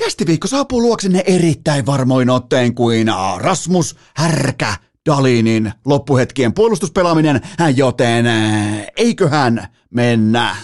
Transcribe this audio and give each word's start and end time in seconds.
Kästiviikko 0.00 0.48
saapuu 0.48 0.82
luoksenne 0.82 1.22
erittäin 1.26 1.86
varmoin 1.86 2.30
otteen 2.30 2.74
kuin 2.74 3.06
Rasmus 3.38 3.96
Härkä 4.16 4.74
Dalinin 5.06 5.72
loppuhetkien 5.84 6.54
puolustuspelaaminen, 6.54 7.40
joten 7.76 8.26
eiköhän 8.96 9.68
mennä. 9.90 10.56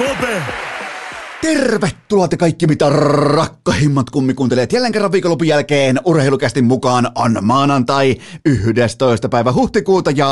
Kope. 0.00 0.42
Tervetuloa 1.40 2.28
te 2.28 2.36
kaikki 2.36 2.66
mitä 2.66 2.90
rakkahimmat 2.90 4.10
kummikuuntelijat 4.10 4.72
jälleen 4.72 4.92
kerran 4.92 5.12
viikonlopun 5.12 5.46
jälkeen 5.46 6.00
urheilukästin 6.04 6.64
mukaan 6.64 7.10
on 7.14 7.38
maanantai 7.40 8.16
11. 8.44 9.28
päivä 9.28 9.52
huhtikuuta 9.52 10.10
ja 10.10 10.26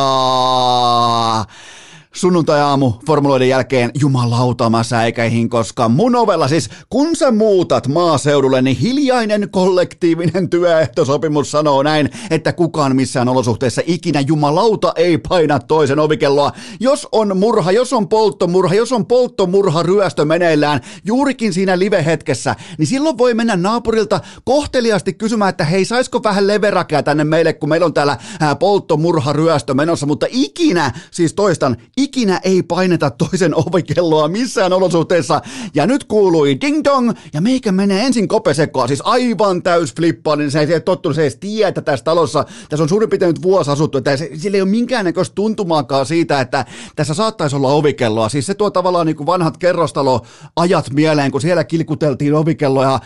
sunnuntai-aamu 2.15 2.93
formuloiden 3.07 3.49
jälkeen 3.49 3.91
jumalauta 4.01 4.71
mä 4.71 4.83
säikäihin, 4.83 5.49
koska 5.49 5.89
mun 5.89 6.17
ovella 6.17 6.49
siis, 6.49 6.71
kun 6.91 7.17
sä 7.17 7.31
muutat 7.31 7.89
maaseudulle, 7.89 8.63
niin 8.63 8.77
hiljainen 8.77 9.51
kollektiivinen 9.51 10.51
työehtosopimus 10.51 11.51
sanoo 11.51 11.83
näin, 11.83 12.11
että 12.31 12.53
kukaan 12.53 12.97
missään 12.97 13.29
olosuhteessa 13.29 13.83
ikinä 13.87 14.21
jumalauta 14.21 14.93
ei 14.97 15.19
paina 15.19 15.59
toisen 15.59 15.99
ovikelloa. 15.99 16.53
Jos 16.81 17.09
on 17.13 17.37
murha, 17.37 17.73
jos 17.73 17.93
on 17.93 18.09
polttomurha, 18.09 18.75
jos 18.75 18.93
on 18.93 19.07
polttomurha 19.07 19.83
ryöstö 19.83 20.25
meneillään 20.25 20.81
juurikin 21.05 21.53
siinä 21.53 21.79
live-hetkessä, 21.79 22.57
niin 22.79 22.87
silloin 22.87 23.19
voi 23.19 23.35
mennä 23.35 23.57
naapurilta 23.57 24.21
kohteliasti 24.45 25.13
kysymään, 25.13 25.49
että 25.49 25.65
hei, 25.65 25.85
saisiko 25.85 26.23
vähän 26.23 26.47
leverakea 26.47 27.03
tänne 27.03 27.25
meille, 27.25 27.53
kun 27.53 27.69
meillä 27.69 27.87
on 27.87 27.95
täällä 27.95 28.17
polttomurha 28.59 29.33
ryöstö 29.33 29.75
menossa, 29.75 30.07
mutta 30.07 30.27
ikinä, 30.31 30.93
siis 31.11 31.35
toistan, 31.35 31.77
ikinä 31.99 32.41
ei 32.45 32.63
paineta 32.63 33.11
toisen 33.11 33.55
ovikelloa 33.55 34.29
missään 34.29 34.73
olosuhteessa. 34.73 35.41
Ja 35.75 35.87
nyt 35.87 36.05
kuului 36.05 36.61
ding 36.61 36.81
dong, 36.85 37.13
ja 37.33 37.41
meikä 37.41 37.73
menee 37.73 38.07
ensin 38.07 38.29
kopesekkoa, 38.29 38.87
siis 38.87 39.03
aivan 39.05 39.63
täys 39.63 39.95
flippaa, 39.95 40.37
niin 40.37 40.51
se 40.51 40.61
ei, 40.61 40.81
tottunut, 40.81 41.17
se 41.17 41.23
ei 41.23 41.65
että 41.65 41.83
tässä 41.83 42.05
talossa, 42.05 42.45
tässä 42.69 42.83
on 42.83 42.89
suurin 42.89 43.11
piirtein 43.11 43.29
nyt 43.29 43.43
vuosi 43.43 43.71
asuttu, 43.71 43.99
että 43.99 44.17
sillä 44.17 44.57
ei 44.57 44.63
ole 44.63 44.71
minkäännäköistä 44.71 45.35
tuntumaakaan 45.35 46.07
siitä, 46.07 46.41
että 46.41 46.65
tässä 46.97 47.15
saattaisi 47.15 47.57
olla 47.57 47.69
ovikelloa. 47.69 48.29
Siis 48.29 48.47
se 48.47 48.55
tuo 48.55 48.71
tavallaan 48.71 49.07
niin 49.07 49.17
kuin 49.17 49.27
vanhat 49.27 49.57
kerrostaloajat 49.57 50.91
mieleen, 50.93 51.31
kun 51.31 51.41
siellä 51.41 51.65
kilkuteltiin 51.65 52.35
ovikelloja 52.35 52.95
äh, 52.95 53.01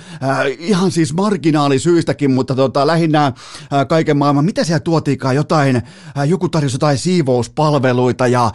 ihan 0.59 0.91
siis 0.91 1.15
marginaalisyistäkin, 1.15 2.31
mutta 2.31 2.55
tota, 2.55 2.87
lähinnä 2.87 3.27
äh, 3.27 3.35
kaiken 3.89 4.17
maailman, 4.17 4.45
mitä 4.45 4.65
siellä 4.65 4.81
tuotiinkaan, 4.81 5.37
jotain, 5.37 5.77
äh, 5.77 6.29
joku 6.29 6.49
tarjosi 6.49 6.75
jotain 6.75 6.99
siivouspalveluita 6.99 8.27
ja 8.27 8.51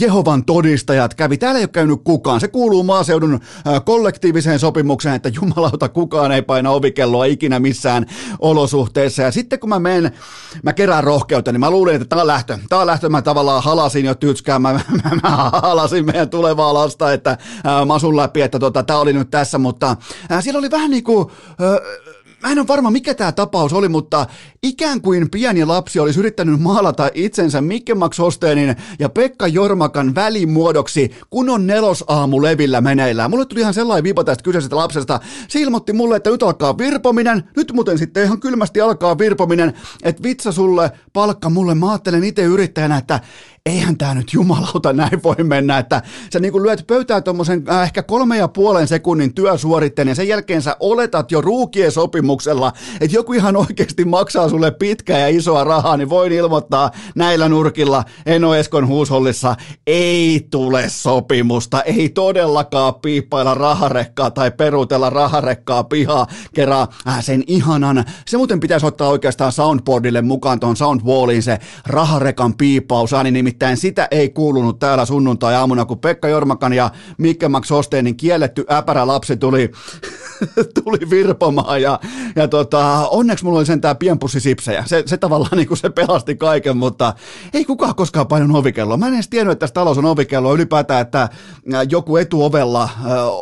Jehovan 0.00 0.44
todistajat 0.44 1.14
kävi. 1.14 1.38
Täällä 1.38 1.58
ei 1.58 1.64
ole 1.64 1.68
käynyt 1.68 2.00
kukaan. 2.04 2.40
Se 2.40 2.48
kuuluu 2.48 2.82
maaseudun 2.82 3.40
kollektiiviseen 3.84 4.58
sopimukseen, 4.58 5.14
että 5.14 5.30
jumalauta 5.34 5.88
kukaan 5.88 6.32
ei 6.32 6.42
paina 6.42 6.70
ovikelloa 6.70 7.24
ikinä 7.24 7.60
missään 7.60 8.06
olosuhteessa. 8.38 9.22
Ja 9.22 9.30
sitten 9.30 9.60
kun 9.60 9.68
mä 9.68 9.78
menen, 9.78 10.12
mä 10.62 10.72
kerään 10.72 11.04
rohkeutta, 11.04 11.52
niin 11.52 11.60
mä 11.60 11.70
luulin, 11.70 11.94
että 11.94 12.06
tää 12.08 12.20
on 12.20 12.26
lähtö. 12.26 12.58
Tää 12.68 12.78
on 12.78 12.86
lähtö, 12.86 13.08
mä 13.08 13.22
tavallaan 13.22 13.62
halasin 13.62 14.04
jo 14.04 14.14
tytskään. 14.14 14.62
Mä, 14.62 14.72
mä, 15.04 15.10
mä 15.22 15.50
halasin 15.62 16.06
meidän 16.06 16.30
tulevaa 16.30 16.74
lasta, 16.74 17.12
että 17.12 17.38
ää, 17.64 17.84
masun 17.84 18.16
läpi, 18.16 18.42
että 18.42 18.58
tota, 18.58 18.82
tää 18.82 18.98
oli 18.98 19.12
nyt 19.12 19.30
tässä, 19.30 19.58
mutta 19.58 19.96
ää, 20.30 20.40
siellä 20.40 20.58
oli 20.58 20.70
vähän 20.70 20.90
niin 20.90 21.04
kuin... 21.04 21.26
Ää, 21.60 21.78
mä 22.42 22.52
en 22.52 22.58
ole 22.58 22.68
varma 22.68 22.90
mikä 22.90 23.14
tämä 23.14 23.32
tapaus 23.32 23.72
oli, 23.72 23.88
mutta 23.88 24.26
ikään 24.62 25.00
kuin 25.00 25.30
pieni 25.30 25.64
lapsi 25.64 26.00
olisi 26.00 26.20
yrittänyt 26.20 26.60
maalata 26.60 27.10
itsensä 27.14 27.60
Mikke 27.60 27.94
Max 27.94 28.18
Hosteenin 28.18 28.76
ja 28.98 29.08
Pekka 29.08 29.46
Jormakan 29.46 30.14
välimuodoksi, 30.14 31.10
kun 31.30 31.50
on 31.50 31.66
nelosaamu 31.66 32.42
levillä 32.42 32.80
meneillään. 32.80 33.30
Mulle 33.30 33.46
tuli 33.46 33.60
ihan 33.60 33.74
sellainen 33.74 34.04
viipa 34.04 34.24
tästä 34.24 34.42
kyseisestä 34.42 34.76
lapsesta. 34.76 35.20
Se 35.48 35.60
ilmoitti 35.60 35.92
mulle, 35.92 36.16
että 36.16 36.30
nyt 36.30 36.42
alkaa 36.42 36.78
virpominen, 36.78 37.44
nyt 37.56 37.72
muuten 37.72 37.98
sitten 37.98 38.24
ihan 38.24 38.40
kylmästi 38.40 38.80
alkaa 38.80 39.18
virpominen, 39.18 39.72
että 40.02 40.22
vitsa 40.22 40.52
sulle, 40.52 40.90
palkka 41.12 41.50
mulle. 41.50 41.74
Mä 41.74 41.90
ajattelen 41.90 42.24
itse 42.24 42.42
yrittäjänä, 42.42 42.96
että 42.96 43.20
eihän 43.70 43.98
tämä 43.98 44.14
nyt 44.14 44.32
jumalauta 44.32 44.92
näin 44.92 45.22
voi 45.22 45.44
mennä, 45.44 45.78
että 45.78 46.02
sä 46.32 46.40
niin 46.40 46.52
kuin 46.52 46.62
lyöt 46.62 46.84
pöytään 46.86 47.22
tuommoisen 47.22 47.64
äh, 47.70 47.82
ehkä 47.82 48.02
kolme 48.02 48.36
ja 48.36 48.48
puolen 48.48 48.88
sekunnin 48.88 49.34
työsuoritteen 49.34 50.08
ja 50.08 50.14
sen 50.14 50.28
jälkeen 50.28 50.62
sä 50.62 50.76
oletat 50.80 51.32
jo 51.32 51.40
ruukien 51.40 51.92
sopimuksella, 51.92 52.72
että 53.00 53.16
joku 53.16 53.32
ihan 53.32 53.56
oikeasti 53.56 54.04
maksaa 54.04 54.48
sulle 54.48 54.70
pitkää 54.70 55.18
ja 55.18 55.28
isoa 55.28 55.64
rahaa, 55.64 55.96
niin 55.96 56.08
voin 56.08 56.32
ilmoittaa 56.32 56.90
näillä 57.14 57.48
nurkilla 57.48 58.04
Eno 58.26 58.54
Eskon 58.54 58.86
huushollissa 58.86 59.56
ei 59.86 60.46
tule 60.50 60.84
sopimusta, 60.88 61.82
ei 61.82 62.08
todellakaan 62.08 62.94
piippailla 62.94 63.54
raharekkaa 63.54 64.30
tai 64.30 64.50
peruutella 64.50 65.10
raharekkaa 65.10 65.84
pihaa 65.84 66.26
kerran 66.54 66.88
äh, 67.08 67.24
sen 67.24 67.44
ihanan. 67.46 68.04
Se 68.26 68.36
muuten 68.36 68.60
pitäisi 68.60 68.86
ottaa 68.86 69.08
oikeastaan 69.08 69.52
soundboardille 69.52 70.22
mukaan 70.22 70.60
tuon 70.60 70.76
soundwalliin 70.76 71.42
se 71.42 71.58
raharekan 71.86 72.54
piippaus, 72.54 73.10
nimittäin 73.30 73.59
sitä 73.74 74.08
ei 74.10 74.28
kuulunut 74.28 74.78
täällä 74.78 75.04
sunnuntai-aamuna, 75.04 75.84
kun 75.84 75.98
Pekka 75.98 76.28
Jormakan 76.28 76.72
ja 76.72 76.90
Mikke 77.18 77.48
Max 77.48 77.70
Hosteenin 77.70 78.16
kielletty 78.16 78.64
äpärä 78.70 79.06
lapsi 79.06 79.36
tuli, 79.36 79.70
tuli 80.84 81.10
virpomaan 81.10 81.82
ja, 81.82 82.00
ja 82.36 82.48
tota, 82.48 83.08
onneksi 83.10 83.44
mulla 83.44 83.58
oli 83.58 83.66
sentään 83.66 83.96
pienpussi 83.96 84.40
sipsejä. 84.40 84.84
Se, 84.86 85.02
se 85.06 85.16
tavallaan 85.16 85.56
niin 85.56 85.68
kuin 85.68 85.78
se 85.78 85.90
pelasti 85.90 86.36
kaiken, 86.36 86.76
mutta 86.76 87.14
ei 87.54 87.64
kukaan 87.64 87.94
koskaan 87.94 88.26
painanut 88.26 88.56
ovikelloa. 88.56 88.96
Mä 88.96 89.06
en 89.06 89.14
edes 89.14 89.28
tiennyt, 89.28 89.52
että 89.52 89.60
tässä 89.60 89.74
talous 89.74 89.98
on 89.98 90.04
ovikello 90.04 90.54
ylipäätään, 90.54 91.00
että 91.00 91.28
joku 91.90 92.16
etuovella 92.16 92.88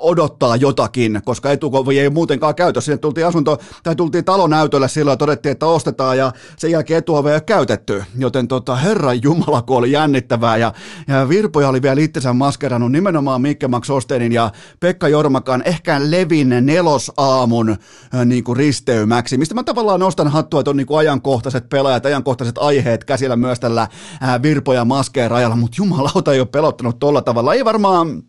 odottaa 0.01 0.57
jotakin, 0.57 1.21
koska 1.25 1.51
etuovi 1.51 1.99
ei 1.99 2.11
muutenkaan 2.11 2.55
käytössä. 2.55 2.87
Sinne 2.87 2.99
tultiin 2.99 3.27
asunto 3.27 3.59
tai 3.83 3.97
tultiin 3.97 4.25
talonäytölle 4.25 4.89
silloin 4.89 5.13
ja 5.13 5.17
todettiin, 5.17 5.53
että 5.53 5.67
ostetaan 5.67 6.19
ja 6.19 6.33
sen 6.57 6.71
jälkeen 6.71 6.99
etuove 6.99 7.31
ei 7.31 7.35
ole 7.35 7.41
käytetty. 7.41 8.05
Joten 8.19 8.49
tota, 8.49 8.77
herran 8.77 9.23
jumala, 9.23 9.63
kun 9.63 9.77
oli 9.77 9.93
jännittävää 9.93 10.57
ja, 10.57 10.73
ja 11.09 11.29
Virpoja 11.29 11.69
oli 11.69 11.83
vielä 11.83 12.01
itsensä 12.01 12.33
maskerannut 12.33 12.93
nimenomaan 12.93 13.43
Mikke 13.43 13.69
Max 13.69 13.91
Ostenin 13.91 14.33
ja 14.33 14.51
Pekka 14.81 15.09
Jormakan 15.09 15.63
ehkä 15.65 16.01
Levin 16.05 16.49
nelosaamun 16.89 17.71
äh, 17.71 18.27
niin 18.27 18.45
kuin 18.45 18.57
risteymäksi, 18.57 19.39
mistä 19.39 19.55
mä 19.55 19.63
tavallaan 19.63 20.01
nostan 20.01 20.29
hattua, 20.29 20.61
että 20.61 20.71
on 20.71 20.77
niin 20.77 20.87
kuin 20.87 20.99
ajankohtaiset 20.99 21.69
pelaajat, 21.69 22.07
ajankohtaiset 22.07 22.59
aiheet 22.59 23.05
käsillä 23.05 23.37
myös 23.37 23.61
tällä 23.61 23.83
äh, 23.83 24.43
Virpoja 24.43 24.85
maskeen 24.85 25.31
rajalla, 25.31 25.57
mutta 25.57 25.75
jumalauta 25.79 26.33
ei 26.33 26.41
ole 26.41 26.49
pelottanut 26.53 26.99
tolla 26.99 27.23
tavalla, 27.23 27.55
ei 27.55 27.65
varmaan, 27.65 28.23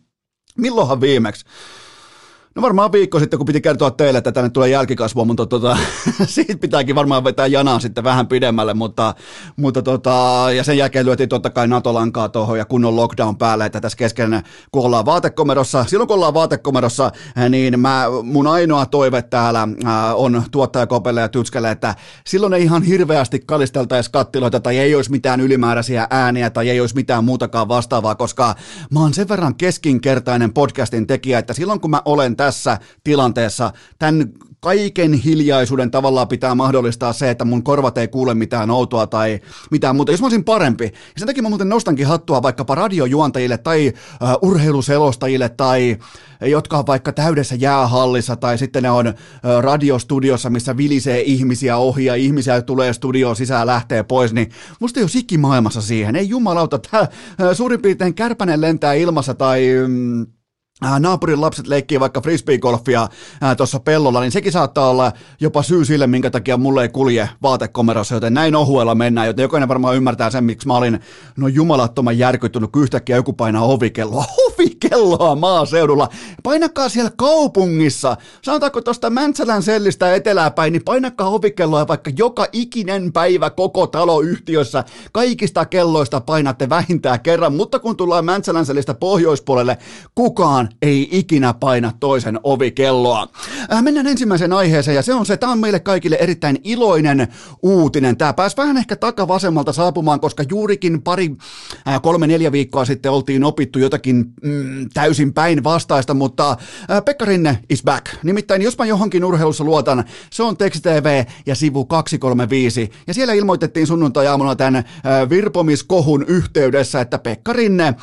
milloinhan 0.58 1.00
viimeksi? 1.00 1.44
No 2.54 2.62
varmaan 2.62 2.92
viikko 2.92 3.18
sitten, 3.18 3.38
kun 3.38 3.46
piti 3.46 3.60
kertoa 3.60 3.90
teille, 3.90 4.18
että 4.18 4.32
tänne 4.32 4.50
tulee 4.50 4.68
jälkikasvua, 4.68 5.24
mutta 5.24 5.46
tota, 5.46 5.76
siitä 6.26 6.56
pitääkin 6.56 6.94
varmaan 6.94 7.24
vetää 7.24 7.46
janaa 7.46 7.80
sitten 7.80 8.04
vähän 8.04 8.26
pidemmälle, 8.26 8.74
mutta, 8.74 9.14
mutta 9.56 9.82
tota, 9.82 10.46
ja 10.56 10.64
sen 10.64 10.78
jälkeen 10.78 11.06
lyötiin 11.06 11.28
totta 11.28 11.50
kai 11.50 11.68
NATO-lankaa 11.68 12.28
tuohon 12.28 12.58
ja 12.58 12.64
kunnon 12.64 12.96
lockdown 12.96 13.36
päälle, 13.36 13.66
että 13.66 13.80
tässä 13.80 13.98
kesken, 13.98 14.42
kun 14.70 14.84
ollaan 14.84 15.06
vaatekomerossa, 15.06 15.84
silloin 15.84 16.08
kun 16.08 16.14
ollaan 16.14 16.34
vaatekomerossa, 16.34 17.10
niin 17.48 17.80
mä, 17.80 18.04
mun 18.22 18.46
ainoa 18.46 18.86
toive 18.86 19.22
täällä 19.22 19.68
on 20.14 20.42
tuottajakopelle 20.50 21.20
ja 21.20 21.28
tytskelle, 21.28 21.70
että 21.70 21.94
silloin 22.26 22.52
ei 22.52 22.62
ihan 22.62 22.82
hirveästi 22.82 23.40
kalisteltaisi 23.46 24.10
kattiloita 24.10 24.60
tai 24.60 24.78
ei 24.78 24.94
olisi 24.94 25.10
mitään 25.10 25.40
ylimääräisiä 25.40 26.06
ääniä 26.10 26.50
tai 26.50 26.70
ei 26.70 26.80
olisi 26.80 26.94
mitään 26.94 27.24
muutakaan 27.24 27.68
vastaavaa, 27.68 28.14
koska 28.14 28.54
mä 28.90 29.00
oon 29.00 29.14
sen 29.14 29.28
verran 29.28 29.54
keskinkertainen 29.54 30.52
podcastin 30.52 31.06
tekijä, 31.06 31.38
että 31.38 31.52
silloin 31.52 31.80
kun 31.80 31.90
mä 31.90 32.02
olen 32.04 32.36
tässä 32.40 32.78
tilanteessa, 33.04 33.72
tämän 33.98 34.28
kaiken 34.60 35.12
hiljaisuuden 35.12 35.90
tavallaan 35.90 36.28
pitää 36.28 36.54
mahdollistaa 36.54 37.12
se, 37.12 37.30
että 37.30 37.44
mun 37.44 37.62
korvat 37.62 37.98
ei 37.98 38.08
kuule 38.08 38.34
mitään 38.34 38.70
outoa 38.70 39.06
tai 39.06 39.40
mitään 39.70 39.96
muuta. 39.96 40.12
Jos 40.12 40.20
mä 40.20 40.26
olisin 40.26 40.44
parempi, 40.44 40.84
ja 40.84 41.18
sen 41.18 41.26
takia 41.26 41.42
mä 41.42 41.48
muuten 41.48 41.68
nostankin 41.68 42.06
hattua 42.06 42.42
vaikkapa 42.42 42.74
radiojuontajille 42.74 43.58
tai 43.58 43.92
uh, 44.22 44.48
urheiluselostajille 44.48 45.48
tai 45.48 45.96
jotka 46.40 46.78
on 46.78 46.86
vaikka 46.86 47.12
täydessä 47.12 47.54
jäähallissa 47.54 48.36
tai 48.36 48.58
sitten 48.58 48.82
ne 48.82 48.90
on 48.90 49.06
uh, 49.06 49.14
radiostudiossa, 49.60 50.50
missä 50.50 50.76
vilisee 50.76 51.20
ihmisiä 51.20 51.76
ohi 51.76 52.04
ja 52.04 52.14
ihmisiä 52.14 52.62
tulee 52.62 52.92
studioon 52.92 53.36
sisään 53.36 53.66
lähtee 53.66 54.02
pois, 54.02 54.32
niin 54.32 54.50
musta 54.80 55.00
ei 55.00 55.04
ole 55.04 55.10
sikki 55.10 55.38
maailmassa 55.38 55.82
siihen. 55.82 56.16
Ei 56.16 56.28
jumalauta, 56.28 56.78
tää, 56.78 57.00
uh, 57.02 57.56
suurin 57.56 57.82
piirtein 57.82 58.14
kärpänen 58.14 58.60
lentää 58.60 58.92
ilmassa 58.92 59.34
tai... 59.34 59.84
Um, 59.84 60.26
naapurin 60.98 61.40
lapset 61.40 61.66
leikkii 61.66 62.00
vaikka 62.00 62.20
frisbeegolfia 62.20 63.08
tuossa 63.56 63.80
pellolla, 63.80 64.20
niin 64.20 64.32
sekin 64.32 64.52
saattaa 64.52 64.90
olla 64.90 65.12
jopa 65.40 65.62
syy 65.62 65.84
sille, 65.84 66.06
minkä 66.06 66.30
takia 66.30 66.56
mulle 66.56 66.82
ei 66.82 66.88
kulje 66.88 67.28
vaatekomerossa, 67.42 68.14
joten 68.14 68.34
näin 68.34 68.56
ohuella 68.56 68.94
mennään, 68.94 69.26
joten 69.26 69.42
jokainen 69.42 69.68
varmaan 69.68 69.96
ymmärtää 69.96 70.30
sen, 70.30 70.44
miksi 70.44 70.66
mä 70.66 70.76
olin 70.76 71.00
no 71.36 71.48
jumalattoman 71.48 72.18
järkyttynyt, 72.18 72.72
kun 72.72 72.82
yhtäkkiä 72.82 73.16
joku 73.16 73.32
painaa 73.32 73.64
ovikelloa. 73.64 74.24
Ovikelloa 74.50 75.36
maaseudulla. 75.36 76.08
Painakaa 76.42 76.88
siellä 76.88 77.10
kaupungissa. 77.16 78.16
Sanotaanko 78.42 78.80
tuosta 78.80 79.10
Mäntsälän 79.10 79.62
sellistä 79.62 80.14
etelää 80.14 80.50
päin, 80.50 80.72
niin 80.72 80.84
painakaa 80.84 81.28
ovikelloa 81.28 81.88
vaikka 81.88 82.10
joka 82.18 82.46
ikinen 82.52 83.12
päivä 83.12 83.50
koko 83.50 83.86
taloyhtiössä. 83.86 84.84
Kaikista 85.12 85.64
kelloista 85.64 86.20
painatte 86.20 86.68
vähintään 86.68 87.20
kerran, 87.20 87.54
mutta 87.54 87.78
kun 87.78 87.96
tullaan 87.96 88.24
Mäntsälän 88.24 88.66
sellistä 88.66 88.94
pohjoispuolelle, 88.94 89.78
kukaan 90.14 90.69
ei 90.82 91.08
ikinä 91.12 91.54
paina 91.54 91.92
toisen 92.00 92.40
ovikelloa. 92.42 93.28
Äh, 93.72 93.82
mennään 93.82 94.06
ensimmäiseen 94.06 94.52
aiheeseen 94.52 94.94
ja 94.94 95.02
se 95.02 95.14
on 95.14 95.26
se, 95.26 95.36
tämä 95.36 95.52
on 95.52 95.58
meille 95.58 95.80
kaikille 95.80 96.16
erittäin 96.20 96.58
iloinen 96.64 97.28
uutinen. 97.62 98.16
Tämä 98.16 98.32
pääsi 98.32 98.56
vähän 98.56 98.76
ehkä 98.76 98.96
takavasemmalta 98.96 99.72
saapumaan, 99.72 100.20
koska 100.20 100.44
juurikin 100.50 101.02
pari, 101.02 101.36
äh, 101.88 102.02
kolme, 102.02 102.26
neljä 102.26 102.52
viikkoa 102.52 102.84
sitten 102.84 103.12
oltiin 103.12 103.44
opittu 103.44 103.78
jotakin 103.78 104.16
mm, 104.42 104.88
täysin 104.94 105.32
päinvastaista, 105.32 106.14
mutta 106.14 106.50
äh, 106.50 107.04
Pekka 107.04 107.24
Rinne 107.24 107.58
is 107.70 107.82
back. 107.82 108.06
Nimittäin 108.22 108.62
jos 108.62 108.78
mä 108.78 108.84
johonkin 108.84 109.24
urheilussa 109.24 109.64
luotan, 109.64 110.04
se 110.30 110.42
on 110.42 110.56
Teksti 110.56 110.80
TV 110.80 111.24
ja 111.46 111.54
sivu 111.54 111.84
235. 111.84 112.90
Ja 113.06 113.14
siellä 113.14 113.32
ilmoitettiin 113.32 113.86
sunnuntai-aamuna 113.86 114.56
tämän 114.56 114.76
äh, 114.76 114.84
virpomiskohun 115.30 116.24
yhteydessä, 116.28 117.00
että 117.00 117.18
Pekka 117.18 117.52
Rinne 117.52 117.86
äh, 117.86 117.96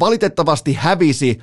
valitettavasti 0.00 0.72
hävisi 0.72 1.42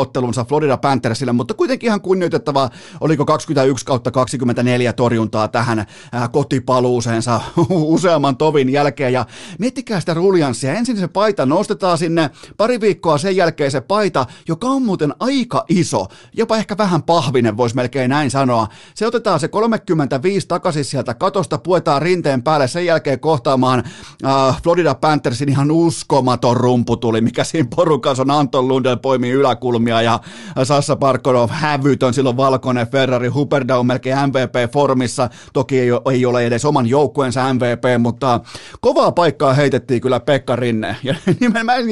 paluuottelunsa 0.00 0.44
Florida 0.44 0.76
Panthersille, 0.76 1.32
mutta 1.32 1.54
kuitenkin 1.54 1.86
ihan 1.86 2.00
kunnioitettava, 2.00 2.70
oliko 3.00 3.24
21 3.24 3.84
kautta 3.84 4.10
24 4.10 4.92
torjuntaa 4.92 5.48
tähän 5.48 5.78
äh, 5.78 6.30
kotipaluuseensa 6.32 7.40
useamman 7.70 8.36
tovin 8.36 8.68
jälkeen. 8.68 9.12
Ja 9.12 9.26
miettikää 9.58 10.00
sitä 10.00 10.14
ruljanssia. 10.14 10.74
Ensin 10.74 10.96
se 10.96 11.08
paita 11.08 11.46
nostetaan 11.46 11.98
sinne, 11.98 12.30
pari 12.56 12.80
viikkoa 12.80 13.18
sen 13.18 13.36
jälkeen 13.36 13.70
se 13.70 13.80
paita, 13.80 14.26
joka 14.48 14.66
on 14.66 14.82
muuten 14.82 15.14
aika 15.20 15.64
iso, 15.68 16.06
jopa 16.32 16.56
ehkä 16.56 16.76
vähän 16.78 17.02
pahvinen, 17.02 17.56
voisi 17.56 17.76
melkein 17.76 18.10
näin 18.10 18.30
sanoa. 18.30 18.68
Se 18.94 19.06
otetaan 19.06 19.40
se 19.40 19.48
35 19.48 20.48
takaisin 20.48 20.84
sieltä 20.84 21.14
katosta, 21.14 21.58
puetaan 21.58 22.02
rinteen 22.02 22.42
päälle, 22.42 22.68
sen 22.68 22.86
jälkeen 22.86 23.20
kohtaamaan 23.20 23.84
äh, 24.24 24.62
Florida 24.62 24.94
Panthersin 24.94 25.48
ihan 25.48 25.70
uskomaton 25.70 26.56
rumputuli, 26.56 27.20
mikä 27.20 27.44
siinä 27.44 27.68
porukassa 27.76 28.22
on 28.22 28.30
Anton 28.30 28.68
Lundell 28.68 28.96
poimii 28.96 29.32
yläkulmia 29.32 29.79
ja 29.88 30.20
Sassa 30.62 30.96
Parkonov 30.96 31.50
hävytön, 31.52 32.14
silloin 32.14 32.36
valkoinen 32.36 32.88
Ferrari, 32.88 33.28
Huberda 33.28 33.78
on 33.78 33.86
melkein 33.86 34.16
MVP-formissa, 34.16 35.30
toki 35.52 35.80
ei, 35.80 35.88
ei 36.12 36.26
ole 36.26 36.46
edes 36.46 36.64
oman 36.64 36.86
joukkueensa 36.86 37.54
MVP, 37.54 37.84
mutta 37.98 38.40
kovaa 38.80 39.12
paikkaa 39.12 39.52
heitettiin 39.52 40.00
kyllä 40.00 40.20
Pekka 40.20 40.56
Rinne. 40.56 40.96
Ja 41.02 41.14
nimenomaan 41.40 41.82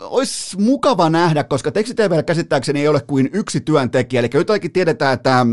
olisi 0.00 0.60
mukava 0.60 1.10
nähdä, 1.10 1.44
koska 1.44 1.72
tekstitv 1.72 2.24
käsittääkseni 2.26 2.80
ei 2.80 2.88
ole 2.88 3.00
kuin 3.00 3.30
yksi 3.32 3.60
työntekijä, 3.60 4.20
eli 4.20 4.28
jotakin 4.34 4.72
tiedetään, 4.72 5.14
että 5.14 5.38
Äh, 5.38 5.46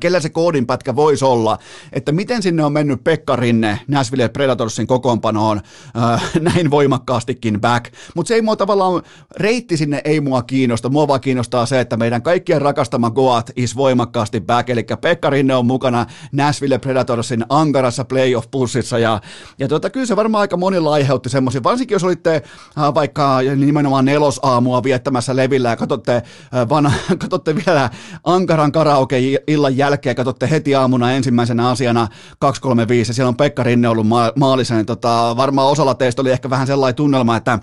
kellä 0.00 0.20
se 0.20 0.28
koodinpätkä 0.28 0.96
voisi 0.96 1.24
olla, 1.24 1.58
että 1.92 2.12
miten 2.12 2.42
sinne 2.42 2.64
on 2.64 2.72
mennyt 2.72 3.04
Pekka 3.04 3.36
Rinne 3.36 3.80
Nashville 3.88 4.28
Predatorsin 4.28 4.86
kokoonpanoon? 4.86 5.60
Äh, 5.96 6.30
näin 6.54 6.70
voimakkaastikin 6.70 7.60
back, 7.60 7.92
mutta 8.14 8.28
se 8.28 8.34
ei 8.34 8.42
mua 8.42 8.56
tavallaan, 8.56 9.02
reitti 9.36 9.76
sinne 9.76 10.00
ei 10.04 10.20
mua 10.20 10.42
kiinnosta, 10.42 10.88
mua 10.88 11.08
vaan 11.08 11.20
kiinnostaa 11.20 11.66
se, 11.66 11.80
että 11.80 11.96
meidän 11.96 12.22
kaikkien 12.22 12.62
rakastama 12.62 13.10
Goat 13.10 13.50
is 13.56 13.76
voimakkaasti 13.76 14.40
back, 14.40 14.70
eli 14.70 14.86
Pekka 15.00 15.30
Rinne 15.30 15.54
on 15.54 15.66
mukana 15.66 16.06
Nashville 16.32 16.78
Predatorsin 16.78 17.44
ankarassa 17.48 18.04
playoff-pussissa, 18.04 18.98
ja, 18.98 19.20
ja 19.58 19.68
tota, 19.68 19.90
kyllä 19.90 20.06
se 20.06 20.16
varmaan 20.16 20.40
aika 20.40 20.56
monilla 20.56 20.92
aiheutti 20.92 21.28
semmoisia, 21.28 21.62
varsinkin 21.62 21.94
jos 21.94 22.04
olitte 22.04 22.34
äh, 22.78 22.94
vaikka 22.94 23.38
nimenomaan 23.56 24.04
nelosaamua 24.04 24.82
viettämässä 24.82 25.36
levillä 25.36 25.68
ja 25.68 25.76
katsotte, 25.76 26.14
äh, 26.16 26.68
vanha, 26.68 26.98
katsotte 27.18 27.56
vielä 27.56 27.90
ankaran 28.24 28.72
karaoke 28.72 29.18
illan 29.68 29.76
jälkeen. 29.76 30.16
Katsotte 30.16 30.50
heti 30.50 30.74
aamuna 30.74 31.12
ensimmäisenä 31.12 31.68
asiana 31.68 32.08
235 32.38 33.10
ja 33.10 33.14
siellä 33.14 33.28
on 33.28 33.36
Pekka 33.36 33.62
Rinne 33.62 33.88
ollut 33.88 34.06
ma- 34.06 34.32
maalissa, 34.36 34.74
niin 34.74 34.86
tota, 34.86 35.34
varmaan 35.36 35.68
osalla 35.68 35.94
teistä 35.94 36.22
oli 36.22 36.30
ehkä 36.30 36.50
vähän 36.50 36.66
sellainen 36.66 36.94
tunnelma, 36.94 37.36
että 37.36 37.58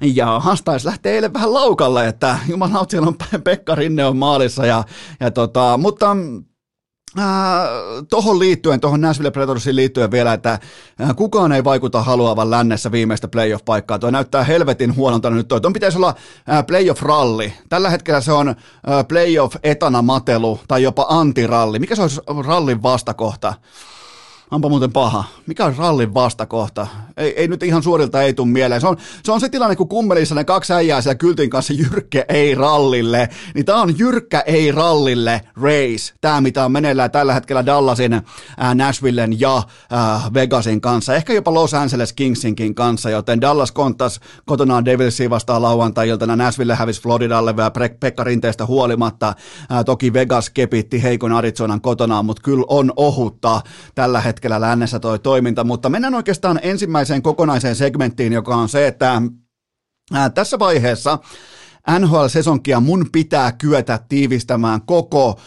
ja 0.00 0.40
taisi 0.64 0.86
lähtee 0.86 1.14
eilen 1.14 1.34
vähän 1.34 1.54
laukalle, 1.54 2.08
että 2.08 2.38
jumalauta 2.48 2.90
siellä 2.90 3.08
on 3.08 3.16
Pekka 3.44 3.74
Rinne 3.74 4.04
on 4.04 4.16
maalissa, 4.16 4.66
ja, 4.66 4.84
ja 5.20 5.30
tota, 5.30 5.78
mutta 5.78 6.16
Äh, 7.18 7.24
tuohon 8.10 8.38
liittyen, 8.38 8.80
tuohon 8.80 9.00
Nashville 9.00 9.30
Predatorsiin 9.30 9.76
liittyen 9.76 10.10
vielä, 10.10 10.32
että 10.32 10.52
äh, 10.52 11.16
kukaan 11.16 11.52
ei 11.52 11.64
vaikuta 11.64 12.02
haluavan 12.02 12.50
lännessä 12.50 12.92
viimeistä 12.92 13.28
playoff-paikkaa. 13.28 13.98
Tuo 13.98 14.10
näyttää 14.10 14.44
helvetin 14.44 14.96
huonolta 14.96 15.30
nyt 15.30 15.48
toi. 15.48 15.60
Tuon 15.60 15.72
pitäisi 15.72 15.98
olla 15.98 16.14
äh, 16.50 16.64
playoff-ralli. 16.66 17.52
Tällä 17.68 17.90
hetkellä 17.90 18.20
se 18.20 18.32
on 18.32 18.48
äh, 18.48 18.54
playoff-etana 19.08 20.02
matelu 20.02 20.60
tai 20.68 20.82
jopa 20.82 21.06
antiralli. 21.08 21.78
Mikä 21.78 21.96
se 21.96 22.02
olisi 22.02 22.20
rallin 22.46 22.82
vastakohta? 22.82 23.54
Onpa 24.50 24.68
muuten 24.68 24.92
paha. 24.92 25.24
Mikä 25.46 25.64
on 25.64 25.76
rallin 25.76 26.14
vastakohta? 26.14 26.86
Ei, 27.16 27.40
ei 27.40 27.48
nyt 27.48 27.62
ihan 27.62 27.82
suorilta 27.82 28.22
ei 28.22 28.34
tule 28.34 28.48
mieleen. 28.48 28.80
Se 28.80 28.86
on, 28.86 28.96
se 29.24 29.32
on 29.32 29.40
se 29.40 29.48
tilanne, 29.48 29.76
kun 29.76 29.88
kummelissa 29.88 30.34
ne 30.34 30.44
kaksi 30.44 30.72
äijää 30.72 31.00
siellä 31.00 31.14
kyltin 31.14 31.50
kanssa 31.50 31.72
jyrkkä 31.72 32.24
ei 32.28 32.54
rallille. 32.54 33.28
Niin 33.54 33.64
tää 33.64 33.76
on 33.76 33.98
jyrkkä 33.98 34.40
ei 34.40 34.72
rallille 34.72 35.40
race. 35.56 36.14
Tää 36.20 36.40
mitä 36.40 36.64
on 36.64 36.72
meneillään 36.72 37.10
tällä 37.10 37.34
hetkellä 37.34 37.66
Dallasin, 37.66 38.12
äh, 38.12 38.22
Nashvillen 38.74 39.40
ja 39.40 39.56
äh, 39.56 40.34
Vegasin 40.34 40.80
kanssa. 40.80 41.14
Ehkä 41.14 41.32
jopa 41.32 41.54
Los 41.54 41.74
Angeles 41.74 42.12
Kingsinkin 42.12 42.74
kanssa, 42.74 43.10
joten 43.10 43.40
Dallas 43.40 43.72
kontas 43.72 44.20
kotonaan 44.46 44.84
Devilsiin 44.84 45.30
vastaan 45.30 45.62
lauantai-iltana. 45.62 46.36
Nashville 46.36 46.74
hävisi 46.74 47.02
Floridalle 47.02 47.56
vielä 47.56 47.70
Pekka 48.00 48.24
Rinteestä 48.24 48.66
huolimatta. 48.66 49.28
Äh, 49.72 49.84
toki 49.84 50.12
Vegas 50.12 50.50
kepitti 50.50 51.02
heikon 51.02 51.32
Arizonan 51.32 51.80
kotonaan, 51.80 52.24
mutta 52.24 52.42
kyllä 52.42 52.64
on 52.68 52.92
ohutta 52.96 53.60
tällä 53.94 54.20
hetkellä 54.20 54.37
hetkellä 54.38 54.60
lännessä 54.60 55.00
toi 55.00 55.18
toiminta, 55.18 55.64
mutta 55.64 55.88
mennään 55.88 56.14
oikeastaan 56.14 56.60
ensimmäiseen 56.62 57.22
kokonaiseen 57.22 57.76
segmenttiin, 57.76 58.32
joka 58.32 58.56
on 58.56 58.68
se, 58.68 58.86
että 58.86 59.22
tässä 60.34 60.58
vaiheessa 60.58 61.18
NHL-sesonkia 61.98 62.80
mun 62.80 63.06
pitää 63.12 63.52
kyetä 63.52 63.98
tiivistämään 64.08 64.82
koko 64.82 65.40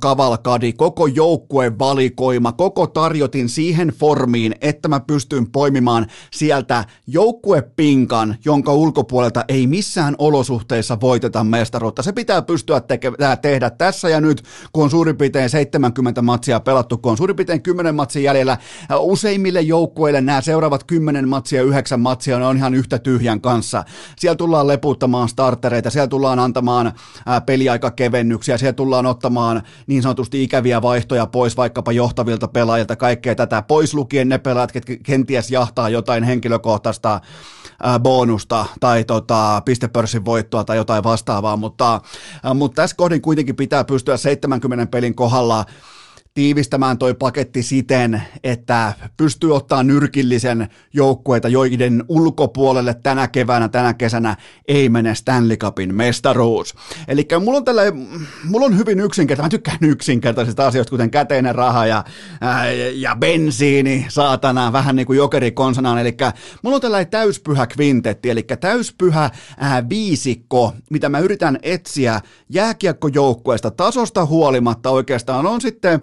kavalkadi, 0.00 0.72
koko 0.72 1.06
joukkueen 1.06 1.78
valikoima, 1.78 2.52
koko 2.52 2.86
tarjotin 2.86 3.48
siihen 3.48 3.88
formiin, 3.88 4.54
että 4.60 4.88
mä 4.88 5.00
pystyn 5.00 5.50
poimimaan 5.50 6.06
sieltä 6.32 6.84
joukkuepinkan, 7.06 8.36
jonka 8.44 8.72
ulkopuolelta 8.72 9.44
ei 9.48 9.66
missään 9.66 10.14
olosuhteissa 10.18 11.00
voiteta 11.00 11.44
mestaruutta. 11.44 12.02
Se 12.02 12.12
pitää 12.12 12.42
pystyä 12.42 12.78
teke- 12.78 13.36
tehdä 13.42 13.70
tässä 13.70 14.08
ja 14.08 14.20
nyt, 14.20 14.42
kun 14.72 14.84
on 14.84 14.90
suurin 14.90 15.16
piirtein 15.16 15.50
70 15.50 16.22
matsia 16.22 16.60
pelattu, 16.60 16.98
kun 16.98 17.10
on 17.10 17.16
suurin 17.16 17.36
piirtein 17.36 17.62
10 17.62 17.94
matsia 17.94 18.22
jäljellä. 18.22 18.58
Useimmille 18.98 19.60
joukkueille 19.60 20.20
nämä 20.20 20.40
seuraavat 20.40 20.84
10 20.84 21.28
matsia, 21.28 21.62
9 21.62 22.00
matsia, 22.00 22.48
on 22.48 22.56
ihan 22.56 22.74
yhtä 22.74 22.98
tyhjän 22.98 23.40
kanssa. 23.40 23.84
Siellä 24.18 24.36
tullaan 24.36 24.66
leputtamaan 24.66 25.28
startereita, 25.28 25.87
että 25.88 25.92
siellä 25.92 26.08
tullaan 26.08 26.38
antamaan 26.38 26.92
peliaikakevennyksiä, 27.46 28.58
siellä 28.58 28.72
tullaan 28.72 29.06
ottamaan 29.06 29.62
niin 29.86 30.02
sanotusti 30.02 30.42
ikäviä 30.42 30.82
vaihtoja 30.82 31.26
pois 31.26 31.56
vaikkapa 31.56 31.92
johtavilta 31.92 32.48
pelaajilta, 32.48 32.96
kaikkea 32.96 33.34
tätä 33.34 33.62
pois 33.62 33.94
lukien 33.94 34.28
ne 34.28 34.38
pelaajat, 34.38 34.72
ketkä 34.72 34.96
kenties 35.02 35.50
jahtaa 35.50 35.88
jotain 35.88 36.24
henkilökohtaista 36.24 37.20
bonusta 38.00 38.66
tai 38.80 39.04
tota, 39.04 39.62
pistepörssin 39.64 40.24
voittoa 40.24 40.64
tai 40.64 40.76
jotain 40.76 41.04
vastaavaa, 41.04 41.56
mutta, 41.56 42.00
mutta 42.54 42.82
tässä 42.82 42.96
kohdin 42.96 43.22
kuitenkin 43.22 43.56
pitää 43.56 43.84
pystyä 43.84 44.16
70 44.16 44.86
pelin 44.86 45.14
kohdalla 45.14 45.64
tiivistämään 46.38 46.98
toi 46.98 47.14
paketti 47.14 47.62
siten, 47.62 48.22
että 48.44 48.92
pystyy 49.16 49.56
ottaa 49.56 49.82
nyrkillisen 49.82 50.68
joukkueita, 50.92 51.48
joiden 51.48 52.04
ulkopuolelle 52.08 52.94
tänä 52.94 53.28
keväänä, 53.28 53.68
tänä 53.68 53.94
kesänä 53.94 54.36
ei 54.68 54.88
mene 54.88 55.14
Stanley 55.14 55.56
Cupin 55.56 55.94
mestaruus. 55.94 56.74
Eli 57.08 57.28
mulla 57.44 57.58
on 57.58 57.64
tällä, 57.64 57.82
mulla 58.44 58.66
on 58.66 58.78
hyvin 58.78 59.00
yksinkertainen, 59.00 59.46
mä 59.46 59.50
tykkään 59.50 59.78
yksinkertaisista 59.82 60.66
asioista, 60.66 60.90
kuten 60.90 61.10
käteinen 61.10 61.54
raha 61.54 61.86
ja, 61.86 62.04
ää, 62.40 62.70
ja 62.72 63.16
bensiini, 63.16 64.06
saatana, 64.08 64.72
vähän 64.72 64.96
niin 64.96 65.06
kuin 65.06 65.16
jokeri 65.16 65.50
konsanaan, 65.50 65.98
eli 65.98 66.16
mulla 66.62 66.74
on 66.74 66.80
tällainen 66.80 67.10
täyspyhä 67.10 67.66
kvintetti, 67.66 68.30
eli 68.30 68.42
täyspyhä 68.42 69.30
ää, 69.56 69.88
viisikko, 69.88 70.74
mitä 70.90 71.08
mä 71.08 71.18
yritän 71.18 71.58
etsiä 71.62 72.20
jääkiekkojoukkueesta 72.48 73.70
tasosta 73.70 74.26
huolimatta 74.26 74.90
oikeastaan 74.90 75.46
on 75.46 75.60
sitten 75.60 76.02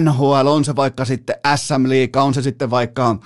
NHL, 0.00 0.46
on 0.46 0.64
se 0.64 0.76
vaikka 0.76 1.04
sitten 1.04 1.36
SM-liiga, 1.56 2.22
on 2.22 2.34
se 2.34 2.42
sitten 2.42 2.70
vaikka 2.70 3.16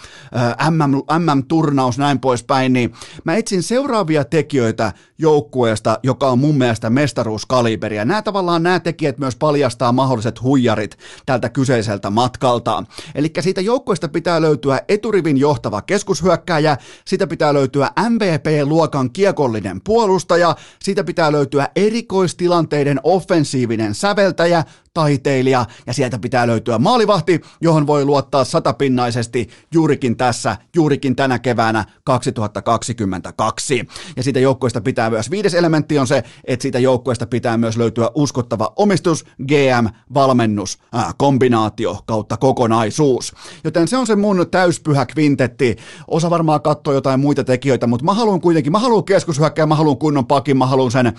MM, 0.71 1.23
MM-turnaus, 1.25 1.99
näin 1.99 2.21
poispäin, 2.21 2.73
niin 2.73 2.93
mä 3.25 3.35
etsin 3.35 3.63
seuraavia 3.63 4.25
tekijöitä 4.25 4.93
joukkueesta, 5.19 5.99
joka 6.03 6.29
on 6.29 6.39
mun 6.39 6.59
mielestä 6.59 6.91
mestaruuskaliberia. 6.91 8.05
Nämä 8.05 8.23
tavallaan 8.23 8.63
nämä 8.63 8.81
tekijät 8.81 9.19
myös 9.19 9.37
paljastaa 9.37 9.93
mahdolliset 9.93 10.43
huijarit 10.43 10.99
tältä 11.27 11.49
kyseiseltä 11.49 12.11
matkalta. 12.11 12.85
Eli 13.15 13.33
siitä 13.41 13.61
joukkueesta 13.61 14.09
pitää 14.09 14.41
löytyä 14.41 14.81
eturivin 14.89 15.37
johtava 15.37 15.83
keskushyökkääjä, 15.83 16.77
siitä 17.05 17.27
pitää 17.27 17.55
löytyä 17.55 17.91
MVP-luokan 18.09 19.11
kiekollinen 19.11 19.81
puolustaja, 19.85 20.57
siitä 20.83 21.05
pitää 21.05 21.33
löytyä 21.33 21.69
erikoistilanteiden 21.77 23.01
offensiivinen 23.03 23.95
säveltäjä, 23.95 24.65
taiteilija 24.95 25.67
ja 25.87 25.93
sieltä 25.93 26.19
pitää 26.19 26.44
löytyä 26.47 26.79
maalivahti, 26.79 27.41
johon 27.61 27.87
voi 27.87 28.05
luottaa 28.05 28.45
satapinnaisesti 28.45 29.49
juurikin 29.75 30.17
tässä, 30.17 30.57
juurikin 30.77 31.17
tänä 31.17 31.39
keväänä 31.39 31.85
2022. 32.05 33.89
Ja 34.17 34.23
siitä 34.23 34.41
joukkueesta 34.41 34.81
pitää 34.81 35.11
myös, 35.11 35.31
viides 35.31 35.55
elementti 35.55 35.99
on 35.99 36.07
se, 36.07 36.23
että 36.45 36.63
siitä 36.63 36.79
joukkueesta 36.79 37.27
pitää 37.27 37.57
myös 37.57 37.77
löytyä 37.77 38.11
uskottava 38.15 38.73
omistus, 38.77 39.25
GM, 39.25 39.87
valmennus, 40.15 40.79
äh, 40.97 41.15
kombinaatio 41.19 41.99
kautta 42.07 42.37
kokonaisuus. 42.37 43.35
Joten 43.65 43.89
se 43.89 43.97
on 43.97 44.07
se 44.07 44.17
mun 44.17 44.47
täyspyhä 44.51 45.07
kvintetti. 45.07 45.77
Osa 46.09 46.31
varmaan 46.31 46.63
katsoo 46.63 46.95
jotain 46.95 47.21
muita 47.21 47.45
tekijöitä, 47.45 47.87
mutta 47.87 48.05
mä 48.05 48.15
haluan 48.15 48.41
kuitenkin, 48.41 48.73
mä 48.73 48.79
haluan 48.79 49.05
keskushyökkää, 49.05 49.67
mä 49.67 49.75
haluan 49.75 49.99
kunnon 49.99 50.27
pakin, 50.27 50.57
mä 50.57 50.67
haluan 50.67 50.91
sen 50.91 51.07
äh, 51.07 51.15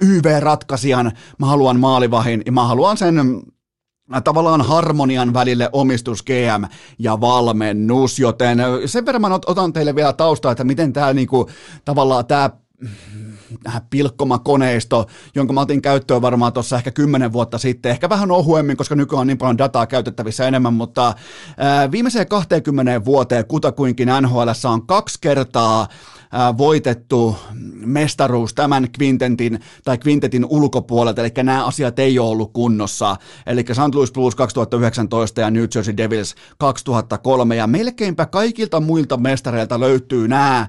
YV-ratkaisijan, 0.00 1.12
mä 1.38 1.46
haluan 1.46 1.80
maalivahin 1.80 2.42
ja 2.46 2.52
mä 2.52 2.64
haluan 2.64 2.96
sen 2.96 3.42
tavallaan 4.20 4.62
harmonian 4.62 5.34
välille 5.34 5.68
omistus 5.72 6.22
GM 6.22 6.64
ja 6.98 7.20
valmennus, 7.20 8.18
joten 8.18 8.60
äh, 8.60 8.66
sen 8.86 9.06
verran 9.06 9.22
mä 9.22 9.40
otan 9.46 9.72
teille 9.72 9.94
vielä 9.94 10.12
taustaa, 10.12 10.52
että 10.52 10.64
miten 10.64 10.92
tämä 10.92 11.12
niinku, 11.12 11.50
tavallaan 11.84 12.26
tämä 12.26 12.50
äh, 13.68 13.82
pilkkoma 13.90 14.38
koneisto, 14.38 15.06
jonka 15.34 15.52
mä 15.52 15.60
otin 15.60 15.82
käyttöön 15.82 16.22
varmaan 16.22 16.52
tuossa 16.52 16.76
ehkä 16.76 16.90
kymmenen 16.90 17.32
vuotta 17.32 17.58
sitten, 17.58 17.92
ehkä 17.92 18.08
vähän 18.08 18.30
ohuemmin, 18.30 18.76
koska 18.76 18.94
nykyään 18.94 19.20
on 19.20 19.26
niin 19.26 19.38
paljon 19.38 19.58
dataa 19.58 19.86
käytettävissä 19.86 20.48
enemmän, 20.48 20.74
mutta 20.74 21.14
ää, 21.56 21.90
viimeiseen 21.90 22.28
20 22.28 23.04
vuoteen 23.04 23.46
kutakuinkin 23.46 24.08
NHL 24.22 24.48
on 24.64 24.86
kaksi 24.86 25.18
kertaa 25.20 25.88
voitettu 26.58 27.36
mestaruus 27.74 28.54
tämän 28.54 28.90
kvintentin 28.90 29.60
tai 29.84 29.98
kvintetin 29.98 30.46
ulkopuolelta, 30.48 31.20
eli 31.20 31.30
nämä 31.42 31.64
asiat 31.64 31.98
ei 31.98 32.18
ole 32.18 32.28
ollut 32.28 32.52
kunnossa. 32.52 33.16
Eli 33.46 33.64
St. 33.72 33.94
Louis 33.94 34.12
Blues 34.12 34.34
2019 34.34 35.40
ja 35.40 35.50
New 35.50 35.64
Jersey 35.74 35.96
Devils 35.96 36.34
2003, 36.58 37.56
ja 37.56 37.66
melkeinpä 37.66 38.26
kaikilta 38.26 38.80
muilta 38.80 39.16
mestareilta 39.16 39.80
löytyy 39.80 40.28
nämä 40.28 40.68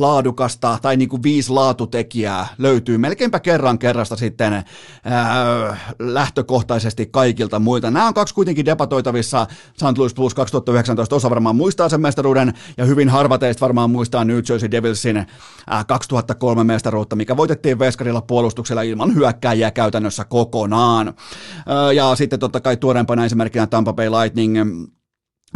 laadukasta 0.00 0.78
tai 0.82 0.96
niin 0.96 1.08
kuin 1.08 1.22
viisi 1.22 1.52
laatutekijää 1.52 2.46
löytyy 2.58 2.98
melkeinpä 2.98 3.40
kerran 3.40 3.78
kerrasta 3.78 4.16
sitten 4.16 4.64
ää, 5.04 5.76
lähtökohtaisesti 5.98 7.06
kaikilta 7.06 7.58
muilta. 7.58 7.90
Nämä 7.90 8.06
on 8.06 8.14
kaksi 8.14 8.34
kuitenkin 8.34 8.66
debatoitavissa 8.66 9.46
St. 9.74 9.98
Louis 9.98 10.14
Plus 10.14 10.34
2019. 10.34 11.16
Osa 11.16 11.30
varmaan 11.30 11.56
muistaa 11.56 11.88
sen 11.88 12.00
mestaruuden 12.00 12.52
ja 12.76 12.84
hyvin 12.84 13.08
harva 13.08 13.38
teistä 13.38 13.60
varmaan 13.60 13.90
muistaa 13.90 14.24
New 14.24 14.40
Jersey 14.48 14.70
Devilsin 14.70 15.26
ää, 15.66 15.84
2003 15.84 16.64
mestaruutta, 16.64 17.16
mikä 17.16 17.36
voitettiin 17.36 17.78
Veskarilla 17.78 18.20
puolustuksella 18.20 18.82
ilman 18.82 19.14
hyökkääjiä 19.14 19.70
käytännössä 19.70 20.24
kokonaan. 20.24 21.14
Ää, 21.66 21.92
ja 21.92 22.16
sitten 22.16 22.38
totta 22.38 22.60
kai 22.60 22.76
tuoreempana 22.76 23.24
esimerkkinä 23.24 23.66
Tampa 23.66 23.92
Bay 23.92 24.10
Lightning, 24.10 24.56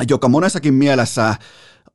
joka 0.08 0.28
monessakin 0.28 0.74
mielessä 0.74 1.34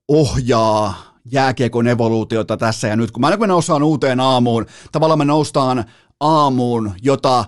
ohjaa 0.07 1.06
jääkiekon 1.31 1.87
evoluutiota 1.87 2.57
tässä 2.57 2.87
ja 2.87 2.95
nyt, 2.95 3.11
kun 3.11 3.21
mä, 3.21 3.31
kun 3.31 3.39
me 3.39 3.47
noustaan 3.47 3.83
uuteen 3.83 4.19
aamuun, 4.19 4.65
tavallaan 4.91 5.19
me 5.19 5.25
noustaan 5.25 5.85
aamuun, 6.19 6.91
jota 7.01 7.45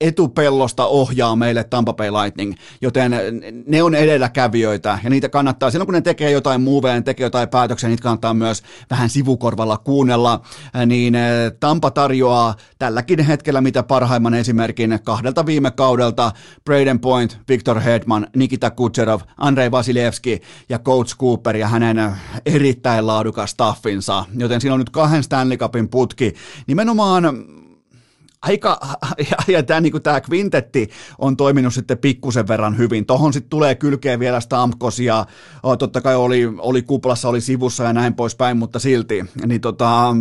etupellosta 0.00 0.86
ohjaa 0.86 1.36
meille 1.36 1.64
Tampa 1.64 1.92
Bay 1.92 2.10
Lightning, 2.10 2.54
joten 2.80 3.12
ne 3.66 3.82
on 3.82 3.94
edelläkävijöitä 3.94 4.98
ja 5.04 5.10
niitä 5.10 5.28
kannattaa, 5.28 5.70
silloin 5.70 5.86
kun 5.86 5.94
ne 5.94 6.00
tekee 6.00 6.30
jotain 6.30 6.60
muuveja, 6.60 6.94
ne 6.94 7.02
tekee 7.02 7.26
jotain 7.26 7.48
päätöksiä, 7.48 7.88
niitä 7.88 8.02
kannattaa 8.02 8.34
myös 8.34 8.62
vähän 8.90 9.10
sivukorvalla 9.10 9.76
kuunnella, 9.76 10.40
niin 10.86 11.14
eh, 11.14 11.52
Tampa 11.60 11.90
tarjoaa 11.90 12.54
tälläkin 12.78 13.20
hetkellä 13.20 13.60
mitä 13.60 13.82
parhaimman 13.82 14.34
esimerkin 14.34 14.98
kahdelta 15.04 15.46
viime 15.46 15.70
kaudelta, 15.70 16.32
Braden 16.64 17.00
Point, 17.00 17.38
Victor 17.48 17.80
Hedman, 17.80 18.26
Nikita 18.36 18.70
Kucherov, 18.70 19.20
Andrei 19.36 19.70
Vasilevski 19.70 20.40
ja 20.68 20.78
Coach 20.78 21.16
Cooper 21.16 21.56
ja 21.56 21.68
hänen 21.68 22.12
erittäin 22.46 23.06
laadukas 23.06 23.50
staffinsa, 23.50 24.24
joten 24.36 24.60
siinä 24.60 24.74
on 24.74 24.80
nyt 24.80 24.90
kahden 24.90 25.22
Stanley 25.22 25.56
Cupin 25.56 25.88
putki, 25.88 26.34
nimenomaan 26.66 27.57
aika, 28.42 28.80
ja, 29.30 29.36
ja 29.48 29.62
tämä 29.62 29.80
niin 29.80 30.02
tämä 30.02 30.20
kvintetti 30.20 30.88
on 31.18 31.36
toiminut 31.36 31.74
sitten 31.74 31.98
pikkusen 31.98 32.48
verran 32.48 32.78
hyvin. 32.78 33.06
Tohon 33.06 33.32
sitten 33.32 33.50
tulee 33.50 33.74
kylkeen 33.74 34.20
vielä 34.20 34.40
Stamkos 34.40 35.00
ja 35.00 35.26
totta 35.78 36.00
kai 36.00 36.16
oli, 36.16 36.52
oli 36.58 36.82
kuplassa, 36.82 37.28
oli 37.28 37.40
sivussa 37.40 37.84
ja 37.84 37.92
näin 37.92 38.14
poispäin, 38.14 38.56
mutta 38.56 38.78
silti. 38.78 39.24
Niin 39.46 39.60
tota, 39.60 40.14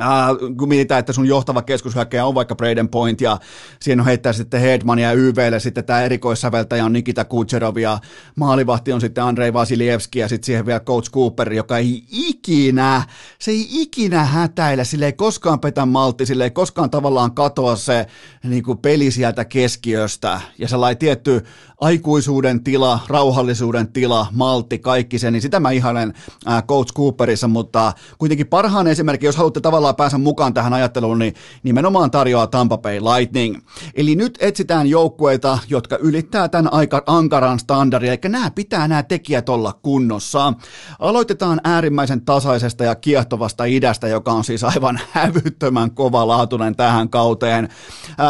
Uh, 0.00 0.56
kun 0.56 0.68
mietitään, 0.68 0.98
että 0.98 1.12
sun 1.12 1.26
johtava 1.26 1.62
keskushyökkäjä 1.62 2.26
on 2.26 2.34
vaikka 2.34 2.54
Braden 2.54 2.88
Point 2.88 3.20
ja 3.20 3.38
siinä 3.80 4.02
on 4.02 4.06
heittää 4.06 4.32
sitten 4.32 4.60
Hedman 4.60 4.98
ja 4.98 5.12
YVlle 5.12 5.60
sitten 5.60 5.84
tämä 5.84 6.02
erikoissäveltäjä 6.02 6.84
on 6.84 6.92
Nikita 6.92 7.24
Kucherov 7.24 7.76
ja 7.76 7.98
maalivahti 8.36 8.92
on 8.92 9.00
sitten 9.00 9.24
Andrei 9.24 9.52
Vasilievski 9.52 10.18
ja 10.18 10.28
sitten 10.28 10.46
siihen 10.46 10.66
vielä 10.66 10.80
Coach 10.80 11.10
Cooper, 11.10 11.52
joka 11.52 11.78
ei 11.78 12.04
ikinä, 12.10 13.02
se 13.38 13.50
ei 13.50 13.66
ikinä 13.70 14.24
hätäile, 14.24 14.84
sille 14.84 15.06
ei 15.06 15.12
koskaan 15.12 15.60
petä 15.60 15.86
maltti, 15.86 16.26
sille 16.26 16.44
ei 16.44 16.50
koskaan 16.50 16.90
tavallaan 16.90 17.34
katoa 17.34 17.76
se 17.76 18.06
niin 18.44 18.62
kuin 18.62 18.78
peli 18.78 19.10
sieltä 19.10 19.44
keskiöstä. 19.44 20.40
Ja 20.58 20.68
sellainen 20.68 20.98
tietty 20.98 21.44
aikuisuuden 21.80 22.64
tila, 22.64 23.00
rauhallisuuden 23.08 23.92
tila, 23.92 24.26
maltti, 24.32 24.78
kaikki 24.78 25.18
se, 25.18 25.30
niin 25.30 25.42
sitä 25.42 25.60
mä 25.60 25.70
ihailen 25.70 26.14
äh, 26.48 26.64
Coach 26.64 26.94
Cooperissa, 26.94 27.48
mutta 27.48 27.92
kuitenkin 28.18 28.46
parhaan 28.46 28.86
esimerkki, 28.86 29.26
jos 29.26 29.36
haluatte 29.36 29.60
tavallaan 29.60 29.83
päästä 29.92 30.18
mukaan 30.18 30.54
tähän 30.54 30.72
ajatteluun, 30.72 31.18
niin 31.18 31.34
nimenomaan 31.62 32.10
tarjoaa 32.10 32.46
Tampa 32.46 32.78
Bay 32.78 33.00
Lightning. 33.00 33.56
Eli 33.94 34.16
nyt 34.16 34.38
etsitään 34.40 34.86
joukkueita, 34.86 35.58
jotka 35.68 35.96
ylittää 35.96 36.48
tämän 36.48 36.72
aika 36.72 37.02
ankaran 37.06 37.58
standardin, 37.58 38.10
eli 38.10 38.18
nämä 38.28 38.50
pitää 38.50 38.88
nämä 38.88 39.02
tekijät 39.02 39.48
olla 39.48 39.72
kunnossa. 39.72 40.52
Aloitetaan 40.98 41.60
äärimmäisen 41.64 42.24
tasaisesta 42.24 42.84
ja 42.84 42.94
kiehtovasta 42.94 43.64
idästä, 43.64 44.08
joka 44.08 44.32
on 44.32 44.44
siis 44.44 44.64
aivan 44.64 45.00
hävyttömän 45.12 45.90
kova 45.90 46.28
laatuinen 46.28 46.76
tähän 46.76 47.08
kauteen. 47.08 47.68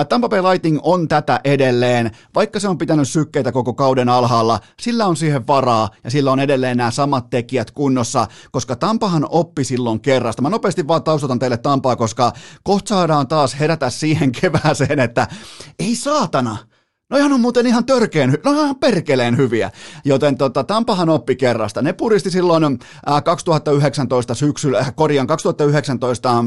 Tampa 0.09 0.29
Bay 0.29 0.43
Lightning 0.43 0.79
on 0.83 1.09
tätä 1.09 1.41
edelleen, 1.45 2.11
vaikka 2.35 2.61
se 2.61 2.69
on 2.69 2.79
pitänyt 2.79 3.09
sykkeitä 3.09 3.53
koko 3.53 3.75
kauden 3.75 4.09
alhaalla, 4.09 4.61
sillä 4.81 5.07
on 5.07 5.17
siihen 5.17 5.47
varaa 5.47 5.89
ja 6.05 6.11
sillä 6.11 6.33
on 6.33 6.41
edelleen 6.41 6.77
nämä 6.77 6.91
samat 6.91 7.31
tekijät 7.31 7.71
kunnossa, 7.71 8.27
koska 8.53 8.77
Tampahan 8.77 9.27
oppi 9.29 9.65
silloin 9.65 10.01
kerrasta. 10.01 10.43
Mä 10.43 10.51
nopeasti 10.51 10.89
vaan 10.89 11.03
taustotan 11.03 11.39
teille 11.45 11.57
Tampaa, 11.57 11.97
koska 11.97 12.33
kohta 12.63 12.89
saadaan 12.89 13.29
taas 13.29 13.61
herätä 13.61 13.91
siihen 13.91 14.33
kevääseen, 14.41 15.01
että 15.01 15.29
ei 15.79 15.97
saatana, 15.97 16.57
No 17.11 17.19
ihan 17.19 17.33
on 17.33 17.41
muuten 17.41 17.67
ihan 17.67 17.87
törkeen, 17.87 18.39
no 18.45 18.53
ihan 18.53 18.77
perkeleen 18.77 19.37
hyviä. 19.37 19.71
Joten 20.05 20.37
tota, 20.39 20.65
Tampahan 20.65 21.09
oppi 21.09 21.37
kerrasta. 21.37 21.83
Ne 21.83 21.93
puristi 21.93 22.31
silloin 22.31 22.65
äh, 22.65 23.25
2019 23.25 24.35
syksyllä, 24.35 24.79
äh, 24.79 24.95
korjan 24.95 25.27
2019 25.27 26.45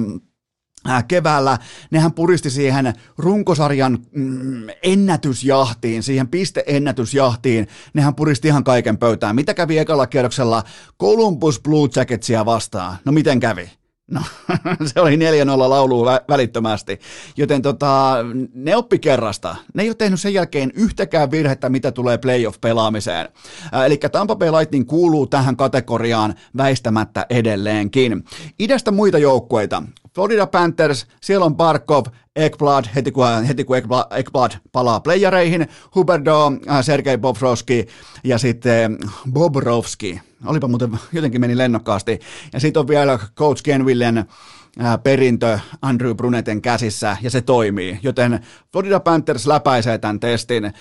Äh, 0.90 1.06
keväällä, 1.08 1.58
nehän 1.92 2.14
puristi 2.14 2.50
siihen 2.50 2.94
runkosarjan 3.18 4.00
mm, 4.12 4.68
ennätysjahtiin, 4.84 6.04
siihen 6.04 6.28
pisteennätysjahtiin, 6.28 7.68
nehän 7.94 8.16
puristi 8.16 8.48
ihan 8.48 8.64
kaiken 8.64 8.98
pöytään. 8.98 9.36
Mitä 9.36 9.54
kävi 9.54 9.78
ekalla 9.78 10.08
kierroksella 10.08 10.64
Columbus 11.02 11.62
Blue 11.62 11.90
Jacketsia 11.96 12.46
vastaan? 12.46 12.98
No 13.06 13.12
miten 13.12 13.40
kävi? 13.40 13.72
No, 14.12 14.22
se 14.94 15.02
oli 15.02 15.16
4-0 15.16 15.20
laulu 15.70 16.06
välittömästi. 16.06 17.00
Joten 17.38 17.62
tota, 17.62 18.16
ne 18.54 18.76
oppi 18.76 19.00
kerrasta. 19.00 19.56
Ne 19.74 19.84
ei 19.84 19.90
ole 19.90 19.96
tehnyt 19.96 20.22
sen 20.22 20.34
jälkeen 20.34 20.72
yhtäkään 20.76 21.32
virhettä, 21.32 21.70
mitä 21.70 21.92
tulee 21.92 22.18
playoff-pelaamiseen. 22.18 23.30
Äh, 23.74 23.86
eli 23.86 23.98
Tampa 23.98 24.36
Bay 24.36 24.52
Lightning 24.52 24.88
kuuluu 24.88 25.28
tähän 25.28 25.58
kategoriaan 25.58 26.36
väistämättä 26.58 27.26
edelleenkin. 27.30 28.24
Idästä 28.60 28.92
muita 28.92 29.18
joukkueita. 29.18 29.84
Florida 30.18 30.48
Panthers, 30.48 31.08
siellä 31.22 31.46
on 31.46 31.56
Barkov, 31.56 32.06
Ekblad, 32.36 32.86
heti 32.96 33.12
kun, 33.12 33.44
heti 33.48 33.64
kun 33.64 33.78
Ekblad, 33.78 34.06
Ekblad 34.12 34.52
palaa 34.72 35.00
playereihin, 35.00 35.68
Huberdo, 35.96 36.52
äh, 36.70 36.86
Sergei 36.86 37.18
Bobrovski 37.18 37.88
ja 38.24 38.38
sitten 38.38 38.98
Bobrovski. 39.32 40.22
Olipa 40.46 40.68
muuten, 40.68 41.00
jotenkin 41.14 41.42
meni 41.42 41.58
lennokkaasti. 41.58 42.20
Ja 42.54 42.60
sitten 42.60 42.80
on 42.80 42.88
vielä 42.88 43.20
Coach 43.36 43.64
Kenvillen 43.64 44.26
perintö 45.04 45.60
Andrew 45.82 46.16
Brunetten 46.16 46.62
käsissä 46.62 47.18
ja 47.22 47.30
se 47.30 47.42
toimii, 47.42 48.00
joten 48.04 48.40
Florida 48.72 49.00
Panthers 49.00 49.48
läpäisee 49.48 49.98
tämän 49.98 50.20
testin. 50.20 50.74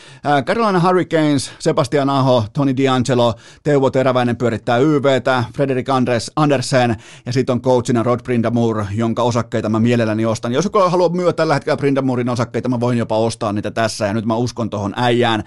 Carolina 0.47 0.81
Hurricanes, 0.81 1.53
Sebastian 1.59 2.11
Aho, 2.11 2.45
Tony 2.53 2.73
D'Angelo, 2.73 3.41
Teuvo 3.63 3.91
Teräväinen 3.91 4.37
pyörittää 4.37 4.79
YVtä, 4.79 5.45
Frederick 5.55 5.89
Andres, 5.89 6.33
Andersen 6.37 6.97
ja 7.27 7.33
sitten 7.33 7.53
on 7.53 7.63
coachina 7.63 8.03
Rod 8.03 8.21
Brindamur, 8.23 8.85
jonka 8.95 9.23
osakkeita 9.23 9.69
mä 9.69 9.81
mielelläni 9.81 10.27
ostan. 10.27 10.53
Jos 10.53 10.65
joku 10.65 10.79
haluaa 10.79 11.09
myydä 11.09 11.33
tällä 11.33 11.55
hetkellä 11.55 11.77
Brindamurin 11.77 12.29
osakkeita, 12.29 12.69
mä 12.69 12.81
voin 12.81 12.99
jopa 12.99 13.19
ostaa 13.19 13.53
niitä 13.53 13.71
tässä 13.71 14.07
ja 14.07 14.15
nyt 14.15 14.25
mä 14.25 14.37
uskon 14.37 14.71
tuohon 14.71 14.95
äijään. 14.97 15.43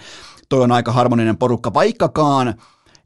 Toi 0.49 0.63
on 0.63 0.71
aika 0.71 0.91
harmoninen 0.91 1.37
porukka, 1.37 1.73
vaikkakaan 1.73 2.53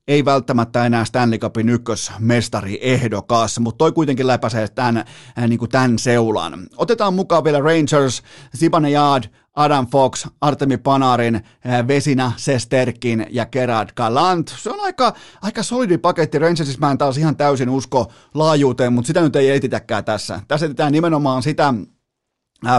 ei 0.07 0.25
välttämättä 0.25 0.85
enää 0.85 1.05
Stanley 1.05 1.39
Cupin 1.39 1.69
ykkösmestari 1.69 2.79
ehdokas, 2.81 3.59
mutta 3.59 3.77
toi 3.77 3.91
kuitenkin 3.91 4.27
läpäisee 4.27 4.67
tämän, 4.67 4.97
äh, 4.97 5.47
niin 5.47 5.59
kuin 5.59 5.71
tämän 5.71 5.99
seulan. 5.99 6.67
Otetaan 6.77 7.13
mukaan 7.13 7.43
vielä 7.43 7.59
Rangers, 7.59 8.23
Zibanejad, 8.57 9.23
Adam 9.55 9.87
Fox, 9.87 10.27
Artemi 10.41 10.77
Panarin, 10.77 11.35
äh, 11.35 11.87
Vesina, 11.87 12.31
Sesterkin 12.37 13.27
ja 13.29 13.45
Gerard 13.45 13.89
Galant. 13.95 14.55
Se 14.57 14.69
on 14.69 14.79
aika, 14.79 15.13
aika 15.41 15.63
solidi 15.63 15.97
paketti. 15.97 16.39
Rangersissa 16.39 16.79
mä 16.79 16.91
en 16.91 16.97
taas 16.97 17.17
ihan 17.17 17.37
täysin 17.37 17.69
usko 17.69 18.11
laajuuteen, 18.33 18.93
mutta 18.93 19.07
sitä 19.07 19.21
nyt 19.21 19.35
ei 19.35 19.49
etitäkään 19.49 20.05
tässä. 20.05 20.39
Tässä 20.47 20.65
etsitään 20.65 20.91
nimenomaan 20.91 21.43
sitä, 21.43 21.73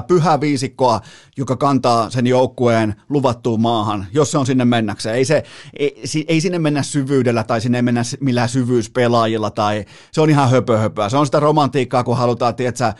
pyhä 0.08 0.40
viisikkoa, 0.40 1.00
joka 1.36 1.56
kantaa 1.56 2.10
sen 2.10 2.26
joukkueen 2.26 2.94
luvattuun 3.08 3.60
maahan, 3.60 4.06
jos 4.12 4.30
se 4.30 4.38
on 4.38 4.46
sinne 4.46 4.64
mennäkseen. 4.64 5.16
Ei, 5.16 5.24
se, 5.24 5.42
ei, 5.78 6.24
ei 6.28 6.40
sinne 6.40 6.58
mennä 6.58 6.82
syvyydellä 6.82 7.44
tai 7.44 7.60
sinne 7.60 7.78
ei 7.78 7.82
mennä 7.82 8.02
millään 8.20 8.48
syvyyspelaajilla 8.48 9.50
tai 9.50 9.84
se 10.12 10.20
on 10.20 10.30
ihan 10.30 10.50
höpö 10.50 10.78
höpöä. 10.78 11.08
Se 11.08 11.16
on 11.16 11.26
sitä 11.26 11.40
romantiikkaa, 11.40 12.04
kun 12.04 12.16
halutaan 12.16 12.54
tiedätkö, 12.54 12.92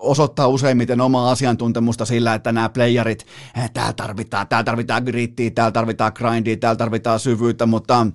osoittaa 0.00 0.46
useimmiten 0.48 1.00
omaa 1.00 1.30
asiantuntemusta 1.30 2.04
sillä, 2.04 2.34
että 2.34 2.52
nämä 2.52 2.68
playerit, 2.68 3.26
täällä 3.72 3.92
tarvitaan, 3.92 4.48
täällä 4.48 4.64
tarvitaan 4.64 5.02
grittiä, 5.04 5.50
täällä 5.50 5.72
tarvitaan 5.72 6.12
grindia, 6.14 6.56
täällä 6.56 6.76
tarvitaan 6.76 7.20
syvyyttä, 7.20 7.66
mutta 7.66 8.06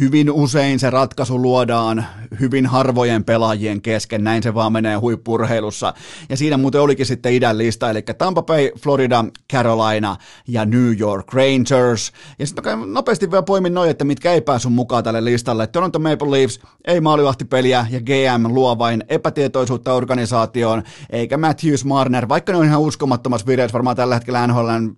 hyvin 0.00 0.30
usein 0.30 0.78
se 0.78 0.90
ratkaisu 0.90 1.42
luodaan 1.42 2.06
hyvin 2.40 2.66
harvojen 2.66 3.24
pelaajien 3.24 3.82
kesken. 3.82 4.24
Näin 4.24 4.42
se 4.42 4.54
vaan 4.54 4.72
menee 4.72 4.96
huippurheilussa. 4.96 5.94
Ja 6.28 6.36
siinä 6.36 6.56
muuten 6.56 6.80
olikin 6.80 7.06
sitten 7.06 7.34
idän 7.40 7.58
lista, 7.58 7.90
eli 7.90 8.02
Tampa 8.02 8.42
Bay, 8.42 8.70
Florida, 8.78 9.24
Carolina 9.52 10.16
ja 10.48 10.64
New 10.64 11.00
York 11.00 11.34
Rangers. 11.34 12.12
Ja 12.38 12.46
sitten 12.46 12.92
nopeasti 12.92 13.30
vielä 13.30 13.42
poimin 13.42 13.74
noin, 13.74 13.90
että 13.90 14.04
mitkä 14.04 14.32
ei 14.32 14.40
päässyt 14.40 14.72
mukaan 14.72 15.04
tälle 15.04 15.24
listalle. 15.24 15.66
Toronto 15.66 15.98
Maple 15.98 16.30
Leafs, 16.30 16.60
ei 16.84 17.00
maalivahtipeliä 17.00 17.86
ja 17.90 18.00
GM 18.00 18.54
luo 18.54 18.78
vain 18.78 19.04
epätietoisuutta 19.08 19.94
organisaatioon, 19.94 20.82
eikä 21.10 21.38
Matthews 21.38 21.84
Marner, 21.84 22.28
vaikka 22.28 22.52
ne 22.52 22.58
on 22.58 22.64
ihan 22.64 22.80
uskomattomassa 22.80 23.46
vireessä 23.46 23.72
varmaan 23.72 23.96
tällä 23.96 24.14
hetkellä 24.14 24.46
NHLn 24.46 24.96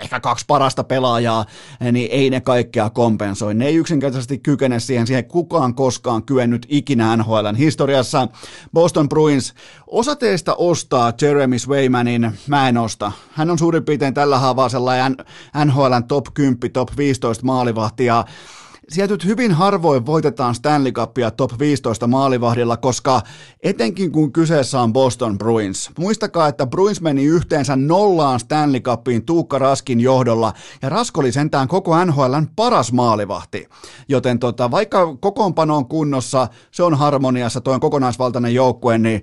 ehkä 0.00 0.20
kaksi 0.20 0.44
parasta 0.48 0.84
pelaajaa, 0.84 1.44
niin 1.92 2.08
ei 2.10 2.30
ne 2.30 2.40
kaikkea 2.40 2.90
kompensoi. 2.90 3.54
Ne 3.54 3.66
ei 3.66 3.74
yksinkertaisesti 3.76 4.38
kykene 4.38 4.80
siihen, 4.80 5.06
siihen 5.06 5.24
kukaan 5.24 5.74
koskaan 5.74 6.22
kyennyt 6.22 6.66
ikinä 6.68 7.16
NHLn 7.16 7.56
historiassa. 7.58 8.28
Boston 8.72 9.08
Bruins, 9.08 9.54
osa 9.86 10.16
teistä 10.16 10.54
ostaa 10.54 11.12
Jeremy 11.22 11.58
Swaymanin, 11.58 12.32
mä 12.46 12.68
en 12.68 12.78
osta. 12.78 13.12
Hän 13.32 13.50
on 13.50 13.58
suurin 13.58 13.84
piirtein 13.84 14.14
tällä 14.14 14.38
haavaa 14.38 14.68
sellainen 14.68 15.16
NHLn 15.64 16.04
top 16.08 16.26
10, 16.34 16.72
top 16.72 16.88
15 16.96 17.44
maalivahtia 17.44 18.24
sieltä 18.88 19.14
nyt 19.14 19.24
hyvin 19.24 19.52
harvoin 19.52 20.06
voitetaan 20.06 20.54
Stanley 20.54 20.92
Cupia 20.92 21.30
top 21.30 21.58
15 21.58 22.06
maalivahdilla, 22.06 22.76
koska 22.76 23.20
etenkin 23.62 24.12
kun 24.12 24.32
kyseessä 24.32 24.80
on 24.80 24.92
Boston 24.92 25.38
Bruins. 25.38 25.90
Muistakaa, 25.98 26.48
että 26.48 26.66
Bruins 26.66 27.00
meni 27.00 27.24
yhteensä 27.24 27.76
nollaan 27.76 28.40
Stanley 28.40 28.80
Cupiin 28.80 29.26
Tuukka 29.26 29.58
Raskin 29.58 30.00
johdolla, 30.00 30.52
ja 30.82 30.88
Rask 30.88 31.18
oli 31.18 31.32
sentään 31.32 31.68
koko 31.68 32.04
NHLn 32.04 32.46
paras 32.56 32.92
maalivahti. 32.92 33.66
Joten 34.08 34.38
tota, 34.38 34.70
vaikka 34.70 35.16
kokoonpano 35.16 35.76
on 35.76 35.88
kunnossa, 35.88 36.48
se 36.70 36.82
on 36.82 36.94
harmoniassa, 36.94 37.60
tuo 37.60 37.74
on 37.74 37.80
kokonaisvaltainen 37.80 38.54
joukkue, 38.54 38.98
niin 38.98 39.22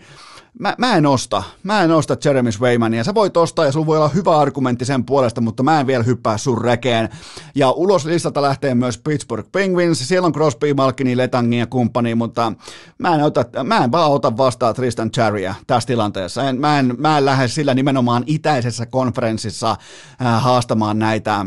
mä, 0.59 0.75
mä 0.77 0.95
en 0.95 1.05
osta. 1.05 1.43
Mä 1.63 1.83
en 1.83 1.91
osta 1.91 2.17
Jeremy 2.25 2.51
Swaymania. 2.51 3.03
Sä 3.03 3.13
voit 3.13 3.37
ostaa 3.37 3.65
ja 3.65 3.71
sulla 3.71 3.85
voi 3.85 3.97
olla 3.97 4.09
hyvä 4.09 4.39
argumentti 4.39 4.85
sen 4.85 5.05
puolesta, 5.05 5.41
mutta 5.41 5.63
mä 5.63 5.79
en 5.79 5.87
vielä 5.87 6.03
hyppää 6.03 6.37
sun 6.37 6.61
rekeen. 6.61 7.09
Ja 7.55 7.71
ulos 7.71 8.05
listalta 8.05 8.41
lähtee 8.41 8.75
myös 8.75 8.97
Pittsburgh 8.97 9.49
Penguins. 9.51 10.07
Siellä 10.07 10.25
on 10.25 10.33
Crosby, 10.33 10.73
Malkini, 10.73 11.17
Letangin 11.17 11.59
ja 11.59 11.67
kumppani, 11.67 12.15
mutta 12.15 12.53
mä 12.97 13.15
en, 13.15 13.23
ota, 13.23 13.45
mä 13.63 13.83
en 13.83 13.91
vaan 13.91 14.11
ota 14.11 14.37
vastaan 14.37 14.75
Tristan 14.75 15.11
Charia 15.11 15.55
tässä 15.67 15.87
tilanteessa. 15.87 16.49
En, 16.49 16.59
mä, 16.59 16.79
en, 16.79 16.95
mä 16.97 17.17
en 17.17 17.25
lähde 17.25 17.47
sillä 17.47 17.73
nimenomaan 17.73 18.23
itäisessä 18.25 18.85
konferenssissa 18.85 19.71
äh, 19.71 20.43
haastamaan 20.43 20.99
näitä 20.99 21.45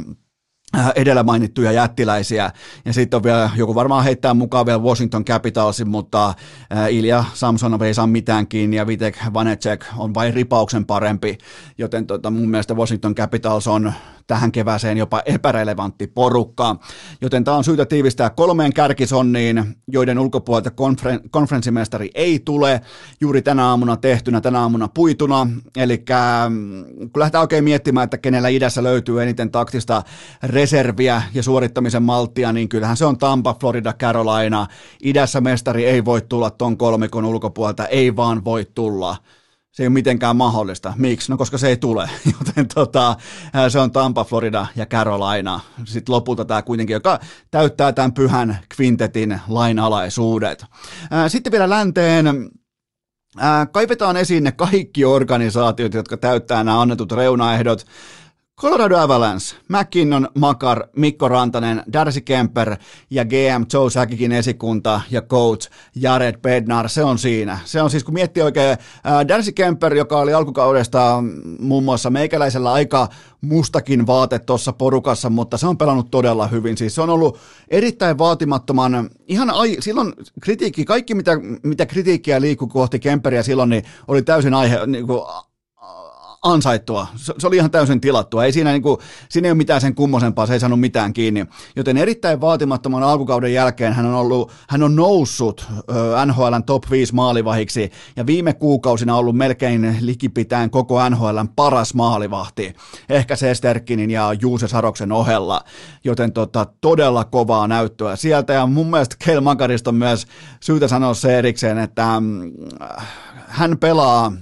edellä 0.94 1.22
mainittuja 1.22 1.72
jättiläisiä. 1.72 2.52
Ja 2.84 2.92
sitten 2.92 3.16
on 3.16 3.22
vielä, 3.22 3.50
joku 3.56 3.74
varmaan 3.74 4.04
heittää 4.04 4.34
mukaan 4.34 4.66
vielä 4.66 4.78
Washington 4.78 5.24
Capitalsin, 5.24 5.88
mutta 5.88 6.28
äh, 6.28 6.92
Ilja 6.92 7.24
Samsonov 7.34 7.82
ei 7.82 7.94
saa 7.94 8.06
mitään 8.06 8.46
kiinni 8.46 8.76
ja 8.76 8.86
Vitek 8.86 9.16
Vanecek 9.34 9.84
on 9.96 10.14
vain 10.14 10.34
ripauksen 10.34 10.86
parempi, 10.86 11.38
joten 11.78 12.06
tota, 12.06 12.30
mun 12.30 12.50
mielestä 12.50 12.74
Washington 12.74 13.14
Capitals 13.14 13.66
on 13.66 13.92
tähän 14.26 14.52
kevääseen 14.52 14.98
jopa 14.98 15.22
epärelevantti 15.26 16.06
porukka. 16.06 16.76
Joten 17.20 17.44
tämä 17.44 17.56
on 17.56 17.64
syytä 17.64 17.86
tiivistää 17.86 18.30
kolmeen 18.30 18.72
kärkisonniin, 18.72 19.76
joiden 19.88 20.18
ulkopuolelta 20.18 20.70
konferen- 20.70 21.28
konferenssimestari 21.30 22.10
ei 22.14 22.38
tule 22.38 22.80
juuri 23.20 23.42
tänä 23.42 23.68
aamuna 23.68 23.96
tehtynä, 23.96 24.40
tänä 24.40 24.60
aamuna 24.60 24.88
puituna. 24.88 25.48
Eli 25.76 26.04
mm, 26.48 26.84
kun 26.84 27.20
lähdetään 27.20 27.42
oikein 27.42 27.64
miettimään, 27.64 28.04
että 28.04 28.18
kenellä 28.18 28.48
idässä 28.48 28.82
löytyy 28.82 29.22
eniten 29.22 29.50
taktista 29.50 30.02
reserviä 30.42 31.22
ja 31.34 31.42
suorittamisen 31.42 32.02
malttia, 32.02 32.52
niin 32.52 32.68
kyllähän 32.68 32.96
se 32.96 33.04
on 33.04 33.18
Tampa, 33.18 33.56
Florida, 33.60 33.92
Carolina. 33.92 34.66
Idässä 35.02 35.40
mestari 35.40 35.86
ei 35.86 36.04
voi 36.04 36.22
tulla 36.28 36.50
ton 36.50 36.76
kolmikon 36.76 37.24
ulkopuolelta, 37.24 37.86
ei 37.86 38.16
vaan 38.16 38.44
voi 38.44 38.66
tulla 38.74 39.16
se 39.76 39.82
ei 39.82 39.86
ole 39.86 39.92
mitenkään 39.92 40.36
mahdollista. 40.36 40.92
Miksi? 40.96 41.30
No 41.32 41.36
koska 41.36 41.58
se 41.58 41.68
ei 41.68 41.76
tule, 41.76 42.10
joten 42.38 42.68
tota, 42.74 43.16
se 43.68 43.78
on 43.78 43.92
Tampa, 43.92 44.24
Florida 44.24 44.66
ja 44.76 44.86
Carolina. 44.86 45.60
Sitten 45.84 46.12
lopulta 46.12 46.44
tämä 46.44 46.62
kuitenkin, 46.62 46.94
joka 46.94 47.20
täyttää 47.50 47.92
tämän 47.92 48.12
pyhän 48.12 48.58
kvintetin 48.76 49.40
lainalaisuudet. 49.48 50.64
Sitten 51.28 51.52
vielä 51.52 51.70
länteen 51.70 52.50
kaivetaan 53.72 54.16
esiin 54.16 54.44
ne 54.44 54.52
kaikki 54.52 55.04
organisaatiot, 55.04 55.94
jotka 55.94 56.16
täyttää 56.16 56.64
nämä 56.64 56.80
annetut 56.80 57.12
reunaehdot. 57.12 57.86
Colorado 58.60 58.96
Avalanche, 58.96 59.56
McKinnon, 59.68 60.28
Makar, 60.38 60.88
Mikko 60.96 61.28
Rantanen, 61.28 61.82
Darcy 61.92 62.20
Kemper 62.20 62.76
ja 63.10 63.24
GM 63.24 63.64
Joe 63.72 63.90
Säkikin 63.90 64.32
esikunta 64.32 65.00
ja 65.10 65.22
coach 65.22 65.70
Jared 65.94 66.38
Bednar, 66.40 66.88
se 66.88 67.04
on 67.04 67.18
siinä. 67.18 67.58
Se 67.64 67.82
on 67.82 67.90
siis, 67.90 68.04
kun 68.04 68.14
miettii 68.14 68.42
oikein, 68.42 68.76
Darcy 69.28 69.52
Kemper, 69.52 69.94
joka 69.94 70.18
oli 70.18 70.34
alkukaudesta 70.34 71.22
muun 71.58 71.84
muassa 71.84 72.10
meikäläisellä 72.10 72.72
aika 72.72 73.08
mustakin 73.40 74.06
vaate 74.06 74.38
tuossa 74.38 74.72
porukassa, 74.72 75.30
mutta 75.30 75.58
se 75.58 75.66
on 75.66 75.78
pelannut 75.78 76.10
todella 76.10 76.46
hyvin. 76.46 76.76
Siis 76.76 76.94
se 76.94 77.02
on 77.02 77.10
ollut 77.10 77.38
erittäin 77.68 78.18
vaatimattoman, 78.18 79.10
ihan 79.28 79.50
ai, 79.50 79.76
silloin 79.80 80.12
kritiikki, 80.40 80.84
kaikki 80.84 81.14
mitä, 81.14 81.32
mitä 81.62 81.86
kritiikkiä 81.86 82.40
liikkui 82.40 82.68
kohti 82.68 82.98
Kemperiä 82.98 83.42
silloin, 83.42 83.70
niin 83.70 83.84
oli 84.08 84.22
täysin 84.22 84.54
aihe, 84.54 84.86
niin 84.86 85.06
kuin, 85.06 85.22
ansaittua. 86.52 87.06
Se, 87.16 87.46
oli 87.46 87.56
ihan 87.56 87.70
täysin 87.70 88.00
tilattua. 88.00 88.44
Ei 88.44 88.52
siinä, 88.52 88.72
niin 88.72 88.82
kuin, 88.82 88.98
siinä 89.28 89.46
ei 89.46 89.50
ole 89.50 89.56
mitään 89.56 89.80
sen 89.80 89.94
kummosempaa, 89.94 90.46
se 90.46 90.52
ei 90.52 90.60
saanut 90.60 90.80
mitään 90.80 91.12
kiinni. 91.12 91.46
Joten 91.76 91.96
erittäin 91.96 92.40
vaatimattoman 92.40 93.02
alkukauden 93.02 93.52
jälkeen 93.52 93.92
hän 93.92 94.06
on, 94.06 94.14
ollut, 94.14 94.52
hän 94.68 94.82
on 94.82 94.96
noussut 94.96 95.66
NHLn 96.26 96.62
top 96.66 96.90
5 96.90 97.14
maalivahiksi 97.14 97.90
ja 98.16 98.26
viime 98.26 98.52
kuukausina 98.52 99.16
ollut 99.16 99.36
melkein 99.36 99.98
likipitään 100.00 100.70
koko 100.70 101.08
NHLn 101.08 101.48
paras 101.56 101.94
maalivahti. 101.94 102.74
Ehkä 103.08 103.36
se 103.36 103.54
Sterkkinin 103.54 104.10
ja 104.10 104.32
Juuse 104.40 104.68
Saroksen 104.68 105.12
ohella. 105.12 105.60
Joten 106.04 106.32
tota, 106.32 106.66
todella 106.80 107.24
kovaa 107.24 107.68
näyttöä 107.68 108.16
sieltä 108.16 108.52
ja 108.52 108.66
mun 108.66 108.90
mielestä 108.90 109.16
Kel 109.24 109.40
Makarista 109.40 109.90
on 109.90 109.94
myös 109.94 110.26
syytä 110.60 110.88
sanoa 110.88 111.14
se 111.14 111.38
erikseen, 111.38 111.78
että 111.78 112.20
mm, 112.20 112.52
hän 113.46 113.78
pelaa 113.78 114.32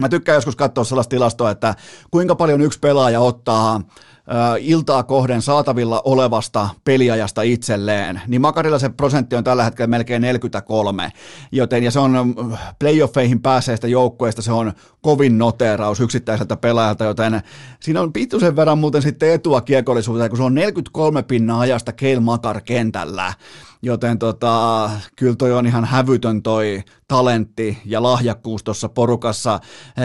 Mä 0.00 0.08
tykkään 0.08 0.36
joskus 0.36 0.56
katsoa 0.56 0.84
sellaista 0.84 1.10
tilastoa, 1.10 1.50
että 1.50 1.74
kuinka 2.10 2.34
paljon 2.34 2.60
yksi 2.60 2.78
pelaaja 2.78 3.20
ottaa 3.20 3.80
iltaa 4.60 5.02
kohden 5.02 5.42
saatavilla 5.42 6.02
olevasta 6.04 6.68
peliajasta 6.84 7.42
itselleen, 7.42 8.20
niin 8.26 8.40
Makarilla 8.40 8.78
se 8.78 8.88
prosentti 8.88 9.36
on 9.36 9.44
tällä 9.44 9.64
hetkellä 9.64 9.86
melkein 9.86 10.22
43, 10.22 11.12
joten 11.52 11.82
ja 11.82 11.90
se 11.90 11.98
on 11.98 12.36
playoffeihin 12.78 13.42
pääseestä 13.42 13.88
joukkueesta 13.88 14.42
se 14.42 14.52
on 14.52 14.72
kovin 15.00 15.38
noteraus 15.38 16.00
yksittäiseltä 16.00 16.56
pelaajalta, 16.56 17.04
joten 17.04 17.42
siinä 17.80 18.00
on 18.00 18.12
pituisen 18.12 18.56
verran 18.56 18.78
muuten 18.78 19.02
sitten 19.02 19.32
etua 19.32 19.60
kiekollisuuteen, 19.60 20.30
kun 20.30 20.36
se 20.36 20.42
on 20.42 20.54
43 20.54 21.22
pinnaa 21.22 21.60
ajasta 21.60 21.92
Keil 21.92 22.20
Makar 22.20 22.60
kentällä, 22.60 23.34
joten 23.82 24.18
tota, 24.18 24.90
kyllä 25.16 25.36
toi 25.36 25.52
on 25.52 25.66
ihan 25.66 25.84
hävytön 25.84 26.42
toi 26.42 26.82
talentti 27.08 27.78
ja 27.84 28.02
lahjakkuus 28.02 28.64
tuossa 28.64 28.88
porukassa, 28.88 29.60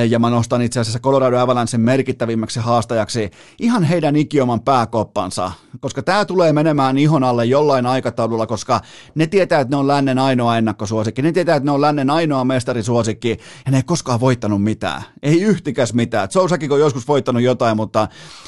ja 0.10 0.20
mä 0.20 0.30
nostan 0.30 0.62
itse 0.62 0.80
asiassa 0.80 1.00
Colorado 1.00 1.38
Avalancen 1.38 1.82
merkittävimmäksi 1.82 2.60
haastajaksi 2.60 3.32
ihan 3.60 3.84
heidän 3.84 4.07
ikioman 4.16 4.62
pääkoppansa, 4.62 5.52
koska 5.80 6.04
tämä 6.04 6.26
tulee 6.26 6.54
menemään 6.54 6.98
ihon 6.98 7.24
alle 7.24 7.46
jollain 7.46 7.86
aikataululla, 7.86 8.48
koska 8.48 8.82
ne 9.16 9.28
tietää, 9.28 9.60
että 9.60 9.76
ne 9.76 9.78
on 9.78 9.88
lännen 9.88 10.20
ainoa 10.20 10.58
ennakkosuosikki, 10.58 11.22
ne 11.22 11.32
tietää, 11.32 11.56
että 11.56 11.66
ne 11.66 11.72
on 11.72 11.82
lännen 11.82 12.10
ainoa 12.10 12.44
mestarisuosikki, 12.44 13.30
ja 13.66 13.72
ne 13.72 13.78
ei 13.78 13.84
koskaan 13.84 14.20
voittanut 14.20 14.64
mitään, 14.64 15.04
ei 15.24 15.42
yhtikäs 15.42 15.94
mitään. 15.94 16.32
Sousakin 16.32 16.72
on 16.72 16.80
joskus 16.80 17.08
voittanut 17.08 17.42
jotain, 17.42 17.78
mutta 17.78 18.08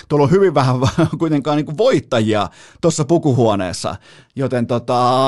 tuolla 0.10 0.24
on 0.24 0.32
hyvin 0.32 0.54
vähän 0.54 0.80
kuitenkaan 1.20 1.58
niin 1.58 1.78
voittajia 1.78 2.50
tuossa 2.82 3.06
pukuhuoneessa, 3.06 3.96
joten 4.36 4.68
tota, 4.68 5.22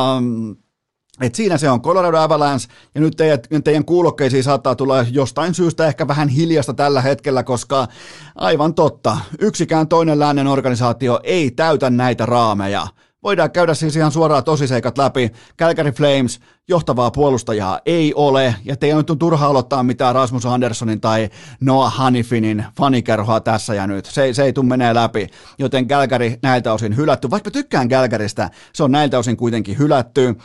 et 1.21 1.35
siinä 1.35 1.57
se 1.57 1.69
on 1.69 1.81
Colorado 1.81 2.17
Avalanche, 2.17 2.67
ja 2.95 3.01
nyt 3.01 3.17
teidän, 3.17 3.39
teidän 3.63 3.85
kuulokkeisiin 3.85 4.43
saattaa 4.43 4.75
tulla 4.75 5.05
jostain 5.11 5.53
syystä 5.53 5.87
ehkä 5.87 6.07
vähän 6.07 6.27
hiljasta 6.27 6.73
tällä 6.73 7.01
hetkellä, 7.01 7.43
koska 7.43 7.87
aivan 8.35 8.73
totta, 8.73 9.17
yksikään 9.39 9.87
toinen 9.87 10.19
lännen 10.19 10.47
organisaatio 10.47 11.19
ei 11.23 11.51
täytä 11.51 11.89
näitä 11.89 12.25
raameja. 12.25 12.87
Voidaan 13.23 13.51
käydä 13.51 13.73
siis 13.73 13.95
ihan 13.95 14.11
suoraan 14.11 14.43
tosiseikat 14.43 14.97
läpi. 14.97 15.31
Calgary 15.59 15.91
Flames, 15.91 16.39
johtavaa 16.67 17.11
puolustajaa 17.11 17.79
ei 17.85 18.13
ole, 18.13 18.55
ja 18.65 18.75
te 18.75 18.85
ei 18.85 18.93
ole 18.93 19.03
turha 19.19 19.45
aloittaa 19.45 19.83
mitään 19.83 20.15
Rasmus 20.15 20.45
Anderssonin 20.45 21.01
tai 21.01 21.29
Noah 21.59 21.95
Hanifinin 21.95 22.65
fanikerhoa 22.77 23.39
tässä 23.39 23.73
ja 23.73 23.87
nyt. 23.87 24.05
Se, 24.05 24.33
se 24.33 24.43
ei 24.43 24.53
tule 24.53 24.65
menee 24.65 24.93
läpi, 24.93 25.27
joten 25.57 25.87
Calgary 25.87 26.33
näiltä 26.43 26.73
osin 26.73 26.95
hylätty. 26.95 27.29
Vaikka 27.29 27.51
tykkään 27.51 27.89
Calgarystä, 27.89 28.49
se 28.73 28.83
on 28.83 28.91
näiltä 28.91 29.19
osin 29.19 29.37
kuitenkin 29.37 29.77
hylätty. 29.77 30.35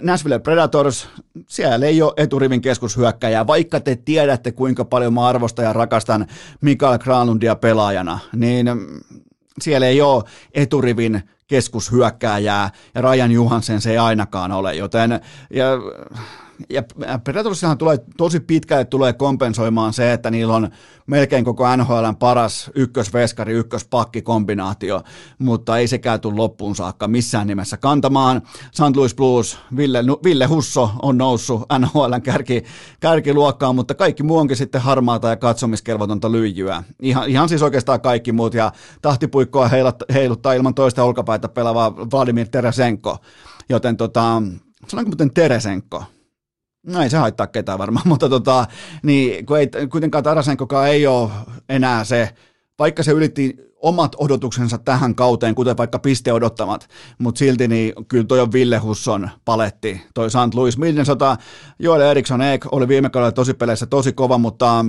Nashville 0.00 0.38
Predators, 0.38 1.08
siellä 1.48 1.86
ei 1.86 2.02
ole 2.02 2.12
eturivin 2.16 2.60
keskushyökkäjää, 2.60 3.46
vaikka 3.46 3.80
te 3.80 3.96
tiedätte 3.96 4.52
kuinka 4.52 4.84
paljon 4.84 5.14
mä 5.14 5.26
arvostan 5.26 5.64
ja 5.64 5.72
rakastan 5.72 6.26
Mikael 6.60 6.98
Granlundia 6.98 7.56
pelaajana, 7.56 8.18
niin 8.36 8.66
siellä 9.60 9.86
ei 9.86 10.02
ole 10.02 10.24
eturivin 10.54 11.22
keskushyökkääjää, 11.50 12.70
ja 12.94 13.02
Ryan 13.02 13.32
Johansen 13.32 13.80
se 13.80 13.90
ei 13.90 13.98
ainakaan 13.98 14.52
ole, 14.52 14.74
joten 14.74 15.20
ja, 15.50 15.66
ja 16.68 16.82
Predatorsihan 17.24 17.78
tulee 17.78 17.98
tosi 18.16 18.40
pitkälle 18.40 18.84
tulee 18.84 19.12
kompensoimaan 19.12 19.92
se, 19.92 20.12
että 20.12 20.30
niillä 20.30 20.54
on 20.54 20.68
melkein 21.06 21.44
koko 21.44 21.76
NHLn 21.76 22.16
paras 22.18 22.70
ykkösveskari, 22.74 23.52
ykköspakki 23.52 24.22
kombinaatio, 24.22 25.02
mutta 25.38 25.78
ei 25.78 25.88
sekään 25.88 26.20
tule 26.20 26.36
loppuun 26.36 26.76
saakka 26.76 27.08
missään 27.08 27.46
nimessä 27.46 27.76
kantamaan. 27.76 28.42
St. 28.72 28.96
Louis 28.96 29.14
Blues, 29.14 29.58
Ville, 29.76 30.04
Ville 30.24 30.46
Husso 30.46 30.90
on 31.02 31.18
noussut 31.18 31.62
NHLn 31.78 32.22
kärki, 32.22 32.64
kärkiluokkaan, 33.00 33.74
mutta 33.74 33.94
kaikki 33.94 34.22
muu 34.22 34.38
onkin 34.38 34.56
sitten 34.56 34.80
harmaata 34.80 35.28
ja 35.28 35.36
katsomiskelvotonta 35.36 36.32
lyijyä. 36.32 36.82
Ihan, 37.02 37.28
ihan 37.28 37.48
siis 37.48 37.62
oikeastaan 37.62 38.00
kaikki 38.00 38.32
muut, 38.32 38.54
ja 38.54 38.72
tahtipuikkoa 39.02 39.70
heiluttaa 40.14 40.52
ilman 40.52 40.74
toista 40.74 41.04
olkapäitä 41.04 41.48
pelaava 41.48 41.96
Vladimir 41.96 42.48
Teresenko, 42.48 43.18
joten 43.68 43.96
tota, 43.96 44.42
sanonko 44.88 45.08
muuten 45.08 45.34
Teresenko? 45.34 46.04
No 46.86 47.02
ei 47.02 47.10
se 47.10 47.16
haittaa 47.16 47.46
ketään 47.46 47.78
varmaan, 47.78 48.08
mutta 48.12 48.28
tota, 48.28 48.66
niin, 49.02 49.46
kun 49.46 49.58
ei, 49.58 49.68
kuitenkaan 49.90 50.24
Tarasenkokaan 50.24 50.88
ei 50.88 51.06
ole 51.06 51.30
enää 51.68 52.04
se, 52.04 52.34
vaikka 52.78 53.02
se 53.02 53.12
ylitti 53.12 53.56
omat 53.82 54.16
odotuksensa 54.18 54.78
tähän 54.78 55.14
kauteen, 55.14 55.54
kuten 55.54 55.76
vaikka 55.76 55.98
piste 55.98 56.32
odottamat, 56.32 56.88
mutta 57.18 57.38
silti 57.38 57.68
niin 57.68 57.92
kyllä 58.08 58.24
toi 58.24 58.40
on 58.40 58.52
Ville 58.52 58.78
Husson 58.78 59.30
paletti, 59.44 60.02
toi 60.14 60.30
St. 60.30 60.54
Louis 60.54 60.78
Minnesota, 60.78 61.36
Joel 61.78 62.00
Eriksson 62.00 62.42
Eek 62.42 62.66
oli 62.72 62.88
viime 62.88 63.10
kaudella 63.10 63.32
tosi 63.32 63.54
peleissä 63.54 63.86
tosi 63.86 64.12
kova, 64.12 64.38
mutta 64.38 64.84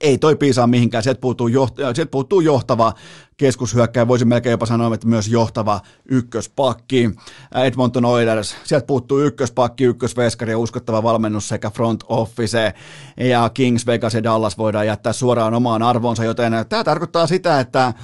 ei 0.00 0.18
toi 0.18 0.36
piisaa 0.36 0.66
mihinkään, 0.66 1.02
sieltä 1.02 1.20
puuttuu, 1.20 1.48
joht- 1.48 1.94
sieltä 1.94 2.10
puuttuu 2.10 2.40
johtava 2.40 2.92
keskushyökkäjä, 3.36 4.08
voisin 4.08 4.28
melkein 4.28 4.50
jopa 4.50 4.66
sanoa, 4.66 4.94
että 4.94 5.06
myös 5.06 5.28
johtava 5.28 5.80
ykköspakki. 6.08 7.10
Edmonton 7.54 8.04
Oilers, 8.04 8.56
sieltä 8.64 8.86
puuttuu 8.86 9.20
ykköspakki, 9.20 9.84
ykkösveskari 9.84 10.52
ja 10.52 10.58
uskottava 10.58 11.02
valmennus 11.02 11.48
sekä 11.48 11.70
front 11.70 12.04
office. 12.08 12.74
Ja 13.16 13.50
Kings, 13.54 13.86
Vegas 13.86 14.14
ja 14.14 14.22
Dallas 14.22 14.58
voidaan 14.58 14.86
jättää 14.86 15.12
suoraan 15.12 15.54
omaan 15.54 15.82
arvoonsa, 15.82 16.24
joten 16.24 16.52
tämä 16.68 16.84
tarkoittaa 16.84 17.26
sitä, 17.26 17.60
että 17.60 17.94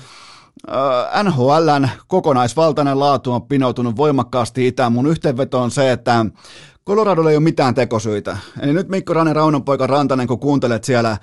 NHLn 1.23 1.89
kokonaisvaltainen 2.07 3.01
laatu 3.01 3.33
on 3.33 3.43
pinoutunut 3.43 3.97
voimakkaasti 3.97 4.67
itään. 4.67 4.93
Mun 4.93 5.07
yhteenveto 5.07 5.61
on 5.63 5.71
se, 5.71 5.93
että 5.93 6.27
Coloradolla 6.87 7.31
ei 7.31 7.37
ole 7.37 7.43
mitään 7.45 7.75
tekosyitä. 7.75 8.37
Eli 8.61 8.73
nyt 8.73 8.89
Mikko 8.89 9.15
Raunon 9.15 9.37
Raunonpoika 9.37 9.87
Rantanen, 9.87 10.27
kun 10.27 10.39
kuuntelet 10.39 10.85
siellä 10.85 11.17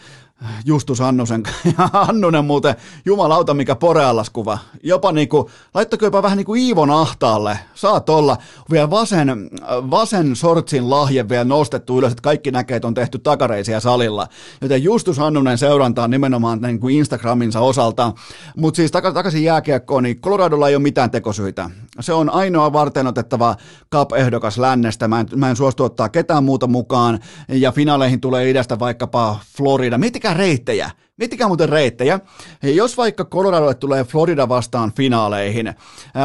Justus 0.65 1.01
Annusen, 1.01 1.43
Annunen 2.07 2.45
muuten, 2.45 2.75
jumalauta 3.05 3.53
mikä 3.53 3.75
poreallaskuva. 3.75 4.57
Jopa 4.83 5.11
niinku, 5.11 5.49
laittako 5.73 6.05
jopa 6.05 6.23
vähän 6.23 6.37
niinku 6.37 6.55
Iivon 6.55 6.91
ahtaalle, 6.91 7.59
saat 7.73 8.09
olla. 8.09 8.37
Vielä 8.71 8.89
vasen, 8.89 9.49
vasen 9.89 10.35
sortsin 10.35 10.89
lahje 10.89 11.29
vielä 11.29 11.43
nostettu 11.43 11.97
ylös, 11.97 12.11
että 12.11 12.21
kaikki 12.21 12.51
näkee, 12.51 12.77
että 12.77 12.87
on 12.87 12.93
tehty 12.93 13.19
takareisia 13.19 13.79
salilla. 13.79 14.27
Joten 14.61 14.83
Justus 14.83 15.19
Annunen 15.19 15.57
seurantaa 15.57 16.07
nimenomaan 16.07 16.61
niin 16.61 16.79
kuin 16.79 16.95
Instagraminsa 16.95 17.59
osalta. 17.59 18.13
Mutta 18.57 18.75
siis 18.75 18.91
tak- 18.91 19.13
takaisin 19.13 19.43
jääkiekkoon, 19.43 20.03
niin 20.03 20.21
Coloradolla 20.21 20.69
ei 20.69 20.75
ole 20.75 20.83
mitään 20.83 21.11
tekosyitä. 21.11 21.69
Se 21.99 22.13
on 22.13 22.29
ainoa 22.29 22.73
varten 22.73 23.07
otettava 23.07 23.55
Cup-ehdokas 23.95 24.57
lännestä. 24.57 25.07
Mä 25.07 25.19
en, 25.19 25.27
mä 25.35 25.49
en 25.49 25.55
suostu 25.55 25.83
ottaa 25.83 26.09
ketään 26.09 26.43
muuta 26.43 26.67
mukaan. 26.67 27.19
Ja 27.47 27.71
finaaleihin 27.71 28.21
tulee 28.21 28.49
idästä 28.49 28.79
vaikkapa 28.79 29.39
Florida. 29.57 29.97
Miettikää 29.97 30.28
miettikää 30.29 30.33
reittejä. 30.33 30.91
Miettikää 31.17 31.47
muuten 31.47 31.69
reittejä. 31.69 32.19
Jos 32.63 32.97
vaikka 32.97 33.25
Coloradolle 33.25 33.73
tulee 33.73 34.03
Florida 34.03 34.49
vastaan 34.49 34.91
finaaleihin, 34.95 35.73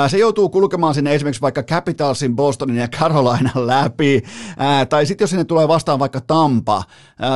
se 0.09 0.19
joutuu 0.19 0.49
kulkemaan 0.49 0.95
sinne 0.95 1.15
esimerkiksi 1.15 1.43
vaikka 1.43 1.63
Capitalsin, 1.63 2.37
Bostonin 2.37 2.77
ja 2.77 2.89
Carolina 2.89 3.51
läpi, 3.55 4.23
tai 4.89 5.07
sitten 5.07 5.23
jos 5.23 5.31
sinne 5.31 5.45
tulee 5.45 5.69
vastaan 5.69 5.99
vaikka 5.99 6.21
Tampa, 6.21 6.83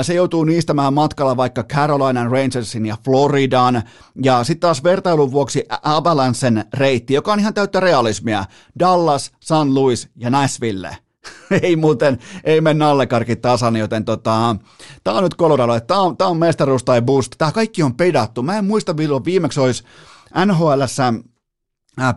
se 0.03 0.15
joutuu 0.15 0.45
niistämään 0.45 0.95
matkalla 0.95 1.37
vaikka 1.37 1.63
Carolina 1.63 2.29
Rangersin 2.29 2.87
ja 2.87 2.97
Floridan, 3.05 3.83
ja 4.25 4.45
sitten 4.45 4.61
taas 4.61 4.85
vertailun 4.85 5.33
vuoksi 5.33 5.65
Avalancen 5.83 6.65
reitti, 6.75 7.15
joka 7.15 7.33
on 7.33 7.41
ihan 7.41 7.55
täyttä 7.55 7.81
realismia, 7.81 8.45
Dallas, 8.79 9.33
San 9.41 9.75
Luis 9.75 10.09
ja 10.17 10.31
Nashville– 10.31 10.97
ei 11.63 11.77
muuten, 11.77 12.19
ei 12.45 12.61
mennä 12.61 12.89
allekarki 12.89 13.37
tasan, 13.37 13.77
joten 13.77 14.05
tota, 14.05 14.57
tää 15.05 15.15
on 15.15 15.23
nyt 15.23 15.37
Colorado, 15.37 15.81
tää 15.81 16.01
on, 16.01 16.17
tää 16.17 16.27
on 16.27 16.37
mestaruus 16.37 16.85
tai 16.85 17.03
boost, 17.03 17.33
tää 17.39 17.53
kaikki 17.53 17.83
on 17.83 17.95
pedattu, 17.95 18.43
mä 18.43 18.59
en 18.59 18.65
muista 18.65 18.95
milloin 18.95 19.25
viimeksi 19.25 19.61
olisi 19.61 19.85
NHLssä 20.47 21.15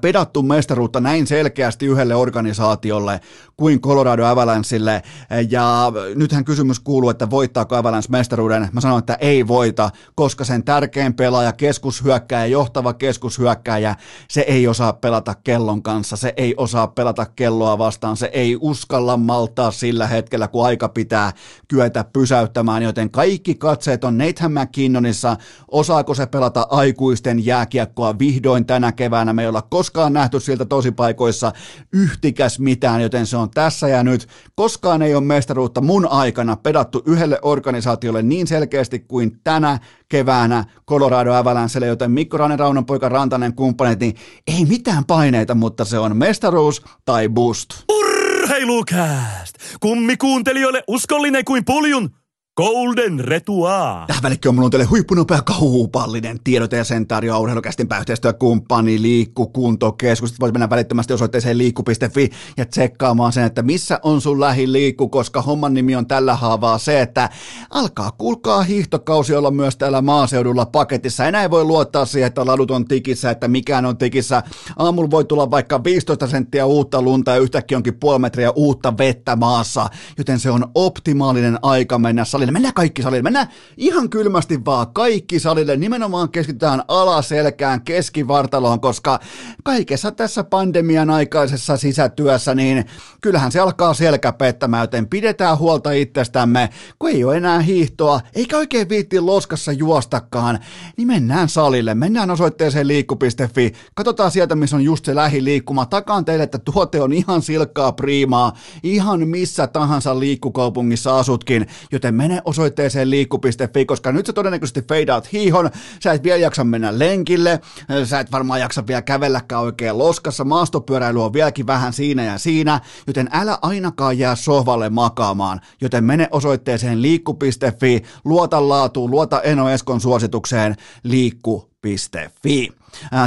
pedattu 0.01 0.43
mestaruutta 0.43 0.99
näin 0.99 1.27
selkeästi 1.27 1.85
yhdelle 1.85 2.15
organisaatiolle 2.15 3.19
kuin 3.57 3.81
Colorado 3.81 4.25
Avalancheille. 4.25 5.01
Ja 5.49 5.91
nythän 6.15 6.45
kysymys 6.45 6.79
kuuluu, 6.79 7.09
että 7.09 7.29
voittaako 7.29 7.75
Avalanche 7.75 8.09
mestaruuden. 8.11 8.69
Mä 8.71 8.81
sanon, 8.81 8.99
että 8.99 9.17
ei 9.21 9.47
voita, 9.47 9.89
koska 10.15 10.43
sen 10.43 10.63
tärkein 10.63 11.13
pelaaja, 11.13 11.53
keskushyökkäjä, 11.53 12.45
johtava 12.45 12.93
keskushyökkäjä, 12.93 13.95
se 14.27 14.41
ei 14.41 14.67
osaa 14.67 14.93
pelata 14.93 15.35
kellon 15.43 15.83
kanssa, 15.83 16.17
se 16.17 16.33
ei 16.37 16.55
osaa 16.57 16.87
pelata 16.87 17.25
kelloa 17.25 17.77
vastaan, 17.77 18.17
se 18.17 18.29
ei 18.33 18.57
uskalla 18.61 19.17
maltaa 19.17 19.71
sillä 19.71 20.07
hetkellä, 20.07 20.47
kun 20.47 20.65
aika 20.65 20.89
pitää 20.89 21.33
kyetä 21.67 22.05
pysäyttämään, 22.13 22.83
joten 22.83 23.11
kaikki 23.11 23.55
katseet 23.55 24.03
on 24.03 24.17
Nathan 24.17 24.51
McKinnonissa, 24.51 25.37
osaako 25.67 26.13
se 26.13 26.25
pelata 26.25 26.67
aikuisten 26.69 27.45
jääkiekkoa 27.45 28.19
vihdoin 28.19 28.65
tänä 28.65 28.91
keväänä, 28.91 29.33
me 29.33 29.41
ei 29.41 29.47
olla 29.47 29.61
koskaan 29.71 30.13
nähty 30.13 30.39
siltä 30.39 30.65
tosipaikoissa 30.65 31.51
yhtikäs 31.93 32.59
mitään, 32.59 33.01
joten 33.01 33.25
se 33.25 33.37
on 33.37 33.49
tässä 33.49 33.87
ja 33.87 34.03
nyt. 34.03 34.27
Koskaan 34.55 35.01
ei 35.01 35.15
ole 35.15 35.23
mestaruutta 35.23 35.81
mun 35.81 36.07
aikana 36.07 36.55
pedattu 36.55 37.03
yhdelle 37.05 37.39
organisaatiolle 37.41 38.21
niin 38.21 38.47
selkeästi 38.47 38.99
kuin 38.99 39.39
tänä 39.43 39.79
keväänä 40.09 40.65
Colorado 40.89 41.33
Avalancelle, 41.33 41.87
joten 41.87 42.11
Mikko 42.11 42.37
Ranen, 42.37 42.59
Raunan 42.59 42.85
poika 42.85 43.09
Rantanen 43.09 43.55
kumppanit, 43.55 43.99
niin 43.99 44.15
ei 44.47 44.65
mitään 44.65 45.05
paineita, 45.05 45.55
mutta 45.55 45.85
se 45.85 45.99
on 45.99 46.17
mestaruus 46.17 46.81
tai 47.05 47.29
boost. 47.29 47.69
Urheilukääst! 47.89 49.55
Kummi 49.79 50.17
kuuntelijoille 50.17 50.83
uskollinen 50.87 51.45
kuin 51.45 51.65
puljun 51.65 52.20
Golden 52.57 53.19
Retua. 53.19 54.03
Tähän 54.07 54.23
välikköön 54.23 54.55
mulla 54.55 54.65
on 54.65 54.71
teille 54.71 54.85
huippunopea 54.85 55.41
kaupallinen 55.41 56.39
tiedote 56.43 56.77
ja 56.77 56.83
sen 56.83 57.07
tarjoaa 57.07 57.39
urheilukästin 57.39 57.87
yhteistyökumppani 57.99 59.01
Liikkukuntokeskus. 59.01 60.39
Voit 60.39 60.53
mennä 60.53 60.69
välittömästi 60.69 61.13
osoitteeseen 61.13 61.57
liikku.fi 61.57 62.29
ja 62.57 62.65
tsekkaamaan 62.65 63.33
sen, 63.33 63.43
että 63.43 63.61
missä 63.61 63.99
on 64.03 64.21
sun 64.21 64.39
lähiliikku, 64.39 65.09
koska 65.09 65.41
homman 65.41 65.73
nimi 65.73 65.95
on 65.95 66.07
tällä 66.07 66.35
haavaa 66.35 66.77
se, 66.77 67.01
että 67.01 67.29
alkaa 67.69 68.11
kuulkaa 68.11 68.63
hiihtokausi 68.63 69.35
olla 69.35 69.51
myös 69.51 69.77
täällä 69.77 70.01
maaseudulla 70.01 70.65
paketissa. 70.65 71.25
Enää 71.25 71.41
ei 71.41 71.49
voi 71.49 71.63
luottaa 71.63 72.05
siihen, 72.05 72.27
että 72.27 72.45
ladut 72.45 72.71
on 72.71 72.85
tikissä, 72.85 73.31
että 73.31 73.47
mikään 73.47 73.85
on 73.85 73.97
tikissä. 73.97 74.43
Aamulla 74.77 75.11
voi 75.11 75.25
tulla 75.25 75.51
vaikka 75.51 75.83
15 75.83 76.27
senttiä 76.27 76.65
uutta 76.65 77.01
lunta 77.01 77.31
ja 77.31 77.37
yhtäkkiä 77.37 77.77
onkin 77.77 77.99
puoli 77.99 78.19
metriä 78.19 78.51
uutta 78.51 78.97
vettä 78.97 79.35
maassa, 79.35 79.89
joten 80.17 80.39
se 80.39 80.51
on 80.51 80.65
optimaalinen 80.75 81.59
aika 81.61 81.99
mennä 81.99 82.25
salille. 82.41 82.51
Mennään 82.51 82.73
kaikki 82.73 83.01
salille. 83.01 83.23
Mennään 83.23 83.47
ihan 83.77 84.09
kylmästi 84.09 84.65
vaan 84.65 84.93
kaikki 84.93 85.39
salille. 85.39 85.77
Nimenomaan 85.77 86.29
keskitytään 86.29 86.83
alaselkään, 86.87 87.81
keskivartaloon, 87.81 88.79
koska 88.79 89.19
kaikessa 89.63 90.11
tässä 90.11 90.43
pandemian 90.43 91.09
aikaisessa 91.09 91.77
sisätyössä, 91.77 92.55
niin 92.55 92.85
kyllähän 93.21 93.51
se 93.51 93.59
alkaa 93.59 93.93
selkä 93.93 94.31
pettämään, 94.31 94.83
joten 94.83 95.07
pidetään 95.07 95.57
huolta 95.57 95.91
itsestämme, 95.91 96.69
kun 96.99 97.09
ei 97.09 97.23
ole 97.23 97.37
enää 97.37 97.59
hiihtoa, 97.59 98.21
eikä 98.35 98.57
oikein 98.57 98.89
viitti 98.89 99.19
loskassa 99.19 99.71
juostakaan, 99.71 100.59
niin 100.97 101.07
mennään 101.07 101.49
salille, 101.49 101.95
mennään 101.95 102.31
osoitteeseen 102.31 102.87
liikku.fi, 102.87 103.73
katsotaan 103.93 104.31
sieltä, 104.31 104.55
missä 104.55 104.75
on 104.75 104.83
just 104.83 105.05
se 105.05 105.15
lähiliikkuma, 105.15 105.85
takaan 105.85 106.25
teille, 106.25 106.43
että 106.43 106.59
tuote 106.59 107.01
on 107.01 107.13
ihan 107.13 107.41
silkkaa 107.41 107.91
priimaa, 107.91 108.53
ihan 108.83 109.27
missä 109.27 109.67
tahansa 109.67 110.19
liikkukaupungissa 110.19 111.19
asutkin, 111.19 111.67
joten 111.91 112.15
mene 112.31 112.41
osoitteeseen 112.45 113.09
liikku.fi, 113.09 113.85
koska 113.85 114.11
nyt 114.11 114.25
sä 114.25 114.33
todennäköisesti 114.33 114.81
feidaat 114.81 115.31
hiihon, 115.31 115.69
sä 116.03 116.11
et 116.11 116.23
vielä 116.23 116.37
jaksa 116.37 116.63
mennä 116.63 116.99
lenkille, 116.99 117.59
sä 118.03 118.19
et 118.19 118.31
varmaan 118.31 118.59
jaksa 118.59 118.87
vielä 118.87 119.01
kävelläkään 119.01 119.61
oikein 119.61 119.97
loskassa, 119.97 120.43
maastopyöräily 120.43 121.23
on 121.23 121.33
vieläkin 121.33 121.67
vähän 121.67 121.93
siinä 121.93 122.23
ja 122.23 122.37
siinä, 122.37 122.81
joten 123.07 123.29
älä 123.31 123.57
ainakaan 123.61 124.17
jää 124.17 124.35
sohvalle 124.35 124.89
makaamaan, 124.89 125.61
joten 125.81 126.03
mene 126.03 126.27
osoitteeseen 126.31 127.01
liikku.fi, 127.01 128.03
luota 128.25 128.69
laatuun, 128.69 129.11
luota 129.11 129.41
Eno 129.41 129.69
Eskon 129.69 130.01
suositukseen 130.01 130.75
liikku.fi. 131.03 132.69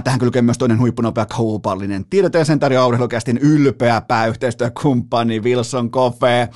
Tähän 0.04 0.20
kylkee 0.20 0.42
myös 0.42 0.58
toinen 0.58 0.78
huippunopea 0.78 1.26
kaupallinen 1.26 2.04
tiedote 2.10 2.44
sen 2.44 2.58
tarjoaa 2.58 2.86
ylpeä 3.40 4.00
pääyhteistyökumppani 4.00 5.40
Wilson 5.40 5.90
Coffee 5.90 6.48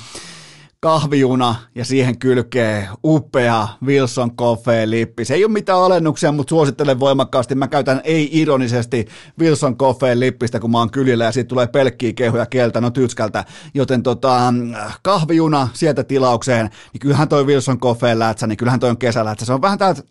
kahviuna 0.81 1.55
ja 1.75 1.85
siihen 1.85 2.19
kylkee 2.19 2.89
upea 3.05 3.69
Wilson 3.85 4.37
Coffee 4.37 4.91
lippi. 4.91 5.25
Se 5.25 5.35
ei 5.35 5.45
ole 5.45 5.53
mitään 5.53 5.79
alennuksia, 5.79 6.33
mutta 6.33 6.51
suosittelen 6.51 7.01
voimakkaasti. 7.01 7.55
Mä 7.55 7.69
käytän 7.69 8.01
ei-ironisesti 8.05 9.07
Wilson 9.41 9.77
Coffee 9.77 10.21
lippistä, 10.21 10.61
kun 10.61 10.71
mä 10.71 10.79
oon 10.79 10.91
kylillä 10.91 11.25
ja 11.25 11.33
siitä 11.33 11.49
tulee 11.49 11.67
pelkkiä 11.67 12.13
kehuja 12.13 12.47
kieltä, 12.47 12.81
no 12.81 12.91
tyyskältä. 12.91 13.45
Joten 13.75 14.03
tota, 14.03 14.55
kahviuna 15.03 15.69
sieltä 15.73 16.05
tilaukseen, 16.05 16.71
niin 16.93 17.01
kyllähän 17.01 17.29
toi 17.29 17.47
Wilson 17.47 17.81
Coffee 17.81 18.19
lätsä, 18.19 18.47
niin 18.47 18.57
kyllähän 18.57 18.81
toi 18.81 18.91
on 18.91 18.99
kesälätsä. 18.99 19.47
Se 19.47 19.53
on 19.53 19.63
vähän 19.63 19.79
täältä 19.79 20.03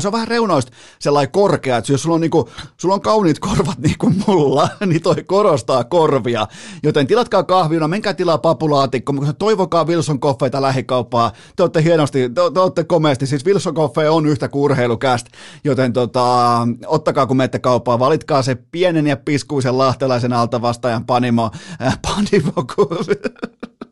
se 0.00 0.08
on 0.08 0.12
vähän 0.12 0.28
reunoista 0.28 0.72
sellainen 0.98 1.32
korkea, 1.32 1.76
että 1.76 1.92
jos 1.92 2.02
sulla 2.02 2.14
on, 2.14 2.20
niinku, 2.20 2.48
sulla 2.76 2.94
on 2.94 3.00
kauniit 3.00 3.38
korvat 3.38 3.78
niin 3.78 3.94
kuin 3.98 4.24
mulla, 4.26 4.68
niin 4.86 5.02
toi 5.02 5.24
korostaa 5.26 5.84
korvia. 5.84 6.46
Joten 6.82 7.06
tilatkaa 7.06 7.42
kahvina, 7.42 7.88
menkää 7.88 8.14
tilaa 8.14 8.38
papulaatikko, 8.38 9.12
mutta 9.12 9.32
toivokaa 9.32 9.86
Wilson 9.86 10.20
Coffeita 10.20 10.62
lähikauppaa. 10.62 11.32
Te 11.56 11.62
olette 11.62 11.82
hienosti, 11.82 12.28
te, 12.28 12.40
te 12.54 12.60
olette 12.60 12.84
komeasti. 12.84 13.26
Siis 13.26 13.44
Wilson 13.44 13.74
Coffee 13.74 14.10
on 14.10 14.26
yhtä 14.26 14.48
kurheilukästä, 14.48 15.30
joten 15.64 15.92
tota, 15.92 16.58
ottakaa 16.86 17.26
kun 17.26 17.36
menette 17.36 17.58
kauppaan, 17.58 17.98
valitkaa 17.98 18.42
se 18.42 18.54
pienen 18.54 19.06
ja 19.06 19.16
piskuisen 19.16 19.78
lahtelaisen 19.78 20.32
alta 20.32 20.62
vastaajan 20.62 21.06
panimo, 21.06 21.50
äh, 21.82 21.98
panimo 22.02 22.52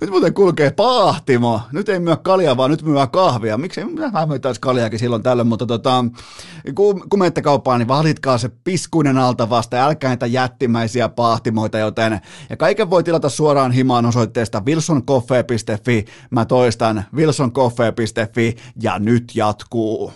nyt 0.00 0.10
muuten 0.10 0.34
kulkee 0.34 0.70
pahtimo. 0.70 1.60
Nyt 1.72 1.88
ei 1.88 2.00
myö 2.00 2.16
kaljaa, 2.16 2.56
vaan 2.56 2.70
nyt 2.70 2.82
myö 2.82 3.06
kahvia. 3.06 3.58
Miksi 3.58 3.80
mä 4.12 4.26
myytäisi 4.26 4.60
kaljakin 4.60 4.98
silloin 4.98 5.22
tällöin, 5.22 5.46
mutta 5.46 5.66
tota, 5.66 6.04
kun, 6.74 7.08
kun 7.08 7.18
menette 7.18 7.42
kauppaan, 7.42 7.78
niin 7.78 7.88
valitkaa 7.88 8.38
se 8.38 8.50
piskuinen 8.64 9.18
alta 9.18 9.50
vasta, 9.50 9.84
älkää 9.84 10.10
niitä 10.10 10.26
jättimäisiä 10.26 11.08
pahtimoita, 11.08 11.78
joten 11.78 12.20
ja 12.50 12.56
kaiken 12.56 12.90
voi 12.90 13.04
tilata 13.04 13.28
suoraan 13.28 13.72
himaan 13.72 14.06
osoitteesta 14.06 14.62
wilsoncoffee.fi. 14.66 16.04
Mä 16.30 16.44
toistan 16.44 17.04
wilsoncoffee.fi 17.14 18.56
ja 18.82 18.98
nyt 18.98 19.32
jatkuu. 19.34 20.12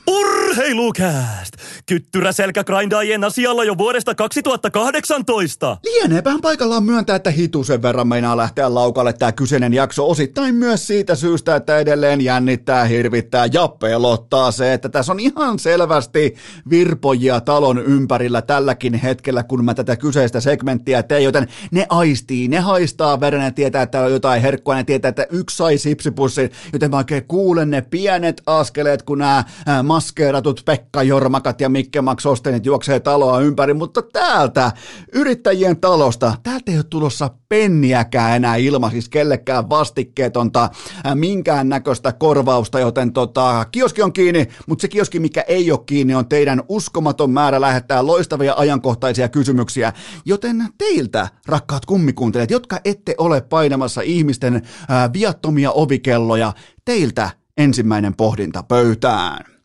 Urheilukääst! 0.48 1.52
Kyttyrä 1.86 2.32
selkägrindaajien 2.32 3.24
asialla 3.24 3.64
jo 3.64 3.78
vuodesta 3.78 4.14
2018. 4.14 5.76
Lieneepähän 5.84 6.40
paikallaan 6.40 6.84
myöntää, 6.84 7.16
että 7.16 7.30
hitusen 7.30 7.82
verran 7.82 8.08
meinaa 8.08 8.36
lähteä 8.36 8.74
laukalle 8.74 9.12
tämä 9.12 9.32
kyseinen 9.32 9.74
jakso 9.74 10.10
osittain 10.10 10.54
myös 10.54 10.86
siitä 10.86 11.14
syystä, 11.14 11.56
että 11.56 11.78
edelleen 11.78 12.20
jännittää, 12.20 12.84
hirvittää 12.84 13.48
ja 13.52 13.68
pelottaa 13.68 14.50
se, 14.50 14.72
että 14.72 14.88
tässä 14.88 15.12
on 15.12 15.20
ihan 15.20 15.58
selvästi 15.58 16.34
virpojia 16.70 17.40
talon 17.40 17.78
ympärillä 17.78 18.42
tälläkin 18.42 18.94
hetkellä, 18.94 19.42
kun 19.42 19.64
mä 19.64 19.74
tätä 19.74 19.96
kyseistä 19.96 20.40
segmenttiä 20.40 21.02
teen, 21.02 21.24
joten 21.24 21.48
ne 21.70 21.86
aistii, 21.88 22.48
ne 22.48 22.58
haistaa 22.58 23.20
veren, 23.20 23.40
ne 23.40 23.50
tietää, 23.50 23.82
että 23.82 24.00
on 24.00 24.12
jotain 24.12 24.42
herkkua, 24.42 24.74
ne 24.74 24.84
tietää, 24.84 25.08
että 25.08 25.26
yksi 25.30 25.56
sai 25.56 25.78
sipsipussin, 25.78 26.50
joten 26.72 26.90
mä 26.90 26.96
oikein 26.96 27.24
kuulen 27.24 27.70
ne 27.70 27.82
pienet 27.82 28.42
askeleet, 28.46 29.02
kun 29.02 29.18
nämä 29.18 29.44
maskeeratut 29.82 30.38
Pekka 30.64 31.02
Jormakat 31.02 31.60
ja 31.60 31.68
Mikke 31.68 32.02
Max 32.02 32.26
Ostenit 32.26 32.66
juoksee 32.66 33.00
taloa 33.00 33.40
ympäri, 33.40 33.74
mutta 33.74 34.02
täältä 34.02 34.72
yrittäjien 35.12 35.80
talosta, 35.80 36.34
täältä 36.42 36.72
ei 36.72 36.76
ole 36.76 36.84
tulossa 36.90 37.30
penniäkään 37.48 38.36
enää 38.36 38.56
ilmaisiksi 38.56 39.10
kellekään 39.10 39.70
vastikkeetonta 39.70 40.70
minkään 41.14 41.68
näköistä 41.68 42.12
korvausta, 42.12 42.80
joten 42.80 43.12
tota, 43.12 43.66
kioski 43.72 44.02
on 44.02 44.12
kiinni, 44.12 44.48
mutta 44.66 44.82
se 44.82 44.88
kioski, 44.88 45.20
mikä 45.20 45.44
ei 45.48 45.72
ole 45.72 45.80
kiinni, 45.86 46.14
on 46.14 46.28
teidän 46.28 46.62
uskomaton 46.68 47.30
määrä 47.30 47.60
lähettää 47.60 48.06
loistavia 48.06 48.54
ajankohtaisia 48.56 49.28
kysymyksiä, 49.28 49.92
joten 50.24 50.64
teiltä, 50.78 51.28
rakkaat 51.46 51.86
kummikuuntelijat, 51.86 52.50
jotka 52.50 52.80
ette 52.84 53.14
ole 53.18 53.40
painamassa 53.40 54.00
ihmisten 54.00 54.62
ää, 54.88 55.12
viattomia 55.12 55.72
ovikelloja, 55.72 56.52
teiltä 56.84 57.30
ensimmäinen 57.56 58.16
pohdinta 58.16 58.62
pöytään. 58.62 59.57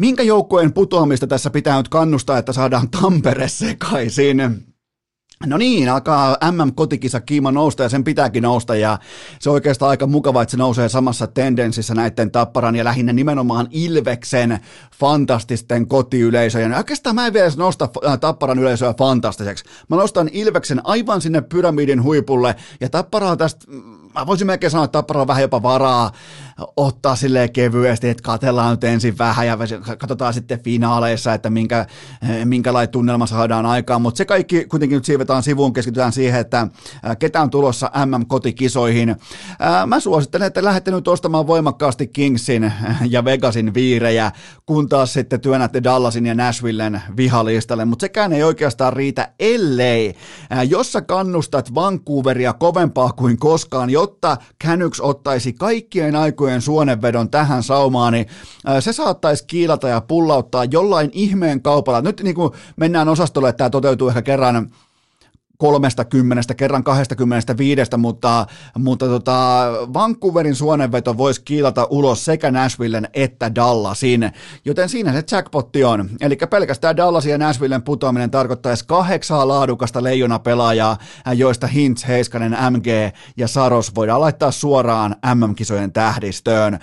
Minkä 0.00 0.22
joukkueen 0.22 0.72
putoamista 0.72 1.26
tässä 1.26 1.50
pitää 1.50 1.76
nyt 1.76 1.88
kannustaa, 1.88 2.38
että 2.38 2.52
saadaan 2.52 2.90
Tampere 2.90 3.48
sekaisin? 3.48 4.64
No 5.46 5.56
niin, 5.56 5.88
alkaa 5.88 6.36
MM-kotikisa 6.50 7.20
kiima 7.20 7.52
nousta 7.52 7.82
ja 7.82 7.88
sen 7.88 8.04
pitääkin 8.04 8.42
nousta 8.42 8.76
ja 8.76 8.98
se 9.40 9.50
on 9.50 9.54
oikeastaan 9.54 9.90
aika 9.90 10.06
mukava, 10.06 10.42
että 10.42 10.50
se 10.50 10.56
nousee 10.56 10.88
samassa 10.88 11.26
tendenssissä 11.26 11.94
näiden 11.94 12.30
Tapparan 12.30 12.76
ja 12.76 12.84
lähinnä 12.84 13.12
nimenomaan 13.12 13.68
Ilveksen 13.70 14.58
fantastisten 14.98 15.88
kotiyleisöjen. 15.88 16.74
Oikeastaan 16.74 17.14
mä 17.14 17.26
en 17.26 17.32
vielä 17.32 17.50
nosta 17.56 17.88
äh, 18.06 18.18
Tapparan 18.18 18.58
yleisöä 18.58 18.94
fantastiseksi. 18.98 19.64
Mä 19.88 19.96
nostan 19.96 20.30
Ilveksen 20.32 20.80
aivan 20.84 21.20
sinne 21.20 21.40
pyramidin 21.40 22.02
huipulle 22.02 22.56
ja 22.80 22.88
Tappara 22.88 23.30
on 23.30 23.38
tästä 23.38 23.66
mä 24.14 24.26
voisin 24.26 24.46
melkein 24.46 24.70
sanoa, 24.70 24.84
että 24.84 24.98
Tappara 24.98 25.20
on 25.20 25.26
vähän 25.26 25.42
jopa 25.42 25.62
varaa 25.62 26.12
ottaa 26.76 27.16
silleen 27.16 27.52
kevyesti, 27.52 28.08
että 28.08 28.22
katellaan 28.22 28.70
nyt 28.70 28.84
ensin 28.84 29.18
vähän 29.18 29.46
ja 29.46 29.58
katsotaan 29.98 30.34
sitten 30.34 30.60
finaaleissa, 30.60 31.34
että 31.34 31.50
minkä, 31.50 31.86
minkälainen 32.44 32.92
tunnelma 32.92 33.26
saadaan 33.26 33.66
aikaan, 33.66 34.02
mutta 34.02 34.18
se 34.18 34.24
kaikki 34.24 34.64
kuitenkin 34.64 34.96
nyt 34.96 35.04
siivetään 35.04 35.42
sivuun, 35.42 35.72
keskitytään 35.72 36.12
siihen, 36.12 36.40
että 36.40 36.66
ketä 37.18 37.42
on 37.42 37.50
tulossa 37.50 37.90
MM-kotikisoihin. 38.06 39.16
Mä 39.86 40.00
suosittelen, 40.00 40.46
että 40.46 40.64
lähdette 40.64 40.90
nyt 40.90 41.08
ostamaan 41.08 41.46
voimakkaasti 41.46 42.06
Kingsin 42.06 42.72
ja 43.08 43.24
Vegasin 43.24 43.74
viirejä, 43.74 44.32
kun 44.66 44.88
taas 44.88 45.12
sitten 45.12 45.40
työnnätte 45.40 45.82
Dallasin 45.84 46.26
ja 46.26 46.34
Nashvillen 46.34 47.02
vihalistalle, 47.16 47.84
mutta 47.84 48.04
sekään 48.04 48.32
ei 48.32 48.42
oikeastaan 48.42 48.92
riitä, 48.92 49.32
ellei, 49.38 50.14
jos 50.68 50.92
sä 50.92 51.02
kannustat 51.02 51.74
Vancouveria 51.74 52.52
kovempaa 52.52 53.12
kuin 53.12 53.38
koskaan, 53.38 53.90
jotta 54.04 54.36
Canucks 54.64 55.00
ottaisi 55.00 55.52
kaikkien 55.52 56.16
aikojen 56.16 56.62
suonenvedon 56.62 57.30
tähän 57.30 57.62
saumaan, 57.62 58.12
niin 58.12 58.26
se 58.80 58.92
saattaisi 58.92 59.44
kiilata 59.46 59.88
ja 59.88 60.00
pullauttaa 60.00 60.64
jollain 60.64 61.10
ihmeen 61.12 61.62
kaupalla. 61.62 62.00
Nyt 62.00 62.20
niin 62.22 62.34
kuin 62.34 62.52
mennään 62.76 63.08
osastolle, 63.08 63.48
että 63.48 63.58
tämä 63.58 63.70
toteutuu 63.70 64.08
ehkä 64.08 64.22
kerran 64.22 64.70
30, 65.58 66.54
kerran 66.54 66.84
25, 66.84 67.82
mutta, 67.98 68.46
mutta 68.78 69.06
tota, 69.06 69.66
Vancouverin 69.94 70.54
suonenveto 70.54 71.16
voisi 71.16 71.42
kiilata 71.44 71.86
ulos 71.90 72.24
sekä 72.24 72.50
Nashvillen 72.50 73.08
että 73.14 73.54
Dallasin, 73.54 74.32
joten 74.64 74.88
siinä 74.88 75.12
se 75.12 75.22
jackpotti 75.32 75.84
on. 75.84 76.10
Eli 76.20 76.36
pelkästään 76.50 76.96
Dallasin 76.96 77.32
ja 77.32 77.38
Nashvillen 77.38 77.82
putoaminen 77.82 78.30
tarkoittaisi 78.30 78.84
kahdeksaa 78.86 79.48
laadukasta 79.48 80.02
leijona 80.02 80.38
pelaajaa, 80.38 80.98
joista 81.34 81.66
Hintz, 81.66 82.08
Heiskanen, 82.08 82.56
MG 82.70 82.86
ja 83.36 83.48
Saros 83.48 83.94
voidaan 83.94 84.20
laittaa 84.20 84.50
suoraan 84.50 85.16
MM-kisojen 85.34 85.92
tähdistöön. 85.92 86.78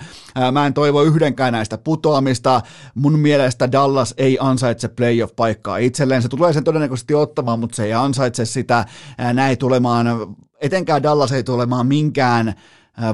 Mä 0.52 0.66
en 0.66 0.74
toivo 0.74 1.02
yhdenkään 1.02 1.52
näistä 1.52 1.78
putoamista. 1.78 2.60
Mun 2.94 3.18
mielestä 3.18 3.72
Dallas 3.72 4.14
ei 4.16 4.38
ansaitse 4.40 4.88
playoff-paikkaa 4.88 5.76
itselleen. 5.76 6.22
Se 6.22 6.28
tulee 6.28 6.52
sen 6.52 6.64
todennäköisesti 6.64 7.14
ottamaan, 7.14 7.58
mutta 7.58 7.76
se 7.76 7.84
ei 7.84 7.92
ansaitse 7.92 8.44
sitä. 8.44 8.61
Näin 9.34 9.58
tulemaan, 9.58 10.06
etenkään 10.60 11.02
Dallas 11.02 11.32
ei 11.32 11.44
tulemaan 11.44 11.86
minkään 11.86 12.54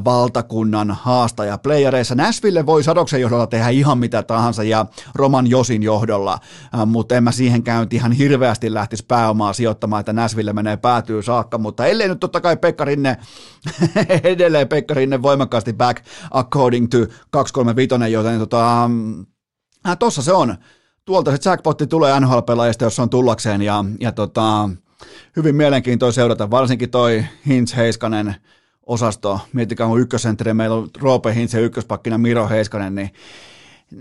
valtakunnan 0.04 0.90
haastaja 0.90 1.58
playereissa. 1.58 2.14
Nashville 2.14 2.66
voi 2.66 2.82
Sadoksen 2.82 3.20
johdolla 3.20 3.46
tehdä 3.46 3.68
ihan 3.68 3.98
mitä 3.98 4.22
tahansa 4.22 4.62
ja 4.62 4.86
Roman 5.14 5.46
Josin 5.46 5.82
johdolla, 5.82 6.38
mutta 6.86 7.14
en 7.14 7.24
mä 7.24 7.32
siihen 7.32 7.62
käynti 7.62 7.96
ihan 7.96 8.12
hirveästi 8.12 8.74
lähtisi 8.74 9.04
pääomaa 9.08 9.52
sijoittamaan, 9.52 10.00
että 10.00 10.12
Nashville 10.12 10.52
menee 10.52 10.76
päätyy 10.76 11.22
saakka, 11.22 11.58
mutta 11.58 11.86
ellei 11.86 12.08
nyt 12.08 12.20
totta 12.20 12.40
kai 12.40 12.56
Pekka 12.56 12.84
Rinne, 12.84 13.16
edelleen 14.24 14.68
Pekka 14.68 14.94
Rinne 14.94 15.22
voimakkaasti 15.22 15.72
back 15.72 16.04
according 16.30 16.88
to 16.88 16.98
235, 17.30 18.12
joten 18.12 18.38
tota, 18.38 18.90
tossa 19.98 20.22
se 20.22 20.32
on. 20.32 20.56
Tuolta 21.04 21.36
se 21.36 21.50
jackpotti 21.50 21.86
tulee 21.86 22.20
NHL-pelaajista, 22.20 22.84
jos 22.84 22.98
on 22.98 23.10
tullakseen 23.10 23.62
ja, 23.62 23.84
ja 24.00 24.12
tota, 24.12 24.70
hyvin 25.36 25.56
mielenkiintoista 25.56 26.14
seurata, 26.14 26.50
varsinkin 26.50 26.90
toi 26.90 27.24
Hintz 27.46 27.76
Heiskanen 27.76 28.34
osasto, 28.86 29.40
miettikää 29.52 29.86
mun 29.86 30.00
ykkösentteri, 30.00 30.54
meillä 30.54 30.76
on 30.76 30.90
Roope 30.98 31.34
Hintz 31.34 31.54
ja 31.54 31.60
ykköspakkina 31.60 32.18
Miro 32.18 32.48
Heiskanen, 32.48 32.94
niin 32.94 33.10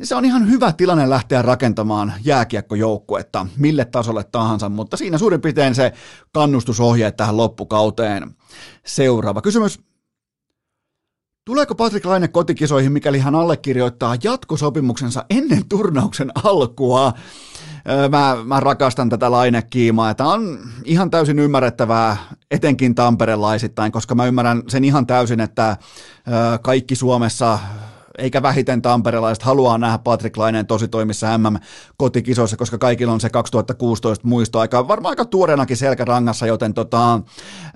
se 0.04 0.16
on 0.16 0.26
ihan 0.26 0.50
hyvä 0.50 0.74
tilanne 0.74 1.10
lähteä 1.10 1.42
rakentamaan 1.42 2.14
jääkiekkojoukkuetta 2.24 3.48
mille 3.58 3.86
tasolle 3.86 4.24
tahansa, 4.24 4.70
mutta 4.70 4.98
siinä 4.98 5.18
suurin 5.18 5.42
piirtein 5.42 5.76
se 5.76 5.94
kannustusohje 6.34 7.12
tähän 7.12 7.38
loppukauteen. 7.38 8.36
Seuraava 8.86 9.42
kysymys. 9.42 9.80
Tuleeko 11.46 11.76
Patrick 11.76 12.06
Laine 12.06 12.28
kotikisoihin, 12.28 12.92
mikäli 12.92 13.20
hän 13.20 13.36
allekirjoittaa 13.36 14.16
jatkosopimuksensa 14.24 15.26
ennen 15.30 15.70
turnauksen 15.70 16.32
alkua? 16.44 17.14
Mä, 18.10 18.38
mä 18.46 18.60
rakastan 18.60 19.10
tätä 19.10 19.32
lainekiimaa. 19.32 20.14
Tämä 20.14 20.34
on 20.34 20.60
ihan 20.84 21.12
täysin 21.12 21.40
ymmärrettävää, 21.40 22.18
etenkin 22.52 22.96
tamperelaisittain, 22.96 23.92
koska 23.92 24.16
mä 24.16 24.26
ymmärrän 24.26 24.64
sen 24.68 24.84
ihan 24.84 25.08
täysin, 25.08 25.40
että 25.40 25.78
kaikki 26.62 26.96
Suomessa 26.96 27.60
eikä 28.18 28.42
vähiten 28.42 28.82
tamperelaiset 28.82 29.44
haluaa 29.44 29.78
nähdä 29.78 29.98
Patrick 29.98 30.38
Laineen 30.38 30.68
tositoimissa 30.68 31.38
MM-kotikisoissa, 31.38 32.58
koska 32.58 32.78
kaikilla 32.78 33.14
on 33.14 33.22
se 33.22 33.30
2016 33.30 34.28
muisto 34.28 34.60
aika, 34.60 34.88
varmaan 34.88 35.12
aika 35.12 35.26
tuoreenakin 35.26 35.78
selkärangassa, 35.78 36.48
joten 36.48 36.74
tota, 36.74 37.20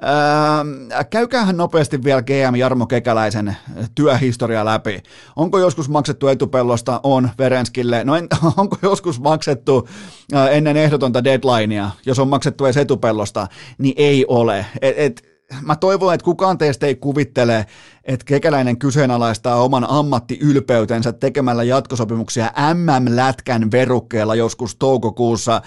ää, 0.02 1.04
käykäähän 1.10 1.58
nopeasti 1.58 2.04
vielä 2.04 2.22
GM 2.22 2.56
Jarmo 2.56 2.86
Kekäläisen 2.86 3.58
työhistoria 3.96 4.66
läpi. 4.66 5.04
Onko 5.36 5.60
joskus 5.60 5.90
maksettu 5.90 6.28
etupellosta? 6.28 7.00
On 7.04 7.30
Verenskille. 7.38 8.04
No 8.04 8.16
en, 8.16 8.28
onko 8.58 8.78
joskus 8.82 9.20
maksettu 9.20 9.88
ää, 10.34 10.50
ennen 10.50 10.78
ehdotonta 10.78 11.24
deadlinea, 11.24 11.92
jos 12.06 12.20
on 12.20 12.28
maksettu 12.28 12.66
edes 12.66 12.78
etupellosta, 12.78 13.48
niin 13.78 13.94
ei 13.98 14.26
ole. 14.28 14.66
Et, 14.82 14.96
et, 14.98 15.31
mä 15.62 15.76
toivon, 15.76 16.14
että 16.14 16.26
kukaan 16.26 16.58
teistä 16.58 16.88
ei 16.88 16.96
kuvittele, 16.96 17.66
että 18.04 18.26
kekäläinen 18.26 18.78
kyseenalaistaa 18.78 19.64
oman 19.64 19.86
ammattiylpeytensä 19.90 21.14
tekemällä 21.14 21.64
jatkosopimuksia 21.64 22.52
MM-lätkän 22.74 23.72
verukkeella 23.72 24.36
joskus 24.36 24.76
toukokuussa. 24.76 25.62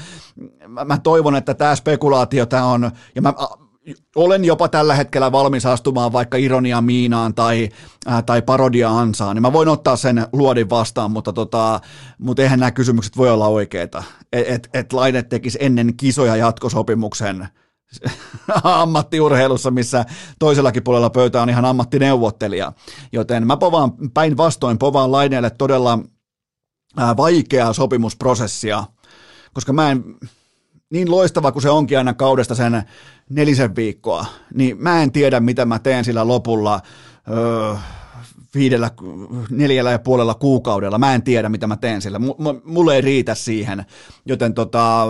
Mä 0.85 0.99
toivon, 0.99 1.37
että 1.37 1.55
tämä 1.55 1.77
spekulaatio 1.77 2.47
tämä 2.47 2.65
on, 2.65 2.91
ja 3.15 3.23
mä 3.23 3.33
olen 4.17 4.45
jopa 4.45 4.69
tällä 4.69 4.95
hetkellä 4.95 5.33
valmis 5.33 5.67
astumaan 5.67 6.13
vaikka 6.13 6.37
ironia 6.37 6.81
miinaan 6.81 7.35
tai, 7.35 7.69
äh, 8.09 8.25
tai 8.25 8.43
parodia 8.43 8.99
ansaan, 8.99 9.37
niin 9.37 9.43
mä 9.43 9.53
voin 9.53 9.69
ottaa 9.69 9.97
sen 9.97 10.27
luodin 10.33 10.71
vastaan, 10.71 11.11
mutta, 11.11 11.33
tota, 11.33 11.81
mutta 12.19 12.43
eihän 12.43 12.61
nämä 12.61 12.71
kysymykset 12.71 13.17
voi 13.17 13.31
olla 13.31 13.47
oikeita. 13.47 14.03
Että 14.33 14.55
et, 14.55 14.69
et 14.75 14.93
Laine 14.93 15.23
tekisi 15.23 15.59
ennen 15.61 15.97
kisoja 15.97 16.37
jatkosopimuksen– 16.37 17.49
ammattiurheilussa, 18.63 19.71
missä 19.71 20.05
toisellakin 20.39 20.83
puolella 20.83 21.11
pöytä 21.11 21.43
on 21.43 21.51
ihan 21.51 21.65
ammattineuvottelija. 21.65 22.73
Joten 23.13 23.47
mä 23.47 23.57
povaan 23.57 23.93
päinvastoin, 24.15 24.79
povaan 24.79 25.13
Laineelle 25.13 25.51
todella 25.51 25.99
vaikeaa 27.17 27.73
sopimusprosessia, 27.73 28.85
koska 29.53 29.73
mä 29.73 29.91
en, 29.91 30.05
niin 30.91 31.11
loistava 31.11 31.53
kuin 31.53 31.63
se 31.63 31.71
onkin 31.71 31.99
aina 31.99 32.15
kaudesta 32.15 32.55
sen 32.55 32.83
nelisen 33.31 33.77
viikkoa, 33.77 34.27
niin 34.55 34.83
mä 34.83 35.03
en 35.03 35.13
tiedä, 35.13 35.41
mitä 35.41 35.65
mä 35.65 35.79
teen 35.79 36.05
sillä 36.05 36.29
lopulla 36.29 36.81
öö, 37.31 37.75
viidellä, 38.55 38.91
neljällä 39.51 39.91
ja 39.91 39.99
puolella 39.99 40.35
kuukaudella. 40.35 40.99
Mä 40.99 41.15
en 41.15 41.23
tiedä, 41.23 41.49
mitä 41.49 41.67
mä 41.67 41.77
teen 41.77 42.03
sillä. 42.03 42.19
M- 42.19 42.61
mulle 42.65 42.95
ei 42.95 43.01
riitä 43.01 43.35
siihen, 43.35 43.85
joten 44.27 44.55
tota, 44.55 45.07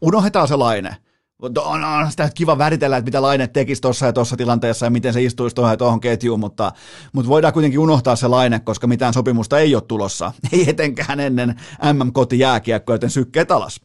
unohdetaan 0.00 0.48
se 0.48 0.56
laine 0.56 0.96
on, 1.42 1.84
on 1.84 2.10
sitä 2.10 2.30
kiva 2.34 2.58
väritellä, 2.58 2.96
että 2.96 3.08
mitä 3.08 3.22
Laine 3.22 3.46
tekisi 3.46 3.82
tuossa 3.82 4.06
ja 4.06 4.12
tuossa 4.12 4.36
tilanteessa 4.36 4.86
ja 4.86 4.90
miten 4.90 5.12
se 5.12 5.22
istuisi 5.22 5.56
tuohon 5.56 5.72
ja 5.72 5.76
tuohon 5.76 6.00
ketjuun, 6.00 6.40
mutta, 6.40 6.72
mutta 7.12 7.28
voidaan 7.28 7.52
kuitenkin 7.52 7.78
unohtaa 7.80 8.16
se 8.16 8.28
Laine, 8.28 8.60
koska 8.60 8.86
mitään 8.86 9.14
sopimusta 9.14 9.58
ei 9.58 9.74
ole 9.74 9.82
tulossa. 9.88 10.32
Ei 10.52 10.70
etenkään 10.70 11.20
ennen 11.20 11.60
MM-koti 11.92 12.38
jääkiekko, 12.38 12.92
joten 12.92 13.10
sykkeet 13.10 13.50
alas. 13.50 13.80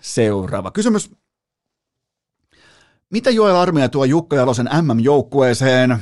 Seuraava 0.00 0.70
kysymys. 0.70 1.10
Mitä 3.10 3.30
Joel 3.30 3.56
Armia 3.56 3.88
tuo 3.88 4.04
Jukka 4.04 4.36
Jalosen 4.36 4.68
MM-joukkueeseen? 4.82 5.90
Äh, 5.90 6.00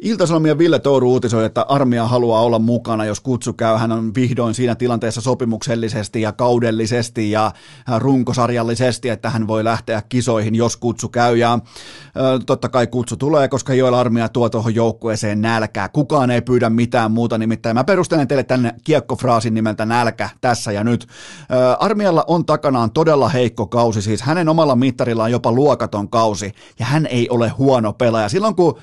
Ilta-Sanomien 0.00 0.58
Ville 0.58 0.78
Touru 0.78 1.12
uutisoi, 1.12 1.44
että 1.44 1.66
armia 1.68 2.06
haluaa 2.06 2.42
olla 2.42 2.58
mukana, 2.58 3.04
jos 3.04 3.20
kutsu 3.20 3.52
käy. 3.52 3.76
Hän 3.76 3.92
on 3.92 4.14
vihdoin 4.14 4.54
siinä 4.54 4.74
tilanteessa 4.74 5.20
sopimuksellisesti 5.20 6.20
ja 6.20 6.32
kaudellisesti 6.32 7.30
ja 7.30 7.52
runkosarjallisesti, 7.98 9.08
että 9.08 9.30
hän 9.30 9.46
voi 9.46 9.64
lähteä 9.64 10.02
kisoihin, 10.08 10.54
jos 10.54 10.76
kutsu 10.76 11.08
käy. 11.08 11.36
Ja 11.36 11.58
totta 12.46 12.68
kai 12.68 12.86
kutsu 12.86 13.16
tulee, 13.16 13.48
koska 13.48 13.74
Joel 13.74 13.94
Armia 13.94 14.28
tuo 14.28 14.48
tuohon 14.48 14.74
joukkueeseen 14.74 15.40
nälkää. 15.40 15.88
Kukaan 15.88 16.30
ei 16.30 16.42
pyydä 16.42 16.70
mitään 16.70 17.10
muuta, 17.10 17.38
nimittäin 17.38 17.76
mä 17.76 17.84
perustelen 17.84 18.28
teille 18.28 18.44
tänne 18.44 18.74
kiekkofraasin 18.84 19.54
nimeltä 19.54 19.86
nälkä 19.86 20.30
tässä 20.40 20.72
ja 20.72 20.84
nyt. 20.84 21.06
Armialla 21.78 22.24
on 22.26 22.46
takanaan 22.46 22.90
todella 22.90 23.28
heikko 23.28 23.66
kausi, 23.66 24.02
siis 24.02 24.22
hänen 24.22 24.48
omalla 24.48 24.76
mittarillaan 24.76 25.32
jopa 25.32 25.52
luokaton 25.52 26.08
kausi, 26.08 26.52
ja 26.78 26.86
hän 26.86 27.06
ei 27.06 27.28
ole 27.28 27.48
huono 27.48 27.92
pelaaja. 27.92 28.28
Silloin 28.28 28.56
kun 28.56 28.78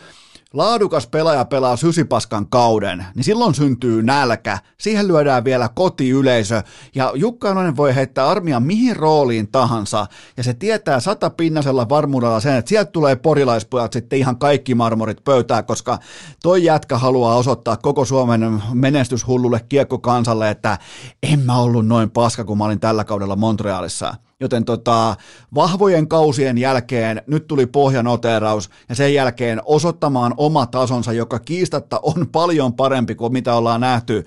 laadukas 0.54 1.08
pelaaja 1.08 1.46
pelaa 1.46 1.76
sysipaskan 1.76 2.48
kauden, 2.50 3.06
niin 3.16 3.24
silloin 3.24 3.56
syntyy 3.56 4.04
nälkä. 4.04 4.58
Siihen 4.78 5.08
lyödään 5.08 5.44
vielä 5.44 5.70
kotiyleisö. 5.76 6.64
Ja 6.96 7.12
Jukka 7.16 7.50
Anonen 7.50 7.78
voi 7.78 7.96
heittää 7.96 8.30
armia 8.30 8.60
mihin 8.60 8.96
rooliin 8.96 9.52
tahansa. 9.52 10.06
Ja 10.38 10.44
se 10.44 10.54
tietää 10.54 11.00
satapinnasella 11.00 11.90
varmuudella 11.90 12.40
sen, 12.40 12.56
että 12.56 12.70
sieltä 12.70 12.92
tulee 12.92 13.16
porilaispojat 13.16 13.94
sitten 13.94 14.20
ihan 14.20 14.38
kaikki 14.38 14.76
marmorit 14.76 15.24
pöytää, 15.24 15.64
koska 15.64 16.00
toi 16.44 16.64
jätkä 16.64 16.98
haluaa 16.98 17.36
osoittaa 17.36 17.78
koko 17.78 18.06
Suomen 18.06 18.64
menestyshullulle 18.74 19.66
kiekkokansalle, 19.70 20.50
että 20.50 20.78
en 21.24 21.40
mä 21.40 21.58
ollut 21.58 21.88
noin 21.88 22.12
paska, 22.12 22.44
kun 22.44 22.58
mä 22.58 22.66
olin 22.66 22.80
tällä 22.80 23.04
kaudella 23.04 23.36
Montrealissa. 23.36 24.16
Joten 24.44 24.66
tota, 24.66 25.16
vahvojen 25.56 26.08
kausien 26.08 26.58
jälkeen 26.58 27.22
nyt 27.28 27.48
tuli 27.48 27.66
pohjanoteraus 27.66 28.70
ja 28.90 28.96
sen 28.96 29.14
jälkeen 29.14 29.62
osoittamaan 29.66 30.34
oma 30.38 30.66
tasonsa, 30.66 31.14
joka 31.14 31.40
kiistatta 31.40 32.00
on 32.04 32.28
paljon 32.32 32.74
parempi 32.74 33.16
kuin 33.16 33.34
mitä 33.34 33.56
ollaan 33.56 33.82
nähty 33.82 34.26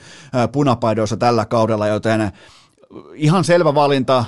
punapaidoissa 0.52 1.16
tällä 1.16 1.44
kaudella, 1.44 1.87
joten 1.87 2.33
ihan 3.14 3.44
selvä 3.44 3.74
valinta, 3.74 4.24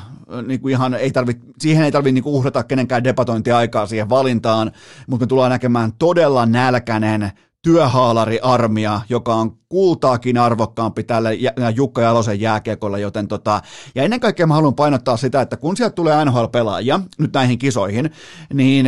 niin 0.46 0.60
kuin 0.60 0.72
ihan 0.72 0.94
ei 0.94 1.10
tarvi, 1.10 1.32
siihen 1.58 1.84
ei 1.84 1.92
tarvitse 1.92 2.12
niin 2.12 2.24
uhrata 2.24 2.64
kenenkään 2.64 3.04
debatointiaikaa 3.04 3.86
siihen 3.86 4.08
valintaan, 4.08 4.72
mutta 5.06 5.24
me 5.24 5.28
tullaan 5.28 5.50
näkemään 5.50 5.92
todella 5.98 6.46
nälkäinen 6.46 7.32
työhaalari-armia, 7.62 9.00
joka 9.08 9.34
on 9.34 9.58
kultaakin 9.68 10.38
arvokkaampi 10.38 11.04
tälle 11.04 11.30
Jukka 11.74 12.02
Jalosen 12.02 12.40
jääkiekolle, 12.40 13.00
joten 13.00 13.28
tota, 13.28 13.62
ja 13.94 14.02
ennen 14.02 14.20
kaikkea 14.20 14.46
mä 14.46 14.54
haluan 14.54 14.74
painottaa 14.74 15.16
sitä, 15.16 15.40
että 15.40 15.56
kun 15.56 15.76
sieltä 15.76 15.94
tulee 15.94 16.24
NHL-pelaajia 16.24 17.00
nyt 17.18 17.32
näihin 17.32 17.58
kisoihin, 17.58 18.10
niin 18.54 18.86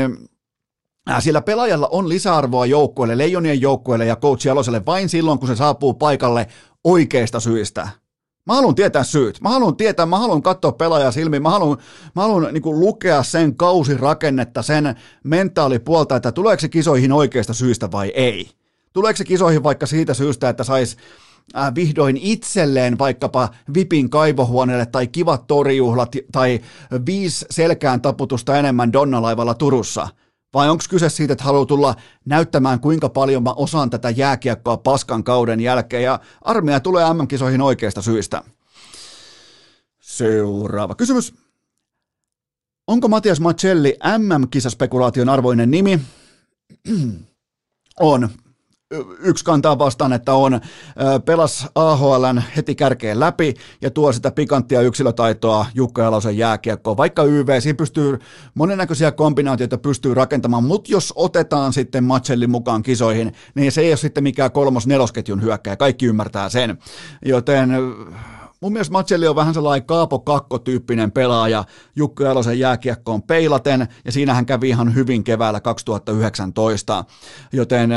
sillä 1.19 1.41
pelaajalla 1.43 1.89
on 1.93 2.09
lisäarvoa 2.09 2.67
joukkueelle, 2.67 3.19
leijonien 3.19 3.61
joukkueelle 3.61 4.07
ja 4.07 4.17
coach 4.17 4.47
Jaloselle 4.47 4.87
vain 4.87 5.09
silloin, 5.09 5.39
kun 5.39 5.49
se 5.49 5.57
saapuu 5.57 5.95
paikalle 5.95 6.47
oikeista 6.85 7.41
syistä. 7.41 7.89
Mä 8.47 8.55
haluan 8.55 8.75
tietää 8.75 9.05
syyt. 9.05 9.41
Mä 9.41 9.49
haluan 9.49 9.77
tietää, 9.77 10.07
mä 10.07 10.19
haluan 10.19 10.43
katsoa 10.43 10.73
pelaajaa 10.73 11.13
silmiin, 11.13 11.43
mä 11.43 11.51
haluan, 11.51 11.79
mä 12.17 12.23
haluan 12.23 12.55
niin 12.55 12.81
lukea 12.81 13.23
sen 13.23 13.57
kausirakennetta, 13.57 14.63
sen 14.63 14.95
mentaalipuolta, 15.25 16.17
että 16.17 16.33
tuleeko 16.33 16.61
se 16.61 16.69
kisoihin 16.69 17.13
oikeasta 17.13 17.55
syystä 17.55 17.93
vai 17.93 18.09
ei. 18.09 18.60
Tuleeko 18.93 19.17
se 19.17 19.25
kisoihin 19.25 19.63
vaikka 19.63 19.87
siitä 19.87 20.15
syystä, 20.15 20.49
että 20.49 20.65
sais 20.65 20.97
äh, 21.57 21.75
vihdoin 21.75 22.17
itselleen 22.17 22.99
vaikkapa 22.99 23.49
Vipin 23.75 24.11
kaivohuoneelle 24.11 24.87
tai 24.87 25.07
kivat 25.07 25.47
torijuhlat 25.47 26.13
tai 26.33 26.61
viisi 27.07 27.47
selkään 27.51 28.01
taputusta 28.01 28.57
enemmän 28.57 28.93
Donnalaivalla 28.93 29.55
Turussa– 29.55 30.09
vai 30.55 30.69
onko 30.69 30.85
kyse 30.91 31.09
siitä, 31.09 31.33
että 31.33 31.45
haluaa 31.45 31.67
tulla 31.67 31.95
näyttämään, 32.25 32.81
kuinka 32.81 33.09
paljon 33.09 33.43
mä 33.43 33.53
osaan 33.53 33.91
tätä 33.91 34.11
jääkiekkoa 34.11 34.77
paskan 34.77 35.25
kauden 35.25 35.61
jälkeen, 35.61 36.03
ja 36.03 36.21
armeija 36.43 36.81
tulee 36.81 37.15
MM-kisoihin 37.15 37.61
oikeista 37.61 38.03
syistä. 38.03 38.43
Seuraava 40.01 40.95
kysymys. 40.95 41.35
Onko 42.87 43.09
Matias 43.09 43.41
Macelli 43.41 43.97
MM-kisaspekulaation 44.19 45.29
arvoinen 45.29 45.71
nimi? 45.71 46.01
on 48.01 48.29
yksi 49.19 49.45
kantaa 49.45 49.79
vastaan, 49.79 50.13
että 50.13 50.35
on 50.35 50.61
pelas 51.25 51.67
AHLn 51.75 52.43
heti 52.57 52.75
kärkeen 52.75 53.21
läpi 53.21 53.55
ja 53.83 53.91
tuo 53.91 54.13
sitä 54.13 54.31
pikanttia 54.31 54.81
yksilötaitoa 54.81 55.67
Jukka 55.75 56.03
Jalosen 56.03 56.39
jääkiekkoon. 56.39 56.97
Vaikka 56.97 57.25
YV, 57.25 57.61
siinä 57.61 57.77
pystyy 57.77 58.19
monennäköisiä 58.55 59.13
kombinaatioita 59.13 59.79
pystyy 59.79 60.15
rakentamaan, 60.15 60.65
mutta 60.65 60.93
jos 60.93 61.13
otetaan 61.17 61.73
sitten 61.73 62.05
Matsellin 62.05 62.51
mukaan 62.51 62.83
kisoihin, 62.83 63.33
niin 63.55 63.73
se 63.73 63.81
ei 63.81 63.91
ole 63.91 63.97
sitten 63.97 64.23
mikään 64.23 64.53
kolmos-nelosketjun 64.53 65.43
hyökkäjä, 65.43 65.77
kaikki 65.77 66.07
ymmärtää 66.07 66.49
sen. 66.49 66.79
Joten 67.25 67.71
Mun 68.61 68.73
mielestä 68.73 68.93
Macelli 68.93 69.29
on 69.29 69.37
vähän 69.37 69.55
sellainen 69.55 69.87
Kaapo 69.87 70.19
Kakko-tyyppinen 70.19 71.13
pelaaja 71.13 71.65
Jukka 71.97 72.25
Jalosen 72.25 72.59
jääkiekkoon 72.59 73.23
peilaten, 73.23 73.89
ja 74.05 74.13
siinä 74.13 74.35
hän 74.35 74.47
kävi 74.47 74.69
ihan 74.69 74.95
hyvin 74.95 75.25
keväällä 75.25 75.61
2019. 75.61 77.05
Joten 77.53 77.91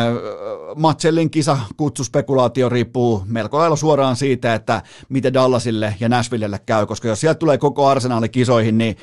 Macellin 0.76 1.30
kisa 1.30 1.58
kutsuspekulaatio 1.78 2.70
riippuu 2.70 3.24
melko 3.26 3.58
lailla 3.58 3.76
suoraan 3.76 4.16
siitä, 4.16 4.54
että 4.54 4.82
miten 5.10 5.34
Dallasille 5.34 5.96
ja 6.00 6.10
Nashvillelle 6.10 6.60
käy, 6.66 6.86
koska 6.86 7.08
jos 7.08 7.22
sieltä 7.22 7.40
tulee 7.40 7.58
koko 7.58 7.88
arsenaali 7.88 8.30
kisoihin, 8.30 8.78
niin 8.78 8.98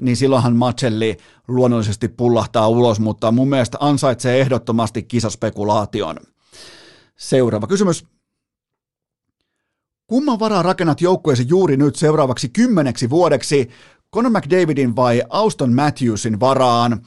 niin 0.00 0.16
silloinhan 0.16 0.56
Macelli 0.56 1.16
luonnollisesti 1.48 2.08
pullahtaa 2.08 2.68
ulos, 2.68 3.00
mutta 3.00 3.32
mun 3.32 3.48
mielestä 3.48 3.78
ansaitsee 3.80 4.40
ehdottomasti 4.40 5.02
kisaspekulaation. 5.02 6.16
Seuraava 7.16 7.66
kysymys. 7.66 8.15
Kumman 10.06 10.38
varaa 10.38 10.62
rakennat 10.62 11.00
joukkueesi 11.00 11.44
juuri 11.48 11.76
nyt 11.76 11.96
seuraavaksi 11.96 12.48
kymmeneksi 12.48 13.10
vuodeksi, 13.10 13.70
Conor 14.14 14.32
McDavidin 14.32 14.96
vai 14.96 15.22
Auston 15.28 15.72
Matthewsin 15.72 16.40
varaan? 16.40 17.06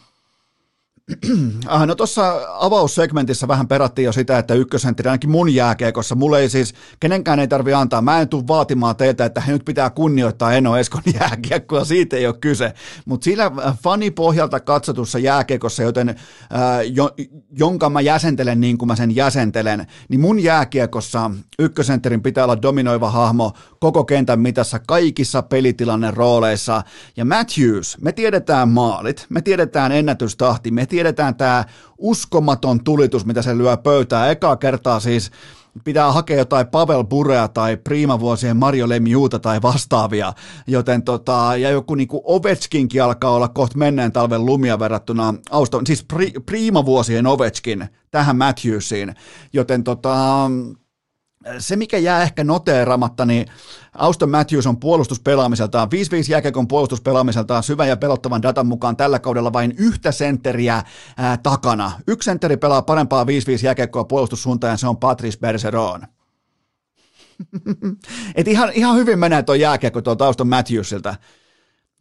Ah, 1.68 1.88
no 1.88 1.96
tuossa 1.96 2.42
avaussegmentissä 2.60 3.48
vähän 3.48 3.68
perattiin 3.68 4.06
jo 4.06 4.12
sitä, 4.12 4.38
että 4.38 4.54
ykkösentteri 4.54 5.10
ainakin 5.10 5.30
mun 5.30 5.56
jääkeekossa, 5.56 6.16
mulle 6.16 6.40
ei 6.40 6.50
siis, 6.50 6.74
kenenkään 7.00 7.40
ei 7.40 7.48
tarvi 7.48 7.74
antaa, 7.74 8.02
mä 8.02 8.22
en 8.22 8.30
tule 8.30 8.48
vaatimaan 8.48 8.96
teiltä, 8.96 9.26
että 9.26 9.42
he 9.42 9.52
nyt 9.52 9.66
pitää 9.66 9.90
kunnioittaa 9.90 10.54
Eno 10.54 10.78
Eskon 10.78 11.02
jääkiekkoa, 11.20 11.86
siitä 11.86 12.18
ei 12.18 12.28
ole 12.28 12.36
kyse, 12.42 12.74
mutta 13.06 13.24
sillä 13.24 13.46
äh, 13.46 13.78
fanipohjalta 13.84 14.60
katsotussa 14.60 15.20
jääkiekossa, 15.20 15.84
joten 15.84 16.10
äh, 16.10 16.16
jo, 16.94 17.10
jonka 17.52 17.90
mä 17.90 18.02
jäsentelen 18.02 18.62
niin 18.62 18.78
kuin 18.78 18.88
mä 18.88 18.96
sen 18.96 19.16
jäsentelen, 19.16 19.88
niin 20.10 20.20
mun 20.22 20.40
jääkiekossa 20.40 21.32
ykkösentterin 21.60 22.24
pitää 22.24 22.44
olla 22.44 22.62
dominoiva 22.62 23.12
hahmo 23.12 23.54
koko 23.80 24.04
kentän 24.04 24.40
mitassa 24.40 24.80
kaikissa 24.80 25.42
pelitilanne 25.42 26.12
rooleissa, 26.12 26.84
ja 27.18 27.26
Matthews, 27.26 27.98
me 28.02 28.12
tiedetään 28.12 28.70
maalit, 28.70 29.26
me 29.30 29.42
tiedetään 29.42 29.92
ennätystahti, 29.92 30.72
me 30.72 30.86
tiedetään 30.86 30.99
tiedetään 31.00 31.36
tämä 31.36 31.66
uskomaton 31.98 32.84
tulitus, 32.84 33.26
mitä 33.26 33.42
se 33.42 33.58
lyö 33.58 33.78
pöytään. 33.78 34.32
Ekaa 34.32 34.56
kertaa 34.56 35.00
siis 35.00 35.32
pitää 35.84 36.12
hakea 36.12 36.38
jotain 36.38 36.68
Pavel 36.68 37.04
Burea 37.04 37.48
tai 37.48 37.78
Prima-vuosien 37.78 38.58
Mario 38.58 38.90
Lemiuta 38.90 39.40
tai 39.40 39.62
vastaavia, 39.62 40.34
joten 40.68 41.04
tota, 41.04 41.52
ja 41.58 41.70
joku 41.70 41.96
niinku 41.96 42.22
Ovechkinkin 42.26 43.04
alkaa 43.04 43.32
olla 43.32 43.48
kohta 43.48 43.78
menneen 43.78 44.12
talven 44.12 44.46
lumia 44.46 44.80
verrattuna 44.80 45.34
Auston, 45.52 45.88
siis 45.88 46.04
pri, 46.04 46.32
Prima-vuosien 46.46 47.28
Ovechkin 47.28 47.88
tähän 48.12 48.38
Matthewsiin, 48.38 49.16
joten 49.54 49.84
tota, 49.84 50.16
se, 51.60 51.76
mikä 51.76 51.98
jää 51.98 52.22
ehkä 52.24 52.44
noteeramatta, 52.44 53.26
niin 53.26 53.48
Auston 53.94 54.30
Matthews 54.30 54.68
on 54.68 54.80
puolustuspelaamiseltaan, 54.80 55.90
5-5 56.28 56.32
jääkiekon 56.32 56.68
puolustuspelaamiseltaan 56.68 57.64
syvän 57.64 57.88
ja 57.88 57.98
pelottavan 57.98 58.42
datan 58.42 58.68
mukaan 58.68 58.98
tällä 58.98 59.20
kaudella 59.20 59.54
vain 59.54 59.74
yhtä 59.78 60.12
sentteriä 60.12 60.84
ää, 61.18 61.38
takana. 61.38 61.92
Yksi 62.08 62.26
sentteri 62.26 62.58
pelaa 62.58 62.82
parempaa 62.82 63.24
5-5 63.24 63.28
jääkiekkoa 63.64 64.04
puolustussuuntaan 64.04 64.72
ja 64.72 64.78
se 64.78 64.88
on 64.88 64.98
Patrice 64.98 65.40
Bergeron. 65.40 66.02
Et 68.36 68.48
ihan, 68.48 68.72
ihan 68.74 68.96
hyvin 68.96 69.20
menee 69.20 69.44
tuo 69.44 69.56
jääkiekko 69.56 70.02
tuolta 70.02 70.26
Auston 70.26 70.48
Matthewsilta 70.48 71.16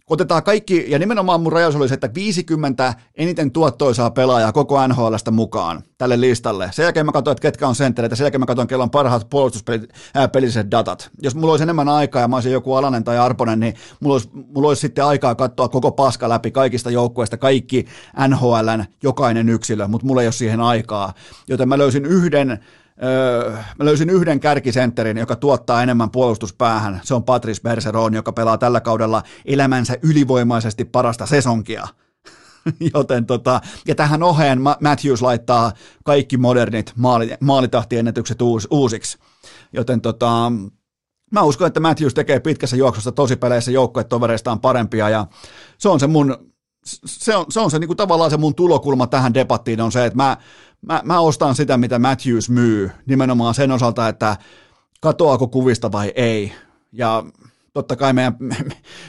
otetaan 0.09 0.43
kaikki, 0.43 0.85
ja 0.89 0.99
nimenomaan 0.99 1.41
mun 1.41 1.53
rajaus 1.53 1.77
oli 1.77 1.89
se, 1.89 1.95
että 1.95 2.15
50 2.15 2.95
eniten 3.15 3.51
tuottoisaa 3.51 4.11
pelaajaa 4.11 4.53
koko 4.53 4.87
NHLstä 4.87 5.31
mukaan 5.31 5.83
tälle 5.99 6.21
listalle. 6.21 6.71
Sen 6.73 6.83
jälkeen 6.83 7.07
mä 7.07 7.13
katsoin, 7.13 7.33
että 7.33 7.43
ketkä 7.43 7.69
on 7.69 7.75
senttereitä, 7.75 8.17
sen 8.17 8.25
jälkeen 8.25 8.41
mä 8.41 8.47
katsoin, 8.47 8.69
kello 8.69 8.85
on 8.85 8.91
parhaat 8.91 9.31
puolustuspeliset 9.31 10.71
datat. 10.71 11.11
Jos 11.23 11.35
mulla 11.35 11.53
olisi 11.53 11.63
enemmän 11.63 11.89
aikaa 11.89 12.23
ja 12.23 12.29
mä 12.29 12.37
olisin 12.37 12.53
joku 12.53 12.75
Alanen 12.75 13.05
tai 13.05 13.19
Arponen, 13.19 13.61
niin 13.61 13.75
mulla 14.01 14.15
olisi, 14.15 14.31
mulla 14.33 14.69
olisi 14.69 14.81
sitten 14.81 15.05
aikaa 15.05 15.35
katsoa 15.35 15.69
koko 15.69 15.93
paska 15.93 16.29
läpi 16.29 16.51
kaikista 16.51 16.91
joukkueista, 16.91 17.37
kaikki 17.37 17.87
NHLn 18.29 18.85
jokainen 19.03 19.49
yksilö, 19.49 19.89
mutta 19.89 20.07
mulla 20.07 20.21
ei 20.21 20.27
ole 20.27 20.33
siihen 20.33 20.61
aikaa. 20.61 21.13
Joten 21.49 21.69
mä 21.69 21.79
löysin 21.79 22.05
yhden 22.05 22.59
Mä 23.79 23.85
löysin 23.85 24.11
yhden 24.11 24.41
kärkisentterin, 24.41 25.17
joka 25.17 25.37
tuottaa 25.37 25.83
enemmän 25.83 26.11
puolustuspäähän. 26.11 27.01
Se 27.05 27.15
on 27.15 27.25
Patrice 27.25 27.63
Bergeron, 27.63 28.15
joka 28.15 28.33
pelaa 28.33 28.59
tällä 28.59 28.81
kaudella 28.81 29.23
elämänsä 29.45 29.97
ylivoimaisesti 30.03 30.85
parasta 30.85 31.27
sesonkia. 31.27 31.89
Joten 32.95 33.27
tota, 33.27 33.61
ja 33.87 33.95
tähän 33.95 34.23
oheen 34.23 34.61
Matthews 34.81 35.23
laittaa 35.23 35.73
kaikki 36.05 36.37
modernit 36.37 36.93
maali, 36.97 37.31
maalitahtiennätykset 37.41 38.43
uus, 38.43 38.69
uusiksi. 38.71 39.19
Joten 39.73 40.01
tota, 40.01 40.53
mä 41.33 41.43
uskon, 41.43 41.67
että 41.67 41.81
Matthews 41.81 42.15
tekee 42.15 42.41
pitkässä 42.41 42.77
juoksussa 42.77 43.13
tosipeleissä 43.13 43.71
joukkuetovereistaan 43.71 44.61
parempia 44.61 45.09
ja 45.09 45.27
se 45.79 45.89
on 45.89 46.01
se 46.01 46.07
mun 46.07 46.37
se 46.85 47.37
on 47.37 47.47
se, 47.49 47.61
on 47.61 47.71
se 47.71 47.79
niin 47.79 47.89
kuin 47.89 47.97
tavallaan 47.97 48.31
se 48.31 48.37
mun 48.37 48.55
tulokulma 48.55 49.07
tähän 49.07 49.35
debattiin 49.35 49.81
on 49.81 49.93
se, 49.93 50.05
että 50.05 50.17
mä, 50.17 50.37
mä, 50.83 51.01
mä 51.05 51.21
ostan 51.21 51.55
sitä, 51.55 51.77
mitä 51.77 51.99
Matthews 51.99 52.51
myy, 52.51 52.91
nimenomaan 53.07 53.55
sen 53.55 53.71
osalta, 53.71 54.09
että 54.09 54.37
katoako 55.01 55.49
kuvista 55.49 55.93
vai 55.93 56.13
ei. 56.15 56.53
Ja 56.93 57.25
totta 57.73 57.97
kai 57.97 58.13
meidän, 58.13 58.37
me, 58.39 58.57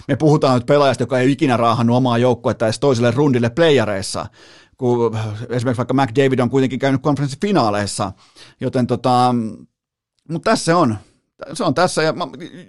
me 0.07 0.15
puhutaan 0.15 0.55
nyt 0.55 0.65
pelaajasta, 0.65 1.03
joka 1.03 1.19
ei 1.19 1.31
ikinä 1.31 1.57
raahannut 1.57 1.97
omaa 1.97 2.17
joukkuetta 2.17 2.65
edes 2.65 2.79
toiselle 2.79 3.11
rundille 3.11 3.49
playareissa, 3.49 4.25
kun 4.77 5.17
esimerkiksi 5.49 5.77
vaikka 5.77 5.93
McDavid 5.93 6.39
on 6.39 6.49
kuitenkin 6.49 6.79
käynyt 6.79 7.01
konferenssifinaaleissa, 7.01 8.11
joten 8.61 8.87
tota, 8.87 9.35
mutta 10.29 10.51
tässä 10.51 10.65
se 10.65 10.73
on 10.73 10.97
se 11.53 11.63
on 11.63 11.73
tässä, 11.73 12.03
ja 12.03 12.13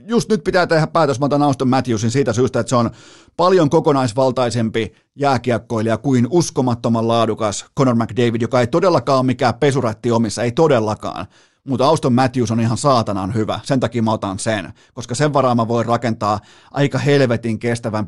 just 0.06 0.30
nyt 0.30 0.44
pitää 0.44 0.66
tehdä 0.66 0.86
päätös, 0.86 1.20
mä 1.20 1.26
otan 1.26 1.42
Auston 1.42 1.68
Matthewsin 1.68 2.10
siitä 2.10 2.32
syystä, 2.32 2.60
että 2.60 2.68
se 2.70 2.76
on 2.76 2.90
paljon 3.36 3.70
kokonaisvaltaisempi 3.70 4.92
jääkiekkoilija 5.16 5.98
kuin 5.98 6.26
uskomattoman 6.30 7.08
laadukas 7.08 7.66
Conor 7.78 7.94
McDavid, 7.94 8.42
joka 8.42 8.60
ei 8.60 8.66
todellakaan 8.66 9.18
ole 9.18 9.26
mikään 9.26 9.54
pesuratti 9.54 10.10
omissa, 10.10 10.42
ei 10.42 10.52
todellakaan. 10.52 11.26
Mutta 11.68 11.86
Auston 11.86 12.12
Matthews 12.12 12.50
on 12.50 12.60
ihan 12.60 12.76
saatanan 12.76 13.34
hyvä, 13.34 13.60
sen 13.62 13.80
takia 13.80 14.02
mä 14.02 14.12
otan 14.12 14.38
sen, 14.38 14.72
koska 14.94 15.14
sen 15.14 15.32
varaan 15.32 15.56
mä 15.56 15.68
voin 15.68 15.86
rakentaa 15.86 16.40
aika 16.70 16.98
helvetin 16.98 17.58
kestävän 17.58 18.06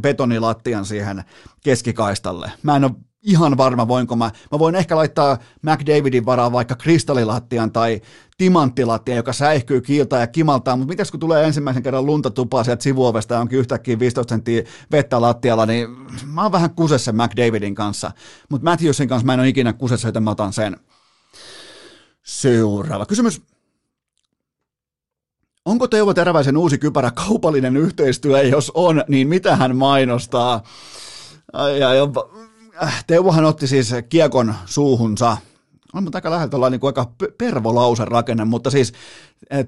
betonilattian 0.00 0.84
siihen 0.84 1.24
keskikaistalle. 1.64 2.52
Mä 2.62 2.76
en 2.76 2.84
ole 2.84 2.92
ihan 3.22 3.56
varma, 3.56 3.88
voinko 3.88 4.16
mä, 4.16 4.30
mä 4.52 4.58
voin 4.58 4.74
ehkä 4.74 4.96
laittaa 4.96 5.38
McDavidin 5.62 6.26
varaan 6.26 6.52
vaikka 6.52 6.74
kristallilattian 6.74 7.72
tai 7.72 8.00
timanttilattian, 8.40 9.16
joka 9.16 9.32
säihkyy 9.32 9.80
kiiltä 9.80 10.16
ja 10.16 10.26
kimaltaa, 10.26 10.76
mutta 10.76 10.92
mitäs 10.92 11.10
kun 11.10 11.20
tulee 11.20 11.44
ensimmäisen 11.44 11.82
kerran 11.82 12.06
lunta 12.06 12.30
tupaa 12.30 12.64
sieltä 12.64 12.82
sivuovesta 12.82 13.34
ja 13.34 13.40
onkin 13.40 13.58
yhtäkkiä 13.58 13.98
15 13.98 14.32
senttiä 14.32 14.62
vettä 14.92 15.20
lattialla, 15.20 15.66
niin 15.66 15.88
mä 16.26 16.42
oon 16.42 16.52
vähän 16.52 16.70
kusessa 16.70 17.12
McDavidin 17.12 17.74
kanssa, 17.74 18.10
mutta 18.48 18.64
Matthewsin 18.64 19.08
kanssa 19.08 19.26
mä 19.26 19.34
en 19.34 19.40
ole 19.40 19.48
ikinä 19.48 19.72
kusessa, 19.72 20.08
joten 20.08 20.22
mä 20.22 20.30
otan 20.30 20.52
sen. 20.52 20.76
Seuraava 22.22 23.06
kysymys. 23.06 23.42
Onko 25.64 25.88
Teuvo 25.88 26.14
Teräväisen 26.14 26.56
uusi 26.56 26.78
kypärä 26.78 27.10
kaupallinen 27.10 27.76
yhteistyö? 27.76 28.42
Jos 28.42 28.72
on, 28.74 29.04
niin 29.08 29.28
mitä 29.28 29.56
hän 29.56 29.76
mainostaa? 29.76 30.62
Ai, 31.52 31.82
ai, 31.82 31.96
Teuvohan 33.06 33.44
otti 33.44 33.66
siis 33.66 33.94
kiekon 34.08 34.54
suuhunsa 34.66 35.36
on 35.92 36.08
aika 36.14 36.30
läheltä 36.30 36.56
ollaan 36.56 36.72
niin 36.72 36.80
kuin 36.80 36.88
aika 36.88 37.12
pervolausen 37.38 38.08
rakenne, 38.08 38.44
mutta 38.44 38.70
siis 38.70 38.92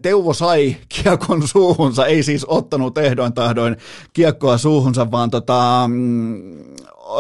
Teuvo 0.03 0.33
sai 0.33 0.77
kiekon 0.89 1.49
suuhunsa, 1.49 2.07
ei 2.07 2.23
siis 2.23 2.45
ottanut 2.45 2.99
ehdoin 2.99 3.33
tahdoin 3.33 3.77
kiekkoa 4.13 4.59
suuhunsa, 4.59 5.11
vaan 5.11 5.31
tota, 5.31 5.85
mm, 5.89 6.55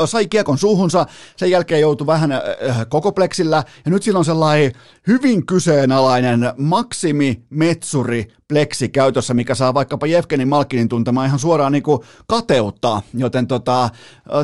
sai 0.04 0.26
kiekon 0.26 0.58
suuhunsa, 0.58 1.06
sen 1.36 1.50
jälkeen 1.50 1.80
joutui 1.80 2.06
vähän 2.06 2.32
äh, 2.32 2.42
koko 2.88 3.12
pleksillä, 3.12 3.64
ja 3.84 3.90
nyt 3.90 4.02
sillä 4.02 4.18
on 4.18 4.24
sellainen 4.24 4.72
hyvin 5.06 5.46
kyseenalainen 5.46 6.52
maksimi 6.56 7.42
metsuri 7.50 8.28
pleksi 8.48 8.88
käytössä, 8.88 9.34
mikä 9.34 9.54
saa 9.54 9.74
vaikkapa 9.74 10.06
Jevgeni 10.06 10.44
Malkinin 10.44 10.88
tuntemaan 10.88 11.26
ihan 11.26 11.38
suoraan 11.38 11.72
niin 11.72 11.82
kuin 11.82 12.00
kateuttaa, 12.26 13.02
joten 13.14 13.46
tota, 13.46 13.90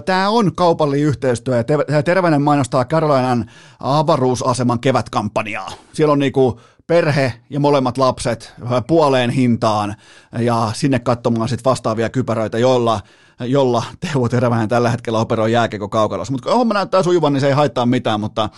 tämä 0.05 0.29
on 0.29 0.55
kaupallinen 0.55 1.07
yhteistyö, 1.07 1.65
ja 1.89 2.03
Terveinen 2.03 2.43
mainostaa 2.43 2.85
Carolinan 2.85 3.51
avaruusaseman 3.81 4.81
kevätkampanjaa. 4.81 5.73
Siellä 5.93 6.13
on 6.13 6.19
niin 6.19 6.33
kuin 6.33 6.55
perhe 6.89 7.33
ja 7.51 7.61
molemmat 7.61 7.99
lapset 7.99 8.55
puoleen 8.87 9.31
hintaan 9.31 9.95
ja 10.39 10.71
sinne 10.75 10.99
katsomaan 10.99 11.49
sitten 11.49 11.71
vastaavia 11.71 12.11
kypäröitä, 12.11 12.59
joilla 12.59 13.01
jolla 13.41 13.85
Teuvo 14.01 14.29
Teräväinen 14.29 14.69
tällä 14.69 14.91
hetkellä 14.91 15.19
operoi 15.19 15.53
jääkiekko 15.53 15.89
kaukalossa. 15.89 16.33
Mutta 16.33 16.49
kun 16.49 16.59
homma 16.59 16.75
näyttää 16.75 17.03
sujuvan, 17.03 17.33
niin 17.33 17.41
se 17.41 17.47
ei 17.47 17.53
haittaa 17.53 17.87
mitään, 17.87 18.21
mutta 18.21 18.49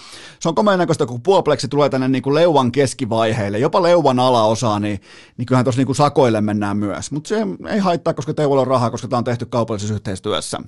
se 0.41 0.49
on 0.49 0.55
komeen 0.55 0.79
näköistä, 0.79 1.07
kun 1.07 1.23
puopleksi 1.23 1.69
tulee 1.69 1.89
tänne 1.89 2.09
niin 2.09 2.23
kuin 2.23 2.35
leuvan 2.35 2.73
keskivaiheille, 2.73 3.59
jopa 3.59 3.83
leuvan 3.83 4.21
alaosaa, 4.21 4.81
niin, 4.81 5.01
niin 5.37 5.47
kyllähän 5.47 5.65
tuossa 5.65 5.83
niin 5.83 5.95
sakoille 5.95 6.41
mennään 6.41 6.77
myös. 6.77 7.13
Mutta 7.13 7.29
se 7.29 7.47
ei 7.69 7.79
haittaa, 7.79 8.15
koska 8.15 8.35
Teuvolla 8.35 8.61
on 8.61 8.67
rahaa, 8.67 8.91
koska 8.91 9.09
tämä 9.09 9.19
on 9.19 9.25
tehty 9.25 9.47
kaupallisessa 9.47 9.95
yhteistyössä. 9.95 10.59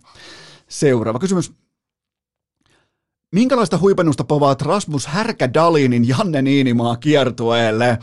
Seuraava 0.69 1.19
kysymys. 1.19 1.53
Minkälaista 3.35 3.79
huipennusta 3.79 4.25
povaat 4.25 4.63
Rasmus 4.63 5.07
Härkä 5.07 5.55
Dalinin 5.55 6.09
Janne 6.09 6.43
Niinimaa 6.43 6.97
kiertueelle? 6.97 7.99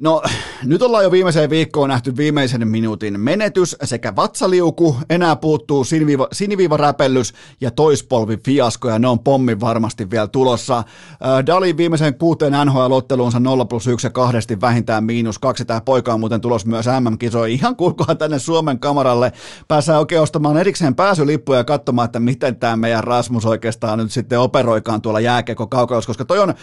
No, 0.00 0.22
nyt 0.64 0.82
ollaan 0.82 1.04
jo 1.04 1.10
viimeiseen 1.10 1.50
viikkoon 1.50 1.88
nähty 1.88 2.16
viimeisen 2.16 2.68
minuutin 2.68 3.20
menetys 3.20 3.76
sekä 3.84 4.16
vatsaliuku, 4.16 4.96
enää 5.10 5.36
puuttuu 5.36 5.84
siniviiva, 5.84 6.28
siniviivaräpellys 6.32 7.34
ja 7.60 7.70
toispolvi 7.70 8.36
fiasko, 8.44 8.88
ja 8.88 8.98
ne 8.98 9.08
on 9.08 9.18
pommin 9.18 9.60
varmasti 9.60 10.10
vielä 10.10 10.26
tulossa. 10.26 10.84
Dalin 11.46 11.76
viimeisen 11.76 12.14
kuuteen 12.14 12.52
NHL-otteluunsa 12.52 13.40
0 13.40 13.64
plus 13.64 13.86
1 13.86 14.06
ja 14.06 14.10
kahdesti 14.10 14.60
vähintään 14.60 15.04
miinus 15.04 15.38
kaksi. 15.38 15.64
Tämä 15.64 15.80
poika 15.80 16.14
on 16.14 16.20
muuten 16.20 16.40
tulos 16.40 16.66
myös 16.66 16.86
MM-kisoihin. 16.86 17.58
Ihan 17.58 17.76
kuulkaa 17.76 18.14
tänne 18.14 18.38
Suomen 18.38 18.78
kamaralle. 18.78 19.32
Pääsee 19.68 19.96
oikein 19.96 20.20
ostamaan 20.20 20.56
erikseen 20.56 20.94
pääsylippuja 20.94 21.58
ja 21.58 21.64
katsomaan, 21.64 22.06
että 22.06 22.20
miten 22.20 22.56
tämä 22.56 22.76
meidän 22.76 23.04
Rasmus 23.04 23.46
oikeastaan 23.46 23.98
nyt 23.98 24.12
sitten 24.12 24.40
operoikaan 24.40 25.02
tuolla 25.02 25.20
jääkiekko 25.20 25.66
kaukalossa, 25.66 26.08
koska 26.08 26.24
toi 26.24 26.38
on, 26.38 26.54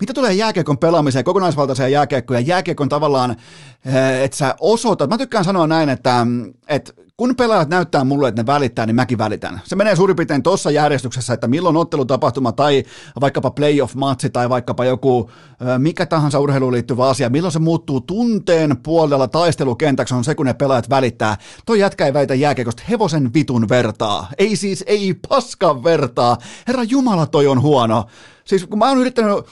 mitä 0.00 0.14
tulee 0.14 0.32
jääkiekon 0.32 0.78
pelaamiseen, 0.78 1.24
kokonaisvaltaiseen 1.24 1.92
jääkiekkoon 1.92 2.40
ja 2.40 2.46
jääkiekko 2.46 2.81
on 2.82 2.88
tavallaan, 2.88 3.30
eh, 3.30 4.22
että 4.22 4.36
sä 4.36 4.54
osoitat, 4.60 5.10
mä 5.10 5.18
tykkään 5.18 5.44
sanoa 5.44 5.66
näin, 5.66 5.88
että, 5.88 6.26
että 6.68 6.92
kun 7.16 7.36
pelaajat 7.36 7.68
näyttää 7.68 8.04
mulle, 8.04 8.28
että 8.28 8.42
ne 8.42 8.46
välittää, 8.46 8.86
niin 8.86 8.96
mäkin 8.96 9.18
välitän. 9.18 9.60
Se 9.64 9.76
menee 9.76 9.96
suurin 9.96 10.16
piirtein 10.16 10.42
tuossa 10.42 10.70
järjestyksessä, 10.70 11.34
että 11.34 11.48
milloin 11.48 11.76
ottelutapahtuma 11.76 12.52
tai 12.52 12.84
vaikkapa 13.20 13.50
playoff-matsi 13.50 14.30
tai 14.32 14.48
vaikkapa 14.48 14.84
joku 14.84 15.30
eh, 15.60 15.78
mikä 15.78 16.06
tahansa 16.06 16.40
urheiluun 16.40 16.72
liittyvä 16.72 17.08
asia, 17.08 17.30
milloin 17.30 17.52
se 17.52 17.58
muuttuu 17.58 18.00
tunteen 18.00 18.76
puolella 18.82 19.28
taistelukentäksi 19.28 20.14
on 20.14 20.24
se, 20.24 20.34
kun 20.34 20.46
ne 20.46 20.54
pelaajat 20.54 20.90
välittää. 20.90 21.36
Toi 21.66 21.78
jätkä 21.78 22.06
ei 22.06 22.14
väitä 22.14 22.34
jääkiekosta 22.34 22.82
hevosen 22.90 23.34
vitun 23.34 23.68
vertaa. 23.68 24.28
Ei 24.38 24.56
siis, 24.56 24.84
ei 24.86 25.14
paskan 25.28 25.84
vertaa. 25.84 26.36
Herra 26.68 26.82
Jumala, 26.82 27.26
toi 27.26 27.46
on 27.46 27.62
huono. 27.62 28.04
Siis 28.44 28.66
kun 28.66 28.78
mä 28.78 28.88
oon 28.88 28.98
yrittänyt 28.98 29.44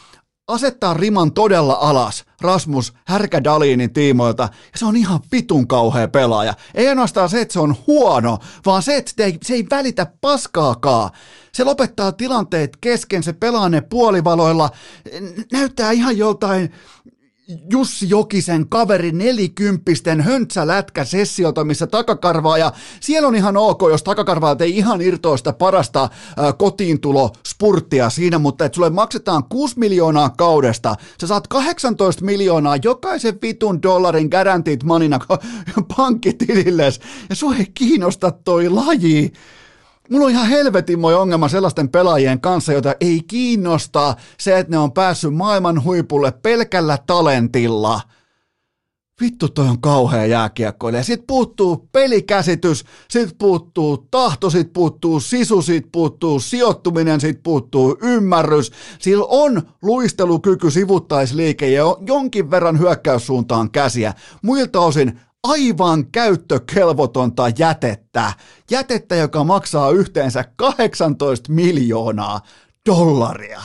asettaa 0.51 0.95
riman 0.95 1.33
todella 1.33 1.79
alas 1.81 2.25
Rasmus 2.41 2.93
Härkädalinin 3.07 3.93
tiimoilta, 3.93 4.43
ja 4.43 4.79
se 4.79 4.87
on 4.87 4.97
ihan 4.97 5.21
vitun 5.33 5.69
kauhea 5.69 6.09
pelaaja. 6.09 6.55
Ei 6.75 6.89
ainoastaan 6.89 7.29
se, 7.29 7.41
että 7.41 7.53
se 7.53 7.61
on 7.61 7.77
huono, 7.87 8.39
vaan 8.67 8.83
se, 8.83 8.97
että 8.97 9.13
se 9.17 9.25
ei, 9.25 9.39
se 9.43 9.55
ei 9.55 9.67
välitä 9.71 10.07
paskaakaan. 10.21 11.11
Se 11.53 11.65
lopettaa 11.65 12.13
tilanteet 12.13 12.77
kesken, 12.81 13.23
se 13.23 13.33
pelaa 13.33 13.69
ne 13.69 13.81
puolivaloilla, 13.81 14.71
näyttää 15.53 15.91
ihan 15.91 16.19
joltain 16.19 16.73
Jussi 17.71 18.09
Jokisen 18.09 18.69
kaveri 18.69 19.13
nelikymppisten 19.13 20.21
höntsälätkä 20.21 21.05
sessiota, 21.05 21.65
missä 21.65 21.87
takakarvaa 21.87 22.59
ja 22.59 22.73
siellä 23.01 23.29
on 23.29 23.37
ihan 23.37 23.57
ok, 23.57 23.81
jos 23.91 24.03
takakarvaa 24.03 24.57
ei 24.61 24.77
ihan 24.77 25.03
irtoa 25.03 25.37
sitä 25.37 25.53
parasta 25.53 26.09
ää, 26.37 26.53
kotiintulo 26.53 27.33
spurttia 27.47 28.11
siinä, 28.11 28.39
mutta 28.39 28.65
että 28.65 28.77
sulle 28.77 28.91
maksetaan 28.91 29.45
6 29.45 29.79
miljoonaa 29.79 30.31
kaudesta, 30.31 30.95
sä 31.21 31.27
saat 31.27 31.49
18 31.49 32.25
miljoonaa 32.25 32.77
jokaisen 32.85 33.39
vitun 33.43 33.83
dollarin 33.83 34.29
guaranteed 34.31 34.81
manina 34.85 35.19
pankkitililles 35.97 37.01
ja 37.29 37.35
sua 37.35 37.55
ei 37.57 37.67
kiinnosta 37.75 38.31
toi 38.31 38.69
laji. 38.69 39.33
Mulla 40.11 40.25
on 40.25 40.31
ihan 40.33 40.49
helvetin 40.49 41.01
moi 41.01 41.15
ongelma 41.15 41.49
sellaisten 41.49 41.89
pelaajien 41.89 42.41
kanssa, 42.41 42.73
joita 42.73 42.95
ei 43.01 43.23
kiinnosta 43.27 44.17
se, 44.39 44.59
että 44.59 44.71
ne 44.71 44.79
on 44.79 44.93
päässyt 44.93 45.35
maailman 45.35 45.85
huipulle 45.85 46.33
pelkällä 46.33 46.99
talentilla. 47.07 48.01
Vittu 49.21 49.49
toi 49.49 49.69
on 49.69 49.81
kauhea 49.81 50.27
jääkiekkoilija. 50.27 51.03
Sitten 51.03 51.27
puuttuu 51.27 51.89
pelikäsitys, 51.93 52.85
sit 53.11 53.39
puuttuu 53.39 53.97
tahto, 54.11 54.51
sit 54.51 54.73
puuttuu 54.73 55.21
sisu, 55.21 55.63
sit 55.63 55.87
puuttuu 55.93 56.41
sijoittuminen, 56.41 57.21
sit 57.21 57.43
puuttuu 57.43 57.99
ymmärrys. 58.03 58.73
Sillä 58.99 59.25
on 59.29 59.63
luistelukyky, 59.83 60.71
sivuttaisliike 60.71 61.71
ja 61.71 61.85
jonkin 62.07 62.51
verran 62.51 62.79
hyökkäyssuuntaan 62.79 63.71
käsiä. 63.71 64.15
Muilta 64.43 64.81
osin 64.81 65.21
aivan 65.45 66.07
käyttökelvotonta 66.13 67.43
jätettä. 67.59 68.33
Jätettä, 68.71 69.17
joka 69.17 69.45
maksaa 69.45 69.91
yhteensä 69.91 70.45
18 70.57 71.53
miljoonaa 71.53 72.41
dollaria. 72.89 73.61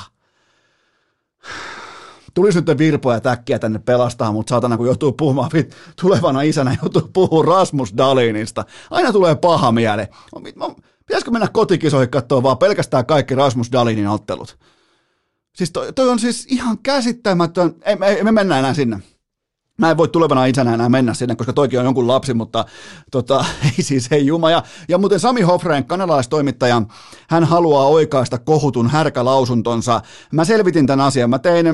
Tulisi 2.33 2.61
nyt 2.61 2.77
virpoja 2.77 3.21
täkkiä 3.21 3.59
tänne 3.59 3.79
pelastaa, 3.79 4.31
mutta 4.31 4.49
saatana 4.49 4.77
kun 4.77 4.85
joutuu 4.85 5.11
puhumaan, 5.11 5.51
tulevana 6.01 6.41
isänä 6.41 6.77
joutuu 6.81 7.09
puhumaan 7.13 7.45
Rasmus 7.45 7.97
Dalinista. 7.97 8.65
Aina 8.91 9.11
tulee 9.11 9.35
paha 9.35 9.71
miele. 9.71 10.09
Pitäisikö 11.05 11.31
mennä 11.31 11.47
kotikisoihin 11.47 12.09
katsoa 12.09 12.43
vaan 12.43 12.57
pelkästään 12.57 13.05
kaikki 13.05 13.35
Rasmus 13.35 13.71
Dalinin 13.71 14.07
ottelut? 14.07 14.57
Siis 15.55 15.71
toi, 15.71 15.93
toi 15.93 16.09
on 16.09 16.19
siis 16.19 16.47
ihan 16.49 16.77
käsittämätön. 16.77 17.75
Ei, 17.81 17.97
ei, 18.05 18.23
me 18.23 18.31
mennään 18.31 18.59
enää 18.59 18.73
sinne. 18.73 18.99
Mä 19.77 19.91
en 19.91 19.97
voi 19.97 20.07
tulevana 20.07 20.45
isänä 20.45 20.73
enää 20.73 20.89
mennä 20.89 21.13
sinne, 21.13 21.35
koska 21.35 21.53
toikin 21.53 21.79
on 21.79 21.85
jonkun 21.85 22.07
lapsi, 22.07 22.33
mutta 22.33 22.65
tota, 23.11 23.45
ei 23.65 23.83
siis 23.83 24.07
ei 24.11 24.25
juma. 24.25 24.51
Ja, 24.51 24.63
ja 24.89 24.97
muuten 24.97 25.19
Sami 25.19 25.41
Hofreen, 25.41 25.85
kanalaistoimittaja, 25.85 26.81
hän 27.29 27.43
haluaa 27.43 27.85
oikaista 27.85 28.37
kohutun 28.37 28.89
härkälausuntonsa. 28.89 30.01
Mä 30.31 30.45
selvitin 30.45 30.87
tämän 30.87 31.05
asian, 31.05 31.29
mä 31.29 31.39
tein, 31.39 31.65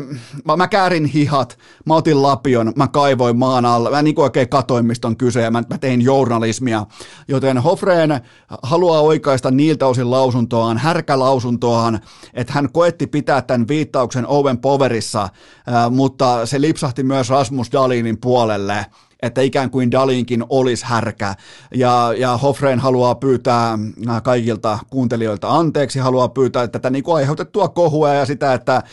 mä, 0.46 0.58
mä 0.58 0.68
käärin 0.68 1.06
hihat, 1.06 1.58
mä 1.86 1.96
otin 1.96 2.22
lapion, 2.22 2.74
mä 2.76 2.88
kaivoin 2.88 3.38
maan 3.38 3.66
alle, 3.66 3.90
mä 3.90 4.02
niin 4.02 4.20
oikein 4.20 4.50
katoin, 4.50 4.86
mistä 4.86 5.08
on 5.08 5.18
kyse, 5.18 5.42
ja 5.42 5.52
mä, 5.52 5.64
mä 5.70 5.78
tein 5.78 6.02
journalismia. 6.02 6.86
Joten 7.28 7.58
Hofreen 7.58 8.22
haluaa 8.64 9.02
oikaista 9.02 9.52
niiltä 9.52 9.88
osin 9.88 10.12
lausuntoaan, 10.12 10.78
härkälausuntoaan, 10.78 12.00
että 12.34 12.54
hän 12.54 12.72
koetti 12.72 13.08
pitää 13.08 13.42
tämän 13.42 13.68
viittauksen 13.68 14.28
Owen 14.28 14.58
Poverissa, 14.58 15.24
äh, 15.24 15.92
mutta 15.92 16.46
se 16.46 16.62
lipsahti 16.62 17.04
myös 17.04 17.30
Rasmus 17.30 17.72
Dahl 17.72 17.91
Dalinin 17.92 18.18
puolelle, 18.22 18.86
että 19.22 19.42
ikään 19.42 19.70
kuin 19.70 19.92
Dalinkin 19.92 20.44
olisi 20.50 20.86
härkä. 20.86 21.36
Ja, 21.76 22.14
ja 22.18 22.38
Hofreen 22.38 22.80
haluaa 22.80 23.16
pyytää 23.16 23.80
äh, 24.10 24.24
kaikilta 24.24 24.80
kuuntelijoilta 24.90 25.50
anteeksi, 25.50 26.00
haluaa 26.00 26.30
pyytää 26.30 26.68
tätä 26.68 26.90
niin 26.90 27.04
kuin 27.04 27.16
aiheutettua 27.16 27.68
kohua 27.68 28.14
ja 28.14 28.26
sitä, 28.26 28.54
että 28.54 28.84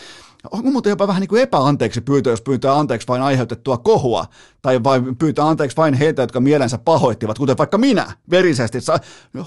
onko 0.50 0.70
muuten 0.70 0.90
jopa 0.90 1.06
vähän 1.08 1.20
niin 1.20 1.28
kuin 1.28 1.42
epäanteeksi 1.42 2.00
pyytö, 2.00 2.30
jos 2.30 2.42
pyytää 2.42 2.78
anteeksi 2.78 3.08
vain 3.08 3.22
aiheutettua 3.22 3.76
kohua, 3.78 4.26
tai 4.62 4.84
vain 4.84 5.16
pyytää 5.16 5.48
anteeksi 5.48 5.76
vain 5.76 5.94
heitä, 5.94 6.22
jotka 6.22 6.40
mielensä 6.40 6.78
pahoittivat, 6.78 7.38
kuten 7.38 7.58
vaikka 7.58 7.78
minä, 7.78 8.12
verisesti. 8.30 8.78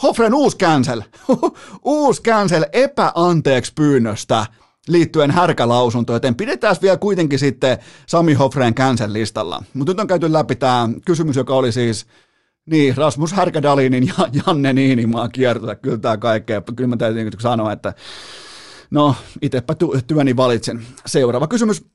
Hofren 0.04 0.34
uusi 0.34 0.58
cancel, 0.58 1.02
uusi 1.84 2.22
cancel 2.22 2.66
epäanteeksi 2.74 3.74
pyynnöstä 3.76 4.46
liittyen 4.88 5.32
härkälausuntoon, 5.32 6.16
joten 6.16 6.36
pidetään 6.36 6.76
vielä 6.82 6.98
kuitenkin 6.98 7.40
sitten 7.40 7.78
Sami 8.08 8.34
Hofreen 8.34 8.76
cancel 8.76 9.14
listalla. 9.14 9.64
Mutta 9.74 9.92
nyt 9.92 10.00
on 10.00 10.08
käyty 10.08 10.34
läpi 10.34 10.56
tämä 10.56 10.90
kysymys, 11.06 11.36
joka 11.36 11.56
oli 11.56 11.72
siis 11.72 12.06
niin, 12.66 12.98
Rasmus 12.98 13.34
Härkädalinin 13.34 14.08
ja 14.08 14.14
Janne 14.48 14.74
Niinimaa 14.74 15.30
kiertota. 15.30 15.76
Kyllä 15.76 15.98
tämä 15.98 16.18
kaikkea. 16.18 16.62
Kyllä 16.76 16.88
mä 16.88 16.98
täytyy 16.98 17.24
niinku 17.24 17.42
sanoa, 17.42 17.72
että 17.72 17.94
no, 18.92 19.16
itsepä 19.42 19.76
työni 20.08 20.38
valitsen. 20.38 20.86
Seuraava 21.06 21.48
kysymys. 21.48 21.86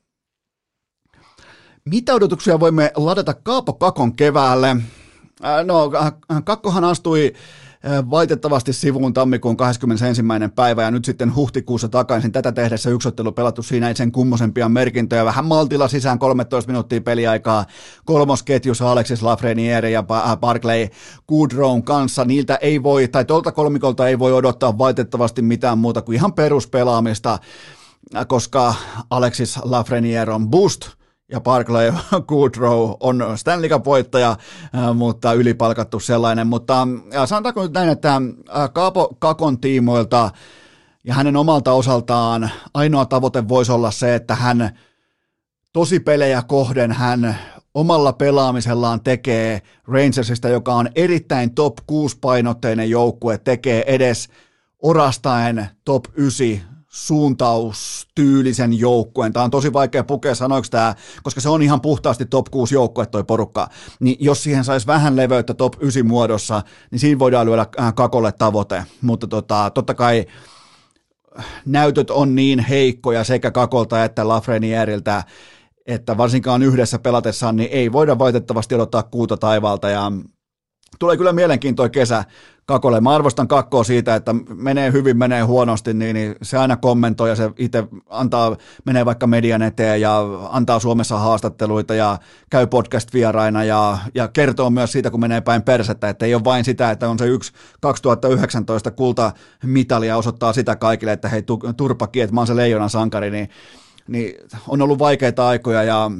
Mitä 1.85 2.13
odotuksia 2.13 2.59
voimme 2.59 2.91
ladata 2.95 3.33
Kaapo 3.33 3.73
Kakon 3.73 4.15
keväälle? 4.15 4.75
No, 5.65 5.91
Kakkohan 6.43 6.83
astui 6.83 7.33
Valitettavasti 8.09 8.73
sivuun 8.73 9.13
tammikuun 9.13 9.57
21. 9.57 10.21
päivä 10.55 10.83
ja 10.83 10.91
nyt 10.91 11.05
sitten 11.05 11.35
huhtikuussa 11.35 11.89
takaisin 11.89 12.31
tätä 12.31 12.51
tehdessä 12.51 12.89
yksottelu 12.89 13.31
pelattu 13.31 13.63
siinä 13.63 13.93
sen 13.93 14.11
kummosempia 14.11 14.69
merkintöjä. 14.69 15.25
Vähän 15.25 15.45
maltilla 15.45 15.87
sisään 15.87 16.19
13 16.19 16.71
minuuttia 16.71 17.01
peliaikaa 17.01 17.65
kolmosketjussa 18.05 18.91
Alexis 18.91 19.21
Lafreniere 19.21 19.89
ja 19.89 20.03
Barclay 20.39 20.87
Goodrown 21.27 21.83
kanssa. 21.83 22.25
Niiltä 22.25 22.55
ei 22.55 22.83
voi, 22.83 23.07
tai 23.07 23.25
tuolta 23.25 23.51
kolmikolta 23.51 24.07
ei 24.07 24.19
voi 24.19 24.33
odottaa 24.33 24.77
valitettavasti 24.77 25.41
mitään 25.41 25.77
muuta 25.77 26.01
kuin 26.01 26.15
ihan 26.15 26.33
peruspelaamista, 26.33 27.39
koska 28.27 28.73
Alexis 29.09 29.59
Lafreniere 29.63 30.33
on 30.33 30.49
boost– 30.49 30.89
ja 31.31 31.41
Barclay 31.41 31.93
Goodrow 32.29 32.91
on 32.99 33.23
Stanley 33.35 33.69
Cup-voittaja, 33.69 34.29
äh, 34.75 34.95
mutta 34.95 35.33
ylipalkattu 35.33 35.99
sellainen. 35.99 36.47
Mutta 36.47 36.87
sanotaanko 37.25 37.63
nyt 37.63 37.73
näin, 37.73 37.89
että 37.89 38.15
äh, 38.15 38.73
Kaapo 38.73 39.15
Kakon 39.19 39.59
tiimoilta 39.59 40.31
ja 41.03 41.13
hänen 41.13 41.35
omalta 41.35 41.71
osaltaan 41.73 42.51
ainoa 42.73 43.05
tavoite 43.05 43.47
voisi 43.47 43.71
olla 43.71 43.91
se, 43.91 44.15
että 44.15 44.35
hän 44.35 44.79
tosi 45.73 45.99
pelejä 45.99 46.43
kohden 46.47 46.91
hän 46.91 47.37
omalla 47.73 48.13
pelaamisellaan 48.13 49.03
tekee 49.03 49.61
Rangersista, 49.87 50.49
joka 50.49 50.73
on 50.73 50.89
erittäin 50.95 51.55
top 51.55 51.77
6 51.87 52.17
painotteinen 52.21 52.89
joukkue, 52.89 53.37
tekee 53.37 53.83
edes 53.87 54.29
orastaen 54.81 55.69
top 55.85 56.05
9 56.15 56.76
suuntaustyylisen 56.87 58.79
joukkueen. 58.79 59.33
Tämä 59.33 59.43
on 59.43 59.51
tosi 59.51 59.73
vaikea 59.73 60.03
pukea 60.03 60.35
sanoiksi 60.35 60.71
tämä, 60.71 60.95
koska 61.23 61.41
se 61.41 61.49
on 61.49 61.61
ihan 61.61 61.81
puhtaasti 61.81 62.25
top 62.25 62.45
6 62.51 62.75
joukkue 62.75 63.05
toi 63.05 63.23
porukka. 63.23 63.69
Niin 63.99 64.17
jos 64.19 64.43
siihen 64.43 64.63
saisi 64.63 64.87
vähän 64.87 65.15
leveyttä 65.15 65.53
top 65.53 65.73
9 65.79 66.07
muodossa, 66.07 66.61
niin 66.91 66.99
siinä 66.99 67.19
voidaan 67.19 67.45
lyödä 67.45 67.65
äh, 67.79 67.95
kakolle 67.95 68.31
tavoite. 68.31 68.83
Mutta 69.01 69.27
tota, 69.27 69.71
totta 69.73 69.93
kai 69.93 70.25
näytöt 71.65 72.11
on 72.11 72.35
niin 72.35 72.59
heikkoja 72.59 73.23
sekä 73.23 73.51
kakolta 73.51 74.03
että 74.03 74.27
Lafrenieriltä, 74.27 75.23
että 75.85 76.17
varsinkaan 76.17 76.63
yhdessä 76.63 76.99
pelatessaan, 76.99 77.55
niin 77.55 77.69
ei 77.71 77.91
voida 77.91 78.19
valitettavasti 78.19 78.75
odottaa 78.75 79.03
kuuta 79.03 79.37
taivaalta 79.37 79.89
ja 79.89 80.11
tulee 80.99 81.17
kyllä 81.17 81.33
mielenkiintoinen 81.33 81.91
kesä 81.91 82.23
Kakolle. 82.67 83.01
Mä 83.01 83.15
arvostan 83.15 83.47
Kakkoa 83.47 83.83
siitä, 83.83 84.15
että 84.15 84.35
menee 84.55 84.91
hyvin, 84.91 85.17
menee 85.17 85.41
huonosti, 85.41 85.93
niin, 85.93 86.13
niin 86.13 86.35
se 86.41 86.57
aina 86.57 86.77
kommentoi 86.77 87.29
ja 87.29 87.35
se 87.35 87.51
itse 87.57 87.83
antaa, 88.09 88.57
menee 88.85 89.05
vaikka 89.05 89.27
median 89.27 89.61
eteen 89.61 90.01
ja 90.01 90.19
antaa 90.49 90.79
Suomessa 90.79 91.19
haastatteluita 91.19 91.95
ja 91.95 92.17
käy 92.49 92.67
podcast-vieraina 92.67 93.63
ja, 93.63 93.97
ja 94.15 94.27
kertoo 94.27 94.69
myös 94.69 94.91
siitä, 94.91 95.11
kun 95.11 95.19
menee 95.19 95.41
päin 95.41 95.61
persettä, 95.61 96.09
että 96.09 96.25
ei 96.25 96.35
ole 96.35 96.43
vain 96.43 96.65
sitä, 96.65 96.91
että 96.91 97.09
on 97.09 97.19
se 97.19 97.27
yksi 97.27 97.51
2019 97.81 98.91
kultamitali 98.91 100.07
ja 100.07 100.17
osoittaa 100.17 100.53
sitä 100.53 100.75
kaikille, 100.75 101.11
että 101.11 101.29
hei 101.29 101.43
turpakin, 101.77 102.23
että 102.23 102.33
mä 102.33 102.39
oon 102.39 102.47
se 102.47 102.55
leijonan 102.55 102.89
sankari, 102.89 103.31
niin, 103.31 103.49
niin 104.07 104.35
on 104.67 104.81
ollut 104.81 104.99
vaikeita 104.99 105.47
aikoja 105.47 105.83
ja 105.83 106.11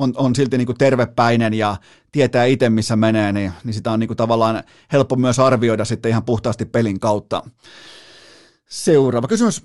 on, 0.00 0.12
on 0.16 0.34
silti 0.34 0.58
niin 0.58 0.66
kuin 0.66 0.78
tervepäinen 0.78 1.54
ja 1.54 1.76
tietää 2.12 2.44
itse, 2.44 2.70
missä 2.70 2.96
menee, 2.96 3.32
niin, 3.32 3.52
niin 3.64 3.74
sitä 3.74 3.92
on 3.92 4.00
niin 4.00 4.08
kuin 4.08 4.16
tavallaan 4.16 4.62
helppo 4.92 5.16
myös 5.16 5.38
arvioida 5.38 5.84
sitten 5.84 6.10
ihan 6.10 6.24
puhtaasti 6.24 6.64
pelin 6.64 7.00
kautta. 7.00 7.42
Seuraava 8.68 9.28
kysymys. 9.28 9.62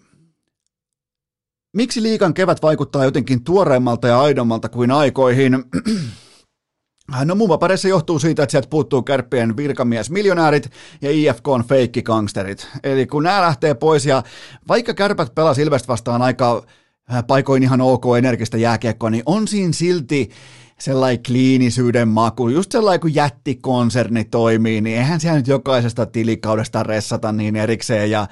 Miksi 1.74 2.04
liikan 2.04 2.34
kevät 2.34 2.62
vaikuttaa 2.62 3.06
jotenkin 3.06 3.44
tuoreemmalta 3.44 4.08
ja 4.08 4.22
aidommalta 4.22 4.70
kuin 4.70 4.92
aikoihin? 4.92 5.64
No 7.26 7.36
muun 7.36 7.60
pareissa 7.60 7.88
johtuu 7.88 8.20
siitä, 8.20 8.44
että 8.44 8.52
sieltä 8.52 8.68
puuttuu 8.70 9.02
kärppien 9.02 9.58
virkamiesmiljonäärit 9.58 10.72
ja 11.02 11.12
IFK 11.12 11.48
on 11.48 11.64
feikkikangsterit. 11.64 12.68
Eli 12.84 13.08
kun 13.08 13.24
nämä 13.24 13.42
lähtee 13.42 13.74
pois 13.74 14.06
ja 14.06 14.24
vaikka 14.68 14.94
kärpät 14.94 15.36
pelasi 15.36 15.62
Ilvest 15.62 15.88
vastaan 15.88 16.22
aika 16.22 16.64
paikoin 17.28 17.64
ihan 17.64 17.82
ok 17.82 18.04
energistä 18.18 18.58
jääkiekkoa, 18.58 19.10
niin 19.10 19.24
on 19.26 19.48
siinä 19.48 19.74
silti 19.74 20.30
sellainen 20.80 21.24
kliinisyyden 21.24 22.08
maku, 22.08 22.50
just 22.50 22.72
sellainen 22.72 23.00
kun 23.00 23.16
jättikonserni 23.16 24.24
toimii, 24.24 24.82
niin 24.82 24.98
eihän 24.98 25.20
siellä 25.20 25.38
nyt 25.38 25.48
jokaisesta 25.48 26.06
tilikaudesta 26.06 26.84
ressata 26.84 27.32
niin 27.32 27.56
erikseen, 27.56 28.12
ja, 28.12 28.28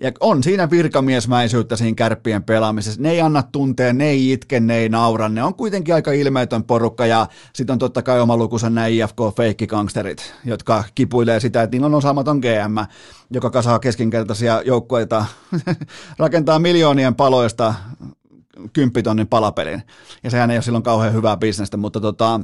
ja 0.00 0.12
on 0.20 0.42
siinä 0.42 0.70
virkamiesmäisyyttä 0.70 1.76
siinä 1.76 1.94
kärppien 1.94 2.42
pelaamisessa. 2.42 3.02
Ne 3.02 3.10
ei 3.10 3.20
anna 3.20 3.42
tunteen, 3.42 3.98
ne 3.98 4.08
ei 4.08 4.32
itke, 4.32 4.60
ne 4.60 4.76
ei 4.76 4.88
naura, 4.88 5.28
ne 5.28 5.42
on 5.42 5.54
kuitenkin 5.54 5.94
aika 5.94 6.12
ilmeetön 6.12 6.64
porukka, 6.64 7.06
ja 7.06 7.26
sitten 7.52 7.72
on 7.72 7.78
totta 7.78 8.02
kai 8.02 8.20
oma 8.20 8.36
lukuisen 8.36 8.74
nämä 8.74 8.86
IFK-feikkikangsterit, 8.86 10.34
jotka 10.44 10.84
kipuilee 10.94 11.40
sitä, 11.40 11.62
että 11.62 11.74
niillä 11.74 11.86
on 11.86 11.94
osaamaton 11.94 12.38
GM, 12.38 12.78
joka 13.30 13.50
kasaa 13.50 13.78
keskinkertaisia 13.78 14.62
joukkueita, 14.64 15.24
rakentaa 16.18 16.58
miljoonien 16.58 17.14
paloista 17.14 17.74
kymppitonnin 18.72 19.28
palapelin. 19.28 19.82
Ja 20.24 20.30
sehän 20.30 20.50
ei 20.50 20.56
ole 20.56 20.62
silloin 20.62 20.84
kauhean 20.84 21.14
hyvää 21.14 21.36
bisnestä, 21.36 21.76
mutta 21.76 22.00
tota, 22.00 22.40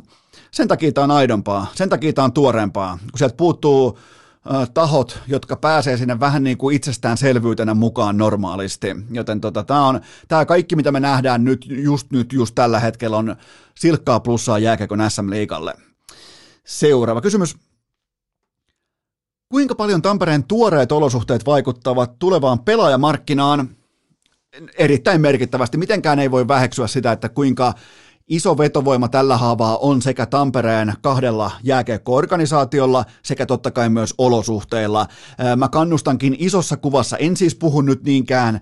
sen 0.50 0.68
takia 0.68 0.92
tämä 0.92 1.04
on 1.04 1.10
aidompaa, 1.10 1.66
sen 1.74 1.88
takia 1.88 2.12
tämä 2.12 2.24
on 2.24 2.32
tuoreempaa, 2.32 2.98
kun 3.10 3.18
sieltä 3.18 3.36
puuttuu 3.36 3.98
tahot, 4.74 5.18
jotka 5.26 5.56
pääsee 5.56 5.96
sinne 5.96 6.20
vähän 6.20 6.44
niin 6.44 6.58
kuin 6.58 6.76
itsestäänselvyytenä 6.76 7.74
mukaan 7.74 8.16
normaalisti. 8.16 8.96
Joten 9.10 9.40
tota, 9.40 9.64
tämä, 9.64 9.86
on, 9.86 10.00
tämä 10.28 10.44
kaikki, 10.44 10.76
mitä 10.76 10.92
me 10.92 11.00
nähdään 11.00 11.44
nyt, 11.44 11.66
just 11.68 12.10
nyt, 12.10 12.32
just 12.32 12.54
tällä 12.54 12.80
hetkellä, 12.80 13.16
on 13.16 13.36
silkkaa 13.74 14.20
plussaa 14.20 14.58
jääkäkön 14.58 15.10
SM-liikalle. 15.10 15.74
Seuraava 16.64 17.20
kysymys. 17.20 17.56
Kuinka 19.48 19.74
paljon 19.74 20.02
Tampereen 20.02 20.44
tuoreet 20.44 20.92
olosuhteet 20.92 21.46
vaikuttavat 21.46 22.18
tulevaan 22.18 22.58
pelaajamarkkinaan? 22.58 23.76
erittäin 24.78 25.20
merkittävästi. 25.20 25.78
Mitenkään 25.78 26.18
ei 26.18 26.30
voi 26.30 26.48
väheksyä 26.48 26.86
sitä, 26.86 27.12
että 27.12 27.28
kuinka 27.28 27.74
iso 28.28 28.58
vetovoima 28.58 29.08
tällä 29.08 29.36
haavaa 29.36 29.76
on 29.76 30.02
sekä 30.02 30.26
Tampereen 30.26 30.94
kahdella 31.00 31.50
jääkiekko-organisaatiolla 31.62 33.04
sekä 33.22 33.46
totta 33.46 33.70
kai 33.70 33.88
myös 33.88 34.14
olosuhteilla. 34.18 35.06
Mä 35.56 35.68
kannustankin 35.68 36.36
isossa 36.38 36.76
kuvassa, 36.76 37.16
en 37.16 37.36
siis 37.36 37.54
puhu 37.54 37.80
nyt 37.80 38.02
niinkään 38.02 38.60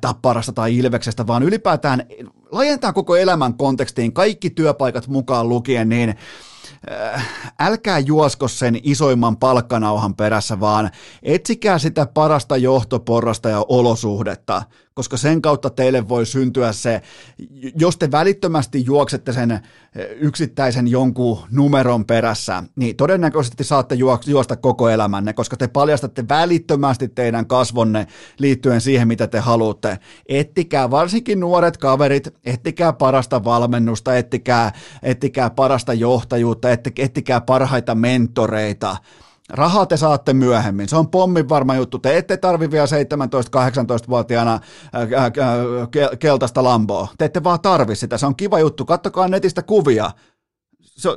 tapparasta 0.00 0.52
tai 0.52 0.76
ilveksestä, 0.76 1.26
vaan 1.26 1.42
ylipäätään 1.42 2.06
laajentaa 2.52 2.92
koko 2.92 3.16
elämän 3.16 3.54
kontekstiin 3.54 4.12
kaikki 4.12 4.50
työpaikat 4.50 5.08
mukaan 5.08 5.48
lukien, 5.48 5.88
niin 5.88 6.14
älkää 7.60 7.98
juosko 7.98 8.48
sen 8.48 8.78
isoimman 8.82 9.36
palkkanauhan 9.36 10.14
perässä, 10.14 10.60
vaan 10.60 10.90
etsikää 11.22 11.78
sitä 11.78 12.06
parasta 12.06 12.56
johtoporrasta 12.56 13.48
ja 13.48 13.64
olosuhdetta 13.68 14.62
koska 14.94 15.16
sen 15.16 15.42
kautta 15.42 15.70
teille 15.70 16.08
voi 16.08 16.26
syntyä 16.26 16.72
se, 16.72 17.02
jos 17.78 17.96
te 17.96 18.10
välittömästi 18.10 18.84
juoksette 18.84 19.32
sen 19.32 19.50
eh, 19.50 19.60
yksittäisen 20.16 20.88
jonkun 20.88 21.38
numeron 21.50 22.04
perässä, 22.04 22.62
niin 22.76 22.96
todennäköisesti 22.96 23.64
saatte 23.64 23.94
juosta 24.26 24.56
koko 24.56 24.88
elämänne, 24.88 25.32
koska 25.32 25.56
te 25.56 25.68
paljastatte 25.68 26.28
välittömästi 26.28 27.08
teidän 27.08 27.46
kasvonne 27.46 28.06
liittyen 28.38 28.80
siihen, 28.80 29.08
mitä 29.08 29.26
te 29.26 29.38
haluatte. 29.38 29.98
Ettikää 30.28 30.90
varsinkin 30.90 31.40
nuoret 31.40 31.76
kaverit, 31.76 32.28
ettikää 32.44 32.92
parasta 32.92 33.44
valmennusta, 33.44 34.16
ettikää, 34.16 34.72
ettikää 35.02 35.50
parasta 35.50 35.94
johtajuutta, 35.94 36.68
ettikää 36.96 37.40
parhaita 37.40 37.94
mentoreita, 37.94 38.96
Rahaa 39.50 39.86
te 39.86 39.96
saatte 39.96 40.32
myöhemmin. 40.32 40.88
Se 40.88 40.96
on 40.96 41.08
pommin 41.08 41.48
varma 41.48 41.76
juttu. 41.76 41.98
Te 41.98 42.16
ette 42.16 42.36
tarvi 42.36 42.70
vielä 42.70 42.86
17-18-vuotiaana 42.86 44.60
keltaista 46.18 46.64
lamboa. 46.64 47.08
Te 47.18 47.24
ette 47.24 47.44
vaan 47.44 47.60
tarvi 47.60 47.96
sitä. 47.96 48.18
Se 48.18 48.26
on 48.26 48.36
kiva 48.36 48.58
juttu. 48.58 48.84
Kattokaa 48.84 49.28
netistä 49.28 49.62
kuvia. 49.62 50.10
Se, 50.80 51.08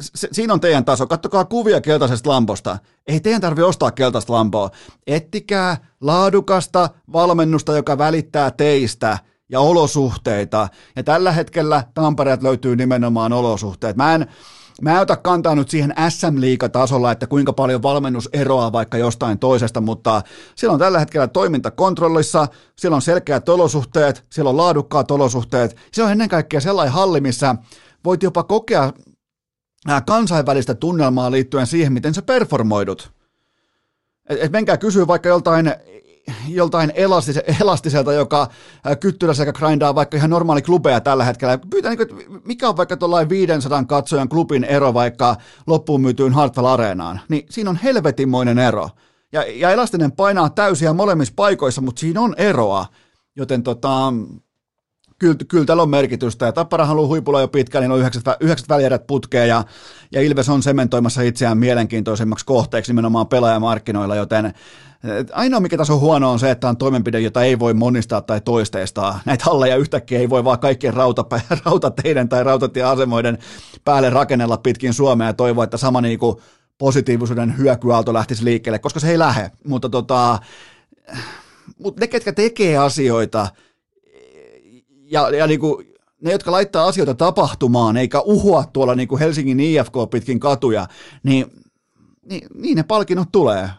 se, 0.00 0.28
siinä 0.32 0.52
on 0.52 0.60
teidän 0.60 0.84
taso. 0.84 1.06
Kattokaa 1.06 1.44
kuvia 1.44 1.80
keltaisesta 1.80 2.30
lamposta. 2.30 2.78
Ei 3.06 3.20
teidän 3.20 3.40
tarvi 3.40 3.62
ostaa 3.62 3.90
keltaista 3.90 4.32
lampoa. 4.32 4.70
Ettikää 5.06 5.76
laadukasta 6.00 6.90
valmennusta, 7.12 7.76
joka 7.76 7.98
välittää 7.98 8.50
teistä 8.50 9.18
ja 9.48 9.60
olosuhteita. 9.60 10.68
Ja 10.96 11.02
tällä 11.02 11.32
hetkellä 11.32 11.84
Tampereet 11.94 12.42
löytyy 12.42 12.76
nimenomaan 12.76 13.32
olosuhteet. 13.32 13.96
Mä 13.96 14.14
en, 14.14 14.26
Mä 14.82 14.92
en 14.92 15.00
ota 15.00 15.16
kantaa 15.16 15.54
nyt 15.54 15.70
siihen 15.70 15.94
SM-liigatasolla, 16.08 17.12
että 17.12 17.26
kuinka 17.26 17.52
paljon 17.52 17.82
valmennus 17.82 18.28
eroaa 18.32 18.72
vaikka 18.72 18.98
jostain 18.98 19.38
toisesta, 19.38 19.80
mutta 19.80 20.22
siellä 20.54 20.72
on 20.72 20.78
tällä 20.78 20.98
hetkellä 20.98 21.28
toiminta 21.28 21.70
kontrollissa, 21.70 22.46
siellä 22.76 22.94
on 22.94 23.02
selkeät 23.02 23.48
olosuhteet, 23.48 24.24
siellä 24.30 24.50
on 24.50 24.56
laadukkaat 24.56 25.10
olosuhteet, 25.10 25.76
siellä 25.92 26.06
on 26.06 26.12
ennen 26.12 26.28
kaikkea 26.28 26.60
sellainen 26.60 26.94
halli, 26.94 27.20
missä 27.20 27.54
voit 28.04 28.22
jopa 28.22 28.42
kokea 28.42 28.92
kansainvälistä 30.06 30.74
tunnelmaa 30.74 31.30
liittyen 31.30 31.66
siihen, 31.66 31.92
miten 31.92 32.14
sä 32.14 32.22
performoidut. 32.22 33.12
Et, 34.28 34.38
et 34.42 34.52
menkää 34.52 34.76
kysyä 34.76 35.06
vaikka 35.06 35.28
joltain 35.28 35.74
joltain 36.48 36.92
elastise, 36.94 37.44
elastiselta, 37.60 38.12
joka 38.12 38.48
kyttylässä 39.00 39.40
sekä 39.40 39.52
grindaa 39.52 39.94
vaikka 39.94 40.16
ihan 40.16 40.30
normaali 40.30 40.62
klubeja 40.62 41.00
tällä 41.00 41.24
hetkellä. 41.24 41.58
Pyytää, 41.70 41.94
niin 41.94 42.08
kuin, 42.08 42.42
mikä 42.44 42.68
on 42.68 42.76
vaikka 42.76 42.96
tuollainen 42.96 43.28
500 43.28 43.84
katsojan 43.84 44.28
klubin 44.28 44.64
ero 44.64 44.94
vaikka 44.94 45.36
loppuun 45.66 46.00
myytyyn 46.00 46.32
Hartwell 46.32 46.66
Areenaan, 46.66 47.20
niin 47.28 47.46
siinä 47.50 47.70
on 47.70 47.78
helvetinmoinen 47.82 48.58
ero. 48.58 48.90
Ja, 49.32 49.44
ja 49.48 49.70
elastinen 49.70 50.12
painaa 50.12 50.50
täysiä 50.50 50.92
molemmissa 50.92 51.34
paikoissa, 51.36 51.80
mutta 51.80 52.00
siinä 52.00 52.20
on 52.20 52.34
eroa. 52.38 52.86
Joten 53.36 53.62
tota, 53.62 54.12
kyllä, 55.18 55.36
kyllä 55.48 55.64
täällä 55.64 55.82
on 55.82 55.90
merkitystä. 55.90 56.46
Ja 56.46 56.52
Tappara 56.52 56.86
haluaa 56.86 57.08
huipulla 57.08 57.40
jo 57.40 57.48
pitkään, 57.48 57.82
niin 57.82 57.92
on 57.92 57.98
yhdeksät, 57.98 58.24
yhdeksät 58.40 58.68
välierät 58.68 59.06
putkeen 59.06 59.48
ja, 59.48 59.64
ja 60.12 60.22
Ilves 60.22 60.48
on 60.48 60.62
sementoimassa 60.62 61.22
itseään 61.22 61.58
mielenkiintoisemmaksi 61.58 62.46
kohteeksi 62.46 62.92
nimenomaan 62.92 63.28
pelaajamarkkinoilla, 63.28 64.16
joten 64.16 64.54
Ainoa, 65.32 65.60
mikä 65.60 65.76
tässä 65.76 65.92
on 65.92 66.00
huono, 66.00 66.30
on 66.30 66.38
se, 66.38 66.50
että 66.50 66.68
on 66.68 66.76
toimenpide, 66.76 67.20
jota 67.20 67.42
ei 67.42 67.58
voi 67.58 67.74
monistaa 67.74 68.20
tai 68.20 68.40
toisteistaa. 68.40 69.20
Näitä 69.24 69.44
halleja 69.44 69.76
yhtäkkiä 69.76 70.18
ei 70.18 70.30
voi 70.30 70.44
vaan 70.44 70.58
kaikkien 70.58 70.94
rautapä, 70.94 71.40
rautateiden 71.64 72.28
tai 72.28 72.44
rautatieasemoiden 72.44 73.38
päälle 73.84 74.10
rakennella 74.10 74.56
pitkin 74.56 74.94
Suomea 74.94 75.26
ja 75.26 75.32
toivoa, 75.32 75.64
että 75.64 75.76
sama 75.76 76.00
niin 76.00 76.18
kuin 76.18 76.36
positiivisuuden 76.78 77.58
hyökyaalto 77.58 78.14
lähtisi 78.14 78.44
liikkeelle, 78.44 78.78
koska 78.78 79.00
se 79.00 79.10
ei 79.10 79.18
lähde. 79.18 79.50
Mutta 79.64 79.88
tota, 79.88 80.38
mutta 81.78 82.00
ne, 82.00 82.06
ketkä 82.06 82.32
tekee 82.32 82.76
asioita, 82.76 83.48
ja, 85.10 85.30
ja 85.30 85.46
niin 85.46 85.60
kuin, 85.60 85.86
ne, 86.20 86.32
jotka 86.32 86.52
laittaa 86.52 86.86
asioita 86.86 87.14
tapahtumaan, 87.14 87.96
eikä 87.96 88.20
uhua 88.20 88.64
tuolla 88.72 88.94
niin 88.94 89.08
kuin 89.08 89.18
Helsingin 89.18 89.60
IFK 89.60 89.92
pitkin 90.10 90.40
katuja, 90.40 90.86
niin, 91.22 91.46
niin, 92.22 92.48
niin 92.54 92.76
ne 92.76 92.82
palkinnot 92.82 93.28
tulee. 93.32 93.70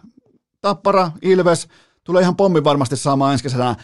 Tappara, 0.61 1.11
Ilves, 1.21 1.67
tulee 2.03 2.21
ihan 2.21 2.35
pommi 2.35 2.63
varmasti 2.63 2.97
saamaan 2.97 3.31
ensi 3.31 3.43
kesänä 3.43 3.75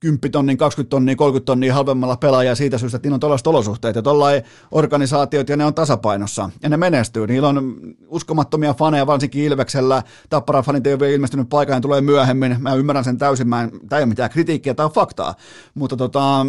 10 0.00 0.30
tonnin, 0.32 0.58
20 0.58 0.90
tonnia, 0.90 1.16
30 1.16 1.46
tonnia 1.46 1.74
halvemmalla 1.74 2.16
pelaajaa 2.16 2.54
siitä 2.54 2.78
syystä, 2.78 2.96
että 2.96 3.06
niillä 3.06 3.14
on 3.14 3.20
tällaiset 3.20 3.46
olosuhteet 3.46 3.96
ja 3.96 4.02
tuollain 4.02 4.42
organisaatiot 4.70 5.48
ja 5.48 5.56
ne 5.56 5.64
on 5.64 5.74
tasapainossa 5.74 6.50
ja 6.62 6.68
ne 6.68 6.76
menestyy. 6.76 7.26
Niillä 7.26 7.48
on 7.48 7.76
uskomattomia 8.08 8.74
faneja, 8.74 9.06
varsinkin 9.06 9.44
Ilveksellä. 9.44 10.02
Tappara 10.30 10.62
fanit 10.62 10.86
ei 10.86 10.92
ole 10.92 11.00
vielä 11.00 11.14
ilmestynyt 11.14 11.48
paikalle, 11.48 11.80
tulee 11.80 12.00
myöhemmin. 12.00 12.56
Mä 12.60 12.74
ymmärrän 12.74 13.04
sen 13.04 13.18
täysin, 13.18 13.48
mä 13.48 13.62
en, 13.62 13.70
tämä 13.88 13.98
ei 13.98 14.02
ole 14.02 14.08
mitään 14.08 14.30
kritiikkiä, 14.30 14.74
tämä 14.74 14.86
on 14.86 14.92
faktaa. 14.92 15.34
Mutta 15.74 15.96
tota, 15.96 16.46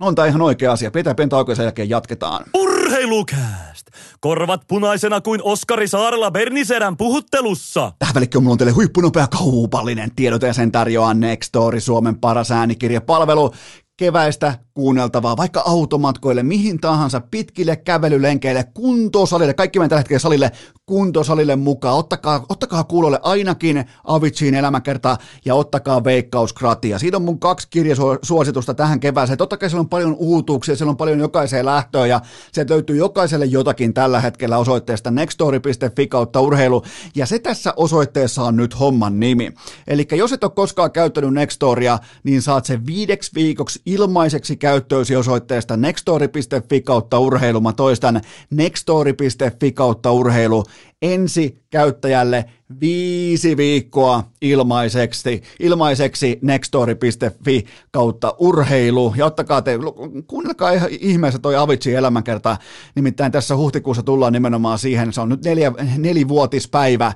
on 0.00 0.14
tämä 0.14 0.28
ihan 0.28 0.42
oikea 0.42 0.72
asia. 0.72 0.90
Pitää 0.90 1.14
sen 1.54 1.64
jälkeen 1.64 1.88
jatketaan. 1.90 2.44
Urheilukääst! 2.90 3.86
Korvat 4.20 4.62
punaisena 4.68 5.20
kuin 5.20 5.40
Oskari 5.42 5.88
Saarella 5.88 6.30
Berniserän 6.30 6.96
puhuttelussa. 6.96 7.92
Tähän 7.98 8.14
välikköön 8.14 8.42
mulla 8.42 8.52
on 8.52 8.58
teille 8.58 8.72
huippunopea 8.72 9.26
kaupallinen 9.26 10.14
tiedot 10.16 10.42
ja 10.42 10.52
sen 10.52 10.72
tarjoaa 10.72 11.14
Nextory, 11.14 11.80
Suomen 11.80 12.20
paras 12.20 12.50
äänikirjapalvelu 12.50 13.54
keväistä 14.00 14.54
kuunneltavaa 14.74 15.36
vaikka 15.36 15.62
automatkoille, 15.66 16.42
mihin 16.42 16.80
tahansa, 16.80 17.20
pitkille 17.20 17.76
kävelylenkeille, 17.76 18.64
kuntosalille, 18.74 19.54
kaikki 19.54 19.78
mennään 19.78 19.88
tällä 19.88 20.00
hetkellä 20.00 20.18
salille, 20.18 20.50
kuntosalille 20.86 21.56
mukaan. 21.56 21.96
Ottakaa, 21.96 22.46
ottakaa 22.48 22.84
kuulolle 22.84 23.20
ainakin 23.22 23.84
Aviciin 24.04 24.54
elämäkerta 24.54 25.16
ja 25.44 25.54
ottakaa 25.54 26.04
veikkauskratia. 26.04 26.98
Siitä 26.98 27.16
on 27.16 27.22
mun 27.22 27.40
kaksi 27.40 27.68
kirjasuositusta 27.70 28.74
tähän 28.74 29.00
kevääseen. 29.00 29.38
Totta 29.38 29.56
kai 29.56 29.70
siellä 29.70 29.80
on 29.80 29.88
paljon 29.88 30.16
uutuuksia, 30.18 30.76
siellä 30.76 30.90
on 30.90 30.96
paljon 30.96 31.18
jokaiseen 31.18 31.66
lähtöön 31.66 32.08
ja 32.08 32.20
sieltä 32.52 32.74
löytyy 32.74 32.96
jokaiselle 32.96 33.46
jotakin 33.46 33.94
tällä 33.94 34.20
hetkellä 34.20 34.58
osoitteesta 34.58 35.10
nextory.fi 35.10 36.06
kautta 36.06 36.40
urheilu. 36.40 36.82
Ja 37.14 37.26
se 37.26 37.38
tässä 37.38 37.74
osoitteessa 37.76 38.42
on 38.42 38.56
nyt 38.56 38.80
homman 38.80 39.20
nimi. 39.20 39.52
Eli 39.86 40.08
jos 40.12 40.32
et 40.32 40.44
ole 40.44 40.52
koskaan 40.54 40.92
käyttänyt 40.92 41.34
Nextoria, 41.34 41.98
niin 42.24 42.42
saat 42.42 42.64
se 42.64 42.86
viideksi 42.86 43.30
viikoksi 43.34 43.80
ilmaiseksi 43.92 44.56
käyttöösi 44.56 45.16
osoitteesta 45.16 45.76
nextory.fi 45.76 46.80
kautta 46.80 47.18
urheilu. 47.18 47.60
Mä 47.60 47.72
toistan 47.72 48.20
nextory.fi 48.50 49.72
kautta 49.72 50.12
urheilu 50.12 50.64
ensi 51.02 51.62
käyttäjälle 51.70 52.44
viisi 52.80 53.56
viikkoa 53.56 54.24
ilmaiseksi, 54.42 55.42
ilmaiseksi 55.60 56.38
nextory.fi 56.42 57.64
kautta 57.90 58.34
urheilu. 58.38 59.14
Ja 59.16 59.26
ottakaa 59.26 59.62
te, 59.62 59.78
kuunnelkaa 60.26 60.70
ihan 60.70 60.88
ihmeessä 61.00 61.38
toi 61.38 61.56
Avicii 61.56 61.94
elämänkerta. 61.94 62.56
Nimittäin 62.94 63.32
tässä 63.32 63.56
huhtikuussa 63.56 64.02
tullaan 64.02 64.32
nimenomaan 64.32 64.78
siihen, 64.78 65.12
se 65.12 65.20
on 65.20 65.28
nyt 65.28 65.44
neljä, 65.44 65.72
nelivuotispäivä, 65.98 67.12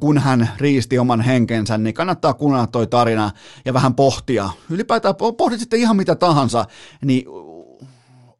kun 0.00 0.18
hän 0.18 0.50
riisti 0.58 0.98
oman 0.98 1.20
henkensä, 1.20 1.78
niin 1.78 1.94
kannattaa 1.94 2.34
kuunnella 2.34 2.66
toi 2.66 2.86
tarina 2.86 3.30
ja 3.64 3.74
vähän 3.74 3.94
pohtia. 3.94 4.50
Ylipäätään 4.70 5.14
pohdit 5.38 5.60
sitten 5.60 5.80
ihan 5.80 5.96
mitä 5.96 6.14
tahansa, 6.14 6.64
niin 7.04 7.24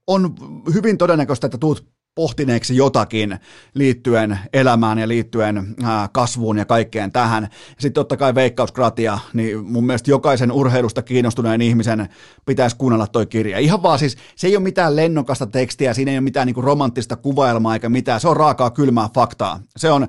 on 0.07 0.35
hyvin 0.75 0.99
todennäköistä, 0.99 1.47
että 1.47 1.59
tuut 1.59 1.87
pohtineeksi 2.15 2.77
jotakin 2.77 3.39
liittyen 3.75 4.39
elämään 4.53 4.99
ja 4.99 5.09
liittyen 5.09 5.75
kasvuun 6.13 6.59
ja 6.59 6.65
kaikkeen 6.65 7.13
tähän. 7.13 7.49
Sitten 7.69 7.93
totta 7.93 8.17
kai 8.17 8.35
veikkauskratia, 8.35 9.19
niin 9.33 9.65
mun 9.65 9.87
mielestä 9.87 10.11
jokaisen 10.11 10.53
urheilusta 10.53 11.03
kiinnostuneen 11.03 11.63
ihmisen 11.63 12.09
pitäisi 12.47 12.77
kuunnella 12.77 13.07
toi 13.07 13.27
kirja. 13.27 13.59
Ihan 13.59 13.83
vaan 13.83 13.99
siis, 13.99 14.17
se 14.37 14.47
ei 14.47 14.57
ole 14.57 14.63
mitään 14.63 14.97
lennokasta 14.97 15.47
tekstiä, 15.47 15.95
siinä 15.95 16.11
ei 16.11 16.19
ole 16.19 16.25
mitään 16.25 16.47
niinku 16.47 16.61
romanttista 16.61 17.17
kuvailmaa 17.17 17.75
eikä 17.75 17.89
mitään, 17.89 18.21
se 18.21 18.29
on 18.29 18.37
raakaa 18.37 18.71
kylmää 18.71 19.09
faktaa. 19.15 19.61
Se 19.77 19.91
on, 19.91 20.09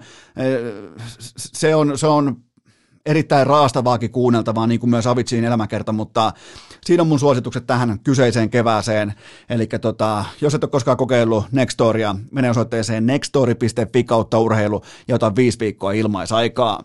se 1.37 1.75
on, 1.75 1.97
se 1.97 2.07
on 2.07 2.37
erittäin 3.05 3.47
raastavaakin 3.47 4.11
kuunneltavaa, 4.11 4.67
niin 4.67 4.79
kuin 4.79 4.89
myös 4.89 5.07
Avitsiin 5.07 5.43
elämäkerta, 5.43 5.91
mutta 5.91 6.33
siinä 6.85 7.01
on 7.01 7.07
mun 7.07 7.19
suositukset 7.19 7.67
tähän 7.67 7.99
kyseiseen 7.99 8.49
kevääseen. 8.49 9.13
Eli 9.49 9.67
tota, 9.67 10.25
jos 10.41 10.55
et 10.55 10.63
ole 10.63 10.71
koskaan 10.71 10.97
kokeillut 10.97 11.45
Nextoria, 11.51 12.15
mene 12.31 12.49
osoitteeseen 12.49 13.05
nextori.fi 13.05 14.03
kautta 14.03 14.39
urheilu 14.39 14.81
ja 15.07 15.15
ota 15.15 15.35
viisi 15.35 15.59
viikkoa 15.59 15.91
ilmaisaikaa. 15.91 16.83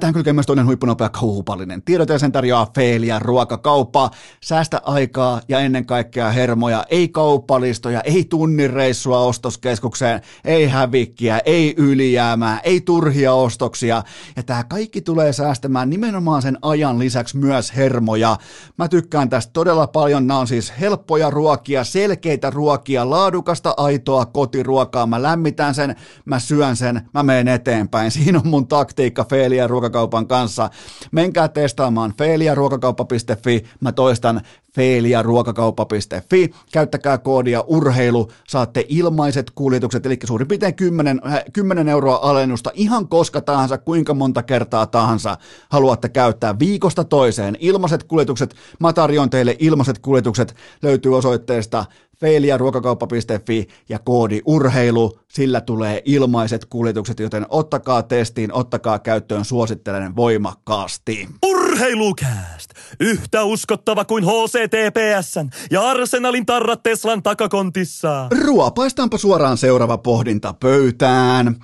Tähän 0.00 0.14
kylkee 0.14 0.32
myös 0.32 0.46
toinen 0.46 0.66
huippunopea 0.66 1.08
kauhupallinen. 1.08 1.82
Tiedot 1.82 2.08
ja 2.08 2.18
sen 2.18 2.32
tarjoaa 2.32 2.70
Feelia 2.74 3.18
ruokakauppa. 3.18 4.10
Säästä 4.42 4.80
aikaa 4.84 5.40
ja 5.48 5.60
ennen 5.60 5.86
kaikkea 5.86 6.30
hermoja, 6.30 6.84
ei 6.90 7.08
kauppalistoja, 7.08 8.00
ei 8.00 8.24
tunnireissua 8.24 9.18
ostoskeskukseen, 9.18 10.20
ei 10.44 10.68
hävikkiä, 10.68 11.40
ei 11.44 11.74
ylijäämää, 11.76 12.60
ei 12.60 12.80
turhia 12.80 13.32
ostoksia. 13.32 14.02
Ja 14.36 14.42
tämä 14.42 14.64
kaikki 14.64 15.00
tulee 15.00 15.32
säästämään 15.54 15.90
nimenomaan 15.90 16.42
sen 16.42 16.58
ajan 16.62 16.98
lisäksi 16.98 17.36
myös 17.36 17.76
hermoja. 17.76 18.36
Mä 18.78 18.88
tykkään 18.88 19.28
tästä 19.28 19.52
todella 19.52 19.86
paljon. 19.86 20.26
Nämä 20.26 20.40
on 20.40 20.46
siis 20.46 20.72
helppoja 20.80 21.30
ruokia, 21.30 21.84
selkeitä 21.84 22.50
ruokia, 22.50 23.10
laadukasta, 23.10 23.74
aitoa 23.76 24.26
kotiruokaa. 24.26 25.06
Mä 25.06 25.22
lämmitän 25.22 25.74
sen, 25.74 25.96
mä 26.24 26.38
syön 26.38 26.76
sen, 26.76 27.08
mä 27.14 27.22
menen 27.22 27.48
eteenpäin. 27.48 28.10
Siinä 28.14 28.38
on 28.38 28.48
mun 28.48 28.68
taktiikka 28.68 29.24
Feelia 29.24 29.66
ruokakaupan 29.66 30.26
kanssa. 30.26 30.70
Menkää 31.12 31.48
testaamaan 31.48 32.14
feeliaruokakauppa.fi. 32.18 33.64
Mä 33.80 33.92
toistan 33.92 34.40
feiliaruokakauppa.fi. 34.74 36.50
Käyttäkää 36.72 37.18
koodia 37.18 37.64
urheilu, 37.66 38.30
saatte 38.48 38.86
ilmaiset 38.88 39.50
kuljetukset, 39.54 40.06
eli 40.06 40.18
suurin 40.24 40.48
piirtein 40.48 40.74
10, 40.74 41.20
10 41.52 41.88
euroa 41.88 42.18
alennusta 42.22 42.70
ihan 42.74 43.08
koska 43.08 43.40
tahansa, 43.40 43.78
kuinka 43.78 44.14
monta 44.14 44.42
kertaa 44.42 44.86
tahansa 44.86 45.36
haluatte 45.68 46.08
käyttää 46.08 46.58
viikosta 46.58 47.04
toiseen. 47.04 47.56
Ilmaiset 47.60 48.04
kuljetukset, 48.04 48.54
mä 48.80 48.92
tarjoan 48.92 49.30
teille 49.30 49.56
ilmaiset 49.58 49.98
kuljetukset, 49.98 50.54
löytyy 50.82 51.16
osoitteesta 51.16 51.84
feiliaruokakauppa.fi 52.20 53.66
ja 53.88 53.98
koodi 53.98 54.40
urheilu, 54.46 55.18
sillä 55.28 55.60
tulee 55.60 56.02
ilmaiset 56.04 56.64
kuljetukset, 56.64 57.20
joten 57.20 57.46
ottakaa 57.48 58.02
testiin, 58.02 58.52
ottakaa 58.52 58.98
käyttöön, 58.98 59.44
suosittelen 59.44 60.16
voimakkaasti. 60.16 61.28
Urheilukääst! 61.46 62.70
Yhtä 63.00 63.44
uskottava 63.44 64.04
kuin 64.04 64.24
HCTPSn 64.24 65.48
ja 65.70 65.82
Arsenalin 65.82 66.46
tarrat 66.46 66.82
Teslan 66.82 67.22
takakontissa. 67.22 68.28
Ruopaistaanpa 68.44 69.18
suoraan 69.18 69.58
seuraava 69.58 69.98
pohdinta 69.98 70.54
pöytään. 70.60 71.56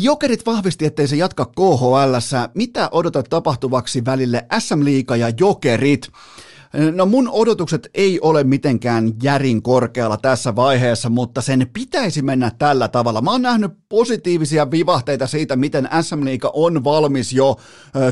Jokerit 0.00 0.46
vahvisti, 0.46 0.86
ettei 0.86 1.08
se 1.08 1.16
jatka 1.16 1.44
KHL. 1.44 2.14
Mitä 2.54 2.88
odotat 2.92 3.26
tapahtuvaksi 3.30 4.04
välille 4.04 4.46
SM 4.58 4.84
Liiga 4.84 5.16
ja 5.16 5.32
Jokerit? 5.40 6.08
No 6.94 7.06
mun 7.06 7.28
odotukset 7.32 7.90
ei 7.94 8.20
ole 8.20 8.44
mitenkään 8.44 9.12
järin 9.22 9.62
korkealla 9.62 10.16
tässä 10.16 10.56
vaiheessa, 10.56 11.10
mutta 11.10 11.40
sen 11.40 11.66
pitäisi 11.72 12.22
mennä 12.22 12.50
tällä 12.58 12.88
tavalla. 12.88 13.20
Mä 13.20 13.30
oon 13.30 13.42
nähnyt 13.42 13.72
positiivisia 13.88 14.70
vivahteita 14.70 15.26
siitä, 15.26 15.56
miten 15.56 15.88
SM 16.02 16.24
Liiga 16.24 16.50
on 16.54 16.84
valmis 16.84 17.32
jo 17.32 17.56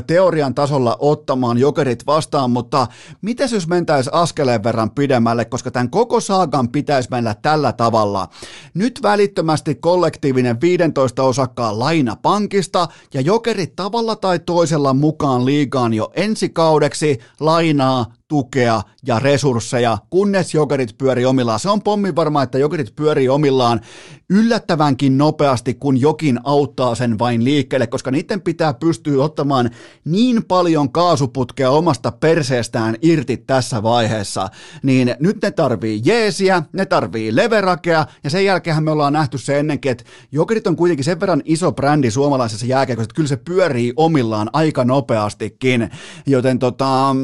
teorian 0.07 0.55
tasolla 0.55 0.97
ottamaan 0.99 1.57
jokerit 1.57 2.05
vastaan, 2.05 2.51
mutta 2.51 2.87
mitä 3.21 3.43
jos 3.51 3.67
mentäisiin 3.67 4.13
askeleen 4.13 4.63
verran 4.63 4.91
pidemmälle, 4.91 5.45
koska 5.45 5.71
tämän 5.71 5.89
koko 5.89 6.19
saagan 6.19 6.69
pitäisi 6.69 7.09
mennä 7.11 7.35
tällä 7.41 7.73
tavalla. 7.73 8.27
Nyt 8.73 8.99
välittömästi 9.03 9.75
kollektiivinen 9.75 10.61
15 10.61 11.23
osakkaan 11.23 11.79
laina 11.79 12.15
pankista 12.15 12.87
ja 13.13 13.21
jokerit 13.21 13.75
tavalla 13.75 14.15
tai 14.15 14.39
toisella 14.39 14.93
mukaan 14.93 15.45
liigaan 15.45 15.93
jo 15.93 16.11
ensi 16.15 16.49
kaudeksi 16.49 17.19
lainaa 17.39 18.05
tukea 18.33 18.81
ja 19.07 19.19
resursseja, 19.19 19.97
kunnes 20.09 20.53
jokerit 20.53 20.97
pyörii 20.97 21.25
omillaan. 21.25 21.59
Se 21.59 21.69
on 21.69 21.81
pommi 21.81 22.15
varma, 22.15 22.43
että 22.43 22.57
jokerit 22.57 22.95
pyörii 22.95 23.29
omillaan 23.29 23.81
yllättävänkin 24.29 25.17
nopeasti, 25.17 25.73
kun 25.73 26.01
jokin 26.01 26.39
auttaa 26.43 26.95
sen 26.95 27.19
vain 27.19 27.43
liikkeelle, 27.43 27.87
koska 27.87 28.11
niiden 28.11 28.41
pitää 28.41 28.73
pystyä 28.73 29.23
ottamaan 29.23 29.69
niin 30.05 30.45
paljon 30.45 30.91
kaasuputkea 30.91 31.69
omasta 31.69 32.11
perseestään 32.11 32.95
irti 33.01 33.37
tässä 33.37 33.83
vaiheessa, 33.83 34.49
niin 34.83 35.15
nyt 35.19 35.37
ne 35.43 35.51
tarvii 35.51 36.01
jeesiä, 36.05 36.63
ne 36.73 36.85
tarvii 36.85 37.35
leverakea, 37.35 38.05
ja 38.23 38.29
sen 38.29 38.45
jälkeen 38.45 38.83
me 38.83 38.91
ollaan 38.91 39.13
nähty 39.13 39.37
se 39.37 39.59
ennenkin, 39.59 39.91
että 39.91 40.03
jokerit 40.31 40.67
on 40.67 40.75
kuitenkin 40.75 41.05
sen 41.05 41.19
verran 41.19 41.41
iso 41.45 41.71
brändi 41.71 42.11
suomalaisessa 42.11 42.65
jääkiekossa, 42.65 43.03
että 43.03 43.15
kyllä 43.15 43.29
se 43.29 43.37
pyörii 43.37 43.93
omillaan 43.95 44.49
aika 44.53 44.85
nopeastikin, 44.85 45.89
joten 46.25 46.59
tota, 46.59 47.15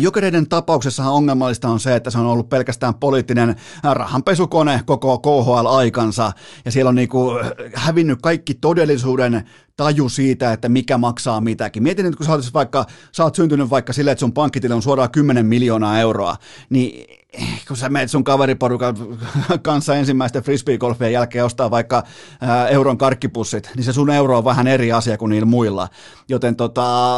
Jokereiden 0.00 0.48
tapauksessa 0.48 1.10
ongelmallista 1.10 1.68
on 1.68 1.80
se, 1.80 1.96
että 1.96 2.10
se 2.10 2.18
on 2.18 2.26
ollut 2.26 2.48
pelkästään 2.48 2.94
poliittinen 2.94 3.56
rahanpesukone 3.82 4.80
koko 4.86 5.18
KHL-aikansa, 5.18 6.32
ja 6.64 6.70
siellä 6.70 6.88
on 6.88 6.94
niinku 6.94 7.30
hävinnyt 7.74 8.18
kaikki 8.22 8.54
todellisuuden 8.54 9.48
taju 9.78 10.08
siitä, 10.08 10.52
että 10.52 10.68
mikä 10.68 10.98
maksaa 10.98 11.40
mitäkin. 11.40 11.82
Mietin 11.82 12.04
nyt, 12.04 12.16
kun 12.16 12.26
sä 12.26 12.32
oot, 12.32 12.54
vaikka, 12.54 12.86
sä 13.12 13.24
oot 13.24 13.34
syntynyt 13.34 13.70
vaikka 13.70 13.92
silleen, 13.92 14.12
että 14.12 14.20
sun 14.20 14.32
pankkitili 14.32 14.74
on 14.74 14.82
suoraan 14.82 15.10
10 15.10 15.46
miljoonaa 15.46 16.00
euroa, 16.00 16.36
niin 16.70 17.06
kun 17.68 17.76
sä 17.76 17.88
meet 17.88 18.10
sun 18.10 18.24
kaveriporukan 18.24 18.96
kanssa 19.62 19.94
ensimmäisten 19.94 20.42
frisbeegolfien 20.42 21.12
jälkeen 21.12 21.44
ostaa 21.44 21.70
vaikka 21.70 22.02
ää, 22.40 22.68
euron 22.68 22.98
karkkipussit, 22.98 23.70
niin 23.76 23.84
se 23.84 23.92
sun 23.92 24.10
euro 24.10 24.38
on 24.38 24.44
vähän 24.44 24.66
eri 24.66 24.92
asia 24.92 25.18
kuin 25.18 25.30
niillä 25.30 25.46
muilla. 25.46 25.88
Joten 26.28 26.56
tota, 26.56 27.16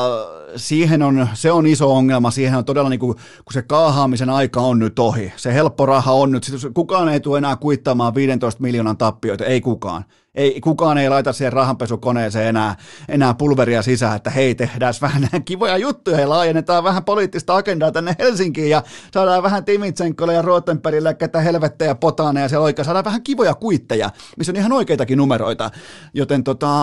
siihen 0.57 1.03
on, 1.03 1.29
se 1.35 1.53
on 1.53 1.67
iso 1.67 1.95
ongelma, 1.97 2.31
siihen 2.31 2.59
on 2.59 2.65
todella 2.65 2.91
niin 2.91 3.01
kuin, 3.01 3.15
kun 3.17 3.53
se 3.53 3.63
kaahaamisen 3.63 4.31
aika 4.31 4.61
on 4.61 4.79
nyt 4.79 4.99
ohi, 4.99 5.33
se 5.37 5.55
helppo 5.55 5.87
raha 5.87 6.13
on 6.13 6.33
nyt, 6.33 6.51
kukaan 6.75 7.09
ei 7.09 7.21
tule 7.21 7.39
enää 7.39 7.57
kuittaamaan 7.57 8.15
15 8.15 8.63
miljoonan 8.63 8.97
tappioita, 8.97 9.45
ei 9.45 9.61
kukaan. 9.61 10.05
Ei, 10.35 10.61
kukaan 10.61 10.99
ei 10.99 11.09
laita 11.09 11.33
siihen 11.33 11.53
rahanpesukoneeseen 11.53 12.49
enää, 12.49 12.77
enää 13.09 13.35
pulveria 13.35 13.83
sisään, 13.83 14.17
että 14.17 14.31
hei, 14.31 14.55
tehdään 14.55 14.95
vähän 15.01 15.29
kivoja 15.45 15.77
juttuja 15.77 16.21
ja 16.21 16.29
laajennetaan 16.29 16.85
vähän 16.85 17.05
poliittista 17.05 17.57
agendaa 17.57 17.93
tänne 17.93 18.17
Helsinkiin 18.19 18.71
ja 18.71 18.83
saadaan 19.13 19.43
vähän 19.43 19.65
Timitsenkolle 19.65 20.35
ja 20.35 20.43
Rotenperille, 20.43 21.15
ketä 21.15 21.41
helvettejä 21.41 21.95
potaaneja 21.95 22.49
siellä 22.49 22.65
oikein, 22.65 22.85
saadaan 22.85 23.05
vähän 23.05 23.23
kivoja 23.23 23.55
kuitteja, 23.55 24.11
missä 24.37 24.53
on 24.53 24.57
ihan 24.57 24.73
oikeitakin 24.73 25.19
numeroita. 25.19 25.71
Joten 26.15 26.45
tota, 26.45 26.79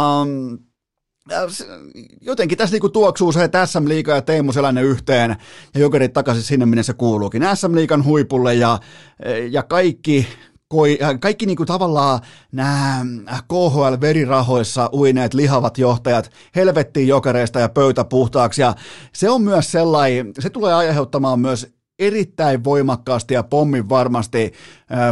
jotenkin 2.22 2.58
tässä 2.58 2.74
niinku 2.74 2.90
tuoksuu 2.90 3.32
se, 3.32 3.44
että 3.44 3.66
SM 3.66 3.88
Liiga 3.88 4.16
ja 4.16 4.22
Teemu 4.22 4.52
Selänne 4.52 4.82
yhteen 4.82 5.36
ja 5.74 5.80
Jokerit 5.80 6.14
takaisin 6.14 6.44
sinne, 6.44 6.66
minne 6.66 6.84
se 6.84 6.94
kuuluukin. 6.94 7.44
SM 7.56 7.76
Liigan 7.76 8.06
huipulle 8.06 8.56
ja, 8.56 8.80
ja 9.50 9.64
kaikki 9.64 10.28
koi, 10.70 11.00
kaikki 11.20 11.46
niinku 11.46 11.66
tavallaan 11.66 12.20
nämä 12.52 13.06
äh, 13.32 13.44
KHL-verirahoissa 13.48 14.90
uineet 14.94 15.34
lihavat 15.34 15.78
johtajat 15.78 16.32
helvettiin 16.56 17.08
jokereista 17.08 17.60
ja 17.60 17.70
pöytä 17.70 18.04
puhtaaksi. 18.04 18.62
Ja 18.62 18.76
se 19.14 19.30
on 19.30 19.42
myös 19.42 19.72
sellainen, 19.72 20.32
se 20.40 20.50
tulee 20.50 20.74
aiheuttamaan 20.74 21.40
myös 21.40 21.77
erittäin 22.00 22.64
voimakkaasti 22.64 23.34
ja 23.34 23.44
pommin 23.44 23.90
varmasti 23.90 24.54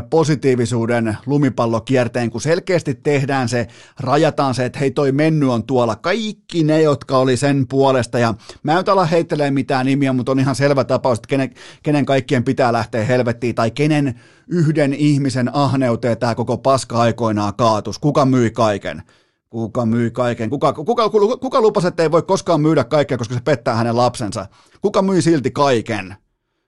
positiivisuuden 0.10 1.18
lumipallokierteen, 1.26 2.30
kun 2.30 2.42
selkeästi 2.42 2.96
tehdään 2.96 3.50
se, 3.50 3.68
rajataan 4.00 4.54
se, 4.54 4.66
että 4.66 4.80
hei 4.80 4.92
toi 4.92 5.12
menny 5.12 5.54
on 5.54 5.64
tuolla. 5.64 5.96
Kaikki 5.96 6.64
ne, 6.64 6.82
jotka 6.82 7.18
oli 7.18 7.38
sen 7.38 7.68
puolesta, 7.68 8.20
ja 8.20 8.34
mä 8.64 8.80
en 8.80 8.90
ala 8.90 9.06
heittelee 9.06 9.52
mitään 9.52 9.86
nimiä, 9.86 10.14
mutta 10.14 10.32
on 10.32 10.40
ihan 10.40 10.56
selvä 10.56 10.84
tapaus, 10.84 11.18
että 11.18 11.28
kenen, 11.28 11.54
kenen 11.84 12.06
kaikkien 12.06 12.44
pitää 12.44 12.74
lähteä 12.74 13.06
helvettiin, 13.06 13.56
tai 13.56 13.72
kenen 13.72 14.20
yhden 14.48 14.94
ihmisen 14.94 15.56
ahneuteen 15.56 16.18
tämä 16.18 16.36
koko 16.36 16.58
paska 16.58 17.00
aikoinaan 17.00 17.54
kaatus. 17.56 18.00
Kuka 18.00 18.26
myi 18.26 18.52
kaiken? 18.52 19.04
Kuka 19.50 19.86
myi 19.86 20.12
kaiken? 20.12 20.50
Kuka, 20.50 20.74
kuka, 20.74 21.10
kuka, 21.10 21.38
kuka 21.38 21.62
lupasi, 21.62 21.88
että 21.88 22.04
ei 22.04 22.12
voi 22.12 22.24
koskaan 22.24 22.62
myydä 22.62 22.84
kaikkea, 22.84 23.18
koska 23.18 23.34
se 23.34 23.42
pettää 23.42 23.76
hänen 23.76 23.98
lapsensa? 23.98 24.46
Kuka 24.82 25.02
myi 25.02 25.22
silti 25.22 25.52
kaiken? 25.52 26.16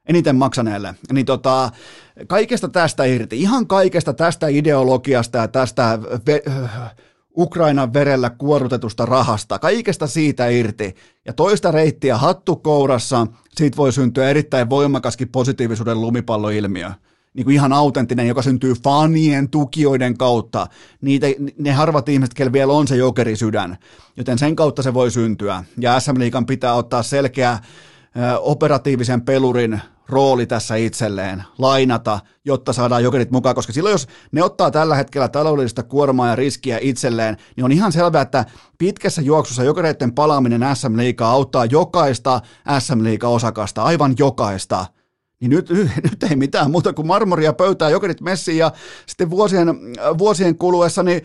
Eniten 0.07 0.35
maksaneelle. 0.35 0.95
Niin 1.11 1.25
tota, 1.25 1.71
kaikesta 2.27 2.69
tästä 2.69 3.03
irti, 3.03 3.41
ihan 3.41 3.67
kaikesta 3.67 4.13
tästä 4.13 4.47
ideologiasta 4.47 5.37
ja 5.37 5.47
tästä 5.47 5.99
ve- 6.01 6.51
Ukrainan 7.37 7.93
verellä 7.93 8.29
kuorutetusta 8.29 9.05
rahasta, 9.05 9.59
kaikesta 9.59 10.07
siitä 10.07 10.47
irti 10.47 10.95
ja 11.25 11.33
toista 11.33 11.71
reittiä 11.71 12.17
hattukourassa, 12.17 13.27
siitä 13.55 13.77
voi 13.77 13.93
syntyä 13.93 14.29
erittäin 14.29 14.69
voimakaskin 14.69 15.29
positiivisuuden 15.29 16.01
lumipalloilmiö. 16.01 16.91
Niin 17.33 17.45
kuin 17.45 17.53
ihan 17.53 17.73
autenttinen, 17.73 18.27
joka 18.27 18.41
syntyy 18.41 18.73
fanien, 18.83 19.49
tukijoiden 19.49 20.17
kautta. 20.17 20.67
Niitä, 21.01 21.27
ne 21.57 21.71
harvat 21.71 22.09
ihmiset, 22.09 22.33
kellä 22.33 22.53
vielä 22.53 22.73
on 22.73 22.87
se 22.87 22.95
jokerisydän. 22.95 23.77
Joten 24.17 24.37
sen 24.37 24.55
kautta 24.55 24.83
se 24.83 24.93
voi 24.93 25.11
syntyä. 25.11 25.63
Ja 25.79 25.99
SM 25.99 26.19
Liikan 26.19 26.45
pitää 26.45 26.73
ottaa 26.73 27.03
selkeä 27.03 27.59
operatiivisen 28.39 29.21
pelurin 29.21 29.81
rooli 30.09 30.45
tässä 30.45 30.75
itselleen, 30.75 31.43
lainata, 31.57 32.19
jotta 32.45 32.73
saadaan 32.73 33.03
jokerit 33.03 33.31
mukaan, 33.31 33.55
koska 33.55 33.73
silloin 33.73 33.91
jos 33.91 34.07
ne 34.31 34.43
ottaa 34.43 34.71
tällä 34.71 34.95
hetkellä 34.95 35.27
taloudellista 35.27 35.83
kuormaa 35.83 36.27
ja 36.27 36.35
riskiä 36.35 36.79
itselleen, 36.81 37.37
niin 37.55 37.65
on 37.65 37.71
ihan 37.71 37.91
selvää, 37.91 38.21
että 38.21 38.45
pitkässä 38.77 39.21
juoksussa 39.21 39.63
jokereiden 39.63 40.13
palaaminen 40.13 40.75
SM 40.75 40.97
Liigaa 40.97 41.31
auttaa 41.31 41.65
jokaista 41.65 42.41
SM 42.79 43.03
Liiga-osakasta, 43.03 43.83
aivan 43.83 44.15
jokaista. 44.19 44.85
Niin 45.41 45.49
nyt, 45.49 45.69
nyt 46.11 46.23
ei 46.29 46.35
mitään 46.35 46.71
muuta 46.71 46.93
kuin 46.93 47.07
marmoria 47.07 47.53
pöytää, 47.53 47.89
jokerit 47.89 48.21
messiin 48.21 48.57
ja 48.57 48.71
sitten 49.05 49.29
vuosien, 49.29 49.67
vuosien 50.17 50.57
kuluessa 50.57 51.03
niin 51.03 51.21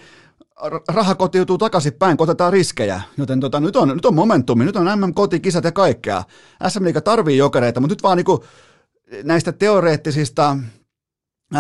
raha 0.89 1.15
kotiutuu 1.15 1.59
takaisinpäin, 1.59 2.17
kun 2.17 2.25
otetaan 2.25 2.53
riskejä. 2.53 3.01
Joten 3.17 3.41
tota, 3.41 3.61
nyt, 3.61 3.77
on, 3.77 3.89
nyt 3.89 4.07
on 4.07 4.15
momentumi, 4.15 4.65
nyt 4.65 4.77
on 4.77 5.01
MM-kotikisat 5.01 5.65
ja 5.65 5.73
kaikkea. 5.73 6.23
SM 6.69 6.85
Liiga 6.85 7.01
tarvii 7.01 7.37
jokereita, 7.37 7.81
mutta 7.81 7.93
nyt 7.93 8.03
vaan 8.03 8.17
niinku 8.17 8.45
näistä 9.25 9.53
teoreettisista 9.53 10.57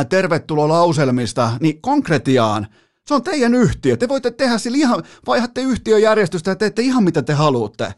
tervetulolauselmista, 0.08 1.52
niin 1.60 1.82
konkretiaan, 1.82 2.66
se 3.06 3.14
on 3.14 3.22
teidän 3.22 3.54
yhtiö. 3.54 3.96
Te 3.96 4.08
voitte 4.08 4.30
tehdä 4.30 4.58
sillä 4.58 4.76
ihan, 4.76 5.02
vaihatte 5.26 5.60
yhtiöjärjestystä 5.60 6.50
ja 6.50 6.56
teette 6.56 6.82
ihan 6.82 7.04
mitä 7.04 7.22
te 7.22 7.32
haluatte. 7.32 7.94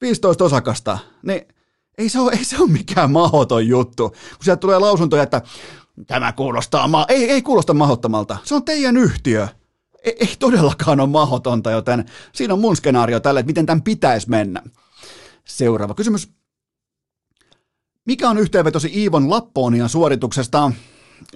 15 0.00 0.44
osakasta, 0.44 0.98
niin 1.22 1.42
ei 1.98 2.08
se 2.08 2.20
ole, 2.20 2.32
ei 2.32 2.44
se 2.44 2.58
ole 2.58 2.70
mikään 2.70 3.12
mahdoton 3.12 3.68
juttu. 3.68 4.08
Kun 4.08 4.44
sieltä 4.44 4.60
tulee 4.60 4.78
lausuntoja, 4.78 5.22
että 5.22 5.42
tämä 6.06 6.32
kuulostaa, 6.32 6.88
ma- 6.88 7.06
ei, 7.08 7.30
ei 7.30 7.42
kuulosta 7.42 7.74
mahdottomalta. 7.74 8.36
Se 8.44 8.54
on 8.54 8.64
teidän 8.64 8.96
yhtiö 8.96 9.48
ei, 10.04 10.16
ei 10.20 10.36
todellakaan 10.38 11.00
ole 11.00 11.08
mahdotonta, 11.08 11.70
joten 11.70 12.04
siinä 12.32 12.54
on 12.54 12.60
mun 12.60 12.76
skenaario 12.76 13.20
tälle, 13.20 13.40
että 13.40 13.50
miten 13.50 13.66
tämän 13.66 13.82
pitäisi 13.82 14.30
mennä. 14.30 14.62
Seuraava 15.44 15.94
kysymys. 15.94 16.28
Mikä 18.06 18.30
on 18.30 18.38
yhteenvetosi 18.38 18.90
Iivon 18.94 19.30
Lapponian 19.30 19.88
suorituksesta? 19.88 20.72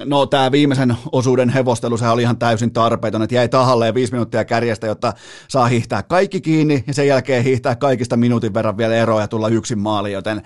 No 0.04 0.26
tämä 0.26 0.52
viimeisen 0.52 0.96
osuuden 1.12 1.48
hevostelu, 1.48 1.96
se 1.96 2.08
oli 2.08 2.22
ihan 2.22 2.38
täysin 2.38 2.72
tarpeeton, 2.72 3.22
että 3.22 3.34
jäi 3.34 3.48
tahalleen 3.48 3.94
viisi 3.94 4.12
minuuttia 4.12 4.44
kärjestä, 4.44 4.86
jotta 4.86 5.12
saa 5.48 5.66
hiihtää 5.66 6.02
kaikki 6.02 6.40
kiinni 6.40 6.84
ja 6.86 6.94
sen 6.94 7.06
jälkeen 7.06 7.44
hiihtää 7.44 7.76
kaikista 7.76 8.16
minuutin 8.16 8.54
verran 8.54 8.76
vielä 8.76 8.94
eroa 8.94 9.20
ja 9.20 9.28
tulla 9.28 9.48
yksin 9.48 9.78
maali, 9.78 10.12
joten 10.12 10.42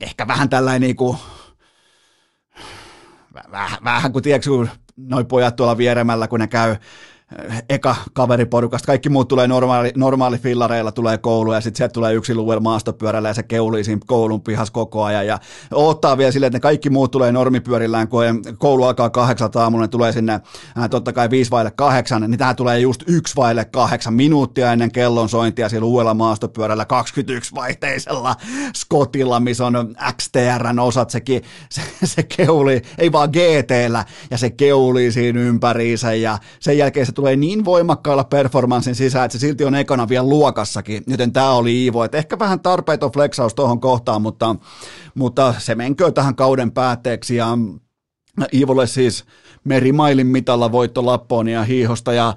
ehkä 0.00 0.26
vähän 0.26 0.48
tällainen 0.48 0.80
niinku, 0.80 1.16
vähän, 3.50 3.78
vähän 3.84 4.12
kuin 4.12 4.22
tiedätkö, 4.22 4.50
noi 4.96 5.24
pojat 5.24 5.56
tuolla 5.56 5.76
vieremällä, 5.76 6.28
kun 6.28 6.40
ne 6.40 6.46
käy 6.46 6.76
eka 7.68 7.96
kaveriporukasta, 8.12 8.86
kaikki 8.86 9.08
muut 9.08 9.28
tulee 9.28 9.48
normaali, 9.48 9.92
normaali 9.96 10.38
fillareilla, 10.38 10.92
tulee 10.92 11.18
koulu 11.18 11.52
ja 11.52 11.60
sitten 11.60 11.76
sieltä 11.76 11.92
tulee 11.92 12.14
yksi 12.14 12.34
luuel 12.34 12.60
maastopyörällä 12.60 13.28
ja 13.28 13.34
se 13.34 13.42
keulii 13.42 13.84
siinä 13.84 14.00
koulun 14.06 14.42
pihas 14.42 14.70
koko 14.70 15.04
ajan. 15.04 15.26
Ja 15.26 15.38
ottaa 15.72 16.18
vielä 16.18 16.32
silleen, 16.32 16.48
että 16.48 16.56
ne 16.56 16.60
kaikki 16.60 16.90
muut 16.90 17.10
tulee 17.10 17.32
normipyörillään, 17.32 18.08
kun 18.08 18.24
koulu 18.58 18.84
alkaa 18.84 19.10
kahdeksalta 19.10 19.62
aamulla, 19.62 19.84
ne 19.84 19.88
tulee 19.88 20.12
sinne 20.12 20.40
ää, 20.76 20.88
totta 20.88 21.12
kai 21.12 21.30
viisi 21.30 21.50
vaille 21.50 21.70
kahdeksan, 21.70 22.30
niin 22.30 22.38
tähän 22.38 22.56
tulee 22.56 22.78
just 22.78 23.02
yksi 23.06 23.36
vaille 23.36 23.64
kahdeksan 23.64 24.14
minuuttia 24.14 24.72
ennen 24.72 24.92
kellon 24.92 25.28
sointia 25.28 25.68
siellä 25.68 25.86
uudella 25.86 26.14
maastopyörällä 26.14 26.84
21 26.84 27.54
vaihteisella 27.54 28.36
Scottilla, 28.76 29.40
missä 29.40 29.66
on 29.66 29.96
XTRn 30.16 30.78
osat, 30.78 31.10
se, 31.10 31.22
se, 31.70 31.82
se 32.04 32.22
keuli, 32.22 32.82
ei 32.98 33.12
vaan 33.12 33.30
GTllä, 33.30 34.04
ja 34.30 34.38
se 34.38 34.50
keuli 34.50 35.12
siinä 35.12 35.40
ympäriinsä. 35.40 36.14
Ja 36.14 36.38
sen 36.60 36.78
jälkeen 36.78 37.06
se 37.06 37.15
tulee 37.16 37.36
niin 37.36 37.64
voimakkaalla 37.64 38.24
performanssin 38.24 38.94
sisään, 38.94 39.24
että 39.24 39.38
se 39.38 39.40
silti 39.40 39.64
on 39.64 39.74
ekana 39.74 40.08
vielä 40.08 40.28
luokassakin, 40.28 41.02
joten 41.06 41.32
tämä 41.32 41.50
oli 41.50 41.82
Iivo, 41.84 42.04
että 42.04 42.18
ehkä 42.18 42.38
vähän 42.38 42.60
tarpeeton 42.60 43.12
flexaus 43.12 43.54
tuohon 43.54 43.80
kohtaan, 43.80 44.22
mutta, 44.22 44.56
mutta 45.14 45.54
se 45.58 45.74
menkö 45.74 46.12
tähän 46.12 46.36
kauden 46.36 46.72
päätteeksi. 46.72 47.36
Ja 47.36 47.58
Iivolle 48.52 48.86
siis 48.86 49.24
merimailin 49.66 50.26
mitalla 50.26 50.72
voitto 50.72 51.06
Lapponia 51.06 51.64
hiihosta. 51.64 52.12
Ja 52.12 52.34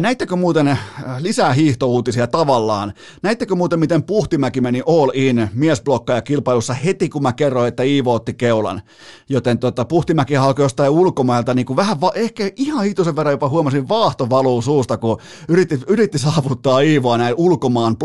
näittekö 0.00 0.36
muuten 0.36 0.78
lisää 1.18 1.52
hiihtouutisia 1.52 2.26
tavallaan? 2.26 2.92
Näittekö 3.22 3.54
muuten, 3.54 3.78
miten 3.78 4.02
Puhtimäki 4.02 4.60
meni 4.60 4.82
all 4.86 5.10
in 5.14 5.48
miesblokkaja 5.54 6.22
kilpailussa 6.22 6.74
heti, 6.74 7.08
kun 7.08 7.22
mä 7.22 7.32
kerroin, 7.32 7.68
että 7.68 7.82
Iivo 7.82 8.14
otti 8.14 8.34
keulan. 8.34 8.82
Joten 9.28 9.58
tota, 9.58 9.84
Puhtimäki 9.84 10.36
alkoi 10.36 10.64
jostain 10.64 10.90
ulkomailta 10.90 11.54
niin 11.54 11.66
kuin 11.66 11.76
vähän, 11.76 12.00
va- 12.00 12.12
ehkä 12.14 12.50
ihan 12.56 12.84
hitosen 12.84 13.16
verran 13.16 13.32
jopa 13.32 13.48
huomasin 13.48 13.88
vaahto 13.88 14.30
valuu 14.30 14.62
suusta, 14.62 14.96
kun 14.96 15.18
yritti, 15.48 15.80
yritti 15.86 16.18
saavuttaa 16.18 16.80
Iivoa 16.80 17.18
näin 17.18 17.34
ulkomaan 17.38 17.96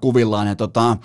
kuvillaan. 0.00 0.46
Ja 0.46 0.54
tota, 0.54 0.96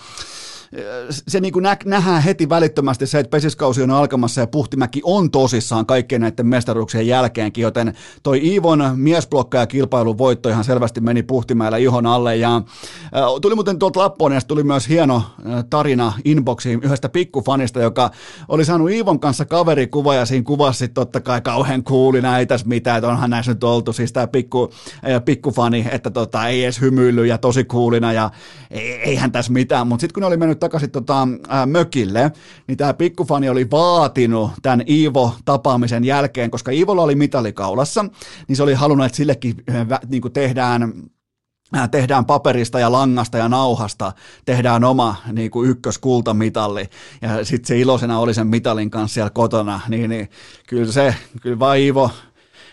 se 1.27 1.39
niin 1.39 1.53
kuin 1.53 1.63
nä- 1.63 1.77
nähdään 1.85 2.23
heti 2.23 2.49
välittömästi 2.49 3.07
se, 3.07 3.19
että 3.19 3.29
pesiskausi 3.29 3.83
on 3.83 3.91
alkamassa 3.91 4.41
ja 4.41 4.47
Puhtimäki 4.47 5.01
on 5.03 5.31
tosissaan 5.31 5.85
kaikkien 5.85 6.21
näiden 6.21 6.47
mestaruuksien 6.47 7.07
jälkeenkin, 7.07 7.61
joten 7.61 7.93
toi 8.23 8.39
Iivon 8.43 8.91
miesblokka 8.95 9.57
ja 9.57 9.67
kilpailun 9.67 10.17
voitto 10.17 10.49
ihan 10.49 10.63
selvästi 10.63 11.01
meni 11.01 11.23
Puhtimäellä 11.23 11.77
ihon 11.77 12.05
alle. 12.05 12.35
Ja 12.35 12.61
tuli 13.41 13.55
muuten 13.55 13.79
tuolta 13.79 13.99
Lapponeesta 13.99 14.47
tuli 14.47 14.63
myös 14.63 14.89
hieno 14.89 15.23
tarina 15.69 16.13
inboxiin 16.25 16.79
yhdestä 16.83 17.09
pikkufanista, 17.09 17.81
joka 17.81 18.11
oli 18.47 18.65
saanut 18.65 18.91
Iivon 18.91 19.19
kanssa 19.19 19.45
kaverikuva 19.45 20.15
ja 20.15 20.25
siinä 20.25 20.43
kuvasi 20.43 20.87
totta 20.87 21.21
kai 21.21 21.41
kauhean 21.41 21.83
kuuli 21.83 22.21
näitä 22.21 22.59
mitään, 22.65 22.97
että 22.97 23.07
onhan 23.07 23.29
näissä 23.29 23.51
nyt 23.51 23.63
oltu, 23.63 23.93
siis 23.93 24.13
tämä 24.13 24.27
pikku, 24.27 24.69
äh, 25.09 25.25
pikkufani, 25.25 25.87
että 25.91 26.09
tota, 26.09 26.47
ei 26.47 26.63
edes 26.63 26.81
hymyillyt 26.81 27.27
ja 27.27 27.37
tosi 27.37 27.63
kuulina 27.63 28.13
ja 28.13 28.29
eihän 29.03 29.31
tässä 29.31 29.51
mitään, 29.51 29.87
mutta 29.87 30.01
sitten 30.01 30.13
kun 30.13 30.21
ne 30.21 30.27
oli 30.27 30.37
mennyt 30.37 30.59
takaisin 30.61 30.91
tota, 30.91 31.27
ää, 31.47 31.65
mökille, 31.65 32.31
niin 32.67 32.77
tämä 32.77 32.93
pikkufani 32.93 33.49
oli 33.49 33.71
vaatinut 33.71 34.51
tämän 34.61 34.81
Iivo-tapaamisen 34.89 36.03
jälkeen, 36.03 36.51
koska 36.51 36.71
Iivolla 36.71 37.03
oli 37.03 37.15
mitalikaulassa, 37.15 38.05
niin 38.47 38.55
se 38.55 38.63
oli 38.63 38.73
halunnut, 38.73 39.05
että 39.05 39.15
sillekin 39.15 39.55
niin 40.09 40.21
kuin 40.21 40.33
tehdään 40.33 40.93
tehdään 41.91 42.25
paperista 42.25 42.79
ja 42.79 42.91
langasta 42.91 43.37
ja 43.37 43.49
nauhasta, 43.49 44.11
tehdään 44.45 44.83
oma 44.83 45.15
niin 45.31 45.51
kuin 45.51 45.69
ykköskultamitalli, 45.69 46.89
ja 47.21 47.45
sitten 47.45 47.67
se 47.67 47.79
iloisena 47.79 48.19
oli 48.19 48.33
sen 48.33 48.47
mitalin 48.47 48.89
kanssa 48.89 49.13
siellä 49.13 49.29
kotona, 49.29 49.79
niin, 49.87 50.09
niin 50.09 50.29
kyllä 50.67 50.91
se, 50.91 51.15
kyllä 51.41 51.59
vaan 51.59 51.77
Iivo, 51.77 52.11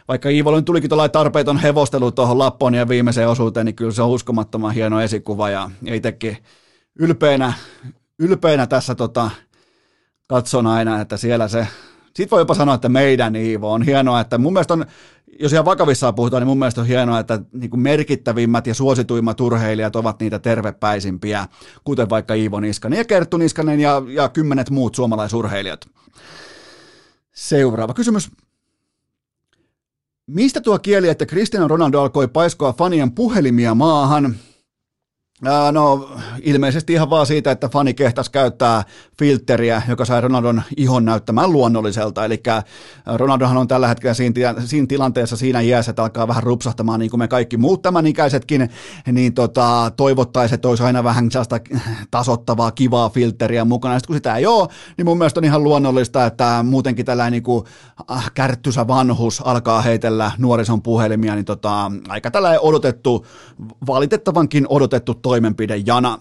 vaikka 0.09 0.29
Iivolle 0.29 0.63
tulikin 0.63 0.91
tuollainen 0.91 1.13
tarpeeton 1.13 1.59
hevostelu 1.59 2.13
tuohon 2.13 2.39
Lappoon 2.39 2.75
ja 2.75 2.89
viimeiseen 2.89 3.29
osuuteen, 3.29 3.67
niin 3.67 3.77
kyllä 3.77 3.93
se 3.93 4.03
on 4.03 4.09
uskomattoman 4.09 4.75
hieno 4.75 5.01
esikuva, 5.01 5.51
ja 5.51 5.71
itsekin 5.87 6.37
ylpeänä, 6.99 7.53
ylpeänä 8.19 8.67
tässä 8.67 8.95
tota, 8.95 9.31
katson 10.27 10.67
aina, 10.67 11.01
että 11.01 11.17
siellä 11.17 11.49
se, 11.49 11.67
sitten 12.07 12.31
voi 12.31 12.41
jopa 12.41 12.55
sanoa, 12.55 12.75
että 12.75 12.89
meidän 12.89 13.37
Iivo 13.37 13.73
on 13.73 13.83
hienoa, 13.83 14.21
että 14.21 14.39
mun 14.39 14.53
mielestä 14.53 14.75
on, 14.75 14.87
jos 15.41 15.53
ihan 15.53 15.65
vakavissaan 15.65 16.15
puhutaan, 16.15 16.41
niin 16.41 16.49
mun 16.49 16.59
mielestä 16.59 16.81
on 16.81 16.87
hienoa, 16.87 17.19
että 17.19 17.41
niin 17.53 17.71
kuin 17.71 17.81
merkittävimmät 17.81 18.67
ja 18.67 18.75
suosituimmat 18.75 19.41
urheilijat 19.41 19.97
ovat 19.97 20.21
niitä 20.21 20.39
tervepäisimpiä, 20.39 21.49
kuten 21.85 22.11
vaikka 22.11 22.35
Iivo 22.35 22.61
Niskanen 22.61 22.97
ja 22.97 23.05
Kerttu 23.05 23.37
Niskanen 23.37 23.81
ja, 23.81 24.03
ja 24.09 24.29
kymmenet 24.29 24.71
muut 24.71 24.95
suomalaisurheilijat. 24.95 25.89
Seuraava 27.35 27.95
kysymys. 27.95 28.31
Mistä 30.27 30.61
tuo 30.61 30.79
kieli, 30.79 31.09
että 31.09 31.27
Cristiano 31.27 31.69
Ronaldo 31.69 32.01
alkoi 32.01 32.29
paiskoa 32.29 32.73
fanien 32.73 33.13
puhelimia 33.13 33.75
maahan? 33.75 34.37
No 35.43 36.09
ilmeisesti 36.43 36.93
ihan 36.93 37.11
vaan 37.11 37.27
siitä, 37.27 37.51
että 37.51 37.69
fani 37.69 37.95
kehtas 37.95 38.31
käyttää 38.31 38.85
filteriä, 39.19 39.83
joka 39.89 40.05
sai 40.05 40.21
Ronaldon 40.21 40.63
ihon 40.77 41.05
näyttämään 41.05 41.53
luonnolliselta. 41.53 42.25
Eli 42.25 42.43
Ronaldohan 43.07 43.57
on 43.57 43.69
tällä 43.69 43.89
hetkellä 43.89 44.15
siinä, 44.15 44.55
siinä 44.65 44.87
tilanteessa 44.87 45.37
siinä 45.37 45.61
iässä, 45.61 45.91
että 45.91 46.03
alkaa 46.03 46.29
vähän 46.29 46.43
rupsahtamaan 46.43 47.01
niin 47.01 47.11
kuin 47.11 47.19
me 47.19 47.29
kaikki 47.29 47.57
muut 47.57 47.83
tämän 47.83 48.07
ikäisetkin, 48.07 48.71
niin 49.13 49.35
tota, 49.35 49.93
toivottaisiin, 49.97 50.55
että 50.55 50.69
olisi 50.69 50.83
aina 50.83 51.05
vähän 51.05 51.31
sellaista 51.31 51.61
tasottavaa, 52.11 52.71
kivaa 52.71 53.11
filteriä 53.11 53.65
mukana. 53.65 53.99
Sitten 53.99 54.07
kun 54.07 54.17
sitä 54.17 54.37
ei 54.37 54.47
ole, 54.47 54.69
niin 54.97 55.07
mun 55.07 55.19
mielestä 55.19 55.41
on 55.41 55.45
ihan 55.45 55.65
luonnollista, 55.65 56.27
että 56.27 56.63
muutenkin 56.63 57.07
tällainen 57.07 57.33
niin 57.33 57.43
kuin 57.43 57.65
äh, 58.11 58.31
kärttysä 58.35 58.87
vanhus 58.87 59.43
alkaa 59.47 59.83
heitellä 59.83 60.31
nuorison 60.39 60.83
puhelimia, 60.83 61.35
niin 61.35 61.45
tota, 61.45 61.93
aika 62.09 62.31
tällainen 62.31 62.61
odotettu, 62.61 63.27
valitettavankin 63.87 64.67
odotettu 64.69 65.15
toimenpide 65.29 65.77
Jana. 65.87 66.19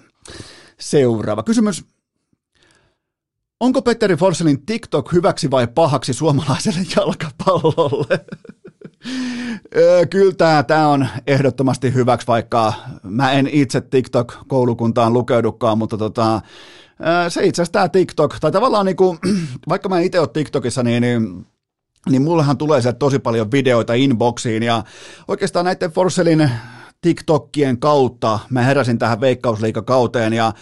Seuraava 0.80 1.43
kysymys. 1.43 1.86
Onko 3.60 3.82
Petteri 3.82 4.16
Forselin 4.16 4.66
TikTok 4.66 5.14
hyväksi 5.14 5.51
vai 5.51 5.68
pahaksi 5.68 6.14
suomalaiselle 6.14 6.80
jalkapallolle? 6.95 8.26
Kyllä 10.10 10.64
tämä, 10.68 10.88
on 10.88 11.08
ehdottomasti 11.28 11.93
hyväksi, 11.93 12.28
vaikka 12.28 12.74
mä 13.03 13.32
en 13.32 13.47
itse 13.51 13.82
TikTok-koulukuntaan 13.82 15.14
lukeudukaan, 15.14 15.78
mutta 15.78 15.97
tota, 15.97 16.41
se 17.30 17.45
itse 17.45 17.62
asiassa 17.62 17.74
tämä 17.74 17.89
TikTok, 17.89 18.36
tai 18.39 18.51
tavallaan 18.51 18.86
niin 18.86 18.95
kuin, 18.95 19.18
vaikka 19.70 19.89
mä 19.89 19.99
itse 19.99 20.20
ole 20.20 20.28
TikTokissa, 20.28 20.84
niin, 20.84 21.01
niin 21.01 21.45
niin 22.10 22.22
mullehan 22.22 22.58
tulee 22.58 22.82
sieltä 22.82 22.99
tosi 22.99 23.20
paljon 23.20 23.51
videoita 23.51 23.93
inboxiin 23.93 24.64
ja 24.64 24.84
oikeastaan 25.28 25.66
näiden 25.66 25.91
Forselin 25.91 26.51
TikTokien 27.02 27.80
kautta. 27.80 28.39
Mä 28.50 28.62
heräsin 28.62 29.00
tähän 29.00 29.22
veikkausliikakauteen 29.22 30.34
ja 30.34 30.54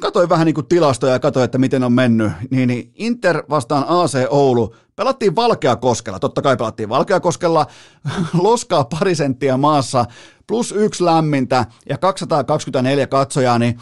katsoin 0.00 0.28
vähän 0.28 0.46
niin 0.46 0.54
kuin 0.54 0.66
tilastoja 0.66 1.12
ja 1.12 1.18
katsoin, 1.18 1.44
että 1.44 1.58
miten 1.58 1.84
on 1.84 1.92
mennyt. 1.92 2.32
Niin, 2.50 2.68
niin 2.68 2.92
Inter 2.94 3.42
vastaan 3.50 3.84
AC 3.88 4.26
Oulu. 4.30 4.74
Pelattiin 4.96 5.36
Valkeakoskella, 5.36 6.18
totta 6.18 6.42
kai 6.42 6.56
pelattiin 6.56 6.88
Valkeakoskella, 6.88 7.66
loskaa 8.42 8.84
pari 8.84 9.14
senttiä 9.14 9.56
maassa, 9.56 10.04
plus 10.46 10.72
yksi 10.72 11.04
lämmintä 11.04 11.66
ja 11.88 11.98
224 11.98 13.06
katsojaa, 13.06 13.58
niin 13.58 13.78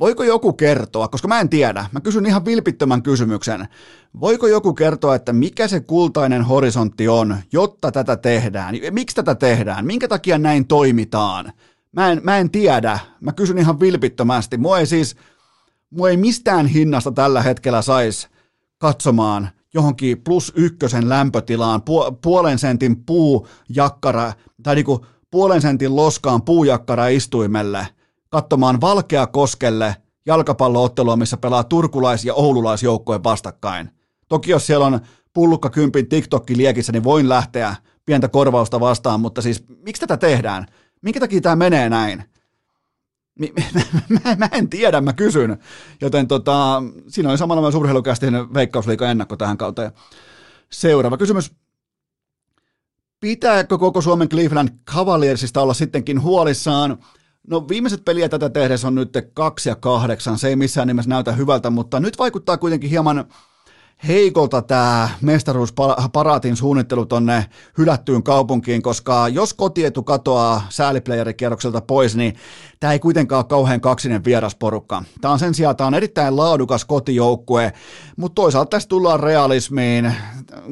Voiko 0.00 0.22
joku 0.24 0.52
kertoa, 0.52 1.08
koska 1.08 1.28
mä 1.28 1.40
en 1.40 1.48
tiedä, 1.48 1.86
mä 1.92 2.00
kysyn 2.00 2.26
ihan 2.26 2.44
vilpittömän 2.44 3.02
kysymyksen, 3.02 3.68
voiko 4.20 4.46
joku 4.46 4.74
kertoa, 4.74 5.14
että 5.14 5.32
mikä 5.32 5.68
se 5.68 5.80
kultainen 5.80 6.42
horisontti 6.42 7.08
on, 7.08 7.36
jotta 7.52 7.92
tätä 7.92 8.16
tehdään? 8.16 8.74
Miksi 8.90 9.16
tätä 9.16 9.34
tehdään? 9.34 9.86
Minkä 9.86 10.08
takia 10.08 10.38
näin 10.38 10.66
toimitaan? 10.66 11.52
Mä 11.92 12.12
en, 12.12 12.20
mä 12.22 12.38
en 12.38 12.50
tiedä, 12.50 12.98
mä 13.20 13.32
kysyn 13.32 13.58
ihan 13.58 13.80
vilpittömästi. 13.80 14.56
Mua 14.56 14.78
ei 14.78 14.86
siis, 14.86 15.16
mua 15.90 16.10
ei 16.10 16.16
mistään 16.16 16.66
hinnasta 16.66 17.12
tällä 17.12 17.42
hetkellä 17.42 17.82
saisi 17.82 18.28
katsomaan 18.78 19.48
johonkin 19.74 20.22
plus 20.24 20.52
ykkösen 20.56 21.08
lämpötilaan, 21.08 21.82
puolen 22.22 22.58
sentin 22.58 23.04
puujakkara, 23.04 24.32
tai 24.62 24.74
niinku 24.74 25.06
puolen 25.30 25.62
sentin 25.62 25.96
loskaan 25.96 26.42
puujakkara 26.42 27.06
istuimelle– 27.06 27.86
katsomaan 28.32 28.80
Valkeakoskelle 28.80 29.96
jalkapalloottelua, 30.26 31.16
missä 31.16 31.36
pelaa 31.36 31.64
turkulais- 31.64 32.24
ja 32.24 32.34
oululaisjoukkojen 32.34 33.24
vastakkain. 33.24 33.90
Toki 34.28 34.50
jos 34.50 34.66
siellä 34.66 34.86
on 34.86 35.00
pullukka 35.32 35.70
kympin 35.70 36.08
TikTokki 36.08 36.56
liekissä, 36.56 36.92
niin 36.92 37.04
voin 37.04 37.28
lähteä 37.28 37.76
pientä 38.04 38.28
korvausta 38.28 38.80
vastaan, 38.80 39.20
mutta 39.20 39.42
siis 39.42 39.64
miksi 39.86 40.00
tätä 40.00 40.16
tehdään? 40.16 40.66
Minkä 41.02 41.20
takia 41.20 41.40
tämä 41.40 41.56
menee 41.56 41.88
näin? 41.88 42.24
Mä, 44.08 44.36
mä 44.36 44.48
en 44.52 44.68
tiedä, 44.68 45.00
mä 45.00 45.12
kysyn. 45.12 45.58
Joten 46.00 46.28
tota, 46.28 46.82
siinä 47.08 47.30
oli 47.30 47.38
samalla 47.38 47.62
myös 47.62 47.74
urheilukästin 47.74 48.34
veikkausliikan 48.54 49.10
ennakko 49.10 49.36
tähän 49.36 49.58
kauteen. 49.58 49.92
Seuraava 50.72 51.16
kysymys. 51.16 51.52
Pitääkö 53.20 53.78
koko 53.78 54.00
Suomen 54.00 54.28
Cleveland 54.28 54.68
Cavaliersista 54.90 55.62
olla 55.62 55.74
sittenkin 55.74 56.22
huolissaan? 56.22 56.98
No 57.48 57.68
viimeiset 57.68 58.04
peliä 58.04 58.28
tätä 58.28 58.50
tehdessä 58.50 58.88
on 58.88 58.94
nyt 58.94 59.10
kaksi 59.34 59.68
ja 59.68 59.76
kahdeksan. 59.76 60.38
Se 60.38 60.48
ei 60.48 60.56
missään 60.56 60.88
nimessä 60.88 61.08
näytä 61.08 61.32
hyvältä, 61.32 61.70
mutta 61.70 62.00
nyt 62.00 62.18
vaikuttaa 62.18 62.58
kuitenkin 62.58 62.90
hieman, 62.90 63.24
heikolta 64.08 64.62
tämä 64.62 65.08
mestaruusparaatin 65.20 66.56
suunnittelu 66.56 67.06
tonne 67.06 67.46
hylättyyn 67.78 68.22
kaupunkiin, 68.22 68.82
koska 68.82 69.28
jos 69.28 69.54
kotietu 69.54 70.02
katoaa 70.02 70.66
sääliplayerikierrokselta 70.68 71.80
pois, 71.80 72.16
niin 72.16 72.34
tämä 72.82 72.92
ei 72.92 72.98
kuitenkaan 72.98 73.38
ole 73.38 73.44
kauhean 73.44 73.80
kaksinen 73.80 74.24
vierasporukka. 74.24 75.02
Tämä 75.20 75.32
on 75.32 75.38
sen 75.38 75.54
sijaan, 75.54 75.76
tämä 75.76 75.86
on 75.86 75.94
erittäin 75.94 76.36
laadukas 76.36 76.84
kotijoukkue, 76.84 77.72
mutta 78.16 78.34
toisaalta 78.34 78.68
tässä 78.68 78.88
tullaan 78.88 79.20
realismiin. 79.20 80.14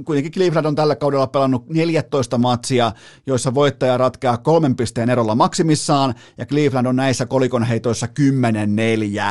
Kuitenkin 0.05 0.33
Cleveland 0.33 0.67
on 0.67 0.75
tällä 0.75 0.97
kaudella 0.97 1.27
pelannut 1.27 1.69
14 1.69 2.39
matsia, 2.39 2.93
joissa 3.27 3.55
voittaja 3.55 3.99
ratkeaa 3.99 4.37
kolmen 4.37 4.77
pisteen 4.77 5.11
erolla 5.11 5.35
maksimissaan, 5.35 6.15
ja 6.39 6.47
Cleveland 6.47 6.87
on 6.87 6.97
näissä 6.97 7.27
kolikonheitoissa 7.27 8.09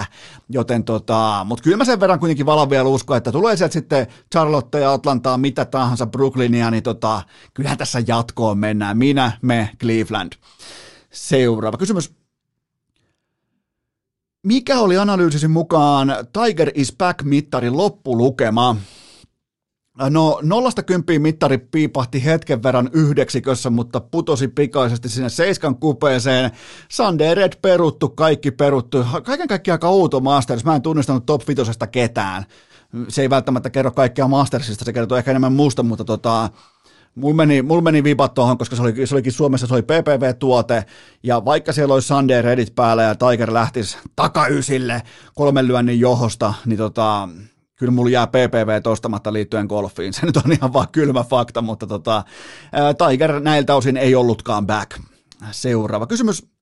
10-4, 0.02 0.06
joten 0.50 0.84
tota, 0.84 1.46
mutta 1.46 1.64
kyllä 1.64 1.78
mä 1.78 1.86
sen 1.86 2.00
verran 2.00 2.20
kuitenkin 2.20 2.46
valan 2.46 2.70
vielä 2.70 2.90
uskoa, 2.90 3.18
että 3.18 3.32
tulee 3.32 3.58
sieltä 3.58 3.74
sitten 3.74 4.08
Charlotte 4.32 4.80
ja 4.80 4.94
Atlantaa, 4.94 5.38
mitä 5.38 5.66
tahansa, 5.66 6.06
Brooklynia, 6.06 6.72
niin 6.72 6.84
tota, 6.84 7.22
kyllähän 7.54 7.78
tässä 7.78 8.02
jatkoon 8.08 8.58
mennään. 8.58 8.98
Minä, 8.98 9.32
me, 9.42 9.70
Cleveland. 9.80 10.34
Seuraava 11.12 11.78
kysymys. 11.78 12.19
Mikä 14.50 14.80
oli 14.80 14.98
analyysisi 14.98 15.48
mukaan 15.48 16.16
Tiger 16.34 16.72
is 16.74 16.96
back-mittarin 16.98 17.78
loppulukema? 17.78 18.76
No 20.10 20.40
nollasta 20.42 20.84
kymppiin 20.84 21.22
mittari 21.22 21.58
piipahti 21.58 22.26
hetken 22.26 22.64
verran 22.64 22.90
yhdeksikössä, 22.94 23.70
mutta 23.70 24.00
putosi 24.00 24.48
pikaisesti 24.48 25.10
sinne 25.10 25.30
seiskan 25.30 25.76
kupeeseen. 25.76 26.52
Sunday 26.92 27.36
Red 27.36 27.54
peruttu, 27.62 28.10
kaikki 28.10 28.52
peruttu. 28.52 29.06
Kaiken 29.24 29.48
kaikkiaan 29.48 29.76
aika 29.76 29.90
outo 29.90 30.20
Masters. 30.20 30.66
Mä 30.66 30.76
en 30.76 30.82
tunnistanut 30.82 31.26
top 31.26 31.48
5 31.48 31.62
ketään. 31.92 32.46
Se 33.08 33.22
ei 33.22 33.30
välttämättä 33.30 33.70
kerro 33.70 33.92
kaikkea 33.92 34.28
Mastersista, 34.28 34.86
se 34.86 34.94
kertoo 34.94 35.18
ehkä 35.18 35.32
enemmän 35.32 35.54
muusta, 35.54 35.84
mutta 35.84 36.06
tota, 36.06 36.50
Mulla 37.16 37.36
meni, 37.36 37.62
mul 37.62 37.82
meni 37.82 38.04
vipat 38.04 38.34
tuohon, 38.34 38.58
koska 38.58 38.76
se, 38.76 38.82
oli, 38.82 39.08
se 39.08 39.16
olikin 39.16 39.32
Suomessa 39.32 39.68
se 39.68 39.74
oli 39.74 39.82
PPV-tuote, 39.82 40.86
ja 41.24 41.46
vaikka 41.46 41.74
siellä 41.74 41.94
olisi 41.94 42.08
Sunday 42.08 42.42
Reddit 42.42 42.76
päällä 42.76 43.04
ja 43.04 43.16
Tiger 43.16 43.54
lähtisi 43.54 43.98
takaysille 44.16 45.02
kolmen 45.36 45.68
lyönnin 45.68 46.00
johosta, 46.00 46.54
niin 46.66 46.78
tota, 46.78 47.30
kyllä 47.76 47.92
mulla 47.92 48.10
jää 48.10 48.28
PPV 48.28 48.82
ostamatta 48.86 49.34
liittyen 49.34 49.66
golfiin. 49.66 50.14
Se 50.14 50.26
nyt 50.26 50.38
on 50.38 50.52
ihan 50.52 50.74
vaan 50.74 50.88
kylmä 50.92 51.24
fakta, 51.24 51.62
mutta 51.62 51.88
tota, 51.88 52.24
Tiger 53.08 53.40
näiltä 53.40 53.76
osin 53.76 53.98
ei 53.98 54.16
ollutkaan 54.16 54.68
back. 54.68 55.00
Seuraava 55.52 56.08
kysymys. 56.08 56.59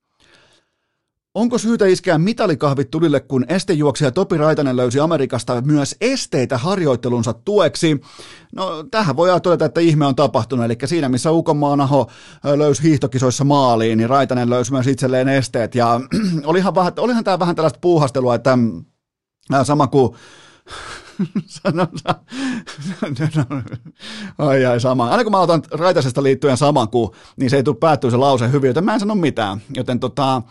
Onko 1.38 1.58
syytä 1.58 1.86
iskeä 1.86 2.18
mitalikahvit 2.18 2.92
tulille, 2.92 3.20
kun 3.20 3.46
estejuoksija 3.48 4.12
Topi 4.12 4.38
Raitanen 4.38 4.78
löysi 4.78 5.00
Amerikasta 5.00 5.62
myös 5.62 5.96
esteitä 6.02 6.58
harjoittelunsa 6.58 7.34
tueksi? 7.34 8.02
No, 8.56 8.84
tähän 8.92 9.16
voi 9.16 9.42
todeta, 9.42 9.66
että 9.66 9.82
ihme 9.82 10.06
on 10.06 10.16
tapahtunut, 10.16 10.66
eli 10.66 10.78
siinä 10.86 11.10
missä 11.10 11.32
Ukomaanaho 11.32 12.10
löysi 12.44 12.84
hiihtokisoissa 12.84 13.44
maaliin, 13.44 13.98
niin 13.98 14.10
Raitanen 14.10 14.50
löysi 14.50 14.72
myös 14.72 14.88
itselleen 14.88 15.28
esteet, 15.28 15.76
ja 15.76 16.02
olihan, 16.46 16.76
vähän, 16.76 16.94
olihan 16.98 17.24
tämä 17.24 17.40
vähän 17.40 17.56
tällaista 17.56 17.80
puuhastelua, 17.82 18.36
että 18.36 18.58
sama 19.64 19.88
kuin 19.88 20.16
ai 24.38 24.66
ai 24.66 24.80
sama. 24.80 25.10
Aina 25.10 25.24
kun 25.24 25.32
mä 25.32 25.40
otan 25.40 25.64
Raitasesta 25.72 26.24
liittyen 26.24 26.58
saman 26.58 26.90
kuin, 26.90 27.10
niin 27.38 27.50
se 27.50 27.56
ei 27.56 27.64
tule 27.64 27.78
päättyä 27.80 28.12
se 28.12 28.18
lause 28.18 28.52
hyvin, 28.52 28.68
joten 28.68 28.86
mä 28.86 28.94
en 28.94 29.00
sano 29.00 29.16
mitään. 29.16 29.62
Joten 29.76 30.00
tota, 30.00 30.42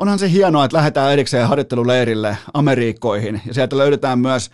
onhan 0.00 0.18
se 0.18 0.30
hienoa, 0.30 0.64
että 0.64 0.76
lähdetään 0.76 1.12
erikseen 1.12 1.48
harjoitteluleirille 1.48 2.36
Amerikkoihin 2.54 3.40
ja 3.46 3.54
sieltä 3.54 3.78
löydetään 3.78 4.18
myös 4.18 4.50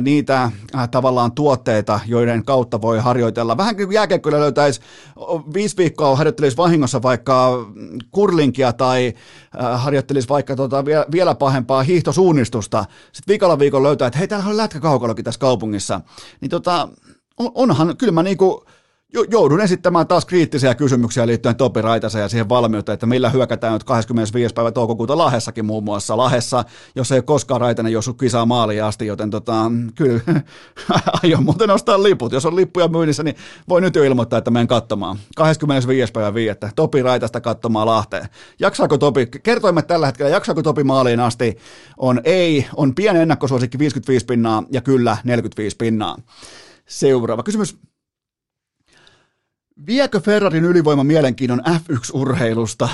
niitä 0.00 0.50
ää, 0.74 0.88
tavallaan 0.88 1.32
tuotteita, 1.32 2.00
joiden 2.06 2.44
kautta 2.44 2.80
voi 2.80 2.98
harjoitella. 2.98 3.56
Vähän 3.56 3.76
kuin 3.76 3.92
jääkiekkoilla 3.92 4.40
löytäisi 4.40 4.80
viisi 5.54 5.76
viikkoa 5.76 6.16
harjoittelisi 6.16 6.56
vahingossa 6.56 7.02
vaikka 7.02 7.66
kurlinkia 8.10 8.72
tai 8.72 9.12
ää, 9.56 9.78
harjoittelisi 9.78 10.28
vaikka 10.28 10.56
tota 10.56 10.84
vielä, 11.12 11.34
pahempaa 11.34 11.82
hiihtosuunnistusta. 11.82 12.84
Sitten 13.12 13.32
viikolla 13.32 13.58
viikon 13.58 13.82
löytää, 13.82 14.06
että 14.06 14.18
hei, 14.18 14.28
täällä 14.28 14.50
on 14.50 14.56
lätkäkaukalokin 14.56 15.24
tässä 15.24 15.40
kaupungissa. 15.40 16.00
Niin 16.40 16.50
tota, 16.50 16.88
onhan, 17.36 17.96
kyllä 17.96 18.12
mä 18.12 18.22
niinku, 18.22 18.64
joudun 19.30 19.60
esittämään 19.60 20.06
taas 20.06 20.26
kriittisiä 20.26 20.74
kysymyksiä 20.74 21.26
liittyen 21.26 21.56
Topi 21.56 21.82
Raitaseen 21.82 22.22
ja 22.22 22.28
siihen 22.28 22.48
valmiuteen, 22.48 22.94
että 22.94 23.06
millä 23.06 23.30
hyökätään 23.30 23.72
nyt 23.72 23.84
25. 23.84 24.54
päivä 24.54 24.72
toukokuuta 24.72 25.18
Lahessakin 25.18 25.64
muun 25.64 25.84
muassa. 25.84 26.16
Lahessa, 26.16 26.64
jos 26.96 27.12
ei 27.12 27.22
koskaan 27.22 27.60
Raitanen 27.60 27.92
josu 27.92 28.14
kisaa 28.14 28.46
maaliin 28.46 28.84
asti, 28.84 29.06
joten 29.06 29.30
tota, 29.30 29.70
kyllä 29.94 30.20
aion 31.22 31.44
muuten 31.44 31.70
ostaa 31.70 32.02
liput. 32.02 32.32
Jos 32.32 32.46
on 32.46 32.56
lippuja 32.56 32.88
myynnissä, 32.88 33.22
niin 33.22 33.36
voi 33.68 33.80
nyt 33.80 33.94
jo 33.94 34.04
ilmoittaa, 34.04 34.38
että 34.38 34.50
menen 34.50 34.66
katsomaan. 34.66 35.18
25. 35.36 36.12
päivä 36.12 36.34
5. 36.34 36.58
Topi 36.76 37.02
Raitasta 37.02 37.40
katsomaan 37.40 37.86
Lahteen. 37.86 38.26
Jaksaako 38.60 38.98
Topi, 38.98 39.26
kertoimme 39.26 39.82
tällä 39.82 40.06
hetkellä, 40.06 40.30
jaksaako 40.30 40.62
Topi 40.62 40.84
maaliin 40.84 41.20
asti? 41.20 41.56
On 41.96 42.20
ei, 42.24 42.66
on 42.76 42.94
pieni 42.94 43.18
ennakkosuosikki 43.18 43.78
55 43.78 44.26
pinnaa 44.26 44.62
ja 44.70 44.80
kyllä 44.80 45.16
45 45.24 45.76
pinnaa. 45.76 46.16
Seuraava 46.86 47.42
kysymys. 47.42 47.78
Viekö 49.86 50.20
Ferrarin 50.20 50.64
ylivoima 50.64 51.04
mielenkiinnon 51.04 51.62
F1-urheilusta? 51.66 52.88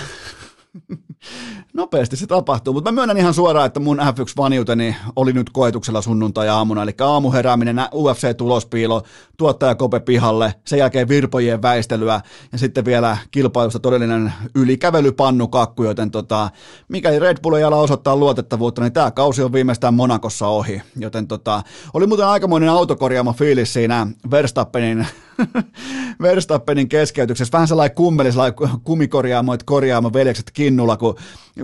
Nopeasti 1.74 2.16
se 2.16 2.26
tapahtuu, 2.26 2.74
mutta 2.74 2.90
mä 2.90 2.94
myönnän 2.94 3.16
ihan 3.16 3.34
suoraan, 3.34 3.66
että 3.66 3.80
mun 3.80 3.98
F1-vaniuteni 3.98 4.96
oli 5.16 5.32
nyt 5.32 5.50
koetuksella 5.50 6.02
sunnuntai-aamuna, 6.02 6.82
eli 6.82 6.94
aamuherääminen, 7.00 7.78
UFC-tulospiilo, 7.78 9.02
tuottaja 9.36 9.74
Kope 9.74 10.00
pihalle, 10.00 10.54
sen 10.66 10.78
jälkeen 10.78 11.08
virpojen 11.08 11.62
väistelyä 11.62 12.20
ja 12.52 12.58
sitten 12.58 12.84
vielä 12.84 13.16
kilpailusta 13.30 13.78
todellinen 13.78 14.32
ylikävelypannukakku, 14.54 15.84
joten 15.84 16.10
tota, 16.10 16.50
mikäli 16.88 17.18
Red 17.18 17.36
Bull 17.42 17.54
ei 17.54 17.64
ala 17.64 17.76
osoittaa 17.76 18.16
luotettavuutta, 18.16 18.82
niin 18.82 18.92
tämä 18.92 19.10
kausi 19.10 19.42
on 19.42 19.52
viimeistään 19.52 19.94
Monakossa 19.94 20.46
ohi, 20.46 20.82
joten 20.96 21.28
tota, 21.28 21.62
oli 21.94 22.06
muuten 22.06 22.26
aikamoinen 22.26 22.70
autokorjaamo 22.70 23.32
fiilis 23.32 23.72
siinä 23.72 24.06
Verstappenin 24.30 25.06
Verstappenin 26.22 26.88
keskeytyksessä, 26.88 27.52
vähän 27.52 27.68
sellainen 27.68 27.96
kummeli, 27.96 28.32
sellainen 28.32 28.80
kumikorjaamo, 28.84 29.54
että 29.54 29.66
korjaamo 29.66 30.12
veljekset 30.12 30.50
kinnulla, 30.62 30.96
kun 30.96 31.14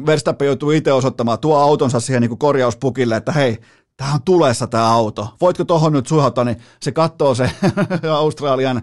Verstappen 0.07 0.47
joutuu 0.47 0.71
itse 0.71 0.93
osoittamaan, 0.93 1.39
tuo 1.39 1.57
autonsa 1.57 2.01
siihen 2.01 2.21
niin 2.23 2.29
kuin 2.29 2.39
korjauspukille, 2.39 3.17
että 3.17 3.33
hei, 3.33 3.59
tämä 3.97 4.15
on 4.15 4.23
tulessa 4.23 4.67
tämä 4.67 4.93
auto. 4.93 5.29
Voitko 5.41 5.65
tuohon 5.65 5.93
nyt 5.93 6.07
suhata, 6.07 6.45
niin 6.45 6.57
se 6.83 6.93
katsoo 6.93 7.35
se 7.35 7.51
Australian 8.11 8.77
äh, 8.77 8.83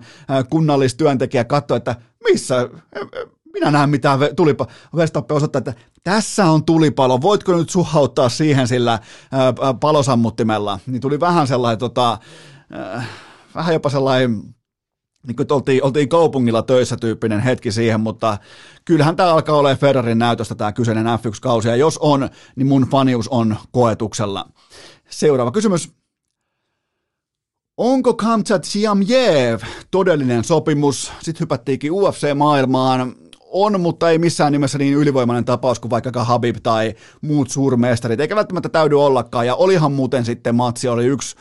kunnallistyöntekijä, 0.49 1.43
katsoo, 1.43 1.77
että 1.77 1.95
missä, 2.23 2.69
minä 3.53 3.71
näen 3.71 3.89
mitään 3.89 4.19
tulipa. 4.35 4.67
Verstappen 4.95 5.37
osoittaa, 5.37 5.59
että 5.59 5.73
tässä 6.03 6.45
on 6.45 6.65
tulipalo, 6.65 7.21
voitko 7.21 7.57
nyt 7.57 7.69
suhauttaa 7.69 8.29
siihen 8.29 8.67
sillä 8.67 8.93
äh, 8.93 8.99
palosammuttimella. 9.79 10.79
Niin 10.87 11.01
tuli 11.01 11.19
vähän 11.19 11.47
sellainen, 11.47 11.79
tota, 11.79 12.17
äh, 12.95 13.07
vähän 13.55 13.73
jopa 13.73 13.89
sellainen 13.89 14.55
niin 15.27 15.35
kuin 15.35 15.47
oltiin, 15.51 15.83
oltiin 15.83 16.09
kaupungilla 16.09 16.61
töissä 16.61 16.97
tyyppinen 16.97 17.39
hetki 17.39 17.71
siihen, 17.71 17.99
mutta 17.99 18.37
kyllähän 18.85 19.15
tämä 19.15 19.33
alkaa 19.33 19.55
olemaan 19.55 19.79
Ferrarin 19.79 20.19
näytöstä 20.19 20.55
tämä 20.55 20.71
kyseinen 20.71 21.05
F1-kausi, 21.05 21.67
ja 21.67 21.75
jos 21.75 21.97
on, 21.97 22.29
niin 22.55 22.67
mun 22.67 22.87
fanius 22.91 23.27
on 23.27 23.55
koetuksella. 23.71 24.45
Seuraava 25.09 25.51
kysymys. 25.51 25.91
Onko 27.77 28.13
Kamchat 28.13 28.63
Siamjev 28.63 29.59
todellinen 29.91 30.43
sopimus? 30.43 31.11
Sitten 31.21 31.39
hypättiinkin 31.39 31.91
UFC-maailmaan. 31.91 33.15
On, 33.39 33.81
mutta 33.81 34.09
ei 34.09 34.17
missään 34.17 34.51
nimessä 34.51 34.77
niin 34.77 34.93
ylivoimainen 34.93 35.45
tapaus 35.45 35.79
kuin 35.79 35.89
vaikka 35.89 36.23
Habib 36.23 36.55
tai 36.63 36.95
muut 37.21 37.49
suurmestarit. 37.49 38.19
Eikä 38.19 38.35
välttämättä 38.35 38.69
täydy 38.69 39.01
ollakaan. 39.01 39.47
Ja 39.47 39.55
olihan 39.55 39.91
muuten 39.91 40.25
sitten 40.25 40.55
matsi, 40.55 40.87
oli 40.87 41.05
yksi 41.05 41.35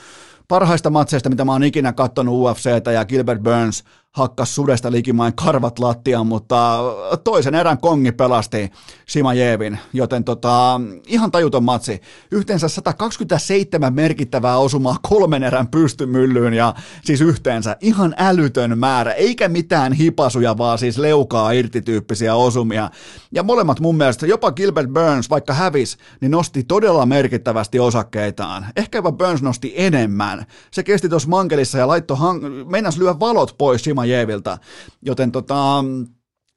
parhaista 0.48 0.90
matseista, 0.90 1.30
mitä 1.30 1.44
mä 1.44 1.52
oon 1.52 1.64
ikinä 1.64 1.92
katsonut 1.92 2.34
UFCtä 2.34 2.92
ja 2.92 3.04
Gilbert 3.04 3.42
Burns 3.42 3.84
hakkas 4.14 4.54
sudesta 4.54 4.92
likimain 4.92 5.34
karvat 5.34 5.78
lattiaan, 5.78 6.26
mutta 6.26 6.78
toisen 7.24 7.54
erän 7.54 7.78
kongi 7.78 8.12
pelasti 8.12 8.72
Shimajevin, 9.08 9.78
joten 9.92 10.24
tota, 10.24 10.80
ihan 11.06 11.30
tajuton 11.30 11.64
matsi. 11.64 12.00
Yhteensä 12.30 12.68
127 12.68 13.94
merkittävää 13.94 14.58
osumaa 14.58 14.96
kolmen 15.08 15.42
erän 15.42 15.68
pystymyllyyn 15.68 16.54
ja 16.54 16.74
siis 17.04 17.20
yhteensä 17.20 17.76
ihan 17.80 18.14
älytön 18.18 18.78
määrä, 18.78 19.12
eikä 19.12 19.48
mitään 19.48 19.92
hipasuja, 19.92 20.58
vaan 20.58 20.78
siis 20.78 20.98
leukaa 20.98 21.52
irtityyppisiä 21.52 22.34
osumia. 22.34 22.90
Ja 23.32 23.42
molemmat 23.42 23.80
mun 23.80 23.96
mielestä, 23.96 24.26
jopa 24.26 24.52
Gilbert 24.52 24.90
Burns, 24.90 25.30
vaikka 25.30 25.54
hävis, 25.54 25.98
niin 26.20 26.30
nosti 26.30 26.62
todella 26.62 27.06
merkittävästi 27.06 27.78
osakkeitaan. 27.80 28.66
Ehkä 28.76 28.98
jopa 28.98 29.12
Burns 29.12 29.42
nosti 29.42 29.72
enemmän. 29.76 30.46
Se 30.70 30.82
kesti 30.82 31.08
tuossa 31.08 31.28
mankelissa 31.28 31.78
ja 31.78 31.88
laittoi, 31.88 32.16
hang- 32.16 32.98
lyö 32.98 33.20
valot 33.20 33.54
pois 33.58 33.82
Shima 33.82 34.03
Simajevilta. 34.04 34.58
Joten 35.02 35.32
tota, 35.32 35.84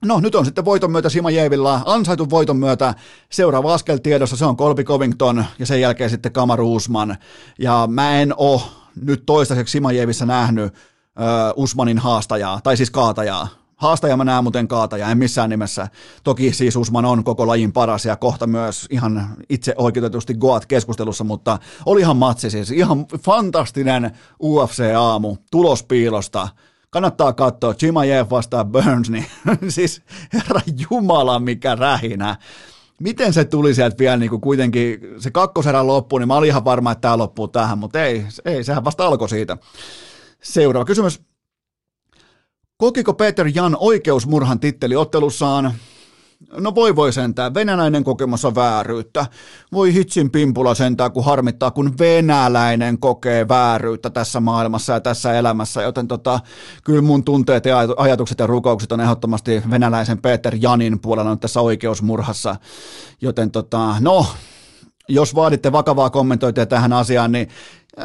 No 0.05 0.19
nyt 0.19 0.35
on 0.35 0.45
sitten 0.45 0.65
voiton 0.65 0.91
myötä 0.91 1.09
Simajevilla, 1.09 1.81
ansaitun 1.85 2.29
voiton 2.29 2.57
myötä 2.57 2.93
seuraava 3.31 3.73
askel 3.73 3.97
tiedossa, 3.97 4.37
se 4.37 4.45
on 4.45 4.57
Colby 4.57 4.83
Covington 4.83 5.45
ja 5.59 5.65
sen 5.65 5.81
jälkeen 5.81 6.09
sitten 6.09 6.31
Kamaru 6.31 6.75
Usman. 6.75 7.17
Ja 7.59 7.87
mä 7.91 8.21
en 8.21 8.33
oo 8.37 8.61
nyt 9.01 9.23
toistaiseksi 9.25 9.71
Simajevissä 9.71 10.25
nähnyt 10.25 10.73
ö, 10.73 10.77
Usmanin 11.55 11.97
haastajaa, 11.97 12.59
tai 12.63 12.77
siis 12.77 12.91
kaatajaa. 12.91 13.47
Haastaja 13.75 14.17
mä 14.17 14.23
näen 14.23 14.43
muuten 14.43 14.67
kaataja, 14.67 15.09
en 15.09 15.17
missään 15.17 15.49
nimessä. 15.49 15.87
Toki 16.23 16.53
siis 16.53 16.75
Usman 16.75 17.05
on 17.05 17.23
koko 17.23 17.47
lajin 17.47 17.73
paras 17.73 18.05
ja 18.05 18.15
kohta 18.15 18.47
myös 18.47 18.87
ihan 18.89 19.35
itse 19.49 19.73
oikeutetusti 19.77 20.33
Goat-keskustelussa, 20.33 21.23
mutta 21.23 21.59
olihan 21.85 22.17
matsi 22.17 22.49
siis 22.49 22.71
ihan 22.71 23.05
fantastinen 23.19 24.11
UFC-aamu 24.43 25.37
tulospiilosta. 25.51 26.47
Kannattaa 26.89 27.33
katsoa 27.33 27.73
Chimajev 27.73 28.27
vastaa 28.29 28.65
Burns, 28.65 29.09
niin 29.09 29.25
siis 29.69 30.01
herra 30.33 30.61
jumala 30.89 31.39
mikä 31.39 31.75
rähinä 31.75 32.35
miten 33.01 33.33
se 33.33 33.45
tuli 33.45 33.73
sieltä 33.73 33.97
vielä 33.99 34.17
niin 34.17 34.29
kuin 34.29 34.41
kuitenkin, 34.41 34.99
se 35.19 35.31
kakkoserä 35.31 35.87
loppu, 35.87 36.17
niin 36.17 36.27
mä 36.27 36.35
olin 36.35 36.47
ihan 36.47 36.65
varma, 36.65 36.91
että 36.91 37.01
tämä 37.01 37.17
loppuu 37.17 37.47
tähän, 37.47 37.77
mutta 37.77 38.03
ei, 38.03 38.25
ei, 38.45 38.63
sehän 38.63 38.85
vasta 38.85 39.07
alkoi 39.07 39.29
siitä. 39.29 39.57
Seuraava 40.41 40.85
kysymys. 40.85 41.21
Kokiko 42.77 43.13
Peter 43.13 43.47
Jan 43.55 43.77
oikeusmurhan 43.79 44.59
titteli 44.59 44.95
ottelussaan? 44.95 45.73
No 46.57 46.75
voi 46.75 46.95
voi 46.95 47.13
sentään, 47.13 47.53
venäläinen 47.53 48.03
kokemassa 48.03 48.55
vääryyttä. 48.55 49.25
Voi 49.71 49.93
hitsin 49.93 50.31
pimpula 50.31 50.75
sentään, 50.75 51.11
kun 51.11 51.25
harmittaa, 51.25 51.71
kun 51.71 51.93
venäläinen 51.99 52.99
kokee 52.99 53.47
vääryyttä 53.47 54.09
tässä 54.09 54.39
maailmassa 54.39 54.93
ja 54.93 54.99
tässä 54.99 55.33
elämässä, 55.33 55.81
joten 55.81 56.07
tota, 56.07 56.39
kyllä 56.83 57.01
mun 57.01 57.23
tunteet 57.23 57.65
ja 57.65 57.77
ajatukset 57.97 58.39
ja 58.39 58.47
rukoukset 58.47 58.91
on 58.91 59.01
ehdottomasti 59.01 59.63
venäläisen 59.69 60.21
Peter 60.21 60.55
Janin 60.61 60.99
puolella 60.99 61.31
nyt 61.31 61.39
tässä 61.39 61.61
oikeusmurhassa, 61.61 62.55
joten 63.21 63.51
tota, 63.51 63.95
no, 63.99 64.25
jos 65.09 65.35
vaaditte 65.35 65.71
vakavaa 65.71 66.09
kommentointia 66.09 66.65
tähän 66.65 66.93
asiaan, 66.93 67.31
niin 67.31 67.47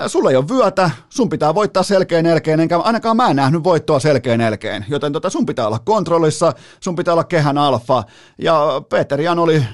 sulla 0.07 0.31
ei 0.31 0.37
ole 0.37 0.49
vyötä, 0.49 0.91
sun 1.09 1.29
pitää 1.29 1.55
voittaa 1.55 1.83
selkeän 1.83 2.27
elkeen, 2.27 2.61
enkä 2.61 2.79
ainakaan 2.79 3.17
mä 3.17 3.31
en 3.31 3.37
nähnyt 3.37 3.65
voittoa 3.65 4.01
selkeän 4.01 4.41
elkeen, 4.41 4.85
joten 4.89 5.13
tota, 5.13 5.31
sun 5.31 5.47
pitää 5.47 5.67
olla 5.67 5.79
kontrollissa, 5.79 6.53
sun 6.81 6.97
pitää 6.97 7.15
olla 7.15 7.25
kehän 7.25 7.59
alfa, 7.59 8.03
ja 8.39 8.83
Peter 8.89 9.21
Jan 9.21 9.39
oli 9.39 9.65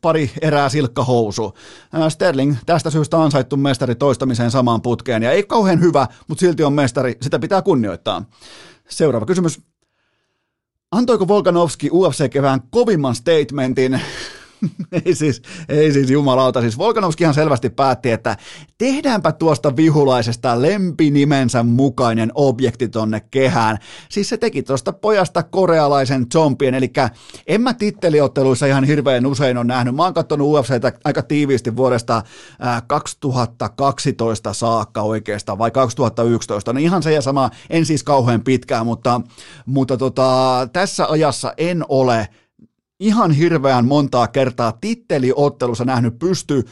pari 0.00 0.30
erää 0.40 0.68
silkkahousu. 0.68 1.54
Sterling 2.08 2.56
tästä 2.66 2.90
syystä 2.90 3.22
ansaittu 3.22 3.56
mestari 3.56 3.94
toistamiseen 3.94 4.50
samaan 4.50 4.82
putkeen, 4.82 5.22
ja 5.22 5.30
ei 5.30 5.42
kauhean 5.42 5.80
hyvä, 5.80 6.06
mutta 6.28 6.40
silti 6.40 6.64
on 6.64 6.72
mestari, 6.72 7.16
sitä 7.22 7.38
pitää 7.38 7.62
kunnioittaa. 7.62 8.24
Seuraava 8.88 9.26
kysymys. 9.26 9.60
Antoiko 10.92 11.28
Volkanovski 11.28 11.90
UFC-kevään 11.90 12.60
kovimman 12.70 13.14
statementin 13.14 14.00
ei 15.04 15.14
siis, 15.14 15.42
ei 15.68 15.92
siis 15.92 16.10
jumalauta. 16.10 16.60
Siis 16.60 16.78
Volkanovskihan 16.78 17.34
selvästi 17.34 17.70
päätti, 17.70 18.10
että 18.10 18.36
tehdäänpä 18.78 19.32
tuosta 19.32 19.76
vihulaisesta 19.76 20.62
lempinimensä 20.62 21.62
mukainen 21.62 22.32
objekti 22.34 22.88
tonne 22.88 23.20
kehään. 23.20 23.78
Siis 24.08 24.28
se 24.28 24.36
teki 24.36 24.62
tuosta 24.62 24.92
pojasta 24.92 25.42
korealaisen 25.42 26.26
zombien, 26.32 26.74
eli 26.74 26.92
en 27.46 27.60
mä 27.60 27.74
titteliotteluissa 27.74 28.66
ihan 28.66 28.84
hirveän 28.84 29.26
usein 29.26 29.58
on 29.58 29.66
nähnyt. 29.66 29.94
Mä 29.94 30.02
oon 30.02 30.14
katsonut 30.14 30.48
UFCtä 30.48 30.92
aika 31.04 31.22
tiiviisti 31.22 31.76
vuodesta 31.76 32.22
2012 32.86 34.52
saakka 34.52 35.02
oikeastaan, 35.02 35.58
vai 35.58 35.70
2011. 35.70 36.72
No 36.72 36.80
ihan 36.80 37.02
se 37.02 37.12
ja 37.12 37.22
sama, 37.22 37.50
en 37.70 37.86
siis 37.86 38.02
kauhean 38.02 38.44
pitkään, 38.44 38.86
mutta, 38.86 39.20
mutta 39.66 39.96
tota, 39.96 40.68
tässä 40.72 41.06
ajassa 41.06 41.54
en 41.56 41.84
ole 41.88 42.28
ihan 43.04 43.30
hirveän 43.30 43.86
montaa 43.86 44.28
kertaa 44.28 44.72
titteliottelussa 44.80 45.84
nähnyt 45.84 46.18
pysty, 46.18 46.64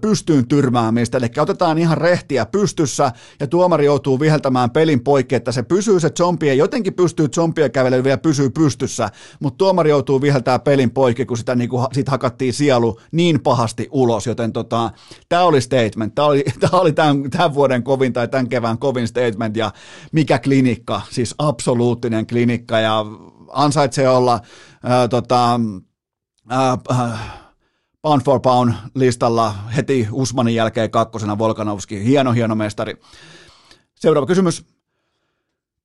pystyyn 0.00 0.48
tyrmäämistä, 0.48 1.18
eli 1.18 1.26
otetaan 1.38 1.78
ihan 1.78 1.98
rehtiä 1.98 2.46
pystyssä 2.46 3.12
ja 3.40 3.46
tuomari 3.46 3.84
joutuu 3.84 4.20
viheltämään 4.20 4.70
pelin 4.70 5.00
poikki, 5.00 5.34
että 5.34 5.52
se 5.52 5.62
pysyy 5.62 6.00
se 6.00 6.10
zombie, 6.18 6.54
jotenkin 6.54 6.94
pystyy 6.94 7.28
zombie 7.34 7.68
kävelemään 7.68 8.04
vielä 8.04 8.18
pysyy 8.18 8.50
pystyssä, 8.50 9.10
mutta 9.40 9.58
tuomari 9.58 9.90
joutuu 9.90 10.20
viheltämään 10.20 10.60
pelin 10.60 10.90
poikki, 10.90 11.26
kun 11.26 11.36
sitä 11.36 11.54
niin 11.54 11.70
kuin, 11.70 11.86
sit 11.92 12.08
hakattiin 12.08 12.52
sielu 12.52 13.00
niin 13.12 13.40
pahasti 13.40 13.88
ulos, 13.90 14.26
joten 14.26 14.52
tota, 14.52 14.90
tämä 15.28 15.42
oli 15.42 15.60
statement, 15.60 16.14
tämä 16.14 16.28
oli, 16.28 16.44
tää 16.60 16.80
oli 16.80 16.92
tämän, 16.92 17.30
tämän 17.30 17.54
vuoden 17.54 17.82
kovin 17.82 18.12
tai 18.12 18.28
tämän 18.28 18.48
kevään 18.48 18.78
kovin 18.78 19.08
statement 19.08 19.56
ja 19.56 19.70
mikä 20.12 20.38
klinikka, 20.38 21.02
siis 21.10 21.34
absoluuttinen 21.38 22.26
klinikka 22.26 22.80
ja 22.80 23.04
ansaitsee 23.52 24.08
olla 24.08 24.40
tota, 25.10 25.60
pound 28.02 28.22
for 28.24 28.40
pound 28.40 28.74
listalla 28.94 29.54
heti 29.76 30.08
Usmanin 30.12 30.54
jälkeen 30.54 30.90
kakkosena 30.90 31.38
Volkanovski. 31.38 32.04
Hieno, 32.04 32.32
hieno 32.32 32.54
mestari. 32.54 32.96
Seuraava 33.94 34.26
kysymys. 34.26 34.64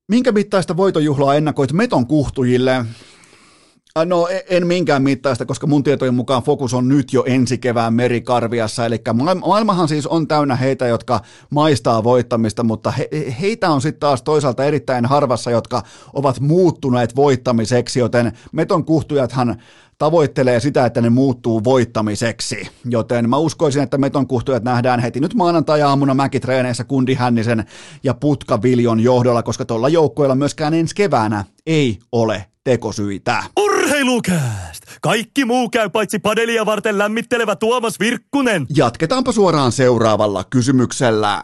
Minkä 0.07 0.31
mittaista 0.31 0.77
voitojuhlaa 0.77 1.35
ennakoit 1.35 1.71
meton 1.71 2.07
kuhtujille? 2.07 2.85
No 4.05 4.27
e- 4.27 4.43
en 4.49 4.67
minkään 4.67 5.03
mittaista, 5.03 5.45
koska 5.45 5.67
mun 5.67 5.83
tietojen 5.83 6.13
mukaan 6.13 6.43
fokus 6.43 6.73
on 6.73 6.87
nyt 6.87 7.13
jo 7.13 7.23
ensi 7.27 7.57
kevään 7.57 7.93
merikarviassa, 7.93 8.85
eli 8.85 9.01
maailmahan 9.45 9.87
siis 9.87 10.07
on 10.07 10.27
täynnä 10.27 10.55
heitä, 10.55 10.87
jotka 10.87 11.21
maistaa 11.49 12.03
voittamista, 12.03 12.63
mutta 12.63 12.91
he, 12.91 13.09
heitä 13.41 13.69
on 13.69 13.81
sitten 13.81 13.99
taas 13.99 14.21
toisaalta 14.23 14.65
erittäin 14.65 15.05
harvassa, 15.05 15.51
jotka 15.51 15.83
ovat 16.13 16.39
muuttuneet 16.39 17.15
voittamiseksi, 17.15 17.99
joten 17.99 18.31
meton 18.51 18.85
kuhtujathan 18.85 19.61
tavoittelee 20.03 20.59
sitä, 20.59 20.85
että 20.85 21.01
ne 21.01 21.09
muuttuu 21.09 21.63
voittamiseksi. 21.63 22.67
Joten 22.85 23.29
mä 23.29 23.37
uskoisin, 23.37 23.83
että 23.83 23.97
meton 23.97 24.27
kuhtujat 24.27 24.63
nähdään 24.63 24.99
heti 24.99 25.19
nyt 25.19 25.33
maanantai-aamuna 25.33 26.13
mäkitreeneissä 26.13 26.83
Kundi 26.83 27.13
Hännisen 27.13 27.65
ja 28.03 28.13
Putka 28.13 28.61
Viljon 28.61 28.99
johdolla, 28.99 29.43
koska 29.43 29.65
tuolla 29.65 29.89
joukkueella 29.89 30.35
myöskään 30.35 30.73
ensi 30.73 30.95
keväänä 30.95 31.45
ei 31.65 31.99
ole 32.11 32.45
tekosyitä. 32.63 33.43
Urheilukääst! 33.59 34.83
Kaikki 35.01 35.45
muu 35.45 35.69
käy 35.69 35.89
paitsi 35.89 36.19
padelia 36.19 36.65
varten 36.65 36.97
lämmittelevä 36.97 37.55
Tuomas 37.55 37.99
Virkkunen. 37.99 38.65
Jatketaanpa 38.75 39.31
suoraan 39.31 39.71
seuraavalla 39.71 40.43
kysymyksellä. 40.49 41.43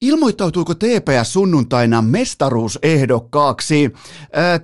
Ilmoittautuiko 0.00 0.74
TPS 0.74 1.32
sunnuntaina 1.32 2.02
mestaruusehdokkaaksi? 2.02 3.92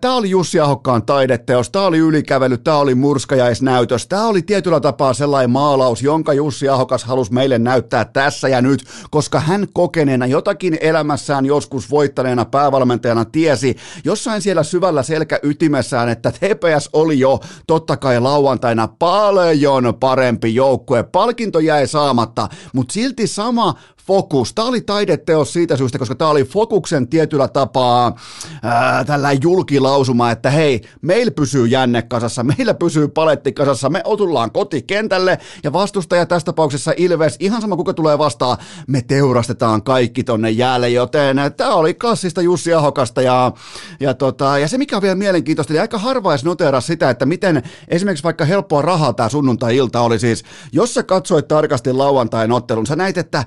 Tämä 0.01 0.15
oli 0.15 0.31
Jussi 0.31 0.61
Ahokkaan 0.61 1.07
taideteos, 1.07 1.71
tämä 1.71 1.85
oli 1.85 1.99
ylikävely, 1.99 2.59
tämä 2.59 2.77
oli 2.77 2.95
murskajaisnäytös, 2.95 4.07
tämä 4.07 4.27
oli 4.27 4.43
tietyllä 4.43 4.81
tapaa 4.81 5.15
sellainen 5.15 5.51
maalaus, 5.51 6.03
jonka 6.03 6.33
Jussi 6.33 6.69
Ahokas 6.69 7.05
halusi 7.05 7.33
meille 7.33 7.59
näyttää 7.59 8.05
tässä 8.05 8.49
ja 8.49 8.63
nyt, 8.63 8.85
koska 9.11 9.41
hän 9.41 9.67
kokeneena 9.73 10.27
jotakin 10.27 10.79
elämässään 10.81 11.47
joskus 11.47 11.91
voittaneena 11.91 12.45
päävalmentajana 12.45 13.25
tiesi 13.25 13.77
jossain 14.05 14.43
siellä 14.43 14.63
syvällä 14.63 15.03
selkäytimessään, 15.03 16.09
että 16.09 16.33
TPS 16.33 16.91
oli 16.93 17.19
jo 17.19 17.41
totta 17.67 17.97
kai 17.97 18.21
lauantaina 18.21 18.89
paljon 18.99 19.95
parempi 20.01 20.55
joukkue. 20.55 21.03
Palkinto 21.03 21.61
jäi 21.61 21.87
saamatta, 21.87 22.49
mutta 22.73 22.93
silti 22.93 23.27
sama 23.27 23.75
Fokus. 24.13 24.55
Tämä 24.55 24.69
oli 24.69 24.81
taideteos 24.81 25.53
siitä 25.53 25.77
syystä, 25.77 25.99
koska 25.99 26.15
tämä 26.15 26.31
oli 26.31 26.45
Fokuksen 26.45 27.09
tietyllä 27.09 27.49
tapaa 27.49 28.17
ää, 28.63 29.05
tällä 29.05 29.33
julkilausuma, 29.33 30.31
että 30.31 30.51
hei, 30.51 30.81
meillä 31.03 31.31
pysyy 31.31 31.67
jänne 31.67 32.03
kasassa, 32.03 32.45
meillä 32.45 32.75
pysyy 32.75 33.09
paletti 33.09 33.53
kasassa, 33.53 33.91
me 33.91 34.01
otullaan 34.05 34.51
kotikentälle 34.51 35.39
ja 35.65 35.73
vastustaja 35.73 36.27
tässä 36.27 36.47
tapauksessa 36.47 36.93
Ilves, 36.97 37.37
ihan 37.41 37.61
sama 37.61 37.77
kuka 37.77 37.95
tulee 37.95 38.19
vastaan, 38.19 38.57
me 38.87 39.03
teurastetaan 39.03 39.83
kaikki 39.83 40.25
tonne 40.25 40.51
jäälle, 40.51 40.89
joten 40.89 41.37
tämä 41.57 41.75
oli 41.75 41.95
klassista 41.95 42.43
Jussi 42.43 42.75
Ahokasta 42.75 43.23
ja, 43.23 43.53
ja, 44.01 44.15
tota, 44.15 44.59
ja 44.59 44.69
se 44.69 44.79
mikä 44.79 44.97
on 44.97 45.03
vielä 45.03 45.15
mielenkiintoista, 45.15 45.73
niin 45.73 45.81
aika 45.81 45.99
harvais 45.99 46.45
notera 46.45 46.81
sitä, 46.81 47.11
että 47.11 47.27
miten 47.27 47.63
esimerkiksi 47.89 48.25
vaikka 48.25 48.45
helppoa 48.45 48.83
rahaa 48.83 49.13
tämä 49.13 49.29
sunnuntai-ilta 49.29 50.01
oli 50.01 50.19
siis, 50.19 50.45
jos 50.73 50.95
sä 50.95 51.03
katsoit 51.03 51.49
tarkasti 51.49 51.93
lauantain 51.93 52.53
ottelun, 52.53 52.87
sä 52.87 52.97
näit, 52.97 53.19
että 53.19 53.45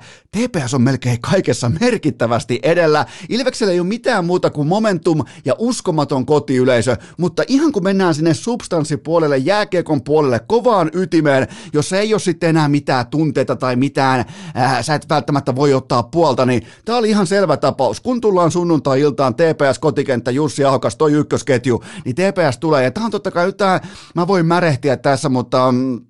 TPS 0.56 0.74
on 0.74 0.82
melkein 0.82 1.20
kaikessa 1.20 1.70
merkittävästi 1.80 2.60
edellä. 2.62 3.06
Ilveksellä 3.28 3.72
ei 3.72 3.80
ole 3.80 3.88
mitään 3.88 4.24
muuta 4.24 4.50
kuin 4.50 4.68
momentum 4.68 5.24
ja 5.44 5.54
uskomaton 5.58 6.26
kotiyleisö, 6.26 6.96
mutta 7.18 7.42
ihan 7.48 7.72
kun 7.72 7.82
mennään 7.82 8.14
sinne 8.14 8.34
substanssipuolelle, 8.34 9.38
jääkiekon 9.38 10.02
puolelle, 10.02 10.40
kovaan 10.46 10.90
ytimeen, 10.94 11.48
jossa 11.72 11.98
ei 11.98 12.14
ole 12.14 12.20
sitten 12.20 12.50
enää 12.50 12.68
mitään 12.68 13.06
tunteita 13.06 13.56
tai 13.56 13.76
mitään, 13.76 14.24
ää, 14.54 14.82
sä 14.82 14.94
et 14.94 15.08
välttämättä 15.08 15.56
voi 15.56 15.74
ottaa 15.74 16.02
puolta, 16.02 16.46
niin 16.46 16.62
tämä 16.84 16.98
oli 16.98 17.10
ihan 17.10 17.26
selvä 17.26 17.56
tapaus. 17.56 18.00
Kun 18.00 18.20
tullaan 18.20 18.50
sunnuntai-iltaan 18.50 19.34
TPS 19.34 19.78
kotikenttä, 19.78 20.30
Jussi 20.30 20.64
Ahokas, 20.64 20.96
toi 20.96 21.12
ykkösketju, 21.12 21.84
niin 22.04 22.14
TPS 22.14 22.58
tulee, 22.58 22.84
ja 22.84 22.90
tämä 22.90 23.06
on 23.06 23.12
totta 23.12 23.30
kai, 23.30 23.52
tää, 23.52 23.80
mä 24.14 24.26
voin 24.26 24.46
märehtiä 24.46 24.96
tässä, 24.96 25.28
mutta 25.28 25.72
mm, 25.72 26.00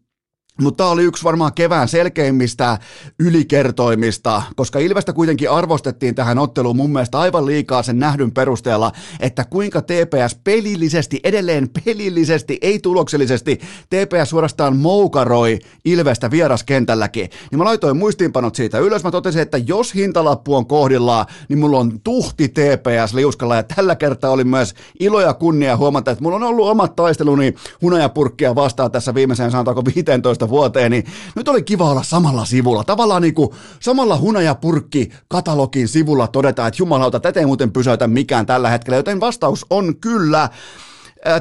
mutta 0.61 0.77
tämä 0.77 0.91
oli 0.91 1.03
yksi 1.03 1.24
varmaan 1.24 1.53
kevään 1.55 1.89
selkeimmistä 1.89 2.78
ylikertoimista, 3.20 4.43
koska 4.57 4.78
Ilvestä 4.78 5.12
kuitenkin 5.12 5.51
arvostettiin 5.51 6.15
tähän 6.15 6.39
otteluun 6.39 6.77
mun 6.77 6.93
mielestä 6.93 7.19
aivan 7.19 7.47
liikaa 7.47 7.83
sen 7.83 7.99
nähdyn 7.99 8.33
perusteella, 8.33 8.93
että 9.20 9.45
kuinka 9.45 9.83
TPS 9.83 10.41
pelillisesti, 10.45 11.20
edelleen 11.24 11.69
pelillisesti, 11.85 12.59
ei 12.62 12.78
tuloksellisesti, 12.78 13.61
TPS 13.91 14.31
suorastaan 14.31 14.77
moukaroi 14.77 15.59
Ilvestä 15.85 16.31
vieraskentälläkin. 16.31 17.31
Niin 17.51 17.59
mä 17.59 17.65
laitoin 17.65 17.97
muistiinpanot 17.97 18.55
siitä 18.55 18.78
ylös, 18.78 19.05
mä 19.05 19.11
totesin, 19.11 19.43
että 19.43 19.59
jos 19.59 19.95
hintalappu 19.95 20.55
on 20.55 20.66
kohdillaan, 20.66 21.27
niin 21.49 21.59
mulla 21.59 21.78
on 21.78 22.01
tuhti 22.01 22.49
TPS 22.49 23.15
liuskalla 23.15 23.57
ja 23.57 23.62
tällä 23.62 23.97
kertaa 23.97 24.31
oli 24.31 24.45
myös 24.45 24.74
ilo 25.01 25.20
ja 25.20 25.35
kunnia 25.35 25.77
huomata, 25.77 26.11
että 26.11 26.23
mulla 26.23 26.37
on 26.37 26.43
ollut 26.43 26.69
omat 26.69 26.97
taisteluni 26.97 27.55
hunajapurkkia 27.83 28.55
vastaan 28.55 28.91
tässä 28.91 29.15
viimeiseen 29.15 29.51
sanotaanko 29.51 29.83
15 29.95 30.45
vuoteen, 30.48 30.90
niin 30.90 31.05
nyt 31.35 31.48
oli 31.48 31.62
kiva 31.62 31.90
olla 31.90 32.02
samalla 32.02 32.44
sivulla. 32.44 32.85
Tavallaan 32.85 33.23
niin 33.23 33.35
kuin 33.35 33.51
samalla 33.81 34.18
hunajapurkki 34.18 35.10
katalogin 35.28 35.89
sivulla 35.89 36.27
todetaan, 36.27 36.68
että 36.68 36.82
jumalauta, 36.82 37.20
tätä 37.20 37.40
ei 37.40 37.47
muuten 37.47 37.73
pysäytä 37.73 38.06
mikään 38.06 38.47
tällä 38.47 38.68
hetkellä, 38.70 38.97
joten 38.97 39.20
vastaus 39.20 39.66
on 39.70 39.97
kyllä. 39.97 40.48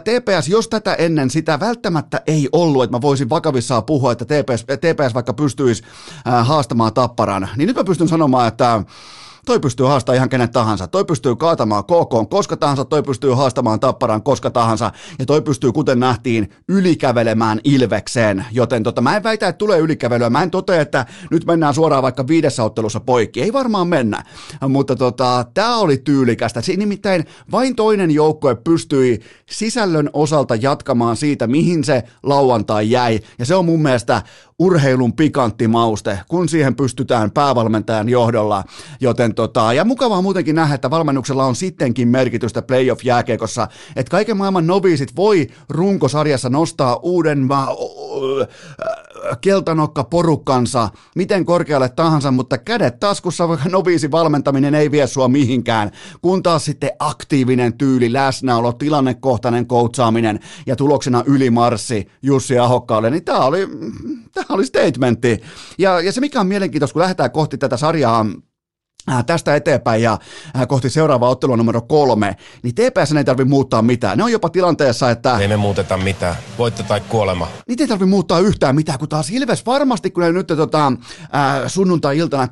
TPS, 0.04 0.48
jos 0.48 0.68
tätä 0.68 0.94
ennen 0.94 1.30
sitä 1.30 1.60
välttämättä 1.60 2.22
ei 2.28 2.50
ollut, 2.52 2.84
että 2.84 2.98
mä 2.98 3.02
voisin 3.02 3.30
vakavissaan 3.30 3.84
puhua, 3.84 4.12
että 4.12 4.26
TPS, 4.26 4.64
TPS 4.64 5.14
vaikka 5.14 5.34
pystyisi 5.34 5.84
haastamaan 6.44 6.94
tapparan, 6.94 7.50
niin 7.56 7.68
nyt 7.68 7.76
mä 7.76 7.84
pystyn 7.84 8.08
sanomaan, 8.08 8.48
että 8.48 8.84
Toi 9.46 9.60
pystyy 9.60 9.86
haastamaan 9.86 10.16
ihan 10.16 10.30
kenet 10.30 10.52
tahansa. 10.52 10.88
Toi 10.88 11.06
pystyy 11.06 11.36
kaatamaan 11.36 11.84
KK 11.84 12.30
koska 12.30 12.58
tahansa, 12.58 12.86
toi 12.86 13.04
pystyy 13.04 13.34
haastamaan 13.34 13.80
Tapparan 13.80 14.24
koska 14.24 14.50
tahansa, 14.50 14.92
ja 15.20 15.26
toi 15.26 15.42
pystyy, 15.42 15.72
kuten 15.72 16.00
nähtiin, 16.00 16.50
ylikävelemään 16.70 17.60
Ilvekseen. 17.64 18.46
Joten 18.52 18.84
tota, 18.84 19.02
mä 19.02 19.16
en 19.16 19.24
väitä, 19.24 19.48
että 19.48 19.58
tulee 19.58 19.80
ylikävelyä. 19.80 20.30
Mä 20.30 20.44
en 20.44 20.52
totea, 20.52 20.82
että 20.82 21.06
nyt 21.32 21.46
mennään 21.46 21.74
suoraan 21.74 22.04
vaikka 22.04 22.28
viidessä 22.28 22.64
ottelussa 22.64 23.00
poikki. 23.00 23.42
Ei 23.42 23.54
varmaan 23.54 23.88
mennä. 23.88 24.24
Mutta 24.70 24.96
tota, 24.96 25.46
tää 25.54 25.76
oli 25.76 25.98
tyylikästä. 25.98 26.62
Siinä 26.62 26.80
nimittäin 26.80 27.26
vain 27.52 27.76
toinen 27.76 28.12
joukkue 28.12 28.56
pystyi 28.56 29.20
sisällön 29.50 30.10
osalta 30.14 30.56
jatkamaan 30.56 31.18
siitä, 31.18 31.48
mihin 31.48 31.84
se 31.84 32.04
lauantai 32.24 32.92
jäi. 32.92 33.20
Ja 33.40 33.46
se 33.46 33.56
on 33.56 33.66
mun 33.66 33.82
mielestä 33.82 34.22
urheilun 34.60 35.14
pikantti 35.14 35.68
mauste, 35.68 36.20
kun 36.28 36.50
siihen 36.50 36.76
pystytään 36.76 37.32
päävalmentajan 37.32 38.10
johdolla. 38.10 38.64
Joten 39.02 39.35
tota, 39.36 39.74
ja 39.74 39.86
mukavaa 39.86 40.22
muutenkin 40.22 40.56
nähdä, 40.56 40.76
että 40.76 40.90
valmennuksella 40.90 41.46
on 41.46 41.56
sittenkin 41.56 42.08
merkitystä 42.08 42.62
playoff-jääkiekossa, 42.62 43.68
että 43.96 44.12
kaiken 44.12 44.38
maailman 44.38 44.68
noviisit 44.68 45.16
voi 45.16 45.48
runkosarjassa 45.70 46.50
nostaa 46.50 46.96
uuden 46.96 47.40
ma- 47.40 47.76
keltanokka 49.42 50.04
porukkansa 50.04 50.90
miten 51.16 51.46
korkealle 51.46 51.90
tahansa, 51.90 52.32
mutta 52.32 52.58
kädet 52.58 53.00
taskussa 53.00 53.48
noviisi 53.70 54.12
valmentaminen 54.12 54.76
ei 54.76 54.92
vie 54.92 55.08
sua 55.08 55.28
mihinkään, 55.28 55.92
kun 56.22 56.44
taas 56.44 56.66
sitten 56.66 56.92
aktiivinen 57.00 57.78
tyyli, 57.78 58.14
läsnäolo, 58.14 58.74
tilannekohtainen 58.74 59.68
koutsaaminen 59.68 60.40
ja 60.66 60.76
tuloksena 60.76 61.24
ylimarssi 61.26 62.08
Jussi 62.22 62.58
Ahokkaalle, 62.58 63.10
niin 63.10 63.26
tämä 63.26 63.40
oli, 63.40 63.68
tämä 64.34 64.46
oli 64.50 64.66
statementti. 64.66 65.42
Ja, 65.78 66.02
ja 66.02 66.12
se 66.12 66.22
mikä 66.22 66.40
on 66.40 66.48
mielenkiintoista, 66.48 66.94
kun 66.94 67.02
lähdetään 67.02 67.32
kohti 67.32 67.58
tätä 67.58 67.78
sarjaa 67.78 68.26
Äh, 68.26 68.55
tästä 69.26 69.56
eteenpäin 69.56 70.02
ja 70.02 70.18
äh, 70.56 70.68
kohti 70.68 70.90
seuraavaa 70.90 71.30
ottelua 71.30 71.58
numero 71.58 71.82
kolme, 71.82 72.36
niin 72.64 72.76
TPS 72.76 73.12
ei 73.18 73.24
tarvitse 73.24 73.50
muuttaa 73.50 73.82
mitään. 73.82 74.18
Ne 74.18 74.24
on 74.24 74.32
jopa 74.32 74.50
tilanteessa, 74.50 75.12
että... 75.12 75.38
Ei 75.38 75.48
me 75.48 75.58
muuteta 75.58 75.98
mitään. 75.98 76.36
Voitto 76.58 76.84
tai 76.84 77.02
kuolema. 77.10 77.48
Niitä 77.68 77.84
ei 77.84 77.88
tarvitse 77.88 78.10
muuttaa 78.10 78.40
yhtään 78.40 78.76
mitään, 78.76 79.00
kun 79.00 79.10
taas 79.10 79.30
Ilves 79.30 79.66
varmasti, 79.66 80.12
kun 80.12 80.24
ne 80.24 80.32
nyt 80.32 80.48
tota, 80.48 80.88
äh, 80.88 80.94
sunnuntai-iltana 81.68 82.48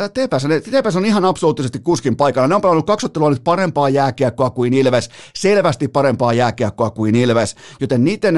TPS, 0.08 0.46
TPS 0.70 0.96
on 0.96 1.06
ihan 1.06 1.24
absoluuttisesti 1.24 1.78
kuskin 1.78 2.16
paikalla. 2.16 2.48
Ne 2.48 2.54
on 2.54 2.60
pelannut 2.60 2.86
kaksottelua 2.86 3.30
nyt 3.30 3.44
parempaa 3.44 3.88
jääkiekkoa 3.88 4.50
kuin 4.50 4.74
Ilves, 4.74 5.10
selvästi 5.34 5.88
parempaa 5.88 6.32
jääkiekkoa 6.32 6.90
kuin 6.90 7.14
Ilves, 7.14 7.56
joten 7.80 8.04
niiden 8.04 8.36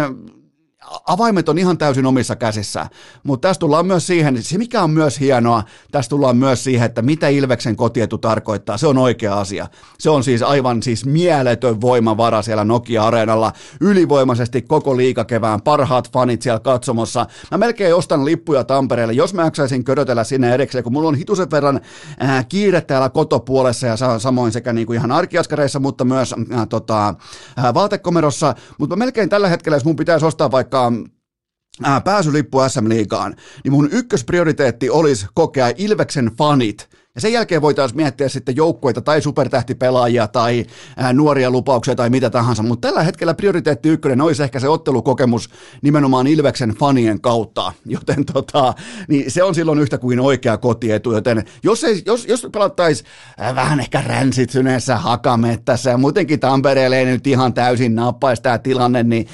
avaimet 1.06 1.48
on 1.48 1.58
ihan 1.58 1.78
täysin 1.78 2.06
omissa 2.06 2.36
käsissä, 2.36 2.86
mutta 3.22 3.48
tässä 3.48 3.60
tullaan 3.60 3.86
myös 3.86 4.06
siihen, 4.06 4.42
se 4.42 4.58
mikä 4.58 4.82
on 4.82 4.90
myös 4.90 5.20
hienoa, 5.20 5.62
tässä 5.92 6.08
tullaan 6.08 6.36
myös 6.36 6.64
siihen, 6.64 6.86
että 6.86 7.02
mitä 7.02 7.28
Ilveksen 7.28 7.76
kotietu 7.76 8.18
tarkoittaa, 8.18 8.78
se 8.78 8.86
on 8.86 8.98
oikea 8.98 9.40
asia. 9.40 9.66
Se 9.98 10.10
on 10.10 10.24
siis 10.24 10.42
aivan 10.42 10.82
siis 10.82 11.06
mieletön 11.06 11.80
voimavara 11.80 12.42
siellä 12.42 12.64
Nokia-areenalla, 12.64 13.52
ylivoimaisesti 13.80 14.62
koko 14.62 14.96
liikakevään, 14.96 15.62
parhaat 15.62 16.12
fanit 16.12 16.42
siellä 16.42 16.60
katsomossa. 16.60 17.26
Mä 17.50 17.58
melkein 17.58 17.94
ostan 17.94 18.24
lippuja 18.24 18.64
Tampereelle, 18.64 19.12
jos 19.12 19.34
mä 19.34 19.42
jaksaisin 19.42 19.84
körötellä 19.84 20.24
sinne 20.24 20.54
erikseen, 20.54 20.84
kun 20.84 20.92
mulla 20.92 21.08
on 21.08 21.14
hitusen 21.14 21.50
verran 21.50 21.80
ää, 22.20 22.44
kiire 22.44 22.80
täällä 22.80 23.08
kotopuolessa 23.08 23.86
ja 23.86 23.96
samoin 24.18 24.52
sekä 24.52 24.72
niin 24.72 24.86
kuin 24.86 24.96
ihan 24.96 25.12
arkiaskareissa, 25.12 25.80
mutta 25.80 26.04
myös 26.04 26.34
ää, 26.50 26.66
tota, 26.66 27.14
ää, 27.56 27.74
vaatekomerossa, 27.74 28.54
mutta 28.78 28.96
melkein 28.96 29.28
tällä 29.28 29.48
hetkellä, 29.48 29.76
jos 29.76 29.84
mun 29.84 29.96
pitäisi 29.96 30.26
ostaa 30.26 30.50
vaikka 30.50 30.75
vaikka 30.76 32.00
pääsylippu 32.04 32.58
SM 32.68 32.88
Liigaan, 32.88 33.36
niin 33.64 33.72
mun 33.72 33.88
ykkösprioriteetti 33.92 34.90
olisi 34.90 35.26
kokea 35.34 35.72
Ilveksen 35.76 36.30
fanit 36.38 36.88
ja 37.16 37.20
sen 37.20 37.32
jälkeen 37.32 37.62
voitaisiin 37.62 37.96
miettiä 37.96 38.28
sitten 38.28 38.56
joukkueita 38.56 39.00
tai 39.00 39.22
supertähtipelaajia 39.22 40.28
tai 40.28 40.66
ää, 40.96 41.12
nuoria 41.12 41.50
lupauksia 41.50 41.94
tai 41.94 42.10
mitä 42.10 42.30
tahansa, 42.30 42.62
mutta 42.62 42.88
tällä 42.88 43.02
hetkellä 43.02 43.34
prioriteetti 43.34 43.88
ykkönen 43.88 44.20
olisi 44.20 44.42
ehkä 44.42 44.60
se 44.60 44.68
ottelukokemus 44.68 45.50
nimenomaan 45.82 46.26
Ilveksen 46.26 46.70
fanien 46.70 47.20
kautta, 47.20 47.72
joten 47.86 48.24
tota, 48.24 48.74
niin 49.08 49.30
se 49.30 49.42
on 49.42 49.54
silloin 49.54 49.78
yhtä 49.78 49.98
kuin 49.98 50.20
oikea 50.20 50.58
kotietu, 50.58 51.12
joten 51.12 51.44
jos, 51.62 51.84
ei, 51.84 52.02
jos, 52.06 52.26
jos 52.26 52.46
pelattaisiin 52.52 53.08
vähän 53.54 53.80
ehkä 53.80 54.02
ränsityneessä 54.06 54.96
hakamettässä 54.96 55.90
ja 55.90 55.98
muutenkin 55.98 56.40
Tampereelle 56.40 56.98
ei 56.98 57.04
nyt 57.04 57.26
ihan 57.26 57.54
täysin 57.54 57.94
nappaisi 57.94 58.42
tämä 58.42 58.58
tilanne, 58.58 59.02
niin, 59.02 59.26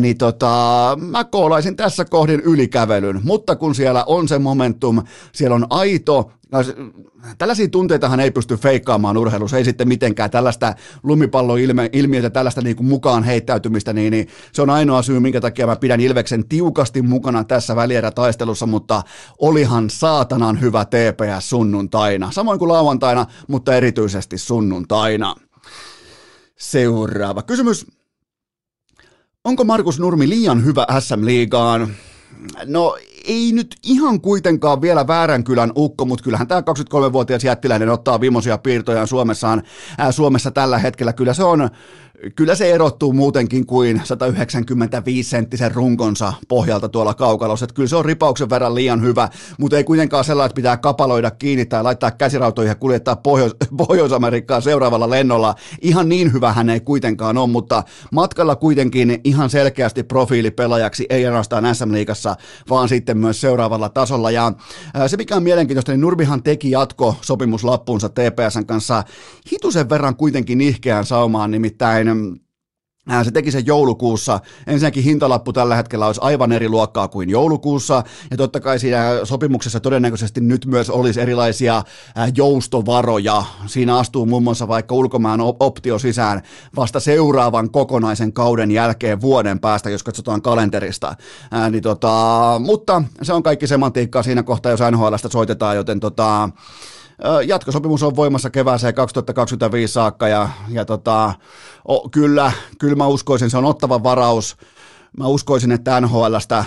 niin 0.00 0.18
tota, 0.18 0.98
mä 1.00 1.24
koolaisin 1.24 1.76
tässä 1.76 2.04
kohdin 2.04 2.40
ylikävelyn, 2.40 3.20
mutta 3.24 3.56
kun 3.56 3.74
siellä 3.74 4.04
on 4.04 4.28
se 4.28 4.38
momentum, 4.38 5.02
siellä 5.32 5.54
on 5.54 5.66
aito 5.70 6.32
No, 6.52 6.58
tällaisia 7.38 7.68
tunteitahan 7.68 8.20
ei 8.20 8.30
pysty 8.30 8.56
feikkaamaan 8.56 9.16
urheilussa, 9.16 9.56
ei 9.56 9.64
sitten 9.64 9.88
mitenkään 9.88 10.30
tällaista 10.30 10.74
lumipalloilmiötä, 11.02 12.30
tällaista 12.30 12.62
niin 12.62 12.76
kuin 12.76 12.86
mukaan 12.86 13.24
heittäytymistä, 13.24 13.92
niin, 13.92 14.10
niin 14.10 14.28
se 14.52 14.62
on 14.62 14.70
ainoa 14.70 15.02
syy, 15.02 15.20
minkä 15.20 15.40
takia 15.40 15.66
mä 15.66 15.76
pidän 15.76 16.00
Ilveksen 16.00 16.48
tiukasti 16.48 17.02
mukana 17.02 17.44
tässä 17.44 17.76
välierätaistelussa, 17.76 18.66
mutta 18.66 19.02
olihan 19.38 19.90
saatanan 19.90 20.60
hyvä 20.60 20.84
TPS 20.84 21.50
sunnuntaina, 21.50 22.30
samoin 22.32 22.58
kuin 22.58 22.68
lauantaina, 22.68 23.26
mutta 23.48 23.74
erityisesti 23.74 24.38
sunnuntaina. 24.38 25.34
Seuraava 26.58 27.42
kysymys. 27.42 27.86
Onko 29.44 29.64
Markus 29.64 30.00
Nurmi 30.00 30.28
liian 30.28 30.64
hyvä 30.64 30.86
SM-liigaan? 31.00 31.94
No 32.64 32.96
ei 33.24 33.52
nyt 33.52 33.76
ihan 33.82 34.20
kuitenkaan 34.20 34.80
vielä 34.80 35.06
Vääränkylän 35.06 35.72
ukko, 35.76 36.04
mutta 36.04 36.24
kyllähän 36.24 36.48
tämä 36.48 36.60
23-vuotias 36.60 37.44
jättiläinen 37.44 37.88
ottaa 37.88 38.20
viimeisiä 38.20 38.58
piirtojaan 38.58 39.08
Suomessaan, 39.08 39.62
ää, 39.98 40.12
Suomessa 40.12 40.50
tällä 40.50 40.78
hetkellä. 40.78 41.12
Kyllä 41.12 41.34
se 41.34 41.44
on 41.44 41.70
kyllä 42.36 42.54
se 42.54 42.72
erottuu 42.72 43.12
muutenkin 43.12 43.66
kuin 43.66 44.00
195 44.04 45.30
senttisen 45.30 45.74
runkonsa 45.74 46.32
pohjalta 46.48 46.88
tuolla 46.88 47.14
kaukalossa. 47.14 47.64
Että 47.64 47.74
kyllä 47.74 47.88
se 47.88 47.96
on 47.96 48.04
ripauksen 48.04 48.50
verran 48.50 48.74
liian 48.74 49.02
hyvä, 49.02 49.28
mutta 49.58 49.76
ei 49.76 49.84
kuitenkaan 49.84 50.24
sellainen, 50.24 50.46
että 50.46 50.56
pitää 50.56 50.76
kapaloida 50.76 51.30
kiinni 51.30 51.66
tai 51.66 51.82
laittaa 51.82 52.10
käsirautoihin 52.10 52.70
ja 52.70 52.74
kuljettaa 52.74 53.16
Pohjois- 53.16 53.56
Pohjois-Amerikkaan 53.76 54.62
seuraavalla 54.62 55.10
lennolla. 55.10 55.54
Ihan 55.80 56.08
niin 56.08 56.32
hyvä 56.32 56.52
hän 56.52 56.70
ei 56.70 56.80
kuitenkaan 56.80 57.38
ole, 57.38 57.50
mutta 57.50 57.82
matkalla 58.12 58.56
kuitenkin 58.56 59.20
ihan 59.24 59.50
selkeästi 59.50 60.02
profiilipelaajaksi, 60.02 61.06
ei 61.10 61.26
ainoastaan 61.26 61.74
SM-liigassa, 61.74 62.36
vaan 62.70 62.88
sitten 62.88 63.09
myös 63.18 63.40
seuraavalla 63.40 63.88
tasolla. 63.88 64.30
Ja 64.30 64.52
se 65.06 65.16
mikä 65.16 65.36
on 65.36 65.42
mielenkiintoista, 65.42 65.92
niin 65.92 66.00
Nurbihan 66.00 66.42
teki 66.42 66.70
jatko 66.70 67.16
sopimuslappuunsa 67.22 68.08
TPSn 68.08 68.66
kanssa 68.66 69.04
hitusen 69.52 69.88
verran 69.88 70.16
kuitenkin 70.16 70.60
ihkeään 70.60 71.06
saumaan, 71.06 71.50
nimittäin 71.50 72.08
Se 73.22 73.30
teki 73.30 73.50
sen 73.50 73.66
joulukuussa. 73.66 74.40
Ensinnäkin 74.66 75.04
hintalappu 75.04 75.52
tällä 75.52 75.76
hetkellä 75.76 76.06
olisi 76.06 76.20
aivan 76.24 76.52
eri 76.52 76.68
luokkaa 76.68 77.08
kuin 77.08 77.30
joulukuussa. 77.30 78.02
Ja 78.30 78.36
totta 78.36 78.60
kai 78.60 78.78
siinä 78.78 79.20
sopimuksessa 79.24 79.80
todennäköisesti 79.80 80.40
nyt 80.40 80.66
myös 80.66 80.90
olisi 80.90 81.20
erilaisia 81.20 81.82
joustovaroja. 82.36 83.44
Siinä 83.66 83.98
astuu 83.98 84.26
muun 84.26 84.42
muassa 84.42 84.68
vaikka 84.68 84.94
ulkomaan 84.94 85.40
optio 85.40 85.98
sisään 85.98 86.42
vasta 86.76 87.00
seuraavan 87.00 87.70
kokonaisen 87.70 88.32
kauden 88.32 88.70
jälkeen 88.70 89.20
vuoden 89.20 89.60
päästä, 89.60 89.90
jos 89.90 90.02
katsotaan 90.02 90.42
kalenterista. 90.42 91.14
Ää, 91.50 91.70
niin 91.70 91.82
tota, 91.82 92.60
mutta 92.64 93.02
se 93.22 93.32
on 93.32 93.42
kaikki 93.42 93.66
semantiikkaa 93.66 94.22
siinä 94.22 94.42
kohtaa, 94.42 94.72
jos 94.72 94.80
NHLstä 94.90 95.28
soitetaan, 95.28 95.76
joten 95.76 96.00
tota, 96.00 96.48
jatkosopimus 97.46 98.02
on 98.02 98.16
voimassa 98.16 98.50
kevääseen 98.50 98.94
2025 98.94 99.92
saakka 99.92 100.28
ja, 100.28 100.48
ja 100.68 100.84
tota, 100.84 101.34
o, 101.88 102.08
kyllä, 102.08 102.52
kyllä 102.78 102.96
mä 102.96 103.06
uskoisin, 103.06 103.50
se 103.50 103.58
on 103.58 103.64
ottava 103.64 104.02
varaus. 104.02 104.56
Mä 105.18 105.26
uskoisin, 105.26 105.72
että 105.72 106.00
NHLstä 106.00 106.64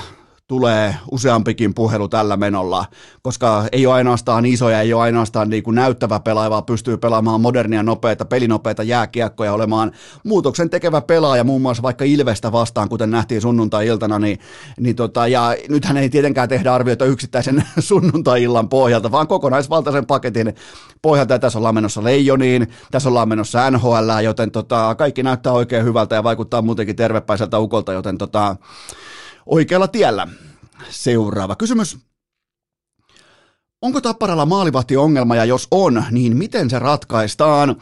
tulee 0.53 0.95
useampikin 1.11 1.73
puhelu 1.73 2.07
tällä 2.07 2.37
menolla, 2.37 2.85
koska 3.21 3.65
ei 3.71 3.85
ole 3.85 3.95
ainoastaan 3.95 4.45
isoja, 4.45 4.81
ei 4.81 4.93
ole 4.93 5.01
ainoastaan 5.01 5.49
niin 5.49 5.63
kuin 5.63 5.75
näyttävä 5.75 6.19
pelaaja, 6.19 6.49
vaan 6.49 6.65
pystyy 6.65 6.97
pelaamaan 6.97 7.41
modernia, 7.41 7.83
nopeita, 7.83 8.25
pelinopeita 8.25 8.83
jääkiekkoja, 8.83 9.53
olemaan 9.53 9.91
muutoksen 10.23 10.69
tekevä 10.69 11.01
pelaaja, 11.01 11.43
muun 11.43 11.61
muassa 11.61 11.83
vaikka 11.83 12.05
Ilvestä 12.05 12.51
vastaan, 12.51 12.89
kuten 12.89 13.11
nähtiin 13.11 13.41
sunnuntai-iltana, 13.41 14.19
niin, 14.19 14.39
niin 14.79 14.95
tota, 14.95 15.27
ja 15.27 15.55
nythän 15.69 15.97
ei 15.97 16.09
tietenkään 16.09 16.49
tehdä 16.49 16.73
arvioita 16.73 17.05
yksittäisen 17.05 17.63
sunnuntai-illan 17.79 18.69
pohjalta, 18.69 19.11
vaan 19.11 19.27
kokonaisvaltaisen 19.27 20.05
paketin 20.05 20.55
pohjalta, 21.01 21.33
ja 21.33 21.39
tässä 21.39 21.59
ollaan 21.59 21.75
menossa 21.75 22.03
Leijoniin, 22.03 22.67
tässä 22.91 23.09
ollaan 23.09 23.29
menossa 23.29 23.71
NHL, 23.71 24.19
joten 24.23 24.51
tota, 24.51 24.95
kaikki 24.95 25.23
näyttää 25.23 25.53
oikein 25.53 25.85
hyvältä 25.85 26.15
ja 26.15 26.23
vaikuttaa 26.23 26.61
muutenkin 26.61 26.95
tervepäiseltä 26.95 27.59
ukolta, 27.59 27.93
joten 27.93 28.17
tota, 28.17 28.55
oikealla 29.45 29.87
tiellä. 29.87 30.27
Seuraava 30.89 31.55
kysymys. 31.55 31.97
Onko 33.83 34.01
Tapparalla 34.01 34.45
maalivahtiongelma 34.45 35.35
ja 35.35 35.45
jos 35.45 35.67
on, 35.71 36.03
niin 36.11 36.37
miten 36.37 36.69
se 36.69 36.79
ratkaistaan? 36.79 37.75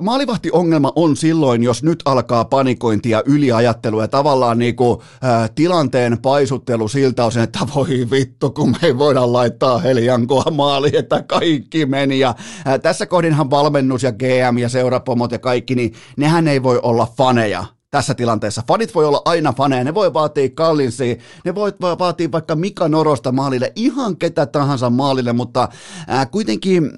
Maalivahtiongelma 0.00 0.92
on 0.96 1.16
silloin, 1.16 1.62
jos 1.62 1.82
nyt 1.82 2.02
alkaa 2.04 2.44
panikointi 2.44 3.10
ja 3.10 3.22
yliajattelu 3.26 4.00
ja 4.00 4.08
tavallaan 4.08 4.58
niinku, 4.58 5.02
ää, 5.22 5.48
tilanteen 5.48 6.18
paisuttelu 6.22 6.88
siltä 6.88 7.24
osin, 7.24 7.42
että 7.42 7.58
voi 7.74 8.06
vittu, 8.10 8.50
kun 8.50 8.70
me 8.70 8.78
ei 8.82 8.98
voida 8.98 9.32
laittaa 9.32 9.78
Heliankoa 9.78 10.50
maali, 10.50 10.90
että 10.96 11.22
kaikki 11.22 11.86
meni. 11.86 12.18
Ja, 12.18 12.34
ää, 12.64 12.78
tässä 12.78 13.06
kohdinhan 13.06 13.50
valmennus 13.50 14.02
ja 14.02 14.12
GM 14.12 14.58
ja 14.58 14.68
seurapomot 14.68 15.32
ja 15.32 15.38
kaikki, 15.38 15.74
niin 15.74 15.92
nehän 16.16 16.48
ei 16.48 16.62
voi 16.62 16.80
olla 16.82 17.08
faneja 17.16 17.64
tässä 17.92 18.14
tilanteessa. 18.14 18.62
Fanit 18.68 18.94
voi 18.94 19.04
olla 19.04 19.22
aina 19.24 19.52
faneja, 19.52 19.84
ne 19.84 19.94
voi 19.94 20.14
vaatia 20.14 20.48
Kallinsia, 20.54 21.16
ne 21.44 21.54
voi 21.54 21.72
vaatia 21.80 22.32
vaikka 22.32 22.56
Mika 22.56 22.88
Norosta 22.88 23.32
maalille, 23.32 23.72
ihan 23.76 24.16
ketä 24.16 24.46
tahansa 24.46 24.90
maalille, 24.90 25.32
mutta 25.32 25.68
ää, 26.08 26.26
kuitenkin 26.26 26.90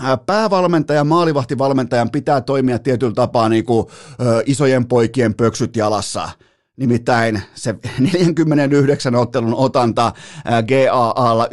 ää, 0.00 0.16
päävalmentaja, 0.16 1.04
maalivahtivalmentajan 1.04 2.10
pitää 2.10 2.40
toimia 2.40 2.78
tietyllä 2.78 3.14
tapaa 3.14 3.48
niin 3.48 3.64
kuin, 3.64 3.86
ää, 4.18 4.42
isojen 4.46 4.86
poikien 4.86 5.34
pöksyt 5.34 5.76
jalassa– 5.76 6.28
Nimittäin 6.78 7.42
se 7.54 7.74
49 8.00 9.14
ottelun 9.14 9.54
otanta 9.54 10.12
GAAlla 10.68 11.46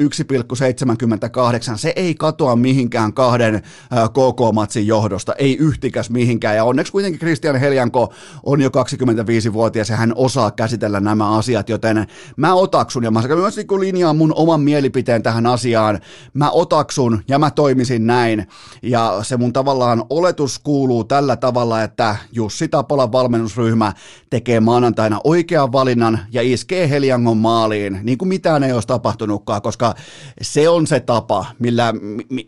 1,78, 1.72 1.78
se 1.78 1.94
ei 1.96 2.16
katoa 2.16 2.56
mihinkään 2.56 3.14
kahden 3.14 3.62
KK-matsin 4.10 4.88
johdosta, 4.88 5.34
ei 5.34 5.58
yhtikäs 5.58 6.10
mihinkään. 6.10 6.56
Ja 6.56 6.64
onneksi 6.64 6.92
kuitenkin 6.92 7.20
Christian 7.20 7.56
Heljanko 7.56 8.14
on 8.44 8.62
jo 8.62 8.70
25-vuotias 8.70 9.90
ja 9.90 9.96
hän 9.96 10.14
osaa 10.16 10.52
käsitellä 10.52 11.00
nämä 11.00 11.38
asiat, 11.38 11.70
joten 11.70 12.08
mä 12.38 12.54
otaksun 12.54 13.04
ja 13.04 13.12
mä 13.12 13.22
myös 13.36 13.58
niin 13.58 13.80
linjaan 13.80 14.18
mun 14.18 14.34
oman 14.36 14.62
mielipiteen 14.62 15.24
tähän 15.24 15.46
asiaan. 15.46 16.00
Mä 16.34 16.52
otaksun 16.52 17.24
ja 17.28 17.40
mä 17.40 17.52
toimisin 17.52 18.08
näin. 18.08 18.48
Ja 18.82 19.20
se 19.22 19.38
mun 19.38 19.54
tavallaan 19.54 20.04
oletus 20.10 20.60
kuuluu 20.60 21.04
tällä 21.04 21.36
tavalla, 21.36 21.84
että 21.84 22.16
Jussi 22.32 22.68
Tapolan 22.68 23.12
valmennusryhmä 23.12 23.94
tekee 24.30 24.60
maanantaina 24.60 25.15
aina 25.16 25.22
oikean 25.24 25.72
valinnan 25.72 26.20
ja 26.32 26.42
iskee 26.42 26.90
Heliangon 26.90 27.38
maaliin, 27.38 28.00
niin 28.04 28.18
kuin 28.18 28.30
mitään 28.30 28.64
ei 28.64 28.74
olisi 28.74 28.88
tapahtunutkaan, 28.88 29.62
koska 29.62 29.94
se 30.42 30.70
on 30.70 30.88
se 30.88 31.00
tapa, 31.00 31.46
millä, 31.60 31.94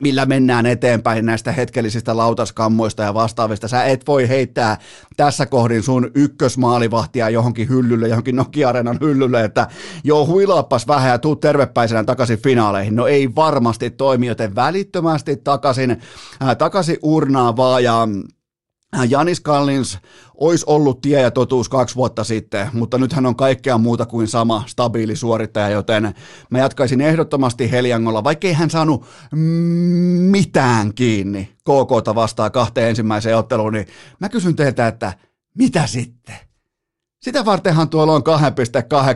millä 0.02 0.26
mennään 0.26 0.65
eteenpäin 0.65 1.26
näistä 1.26 1.52
hetkellisistä 1.52 2.18
lautaskammoista 2.18 3.03
ja 3.03 3.14
vastaavista. 3.14 3.68
Sä 3.68 3.84
et 3.84 4.07
voi 4.07 4.30
heittää 4.30 4.77
tässä 5.18 5.45
kohdin 5.45 5.84
sun 5.84 6.11
ykkösmaalivahtia 6.15 7.30
johonkin 7.30 7.69
hyllylle, 7.69 8.07
johonkin 8.07 8.35
Nokia-areenan 8.35 8.98
hyllylle, 9.02 9.44
että 9.44 9.68
joo, 10.03 10.26
huilaappas 10.26 10.88
vähän 10.88 11.10
ja 11.10 11.18
tuu 11.18 11.35
tervepäisenä 11.35 12.03
takaisin 12.03 12.41
finaaleihin. 12.44 12.95
No 12.95 13.07
ei 13.07 13.35
varmasti 13.35 13.89
toimi, 13.89 14.27
joten 14.27 14.56
välittömästi 14.56 15.35
takaisin, 15.35 15.91
äh, 15.91 16.57
takaisin 16.57 16.98
urnaa 17.02 17.56
vaan 17.56 17.84
ja 17.84 18.07
Janis 19.10 19.40
Kallins 19.40 20.00
olisi 20.38 20.66
ollut 20.68 21.02
tie 21.02 21.22
ja 21.22 21.32
totuus 21.32 21.70
kaksi 21.70 21.96
vuotta 21.96 22.24
sitten, 22.24 22.70
mutta 22.74 22.98
nyt 22.98 23.14
hän 23.14 23.26
on 23.26 23.36
kaikkea 23.36 23.78
muuta 23.78 24.06
kuin 24.06 24.28
sama 24.28 24.64
stabiili 24.68 25.16
suorittaja, 25.16 25.70
joten 25.70 26.14
mä 26.50 26.60
jatkaisin 26.60 27.02
ehdottomasti 27.02 27.72
Heliangolla, 27.72 28.24
vaikkei 28.24 28.54
hän 28.54 28.70
saanut 28.70 29.06
mitään 30.30 30.94
kiinni 30.94 31.50
KKta 31.60 32.16
vastaan 32.16 32.52
kahteen 32.52 32.90
ensimmäiseen 32.90 33.38
otteluun, 33.38 33.74
niin 33.74 33.88
mä 34.20 34.30
kysyn 34.30 34.56
teiltä, 34.56 34.88
että 34.88 35.14
mitä 35.58 35.88
sitten? 35.88 36.47
Sitä 37.23 37.45
vartenhan 37.45 37.89
tuolla 37.89 38.14
on 38.14 38.23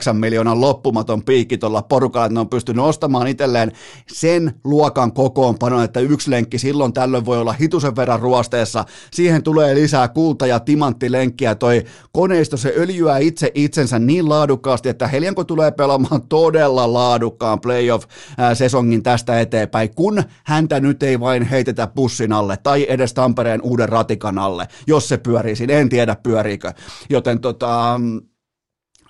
2,8 0.08 0.14
miljoonan 0.14 0.62
loppumaton 0.62 1.24
piikki 1.24 1.58
tuolla 1.58 1.82
porukalla, 1.82 2.26
että 2.26 2.34
ne 2.34 2.40
on 2.40 2.50
pystynyt 2.50 2.86
ostamaan 2.86 3.28
itselleen 3.28 3.72
sen 4.14 4.54
luokan 4.64 5.14
kokoonpanon, 5.14 5.84
että 5.84 6.00
yksi 6.00 6.32
lenkki 6.32 6.58
silloin 6.58 6.94
tällöin 6.94 7.26
voi 7.26 7.38
olla 7.38 7.54
hitusen 7.54 7.96
verran 7.96 8.20
ruosteessa. 8.20 8.86
Siihen 9.14 9.44
tulee 9.44 9.76
lisää 9.76 10.08
kulta- 10.08 10.48
ja 10.48 10.60
timanttilenkkiä. 10.60 11.56
Toi 11.56 11.84
koneisto, 12.12 12.58
se 12.58 12.74
öljyää 12.78 13.18
itse 13.18 13.52
itsensä 13.56 14.00
niin 14.00 14.30
laadukkaasti, 14.30 14.90
että 14.90 15.08
Helianko 15.08 15.44
tulee 15.44 15.72
pelaamaan 15.72 16.22
todella 16.30 16.94
laadukkaan 16.94 17.60
playoff-sesongin 17.62 19.04
tästä 19.04 19.40
eteenpäin, 19.40 19.96
kun 19.96 20.24
häntä 20.44 20.80
nyt 20.80 21.04
ei 21.04 21.20
vain 21.20 21.44
heitetä 21.44 21.88
bussin 21.88 22.34
alle 22.34 22.58
tai 22.64 22.86
edes 22.90 23.14
Tampereen 23.14 23.62
uuden 23.62 23.90
ratikan 23.90 24.38
alle, 24.38 24.68
jos 24.88 25.08
se 25.10 25.18
pyörii 25.18 25.56
siinä. 25.56 25.74
En 25.74 25.90
tiedä 25.90 26.16
pyöriikö. 26.24 26.74
Joten 27.10 27.40
tota, 27.40 27.91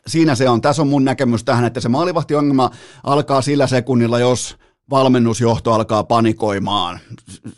siinä 0.08 0.36
se 0.36 0.50
on. 0.50 0.62
Tässä 0.62 0.82
on 0.82 0.88
mun 0.88 1.06
näkemys 1.06 1.44
tähän, 1.44 1.66
että 1.66 1.80
se 1.80 1.90
maalivahtiongelma 1.90 2.70
alkaa 3.04 3.42
sillä 3.42 3.68
sekunnilla, 3.68 4.20
jos 4.20 4.58
valmennusjohto 4.90 5.74
alkaa 5.74 6.04
panikoimaan. 6.04 7.00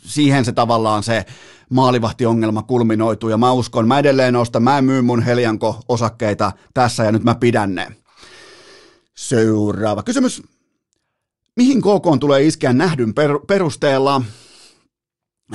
Siihen 0.02 0.44
se 0.44 0.52
tavallaan 0.52 1.02
se 1.02 1.24
maalivahtiongelma 1.70 2.62
kulminoituu 2.62 3.30
ja 3.30 3.38
mä 3.38 3.52
uskon, 3.52 3.88
mä 3.88 3.98
edelleen 3.98 4.36
ostan, 4.36 4.62
mä 4.62 4.78
en 4.78 4.84
myy 4.84 5.02
mun 5.02 5.22
Helianko-osakkeita 5.22 6.52
tässä 6.74 7.04
ja 7.04 7.12
nyt 7.12 7.24
mä 7.24 7.34
pidän 7.34 7.74
ne. 7.74 7.86
Seuraava 9.16 10.02
kysymys. 10.02 10.42
Mihin 11.56 11.80
KK 11.80 12.20
tulee 12.20 12.46
iskeä 12.46 12.72
nähdyn 12.72 13.14
per- 13.14 13.40
perusteella? 13.46 14.22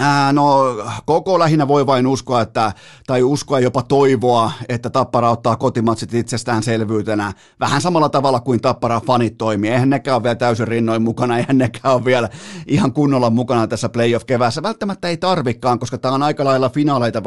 Ää, 0.02 0.34
no, 0.34 0.76
koko 1.06 1.40
lähinnä 1.40 1.68
voi 1.68 1.86
vain 1.86 2.08
uskoa, 2.08 2.42
että, 2.42 2.72
tai 3.08 3.24
uskoa 3.24 3.60
jopa 3.60 3.82
toivoa, 3.82 4.52
että 4.70 4.90
Tappara 4.90 5.32
ottaa 5.32 5.56
kotimatsit 5.56 6.14
itsestäänselvyytenä. 6.14 7.34
Vähän 7.60 7.82
samalla 7.82 8.10
tavalla 8.10 8.40
kuin 8.40 8.62
Tappara 8.62 9.02
fanit 9.08 9.38
toimii. 9.38 9.70
Eihän 9.70 9.90
nekään 9.90 10.16
ole 10.16 10.24
vielä 10.24 10.36
täysin 10.36 10.68
rinnoin 10.68 11.02
mukana, 11.02 11.38
eihän 11.38 11.58
nekään 11.58 11.96
ole 11.96 12.06
vielä 12.06 12.30
ihan 12.68 12.94
kunnolla 12.94 13.30
mukana 13.30 13.68
tässä 13.68 13.90
playoff-keväässä. 13.90 14.64
Välttämättä 14.64 15.08
ei 15.08 15.18
tarvikaan, 15.18 15.80
koska 15.80 15.98
tämä 15.98 16.14
on 16.14 16.24
aika 16.24 16.46
lailla 16.46 16.70
finaaleita 16.70 17.24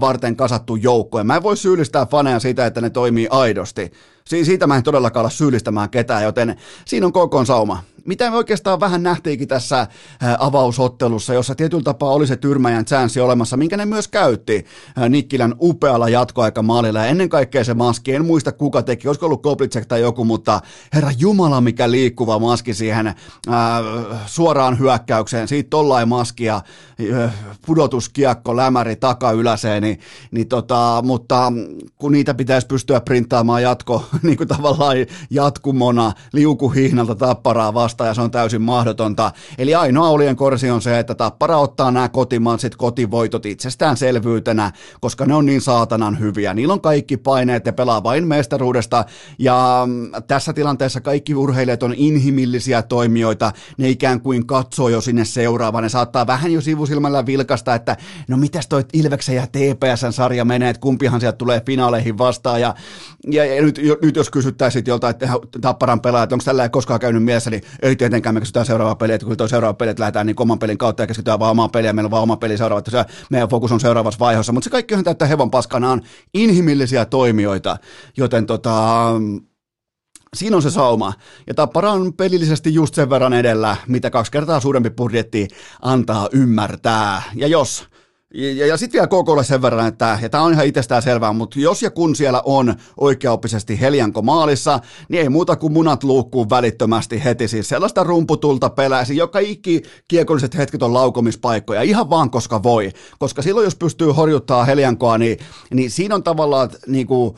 varten 0.00 0.36
kasattu 0.36 0.76
joukko. 0.76 1.18
Ja 1.18 1.24
mä 1.24 1.36
en 1.36 1.42
voi 1.42 1.56
syyllistää 1.56 2.06
faneja 2.06 2.40
siitä, 2.40 2.66
että 2.66 2.80
ne 2.80 2.90
toimii 2.90 3.28
aidosti. 3.30 3.92
Siitä 4.24 4.66
mä 4.66 4.76
en 4.76 4.82
todellakaan 4.82 5.20
olla 5.20 5.30
syyllistämään 5.30 5.90
ketään, 5.90 6.22
joten 6.22 6.56
siinä 6.84 7.06
on 7.06 7.12
koko 7.12 7.44
sauma 7.44 7.82
mitä 8.08 8.30
me 8.30 8.36
oikeastaan 8.36 8.80
vähän 8.80 9.02
nähtiinkin 9.02 9.48
tässä 9.48 9.86
avausottelussa, 10.38 11.34
jossa 11.34 11.54
tietyllä 11.54 11.82
tapaa 11.82 12.12
oli 12.12 12.26
se 12.26 12.36
tyrmäjän 12.36 12.84
chanssi 12.84 13.20
olemassa, 13.20 13.56
minkä 13.56 13.76
ne 13.76 13.86
myös 13.86 14.08
käytti 14.08 14.66
Nikkilän 15.08 15.54
upealla 15.60 16.08
jatkoaikamaalilla. 16.08 16.98
Ja 16.98 17.06
ennen 17.06 17.28
kaikkea 17.28 17.64
se 17.64 17.74
maski, 17.74 18.14
en 18.14 18.24
muista 18.24 18.52
kuka 18.52 18.82
teki, 18.82 19.08
olisiko 19.08 19.26
ollut 19.26 19.42
Koblitsek 19.42 19.86
tai 19.86 20.00
joku, 20.00 20.24
mutta 20.24 20.60
herra 20.94 21.10
Jumala, 21.18 21.60
mikä 21.60 21.90
liikkuva 21.90 22.38
maski 22.38 22.74
siihen 22.74 23.06
ää, 23.06 23.14
suoraan 24.26 24.78
hyökkäykseen. 24.78 25.48
Siitä 25.48 25.70
tollain 25.70 26.08
maski 26.08 26.44
ja 26.44 26.62
pudotuskiekko, 27.66 28.56
lämäri 28.56 28.96
takayläseen, 28.96 29.82
niin, 29.82 30.00
niin 30.30 30.48
tota, 30.48 31.02
mutta 31.04 31.52
kun 31.96 32.12
niitä 32.12 32.34
pitäisi 32.34 32.66
pystyä 32.66 33.00
printtaamaan 33.00 33.62
jatko, 33.62 34.04
niin 34.22 34.36
kuin 34.36 34.48
tavallaan 34.48 34.96
jatkumona 35.30 36.12
liukuhihnalta 36.32 37.14
tapparaa 37.14 37.74
vastaan, 37.74 37.97
vastaan 37.98 38.08
ja 38.08 38.14
se 38.14 38.20
on 38.20 38.30
täysin 38.30 38.62
mahdotonta. 38.62 39.32
Eli 39.58 39.74
ainoa 39.74 40.08
olien 40.08 40.36
korsi 40.36 40.70
on 40.70 40.82
se, 40.82 40.98
että 40.98 41.14
Tappara 41.14 41.58
ottaa 41.58 41.90
nämä 41.90 42.08
kotimaansit 42.08 42.76
kotivoitot 42.76 43.46
itsestäänselvyytenä, 43.46 44.72
koska 45.00 45.26
ne 45.26 45.34
on 45.34 45.46
niin 45.46 45.60
saatanan 45.60 46.18
hyviä. 46.18 46.54
Niillä 46.54 46.74
on 46.74 46.80
kaikki 46.80 47.16
paineet 47.16 47.66
ja 47.66 47.72
pelaa 47.72 48.02
vain 48.02 48.26
mestaruudesta 48.26 49.04
ja 49.38 49.82
mm, 49.86 50.10
tässä 50.26 50.52
tilanteessa 50.52 51.00
kaikki 51.00 51.34
urheilijat 51.34 51.82
on 51.82 51.94
inhimillisiä 51.96 52.82
toimijoita, 52.82 53.52
ne 53.78 53.88
ikään 53.88 54.20
kuin 54.20 54.46
katsoo 54.46 54.88
jo 54.88 55.00
sinne 55.00 55.24
seuraavaan, 55.24 55.82
ne 55.82 55.88
saattaa 55.88 56.26
vähän 56.26 56.52
jo 56.52 56.60
sivusilmällä 56.60 57.26
vilkasta, 57.26 57.74
että 57.74 57.96
no 58.28 58.36
mitäs 58.36 58.66
toi 58.66 58.84
Ilveksen 58.92 59.36
ja 59.36 59.46
TPSn 59.46 60.12
sarja 60.12 60.44
menee, 60.44 60.70
että 60.70 60.80
kumpihan 60.80 61.20
sieltä 61.20 61.36
tulee 61.36 61.62
finaaleihin 61.66 62.18
vastaan 62.18 62.60
ja, 62.60 62.74
ja, 63.30 63.44
ja 63.44 63.62
nyt, 63.62 63.80
nyt, 64.02 64.16
jos 64.16 64.30
kysyttäisiin 64.30 64.84
joltain 64.86 65.10
että 65.10 65.28
Tapparan 65.60 66.00
pelaajat, 66.00 66.32
onko 66.32 66.44
tällä 66.44 66.68
koskaan 66.68 67.00
käynyt 67.00 67.24
mielessä, 67.24 67.50
niin 67.50 67.62
ei 67.88 67.96
tietenkään 67.96 68.34
me 68.34 68.40
kysytään 68.40 68.66
seuraava 68.66 68.94
peli, 68.94 69.12
että 69.12 69.26
kun 69.26 69.36
tuo 69.36 69.48
seuraava 69.48 69.74
peli, 69.74 69.90
että 69.90 70.00
lähdetään 70.00 70.26
niin 70.26 70.40
oman 70.40 70.58
pelin 70.58 70.78
kautta 70.78 71.02
ja 71.02 71.06
keskitytään 71.06 71.38
vaan 71.38 71.50
omaan 71.50 71.70
peliin 71.70 71.94
meillä 71.94 72.06
on 72.06 72.10
vaan 72.10 72.22
oma 72.22 72.36
peli 72.36 72.58
seuraava, 72.58 72.78
että 72.78 72.90
se, 72.90 73.04
meidän 73.30 73.48
fokus 73.48 73.72
on 73.72 73.80
seuraavassa 73.80 74.18
vaiheessa, 74.18 74.52
mutta 74.52 74.64
se 74.64 74.70
kaikki 74.70 74.94
on 74.94 75.04
täyttä 75.04 75.26
hevon 75.26 75.50
paskana 75.50 75.90
on 75.90 76.02
inhimillisiä 76.34 77.04
toimijoita, 77.04 77.76
joten 78.16 78.46
tota, 78.46 79.06
Siinä 80.36 80.56
on 80.56 80.62
se 80.62 80.70
sauma. 80.70 81.12
Ja 81.46 81.54
Tappara 81.54 81.90
on 81.90 82.12
pelillisesti 82.14 82.74
just 82.74 82.94
sen 82.94 83.10
verran 83.10 83.32
edellä, 83.32 83.76
mitä 83.86 84.10
kaksi 84.10 84.32
kertaa 84.32 84.60
suurempi 84.60 84.90
budjetti 84.90 85.48
antaa 85.82 86.28
ymmärtää. 86.32 87.22
Ja 87.34 87.46
jos 87.46 87.88
ja, 88.34 88.66
ja 88.66 88.76
sitten 88.76 88.98
vielä 88.98 89.22
KKlle 89.22 89.44
sen 89.44 89.62
verran, 89.62 89.88
että, 89.88 90.18
tämä 90.30 90.44
on 90.44 90.52
ihan 90.52 90.66
itsestään 90.66 91.02
selvää, 91.02 91.32
mutta 91.32 91.60
jos 91.60 91.82
ja 91.82 91.90
kun 91.90 92.16
siellä 92.16 92.42
on 92.44 92.74
oikeaoppisesti 92.96 93.80
Heljanko 93.80 94.22
maalissa, 94.22 94.80
niin 95.08 95.22
ei 95.22 95.28
muuta 95.28 95.56
kuin 95.56 95.72
munat 95.72 96.04
luukkuu 96.04 96.50
välittömästi 96.50 97.24
heti. 97.24 97.48
Siis 97.48 97.68
sellaista 97.68 98.04
rumputulta 98.04 98.70
peläisi, 98.70 99.16
joka 99.16 99.38
ikki 99.38 99.82
kiekolliset 100.08 100.56
hetket 100.56 100.82
on 100.82 100.94
laukomispaikkoja, 100.94 101.82
ihan 101.82 102.10
vaan 102.10 102.30
koska 102.30 102.62
voi. 102.62 102.92
Koska 103.18 103.42
silloin, 103.42 103.64
jos 103.64 103.76
pystyy 103.76 104.10
horjuttaa 104.12 104.64
Heljankoa, 104.64 105.18
niin, 105.18 105.38
niin 105.74 105.90
siinä 105.90 106.14
on 106.14 106.22
tavallaan 106.22 106.70
niin 106.86 107.06
kuin, 107.06 107.36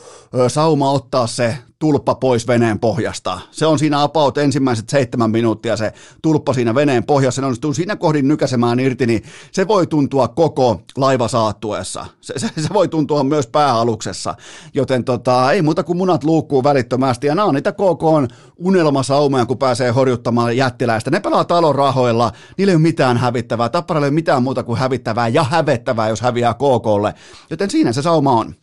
sauma 0.49 0.93
ottaa 0.93 1.27
se 1.27 1.57
tulppa 1.81 2.15
pois 2.15 2.47
veneen 2.49 2.79
pohjasta. 2.79 3.41
Se 3.51 3.67
on 3.67 3.79
siinä 3.79 4.03
apaut 4.03 4.39
ensimmäiset 4.39 4.89
seitsemän 4.89 5.31
minuuttia 5.31 5.77
se 5.77 5.93
tulppa 6.23 6.53
siinä 6.53 6.75
veneen 6.75 7.05
pohjassa. 7.05 7.41
Se 7.41 7.47
onnistuu 7.47 7.75
siinä 7.75 7.97
kohdin 7.97 8.29
nykäsemään 8.29 8.81
irti, 8.81 9.07
niin 9.07 9.23
se 9.53 9.69
voi 9.69 9.87
tuntua 9.87 10.29
koko 10.29 10.81
laiva 10.97 11.29
saattuessa. 11.29 12.07
Se, 12.21 12.35
se, 12.37 12.49
se 12.63 12.69
voi 12.75 12.89
tuntua 12.89 13.25
myös 13.25 13.47
pääaluksessa. 13.47 14.35
Joten 14.75 15.05
tota, 15.05 15.53
ei 15.53 15.63
muuta 15.63 15.83
kuin 15.83 15.97
munat 15.99 16.25
luukkuu 16.25 16.65
välittömästi. 16.65 17.27
Ja 17.27 17.35
nämä 17.35 17.47
on 17.47 17.55
niitä 17.55 17.73
KK 17.73 18.03
on 18.03 18.29
unelmasaumoja, 18.57 19.47
kun 19.47 19.59
pääsee 19.59 19.91
horjuttamaan 19.91 20.57
jättiläistä. 20.57 21.11
Ne 21.11 21.21
pelaa 21.21 21.45
talon 21.45 21.75
rahoilla, 21.75 22.33
niillä 22.59 22.71
ei 22.71 22.77
ole 22.77 22.83
mitään 22.83 23.17
hävittävää. 23.17 23.69
Tapparalle 23.69 24.07
ei 24.07 24.11
ole 24.11 24.15
mitään 24.15 24.43
muuta 24.43 24.63
kuin 24.63 24.79
hävittävää 24.79 25.29
ja 25.29 25.45
hävettävää, 25.45 26.09
jos 26.09 26.21
häviää 26.21 26.55
KKlle. 26.55 27.15
Joten 27.51 27.71
siinä 27.71 27.93
se 27.93 28.03
sauma 28.03 28.33
on. 28.33 28.55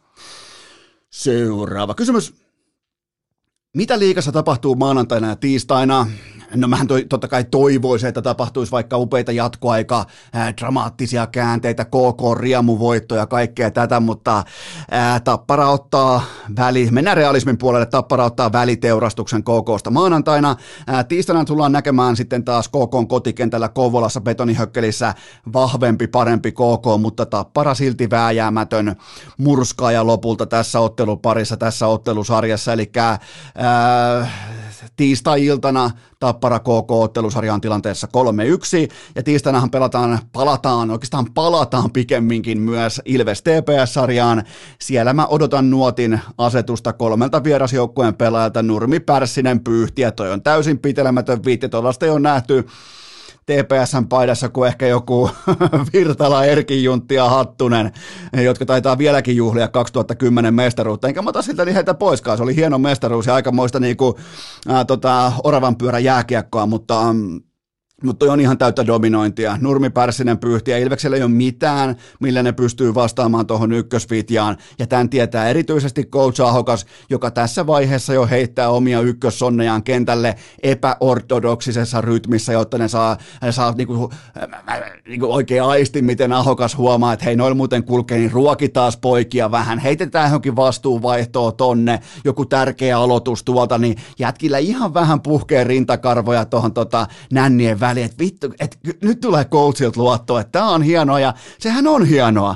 Seuraava 1.09 1.93
kysymys. 1.93 2.46
Mitä 3.75 3.99
liikassa 3.99 4.31
tapahtuu 4.31 4.75
maanantaina 4.75 5.27
ja 5.27 5.35
tiistaina? 5.35 6.07
No 6.55 6.67
mähän 6.67 6.87
toi, 6.87 7.05
totta 7.09 7.27
kai 7.27 7.43
toivoisin, 7.43 8.09
että 8.09 8.21
tapahtuisi 8.21 8.71
vaikka 8.71 8.97
upeita 8.97 9.31
jatkoaika, 9.31 10.05
ää, 10.33 10.53
dramaattisia 10.57 11.27
käänteitä, 11.27 11.85
KK, 11.85 12.39
riemuvoittoja, 12.39 13.25
kaikkea 13.25 13.71
tätä, 13.71 13.99
mutta 13.99 14.43
ää, 14.91 15.19
Tappara 15.19 15.69
ottaa 15.69 16.23
väli, 16.57 16.87
mennään 16.91 17.17
realismin 17.17 17.57
puolelle, 17.57 17.85
Tappara 17.85 18.25
ottaa 18.25 18.51
väliteurastuksen 18.51 19.43
KKsta 19.43 19.91
maanantaina. 19.91 20.55
Ää, 20.87 21.03
tiistaina 21.03 21.45
tullaan 21.45 21.71
näkemään 21.71 22.15
sitten 22.15 22.43
taas 22.45 22.67
KK 22.67 23.07
kotikentällä 23.07 23.69
Kouvolassa 23.69 24.21
betonihökkelissä 24.21 25.13
vahvempi, 25.53 26.07
parempi 26.07 26.51
KK, 26.51 27.01
mutta 27.01 27.25
Tappara 27.25 27.73
silti 27.73 28.09
vääjäämätön 28.09 28.95
murskaaja 29.37 30.07
lopulta 30.07 30.45
tässä 30.45 30.79
otteluparissa, 30.79 31.57
tässä 31.57 31.87
ottelusarjassa, 31.87 32.73
eli 32.73 32.91
ää, 33.55 34.27
tiistai-iltana 34.95 35.91
Tappara 36.19 36.59
KK-ottelusarjaan 36.59 37.61
tilanteessa 37.61 38.07
3-1, 38.87 38.91
ja 39.15 39.23
tiistainahan 39.23 39.71
pelataan, 39.71 40.19
palataan, 40.33 40.91
oikeastaan 40.91 41.33
palataan 41.33 41.91
pikemminkin 41.91 42.61
myös 42.61 43.01
Ilves 43.05 43.41
TPS-sarjaan. 43.41 44.43
Siellä 44.79 45.13
mä 45.13 45.25
odotan 45.25 45.69
nuotin 45.69 46.19
asetusta 46.37 46.93
kolmelta 46.93 47.43
vierasjoukkueen 47.43 48.15
pelaajalta 48.15 48.63
Nurmi 48.63 48.99
Pärssinen 48.99 49.59
Pyyhtiä, 49.59 50.11
toi 50.11 50.31
on 50.31 50.41
täysin 50.43 50.79
pitelemätön 50.79 51.43
viitti, 51.45 51.69
tuollaista 51.69 52.05
ei 52.05 52.11
ole 52.11 52.19
nähty 52.19 52.67
TPSn 53.47 54.07
paidassa 54.07 54.49
kuin 54.49 54.67
ehkä 54.67 54.87
joku 54.87 55.29
Virtala, 55.93 56.45
Erkin 56.45 56.83
Juntti 56.83 57.15
ja 57.15 57.29
Hattunen, 57.29 57.91
jotka 58.43 58.65
taitaa 58.65 58.97
vieläkin 58.97 59.35
juhlia 59.35 59.67
2010 59.67 60.53
mestaruutta. 60.53 61.07
Enkä 61.07 61.21
mä 61.21 61.29
ota 61.29 61.41
siltä 61.41 61.65
niin 61.65 61.75
heitä 61.75 61.93
poiskaan. 61.93 62.37
Se 62.37 62.43
oli 62.43 62.55
hieno 62.55 62.77
mestaruus 62.77 63.25
ja 63.25 63.35
aikamoista 63.35 63.79
niinku, 63.79 64.19
ää, 64.67 64.85
tota, 64.85 65.31
oravan 65.43 65.77
pyörä 65.77 65.99
jääkiekkoa, 65.99 66.65
mutta 66.65 67.13
mm, 67.13 67.41
mutta 68.03 68.31
on 68.31 68.39
ihan 68.39 68.57
täyttä 68.57 68.87
dominointia. 68.87 69.57
Nurmi 69.61 69.89
Pärssinen 69.89 70.37
pyyhti 70.37 70.71
ja 70.71 70.77
Ilveksellä 70.77 71.17
ei 71.17 71.23
ole 71.23 71.31
mitään, 71.31 71.95
millä 72.19 72.43
ne 72.43 72.51
pystyy 72.51 72.95
vastaamaan 72.95 73.47
tuohon 73.47 73.71
ykkösvitjaan. 73.71 74.57
Ja 74.79 74.87
tämän 74.87 75.09
tietää 75.09 75.49
erityisesti 75.49 76.03
coach 76.05 76.41
Ahokas, 76.41 76.85
joka 77.09 77.31
tässä 77.31 77.67
vaiheessa 77.67 78.13
jo 78.13 78.27
heittää 78.27 78.69
omia 78.69 79.01
ykkössonnejaan 79.01 79.83
kentälle 79.83 80.35
epäortodoksisessa 80.63 82.01
rytmissä, 82.01 82.53
jotta 82.53 82.77
ne 82.77 82.87
saa, 82.87 83.17
saa 83.49 83.71
niinku, 83.71 84.11
niinku 85.07 85.33
oikein 85.33 85.63
aisti, 85.63 86.01
miten 86.01 86.33
Ahokas 86.33 86.77
huomaa, 86.77 87.13
että 87.13 87.25
hei, 87.25 87.35
noilla 87.35 87.55
muuten 87.55 87.83
kulkee, 87.83 88.17
niin 88.17 88.31
ruokitaan 88.31 88.91
poikia 89.01 89.51
vähän. 89.51 89.79
Heitetään 89.79 90.27
johonkin 90.27 90.55
vastuuvaihtoa 90.55 91.51
tonne, 91.51 91.99
joku 92.25 92.45
tärkeä 92.45 92.99
aloitus 92.99 93.43
tuolta, 93.43 93.77
niin 93.77 93.97
jätkillä 94.19 94.57
ihan 94.57 94.93
vähän 94.93 95.21
puhkee 95.21 95.63
rintakarvoja 95.63 96.45
tuohon 96.45 96.73
tota, 96.73 97.07
nännien 97.31 97.79
väliin, 97.89 98.05
että 98.05 98.23
vittu, 98.23 98.53
että 98.59 98.77
nyt 99.01 99.19
tulee 99.19 99.45
coachilta 99.45 100.01
luottoa, 100.01 100.41
että 100.41 100.51
tämä 100.51 100.69
on 100.69 100.81
hienoa 100.83 101.19
ja 101.19 101.33
sehän 101.59 101.87
on 101.87 102.05
hienoa. 102.05 102.55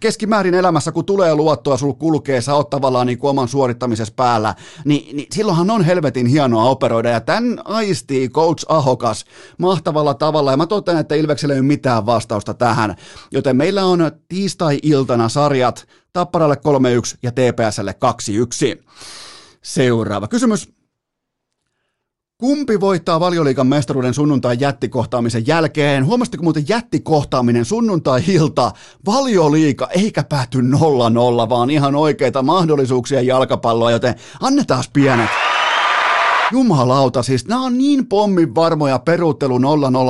Keskimäärin 0.00 0.54
elämässä, 0.54 0.92
kun 0.92 1.04
tulee 1.04 1.34
luottoa, 1.34 1.76
sulla 1.76 1.94
kulkee, 1.94 2.40
sä 2.40 2.54
oot 2.54 2.70
tavallaan 2.70 3.06
niin 3.06 3.18
kuin 3.18 3.30
oman 3.30 3.48
suorittamisessa 3.48 4.14
päällä, 4.16 4.54
niin, 4.84 5.16
niin 5.16 5.26
silloinhan 5.32 5.70
on 5.70 5.84
helvetin 5.84 6.26
hienoa 6.26 6.64
operoida 6.64 7.10
ja 7.10 7.20
tämän 7.20 7.60
aistii 7.64 8.28
coach 8.28 8.64
Ahokas 8.68 9.24
mahtavalla 9.58 10.14
tavalla 10.14 10.50
ja 10.50 10.56
mä 10.56 10.66
totean, 10.66 10.98
että 10.98 11.14
Ilveksellä 11.14 11.54
ei 11.54 11.60
ole 11.60 11.66
mitään 11.66 12.06
vastausta 12.06 12.54
tähän, 12.54 12.96
joten 13.30 13.56
meillä 13.56 13.84
on 13.84 14.10
tiistai-iltana 14.28 15.28
sarjat 15.28 15.86
Tapparalle 16.12 16.56
3-1 17.14 17.18
ja 17.22 17.32
TPSlle 17.32 17.94
2-1. 18.78 18.82
Seuraava 19.62 20.28
kysymys. 20.28 20.77
Kumpi 22.40 22.80
voittaa 22.80 23.20
valioliikan 23.20 23.66
mestaruuden 23.66 24.14
sunnuntai 24.14 24.56
jättikohtaamisen 24.60 25.46
jälkeen? 25.46 26.06
Huomasitko 26.06 26.42
muuten 26.42 26.64
jättikohtaaminen 26.68 27.64
sunnuntai-ilta 27.64 28.72
valioliika 29.06 29.88
eikä 29.90 30.24
pääty 30.24 30.58
0-0, 30.60 31.48
vaan 31.48 31.70
ihan 31.70 31.94
oikeita 31.94 32.42
mahdollisuuksia 32.42 33.22
jalkapalloa, 33.22 33.90
joten 33.90 34.14
annetaan 34.40 34.84
pienet. 34.92 35.30
Jumalauta, 36.52 37.22
siis 37.22 37.46
nämä 37.46 37.64
on 37.64 37.78
niin 37.78 38.06
pommin 38.06 38.54
varmoja 38.54 38.98
peruuttelu 38.98 39.58
0-0 39.58 39.60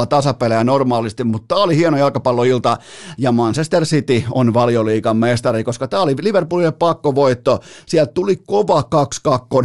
tasapelejä 0.08 0.64
normaalisti, 0.64 1.24
mutta 1.24 1.54
tämä 1.54 1.64
oli 1.64 1.76
hieno 1.76 1.96
jalkapalloilta 1.96 2.76
ja 3.18 3.32
Manchester 3.32 3.84
City 3.84 4.24
on 4.30 4.54
valioliikan 4.54 5.16
mestari, 5.16 5.64
koska 5.64 5.88
tämä 5.88 6.02
oli 6.02 6.14
Liverpoolille 6.20 6.72
pakkovoitto. 6.72 7.60
Sieltä 7.86 8.12
tuli 8.12 8.36
kova 8.36 8.84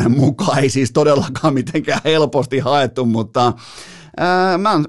2-2 0.06 0.10
mukaan, 0.10 0.60
ei 0.60 0.70
siis 0.70 0.91
todellakaan 0.91 1.54
mitenkään 1.54 2.02
helposti 2.06 2.60
haettu, 2.60 3.06
mutta 3.06 3.54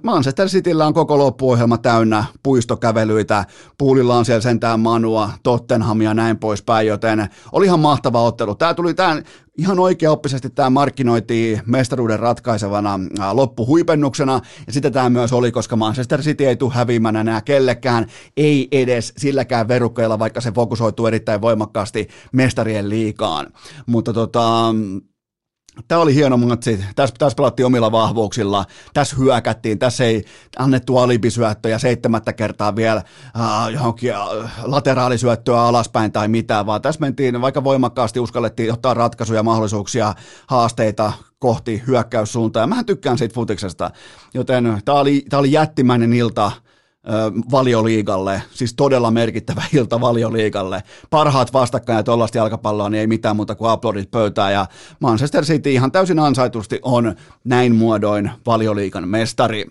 Manchester 0.03 0.49
Cityllä 0.49 0.87
on 0.87 0.95
koko 0.95 1.19
loppuohjelma 1.19 1.79
täynnä 1.79 2.25
puistokävelyitä, 2.43 3.45
puulilla 3.79 4.17
on 4.17 4.25
siellä 4.25 4.41
sentään 4.41 4.81
Manua, 4.81 5.31
Tottenhamia 5.43 6.11
ja 6.11 6.15
näin 6.15 6.39
poispäin, 6.39 6.87
joten 6.87 7.29
oli 7.53 7.67
ihan 7.67 7.81
mahtava 7.81 8.23
ottelu. 8.23 8.55
Tämä 8.55 8.75
tuli 8.75 8.95
tämän, 8.95 9.23
ihan 9.59 9.79
oikeaoppisesti 9.79 10.51
tämä 10.51 10.71
markkinoitiin 10.71 11.63
mestaruuden 11.67 12.19
ratkaisevana 12.19 13.01
loppuhuipennuksena, 13.33 14.41
ja 14.67 14.73
sitä 14.73 14.91
tämä 14.91 15.11
myös 15.11 15.33
oli, 15.33 15.53
koska 15.53 15.77
Manchester 15.77 16.23
City 16.23 16.47
ei 16.47 16.57
tule 16.57 16.75
häviämään 16.75 17.17
enää 17.17 17.41
kellekään, 17.41 18.07
ei 18.37 18.69
edes 18.73 19.13
silläkään 19.17 19.69
verukkeella, 19.69 20.19
vaikka 20.19 20.41
se 20.41 20.53
fokusoituu 20.53 21.07
erittäin 21.07 21.41
voimakkaasti 21.41 22.09
mestarien 22.33 22.89
liikaan. 22.89 23.47
Mutta 23.87 24.13
tota, 24.13 24.75
Tämä 25.89 26.01
oli 26.01 26.15
hieno 26.15 26.37
matsi. 26.37 26.85
Tässä, 26.97 27.15
tässä 27.19 27.37
pelattiin 27.37 27.67
omilla 27.67 27.93
vahvuuksilla. 27.93 28.65
Tässä 28.95 29.17
hyökättiin. 29.17 29.79
Tässä 29.79 30.05
ei 30.05 30.25
annettu 30.59 30.99
alibisyöttöjä 30.99 31.79
seitsemättä 31.79 32.33
kertaa 32.33 32.77
vielä 32.77 33.03
äh, 33.41 33.73
johonkin 33.73 34.13
lateraalisyöttöä 34.63 35.61
alaspäin 35.61 36.13
tai 36.13 36.29
mitään, 36.29 36.67
vaan 36.67 36.83
tässä 36.83 37.01
mentiin 37.01 37.41
vaikka 37.41 37.65
voimakkaasti 37.65 38.21
uskallettiin 38.21 38.73
ottaa 38.73 38.95
ratkaisuja, 38.95 39.43
mahdollisuuksia, 39.43 40.15
haasteita 40.47 41.13
kohti 41.39 41.83
hyökkäyssuuntaa. 41.87 42.63
Ja 42.63 42.67
mä 42.67 42.85
tykkään 42.85 43.19
siitä 43.19 43.35
futiksesta, 43.35 43.91
joten 44.35 44.81
tämä 44.85 44.99
oli, 44.99 45.25
tämä 45.29 45.39
oli 45.39 45.53
jättimäinen 45.53 46.13
ilta 46.13 46.53
valioliigalle, 47.51 48.43
siis 48.51 48.75
todella 48.75 49.11
merkittävä 49.11 49.63
ilta 49.73 50.01
valioliigalle. 50.01 50.83
Parhaat 51.11 51.53
vastakkain 51.53 51.97
ja 51.97 52.03
tuollaista 52.03 52.39
jalkapalloa, 52.39 52.91
niin 52.91 53.01
ei 53.01 53.07
mitään 53.07 53.37
muuta 53.37 53.55
kuin 53.55 53.71
aplodit 53.71 54.11
pöytään. 54.11 54.53
Ja 54.53 54.67
Manchester 55.01 55.45
City 55.45 55.73
ihan 55.73 55.93
täysin 55.93 56.19
ansaitusti 56.19 56.79
on 56.83 57.15
näin 57.45 57.75
muodoin 57.75 58.31
valioliigan 58.47 59.09
mestari. 59.09 59.67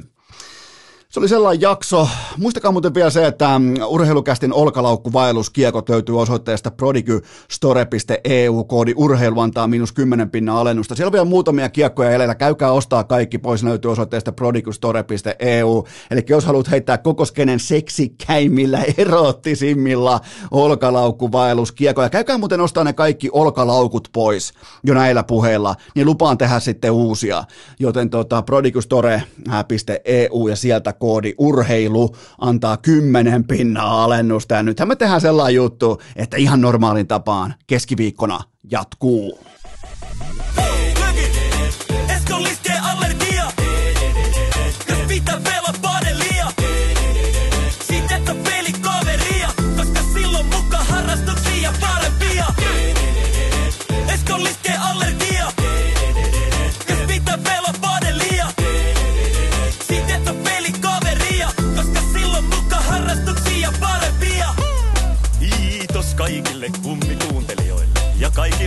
Se 1.14 1.20
oli 1.20 1.28
sellainen 1.28 1.62
jakso. 1.62 2.08
Muistakaa 2.38 2.72
muuten 2.72 2.94
vielä 2.94 3.10
se, 3.10 3.28
että 3.28 3.60
mm, 3.60 3.74
urheilukästin 3.88 4.54
olkalaukkuvaelluskiekot 4.54 5.90
löytyy 5.90 6.22
osoitteesta 6.22 6.72
prodigystore.eu, 6.72 8.64
koodi 8.64 8.94
urheilu 8.96 9.40
antaa 9.40 9.68
miinus 9.68 9.92
10 9.92 10.30
pinnan 10.30 10.56
alennusta. 10.56 10.96
Siellä 10.96 11.08
on 11.08 11.14
vielä 11.14 11.26
muutamia 11.26 11.70
kiekkoja 11.70 12.12
jäljellä. 12.12 12.36
Käykää 12.36 12.72
ostaa 12.72 13.04
kaikki 13.04 13.38
pois, 13.38 13.64
löytyy 13.64 13.92
osoitteesta 13.92 14.32
prodigystore.eu. 14.32 15.88
Eli 16.12 16.26
jos 16.30 16.46
haluat 16.46 16.72
heittää 16.72 16.98
koko 16.98 17.26
skenen 17.26 17.60
seksikäimmillä, 17.60 18.84
erottisimmilla 18.98 20.20
olkalaukkuvaelluskiekoja, 20.52 22.10
käykää 22.10 22.38
muuten 22.38 22.62
ostaa 22.62 22.84
ne 22.84 22.94
kaikki 22.94 23.30
olkalaukut 23.32 24.10
pois 24.14 24.54
jo 24.84 24.94
näillä 24.94 25.24
puheilla, 25.24 25.76
niin 25.96 26.06
lupaan 26.06 26.38
tehdä 26.38 26.60
sitten 26.60 26.92
uusia. 26.92 27.44
Joten 27.80 28.10
tota, 28.10 28.42
prodigystore.eu 28.42 30.48
ja 30.48 30.56
sieltä 30.56 30.94
koodi 31.04 31.34
urheilu 31.38 32.16
antaa 32.38 32.78
kymmenen 32.78 33.44
pinnaa 33.44 34.04
alennusta. 34.04 34.56
Ja 34.56 34.64
nythän 34.64 34.88
me 34.88 34.96
tehdään 34.96 35.22
sellainen 35.22 35.56
juttu, 35.56 36.02
että 36.16 36.38
ihan 36.38 36.62
normaalin 36.62 37.08
tapaan 37.08 37.54
keskiviikkona 37.68 38.40
jatkuu. 38.72 39.40